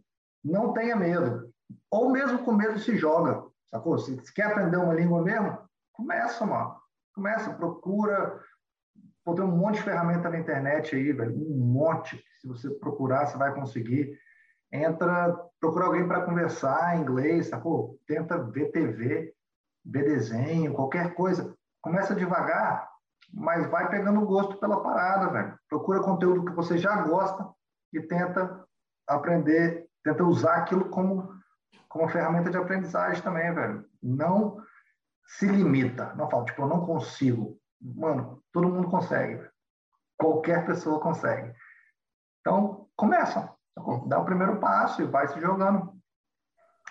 não 0.45 0.73
tenha 0.73 0.97
medo. 0.97 1.51
Ou 1.91 2.11
mesmo 2.11 2.39
com 2.45 2.53
medo 2.53 2.79
se 2.79 2.97
joga, 2.97 3.45
sacou? 3.71 3.99
Se, 3.99 4.19
se 4.25 4.33
quer 4.33 4.45
aprender 4.45 4.77
uma 4.77 4.95
língua 4.95 5.23
mesmo, 5.23 5.59
começa, 5.93 6.45
mano. 6.47 6.77
Começa, 7.19 7.53
procura. 7.53 8.41
Pô, 9.25 9.35
tem 9.35 9.45
um 9.45 9.49
monte 9.49 9.79
de 9.79 9.83
ferramenta 9.83 10.31
na 10.31 10.39
internet 10.39 10.95
aí, 10.95 11.13
velho. 11.13 11.35
Um 11.35 11.59
monte. 11.59 12.17
Se 12.41 12.47
você 12.47 12.71
procurar, 12.71 13.27
você 13.27 13.37
vai 13.37 13.53
conseguir. 13.53 14.17
entra, 14.73 15.37
procura 15.59 15.87
alguém 15.87 16.07
para 16.07 16.23
conversar 16.23 16.97
em 16.97 17.01
inglês, 17.01 17.49
sacou? 17.49 17.99
Tenta 18.07 18.39
ver 18.39 18.71
TV, 18.71 19.35
ver 19.85 20.05
desenho, 20.05 20.75
qualquer 20.75 21.13
coisa. 21.15 21.53
Começa 21.83 22.15
devagar, 22.15 22.89
mas 23.35 23.69
vai 23.69 23.91
pegando 23.91 24.25
gosto 24.25 24.57
pela 24.59 24.81
parada, 24.81 25.33
velho. 25.33 25.59
Procura 25.69 25.99
conteúdo 26.05 26.45
que 26.45 26.55
você 26.55 26.79
já 26.79 27.03
gosta 27.03 27.51
e 27.93 28.01
tenta 28.01 28.65
aprender, 29.09 29.89
tenta 30.05 30.23
usar 30.23 30.55
aquilo 30.59 30.89
como, 30.89 31.35
como 31.89 32.09
ferramenta 32.09 32.49
de 32.49 32.57
aprendizagem 32.57 33.21
também, 33.25 33.53
velho. 33.53 33.85
Não 34.01 34.63
se 35.29 35.47
limita, 35.47 36.15
não 36.15 36.29
fala, 36.29 36.47
tipo, 36.47 36.63
eu 36.63 36.69
não 36.69 36.87
consigo. 36.87 37.61
Mano, 37.81 38.43
todo 38.51 38.69
mundo 38.69 38.89
consegue, 38.89 39.37
velho. 39.37 39.53
Qualquer 40.17 40.67
pessoa 40.67 40.99
consegue. 40.99 41.55
Então, 42.41 42.89
começa. 42.97 43.55
Dá 44.09 44.19
o 44.19 44.25
primeiro 44.25 44.59
passo 44.59 45.03
e 45.03 45.07
vai 45.07 45.29
se 45.29 45.39
jogando. 45.41 45.93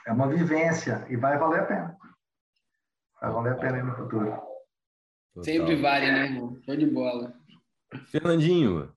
É 0.06 0.14
uma 0.14 0.30
vivência 0.30 1.06
e 1.10 1.18
vai 1.18 1.38
valer 1.38 1.62
a 1.62 1.66
pena. 1.66 1.98
Vai 3.20 3.32
valer 3.32 3.54
a 3.54 3.58
pena 3.58 3.84
no 3.84 3.96
futuro. 3.96 4.30
Total. 4.30 5.44
Sempre 5.44 5.76
vale, 5.76 6.12
né, 6.12 6.26
irmão? 6.26 6.62
Show 6.64 6.78
de 6.78 6.86
bola. 6.86 7.34
Fernandinho. 8.12 8.96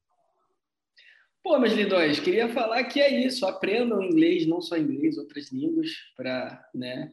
Pô, 1.42 1.58
meus 1.58 1.72
lindões, 1.72 2.20
queria 2.20 2.52
falar 2.52 2.84
que 2.84 3.00
é 3.00 3.08
isso. 3.08 3.46
Aprendam 3.46 4.02
inglês, 4.02 4.46
não 4.46 4.60
só 4.60 4.76
inglês, 4.76 5.16
outras 5.16 5.50
línguas, 5.50 5.88
para 6.14 6.62
né, 6.74 7.10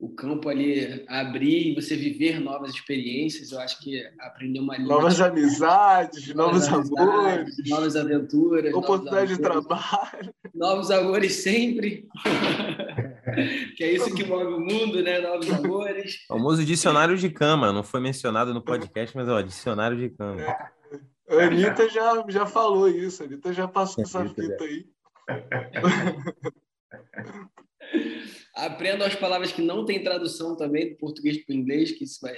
o 0.00 0.08
campo 0.08 0.48
ali 0.48 1.04
abrir 1.06 1.68
e 1.68 1.74
você 1.74 1.94
viver 1.94 2.40
novas 2.40 2.70
experiências. 2.70 3.52
Eu 3.52 3.60
acho 3.60 3.78
que 3.80 4.02
aprender 4.18 4.58
uma 4.58 4.78
língua. 4.78 4.94
Novas 4.94 5.20
amizades, 5.20 6.34
novos, 6.34 6.66
novos 6.68 6.90
amores. 6.96 7.54
Novas 7.68 7.96
aventuras. 7.96 8.72
Oportunidade 8.72 9.36
de 9.36 9.42
trabalho. 9.42 10.34
Novos 10.54 10.90
amores 10.90 11.34
sempre. 11.34 12.08
que 13.76 13.84
é 13.84 13.92
isso 13.92 14.14
que 14.14 14.24
move 14.24 14.54
o 14.54 14.60
mundo, 14.60 15.02
né? 15.02 15.20
Novos 15.20 15.52
amores. 15.52 16.24
O 16.30 16.34
famoso 16.34 16.64
dicionário 16.64 17.18
de 17.18 17.28
cama. 17.28 17.70
Não 17.70 17.82
foi 17.82 18.00
mencionado 18.00 18.54
no 18.54 18.62
podcast, 18.62 19.14
mas 19.14 19.28
ó, 19.28 19.42
dicionário 19.42 19.98
de 19.98 20.08
cama. 20.08 20.40
A 21.28 21.34
Anitta 21.44 21.90
já, 21.90 22.24
já 22.26 22.46
falou 22.46 22.88
isso. 22.88 23.22
A 23.22 23.26
Anitta 23.26 23.52
já 23.52 23.68
passou 23.68 24.02
essa 24.02 24.24
fita 24.24 24.64
aí. 24.64 24.86
Aprendam 28.54 29.06
as 29.06 29.14
palavras 29.14 29.52
que 29.52 29.62
não 29.62 29.84
têm 29.84 30.02
tradução 30.02 30.56
também 30.56 30.90
do 30.90 30.96
português 30.96 31.44
para 31.44 31.54
o 31.54 31.56
inglês, 31.56 31.92
que 31.92 32.04
isso 32.04 32.18
vai. 32.20 32.36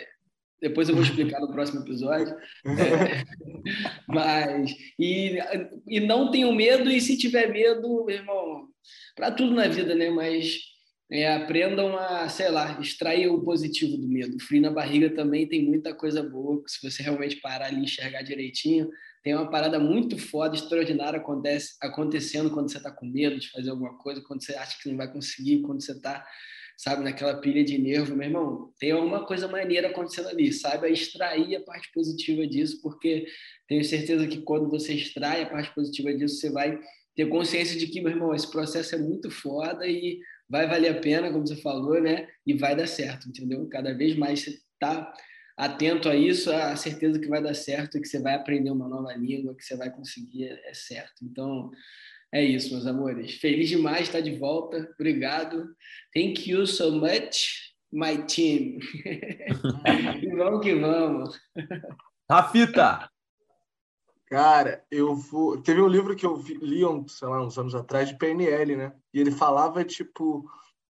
Depois 0.60 0.88
eu 0.88 0.94
vou 0.94 1.02
explicar 1.02 1.40
no 1.40 1.50
próximo 1.50 1.80
episódio. 1.80 2.34
É, 2.64 3.24
mas 4.06 4.70
e, 4.98 5.38
e 5.88 6.00
não 6.00 6.30
tenham 6.30 6.52
medo 6.52 6.88
e 6.88 7.00
se 7.00 7.18
tiver 7.18 7.50
medo, 7.50 8.08
irmão, 8.08 8.68
para 9.16 9.32
tudo 9.32 9.54
na 9.54 9.66
vida, 9.66 9.94
né? 9.94 10.08
Mas 10.10 10.60
é, 11.10 11.34
aprendam 11.34 11.96
a, 11.98 12.28
sei 12.28 12.48
lá, 12.48 12.80
extrair 12.80 13.28
o 13.28 13.42
positivo 13.42 13.96
do 13.96 14.08
medo. 14.08 14.36
O 14.36 14.40
frio 14.40 14.62
na 14.62 14.70
barriga 14.70 15.10
também 15.10 15.46
tem 15.46 15.64
muita 15.64 15.92
coisa 15.92 16.22
boa, 16.22 16.62
se 16.66 16.88
você 16.88 17.02
realmente 17.02 17.36
parar 17.36 17.66
ali 17.66 17.80
e 17.80 17.84
enxergar 17.84 18.22
direitinho, 18.22 18.88
tem 19.22 19.34
uma 19.34 19.48
parada 19.48 19.78
muito 19.78 20.18
foda, 20.18 20.56
extraordinária 20.56 21.18
acontece, 21.20 21.76
acontecendo 21.80 22.50
quando 22.50 22.70
você 22.70 22.78
está 22.78 22.90
com 22.90 23.06
medo 23.06 23.38
de 23.38 23.50
fazer 23.50 23.70
alguma 23.70 23.96
coisa, 23.98 24.20
quando 24.20 24.44
você 24.44 24.54
acha 24.54 24.76
que 24.82 24.88
não 24.88 24.96
vai 24.96 25.10
conseguir, 25.10 25.62
quando 25.62 25.80
você 25.80 25.92
está, 25.92 26.26
sabe, 26.76 27.04
naquela 27.04 27.40
pilha 27.40 27.62
de 27.62 27.78
nervo. 27.78 28.16
Meu 28.16 28.26
irmão, 28.26 28.72
tem 28.80 28.90
alguma 28.90 29.24
coisa 29.24 29.46
maneira 29.46 29.88
acontecendo 29.88 30.28
ali. 30.28 30.52
Saiba 30.52 30.88
extrair 30.88 31.54
a 31.54 31.60
parte 31.60 31.90
positiva 31.92 32.44
disso, 32.46 32.80
porque 32.82 33.26
tenho 33.68 33.84
certeza 33.84 34.26
que 34.26 34.42
quando 34.42 34.68
você 34.68 34.92
extrai 34.92 35.42
a 35.42 35.46
parte 35.48 35.72
positiva 35.72 36.12
disso, 36.12 36.40
você 36.40 36.50
vai 36.50 36.78
ter 37.14 37.26
consciência 37.26 37.78
de 37.78 37.86
que, 37.86 38.00
meu 38.00 38.10
irmão, 38.10 38.34
esse 38.34 38.50
processo 38.50 38.94
é 38.96 38.98
muito 38.98 39.30
foda 39.30 39.86
e 39.86 40.18
vai 40.48 40.66
valer 40.66 40.96
a 40.96 41.00
pena, 41.00 41.30
como 41.30 41.46
você 41.46 41.56
falou, 41.56 42.00
né? 42.00 42.26
E 42.44 42.54
vai 42.54 42.74
dar 42.74 42.88
certo, 42.88 43.28
entendeu? 43.28 43.68
Cada 43.68 43.94
vez 43.94 44.16
mais 44.16 44.40
você 44.40 44.50
está 44.50 45.12
atento 45.56 46.08
a 46.08 46.16
isso, 46.16 46.50
a 46.50 46.76
certeza 46.76 47.18
que 47.18 47.28
vai 47.28 47.42
dar 47.42 47.54
certo, 47.54 48.00
que 48.00 48.06
você 48.06 48.20
vai 48.20 48.34
aprender 48.34 48.70
uma 48.70 48.88
nova 48.88 49.12
língua, 49.14 49.54
que 49.54 49.64
você 49.64 49.76
vai 49.76 49.90
conseguir, 49.90 50.44
é, 50.44 50.70
é 50.70 50.74
certo. 50.74 51.24
Então, 51.24 51.70
é 52.32 52.42
isso, 52.42 52.72
meus 52.72 52.86
amores. 52.86 53.34
Feliz 53.34 53.68
demais 53.68 53.98
de 53.98 54.04
estar 54.04 54.20
de 54.20 54.38
volta. 54.38 54.90
Obrigado. 54.94 55.74
Thank 56.14 56.48
you 56.50 56.66
so 56.66 56.92
much, 56.92 57.74
my 57.92 58.16
team. 58.24 58.78
e 60.22 60.34
vamos 60.34 60.60
que 60.62 60.74
vamos. 60.74 61.38
Rafita! 62.30 63.10
Cara, 64.32 64.82
eu 64.90 65.14
vou. 65.14 65.60
Teve 65.60 65.82
um 65.82 65.88
livro 65.88 66.16
que 66.16 66.24
eu 66.24 66.42
li, 66.62 66.80
sei 67.06 67.28
lá, 67.28 67.44
uns 67.44 67.58
anos 67.58 67.74
atrás, 67.74 68.08
de 68.08 68.16
PNL, 68.16 68.76
né? 68.76 68.92
E 69.12 69.20
ele 69.20 69.30
falava, 69.30 69.84
tipo, 69.84 70.50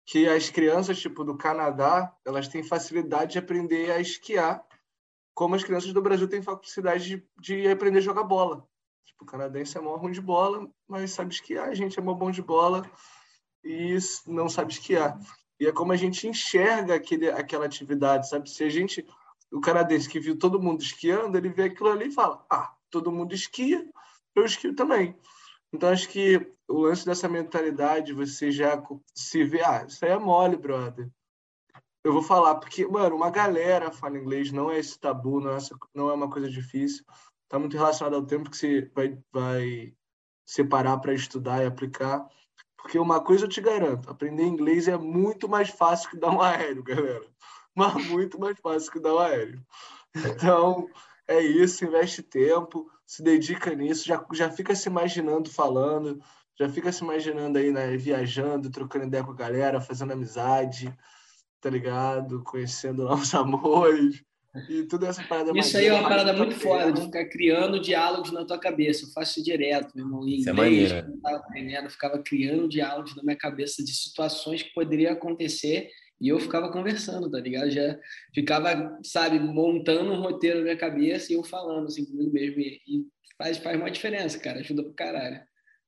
que 0.05 0.27
as 0.27 0.49
crianças 0.49 0.99
tipo 0.99 1.23
do 1.23 1.35
Canadá 1.35 2.15
elas 2.23 2.47
têm 2.47 2.63
facilidade 2.63 3.33
de 3.33 3.39
aprender 3.39 3.91
a 3.91 3.99
esquiar, 3.99 4.63
como 5.33 5.55
as 5.55 5.63
crianças 5.63 5.91
do 5.91 6.01
Brasil 6.01 6.27
têm 6.27 6.41
facilidade 6.41 7.03
de, 7.05 7.27
de 7.39 7.67
aprender 7.67 7.99
a 7.99 8.01
jogar 8.01 8.23
bola. 8.23 8.67
Tipo, 9.05 9.23
o 9.23 9.27
canadense 9.27 9.77
é 9.77 9.81
mó 9.81 9.95
ruim 9.95 10.11
de 10.11 10.21
bola, 10.21 10.69
mas 10.87 11.11
sabe 11.11 11.33
esquiar. 11.33 11.69
A 11.69 11.73
gente 11.73 11.97
é 11.97 12.01
mó 12.01 12.13
bom 12.13 12.31
de 12.31 12.41
bola 12.41 12.89
e 13.63 13.97
não 14.27 14.47
sabe 14.47 14.73
esquiar. 14.73 15.17
E 15.59 15.65
é 15.65 15.71
como 15.71 15.91
a 15.91 15.95
gente 15.95 16.27
enxerga 16.27 16.95
aquele, 16.95 17.29
aquela 17.29 17.65
atividade, 17.65 18.29
sabe? 18.29 18.49
Se 18.49 18.63
a 18.63 18.69
gente, 18.69 19.05
o 19.51 19.59
canadense 19.59 20.07
que 20.07 20.19
viu 20.19 20.37
todo 20.37 20.61
mundo 20.61 20.81
esquiando, 20.81 21.37
ele 21.37 21.49
vê 21.49 21.63
aquilo 21.63 21.89
ali 21.89 22.07
e 22.07 22.13
fala: 22.13 22.45
ah, 22.49 22.73
todo 22.89 23.11
mundo 23.11 23.33
esquia, 23.33 23.85
eu 24.35 24.45
esquio 24.45 24.75
também. 24.75 25.17
Então, 25.73 25.89
acho 25.89 26.07
que 26.09 26.45
o 26.67 26.79
lance 26.79 27.05
dessa 27.05 27.27
mentalidade, 27.27 28.13
você 28.13 28.51
já 28.51 28.81
se 29.13 29.43
vê, 29.43 29.63
ah, 29.63 29.85
isso 29.87 30.03
aí 30.03 30.11
é 30.11 30.17
mole, 30.17 30.57
brother. 30.57 31.09
Eu 32.03 32.13
vou 32.13 32.21
falar, 32.21 32.55
porque, 32.55 32.85
mano, 32.87 33.15
uma 33.15 33.31
galera 33.31 33.91
fala 33.91 34.17
inglês, 34.17 34.51
não 34.51 34.69
é 34.69 34.79
esse 34.79 34.99
tabu, 34.99 35.39
não 35.39 35.51
é, 35.51 35.57
não 35.93 36.09
é 36.09 36.13
uma 36.13 36.29
coisa 36.29 36.49
difícil. 36.49 37.03
Tá 37.49 37.57
muito 37.57 37.75
relacionado 37.75 38.15
ao 38.15 38.25
tempo 38.25 38.49
que 38.49 38.57
você 38.57 38.91
vai, 38.93 39.17
vai 39.31 39.93
separar 40.45 40.97
para 40.99 41.13
estudar 41.13 41.63
e 41.63 41.67
aplicar. 41.67 42.27
Porque 42.77 42.99
uma 42.99 43.19
coisa 43.19 43.45
eu 43.45 43.49
te 43.49 43.59
garanto, 43.59 44.09
aprender 44.09 44.43
inglês 44.43 44.87
é 44.87 44.95
muito 44.95 45.49
mais 45.49 45.69
fácil 45.69 46.09
que 46.11 46.17
dar 46.17 46.29
um 46.29 46.41
aéreo, 46.41 46.83
galera. 46.85 47.25
Mas 47.75 48.07
muito 48.07 48.39
mais 48.39 48.59
fácil 48.59 48.91
que 48.91 48.99
dar 48.99 49.15
um 49.15 49.19
aéreo. 49.19 49.65
Então, 50.15 50.87
é 51.27 51.41
isso, 51.41 51.83
investe 51.83 52.21
tempo, 52.21 52.89
se 53.05 53.23
dedica 53.23 53.73
nisso, 53.73 54.05
já, 54.05 54.23
já 54.31 54.49
fica 54.51 54.75
se 54.75 54.87
imaginando 54.87 55.49
falando, 55.49 56.21
já 56.57 56.69
fica 56.69 56.91
se 56.91 57.03
imaginando 57.03 57.57
aí, 57.57 57.71
né, 57.71 57.95
viajando, 57.97 58.69
trocando 58.69 59.05
ideia 59.05 59.23
com 59.23 59.31
a 59.31 59.35
galera, 59.35 59.81
fazendo 59.81 60.13
amizade, 60.13 60.93
tá 61.59 61.69
ligado? 61.69 62.43
Conhecendo 62.43 63.03
novos 63.09 63.33
amores. 63.33 64.23
E 64.69 64.83
tudo 64.83 65.05
essa 65.05 65.21
parada 65.23 65.51
Isso 65.53 65.77
aí 65.77 65.87
é 65.87 65.93
uma 65.93 66.07
parada 66.07 66.31
muito 66.31 66.55
foda, 66.55 66.93
de 66.93 67.01
ficar 67.01 67.25
criando 67.25 67.77
diálogos 67.77 68.31
na 68.31 68.45
tua 68.45 68.57
cabeça. 68.57 69.03
Eu 69.03 69.09
faço 69.09 69.31
isso 69.39 69.43
direto, 69.43 69.91
meu 69.93 70.05
irmão. 70.05 70.25
Em 70.25 70.37
isso 70.37 70.49
inglês, 70.49 70.91
é 70.93 71.01
quando 71.01 71.11
eu 71.11 71.15
estava 71.17 71.37
aprendendo, 71.37 71.83
eu 71.83 71.89
ficava 71.89 72.23
criando 72.23 72.69
diálogos 72.69 73.15
na 73.17 73.23
minha 73.23 73.35
cabeça 73.35 73.83
de 73.83 73.93
situações 73.93 74.63
que 74.63 74.73
poderiam 74.73 75.11
acontecer 75.11 75.89
e 76.21 76.29
eu 76.29 76.39
ficava 76.39 76.71
conversando, 76.71 77.29
tá 77.29 77.37
ligado? 77.37 77.69
Já 77.69 77.99
ficava, 78.33 78.97
sabe, 79.03 79.39
montando 79.39 80.13
um 80.13 80.21
roteiro 80.21 80.59
na 80.59 80.63
minha 80.63 80.77
cabeça 80.77 81.33
e 81.33 81.35
eu 81.35 81.43
falando 81.43 81.87
assim 81.87 82.05
comigo 82.05 82.31
mesmo. 82.31 82.61
E, 82.61 82.81
e 82.87 83.05
faz, 83.37 83.57
faz 83.57 83.77
uma 83.77 83.91
diferença, 83.91 84.39
cara. 84.39 84.61
Ajuda 84.61 84.83
pro 84.83 84.93
caralho. 84.93 85.41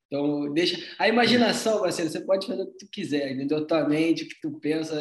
Então, 0.07 0.51
deixa. 0.53 0.77
A 0.97 1.07
imaginação, 1.07 1.81
parceiro, 1.81 2.09
você 2.09 2.21
pode 2.21 2.47
fazer 2.47 2.63
o 2.63 2.71
que 2.71 2.77
tu 2.77 2.87
quiser, 2.91 3.31
entendeu? 3.31 3.67
Tua 3.67 3.87
mente, 3.87 4.23
o 4.23 4.27
que 4.27 4.39
tu 4.41 4.59
pensa, 4.59 4.95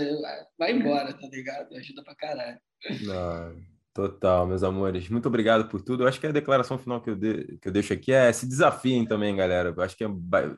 vai 0.59 0.73
embora, 0.73 1.13
tá 1.13 1.29
ligado? 1.29 1.75
Ajuda 1.77 2.03
pra 2.03 2.15
caralho. 2.15 2.59
Não, 3.03 3.57
total, 3.95 4.47
meus 4.47 4.63
amores. 4.63 5.09
Muito 5.09 5.27
obrigado 5.27 5.69
por 5.69 5.81
tudo. 5.81 6.03
Eu 6.03 6.09
acho 6.09 6.21
que 6.21 6.27
a 6.27 6.33
declaração 6.33 6.79
final 6.79 7.01
que 7.01 7.11
eu, 7.11 7.17
de, 7.17 7.59
que 7.59 7.69
eu 7.69 7.73
deixo 7.73 7.93
aqui 7.93 8.13
é 8.13 8.33
se 8.33 8.49
desafiem 8.49 9.07
também, 9.07 9.37
galera. 9.37 9.73
Eu 9.77 9.83
acho 9.83 9.97
que 9.97 10.05
é 10.05 10.09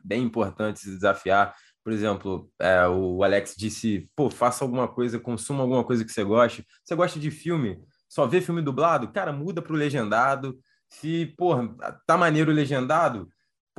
bem 0.03 0.23
importante 0.23 0.79
se 0.79 0.89
desafiar 0.89 1.55
por 1.89 1.93
exemplo, 1.93 2.51
é, 2.59 2.87
o 2.87 3.23
Alex 3.23 3.55
disse, 3.57 4.09
pô, 4.15 4.29
faça 4.29 4.63
alguma 4.63 4.87
coisa, 4.87 5.19
consuma 5.19 5.63
alguma 5.63 5.83
coisa 5.83 6.05
que 6.05 6.11
você 6.11 6.23
goste. 6.23 6.63
Você 6.83 6.93
gosta 6.93 7.19
de 7.19 7.31
filme? 7.31 7.79
Só 8.07 8.27
vê 8.27 8.41
filme 8.41 8.61
dublado? 8.61 9.11
Cara, 9.11 9.31
muda 9.31 9.59
para 9.59 9.73
o 9.73 9.75
legendado. 9.75 10.59
Se, 10.87 11.33
pô, 11.37 11.55
tá 12.05 12.15
maneiro 12.15 12.51
o 12.51 12.53
legendado, 12.53 13.27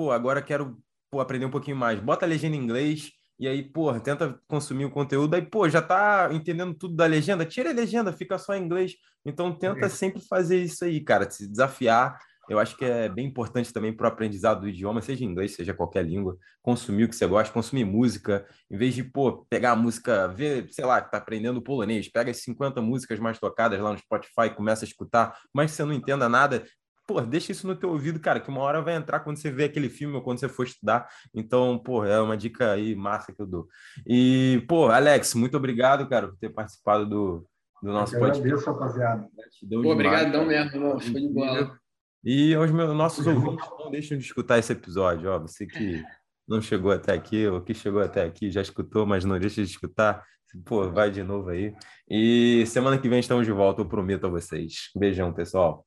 pô, 0.00 0.12
agora 0.12 0.40
quero 0.40 0.78
pô, 1.10 1.20
aprender 1.20 1.44
um 1.44 1.50
pouquinho 1.50 1.76
mais. 1.76 2.00
Bota 2.00 2.24
a 2.24 2.28
legenda 2.28 2.56
em 2.56 2.58
inglês 2.58 3.12
e 3.38 3.46
aí, 3.46 3.62
pô, 3.62 3.92
tenta 4.00 4.40
consumir 4.48 4.86
o 4.86 4.90
conteúdo. 4.90 5.34
Aí, 5.34 5.42
pô, 5.42 5.68
já 5.68 5.82
tá 5.82 6.30
entendendo 6.32 6.72
tudo 6.72 6.96
da 6.96 7.04
legenda? 7.04 7.44
Tira 7.44 7.68
a 7.68 7.74
legenda, 7.74 8.10
fica 8.10 8.38
só 8.38 8.54
em 8.54 8.64
inglês. 8.64 8.94
Então, 9.26 9.52
tenta 9.52 9.84
é. 9.84 9.88
sempre 9.90 10.22
fazer 10.26 10.62
isso 10.62 10.86
aí, 10.86 11.04
cara, 11.04 11.30
se 11.30 11.46
desafiar 11.46 12.18
eu 12.50 12.58
acho 12.58 12.76
que 12.76 12.84
é 12.84 13.08
bem 13.08 13.26
importante 13.26 13.72
também 13.72 13.92
para 13.92 14.06
o 14.06 14.08
aprendizado 14.08 14.62
do 14.62 14.68
idioma, 14.68 15.00
seja 15.00 15.24
inglês, 15.24 15.54
seja 15.54 15.72
qualquer 15.72 16.04
língua, 16.04 16.36
consumir 16.60 17.04
o 17.04 17.08
que 17.08 17.14
você 17.14 17.24
gosta, 17.24 17.54
consumir 17.54 17.84
música, 17.84 18.44
em 18.68 18.76
vez 18.76 18.92
de, 18.92 19.04
pô, 19.04 19.46
pegar 19.48 19.70
a 19.70 19.76
música, 19.76 20.26
ver, 20.26 20.66
sei 20.72 20.84
lá, 20.84 21.00
que 21.00 21.12
tá 21.12 21.18
aprendendo 21.18 21.62
polonês, 21.62 22.10
pega 22.10 22.32
as 22.32 22.38
50 22.38 22.82
músicas 22.82 23.20
mais 23.20 23.38
tocadas 23.38 23.80
lá 23.80 23.92
no 23.92 23.98
Spotify, 23.98 24.52
começa 24.52 24.84
a 24.84 24.88
escutar, 24.88 25.38
mas 25.54 25.70
você 25.70 25.84
não 25.84 25.92
entenda 25.92 26.28
nada, 26.28 26.64
pô, 27.10 27.20
deixa 27.20 27.50
isso 27.50 27.66
no 27.66 27.74
teu 27.74 27.90
ouvido, 27.90 28.20
cara, 28.20 28.38
que 28.38 28.48
uma 28.48 28.60
hora 28.60 28.80
vai 28.80 28.94
entrar 28.94 29.18
quando 29.18 29.36
você 29.36 29.50
vê 29.50 29.64
aquele 29.64 29.88
filme 29.88 30.14
ou 30.14 30.22
quando 30.22 30.38
você 30.38 30.48
for 30.48 30.64
estudar. 30.64 31.08
Então, 31.34 31.76
pô, 31.76 32.04
é 32.04 32.20
uma 32.20 32.36
dica 32.36 32.70
aí 32.70 32.94
massa 32.94 33.32
que 33.32 33.42
eu 33.42 33.46
dou. 33.46 33.66
E, 34.06 34.64
pô, 34.68 34.86
Alex, 34.86 35.34
muito 35.34 35.56
obrigado, 35.56 36.08
cara, 36.08 36.28
por 36.28 36.36
ter 36.36 36.50
participado 36.50 37.04
do, 37.04 37.46
do 37.82 37.92
nosso 37.92 38.14
eu 38.14 38.20
podcast. 38.20 38.46
Agradeço, 38.46 38.70
rapaziada. 38.70 39.28
Pô, 39.68 39.92
obrigadão 39.92 40.46
mesmo, 40.46 40.76
irmão. 40.76 41.00
Show 41.00 41.14
de 41.14 41.28
bola. 41.28 41.76
E 42.22 42.54
aos 42.54 42.70
meus 42.70 42.94
nossos 42.94 43.26
ouvintes, 43.26 43.68
não 43.76 43.90
deixem 43.90 44.16
de 44.16 44.24
escutar 44.24 44.58
esse 44.58 44.72
episódio, 44.72 45.30
ó. 45.30 45.38
Você 45.40 45.66
que 45.66 46.04
não 46.46 46.62
chegou 46.62 46.92
até 46.92 47.12
aqui, 47.12 47.44
ou 47.48 47.60
que 47.60 47.74
chegou 47.74 48.00
até 48.00 48.22
aqui, 48.22 48.52
já 48.52 48.62
escutou, 48.62 49.04
mas 49.04 49.24
não 49.24 49.36
deixa 49.36 49.64
de 49.64 49.68
escutar. 49.68 50.24
Pô, 50.64 50.88
vai 50.88 51.10
de 51.10 51.24
novo 51.24 51.48
aí. 51.48 51.74
E 52.08 52.64
semana 52.66 52.98
que 52.98 53.08
vem 53.08 53.18
estamos 53.18 53.46
de 53.46 53.52
volta, 53.52 53.80
eu 53.80 53.88
prometo 53.88 54.26
a 54.26 54.30
vocês. 54.30 54.90
Beijão, 54.94 55.32
pessoal. 55.32 55.84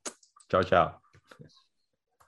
Tchau, 0.50 0.64
tchau. 0.66 1.03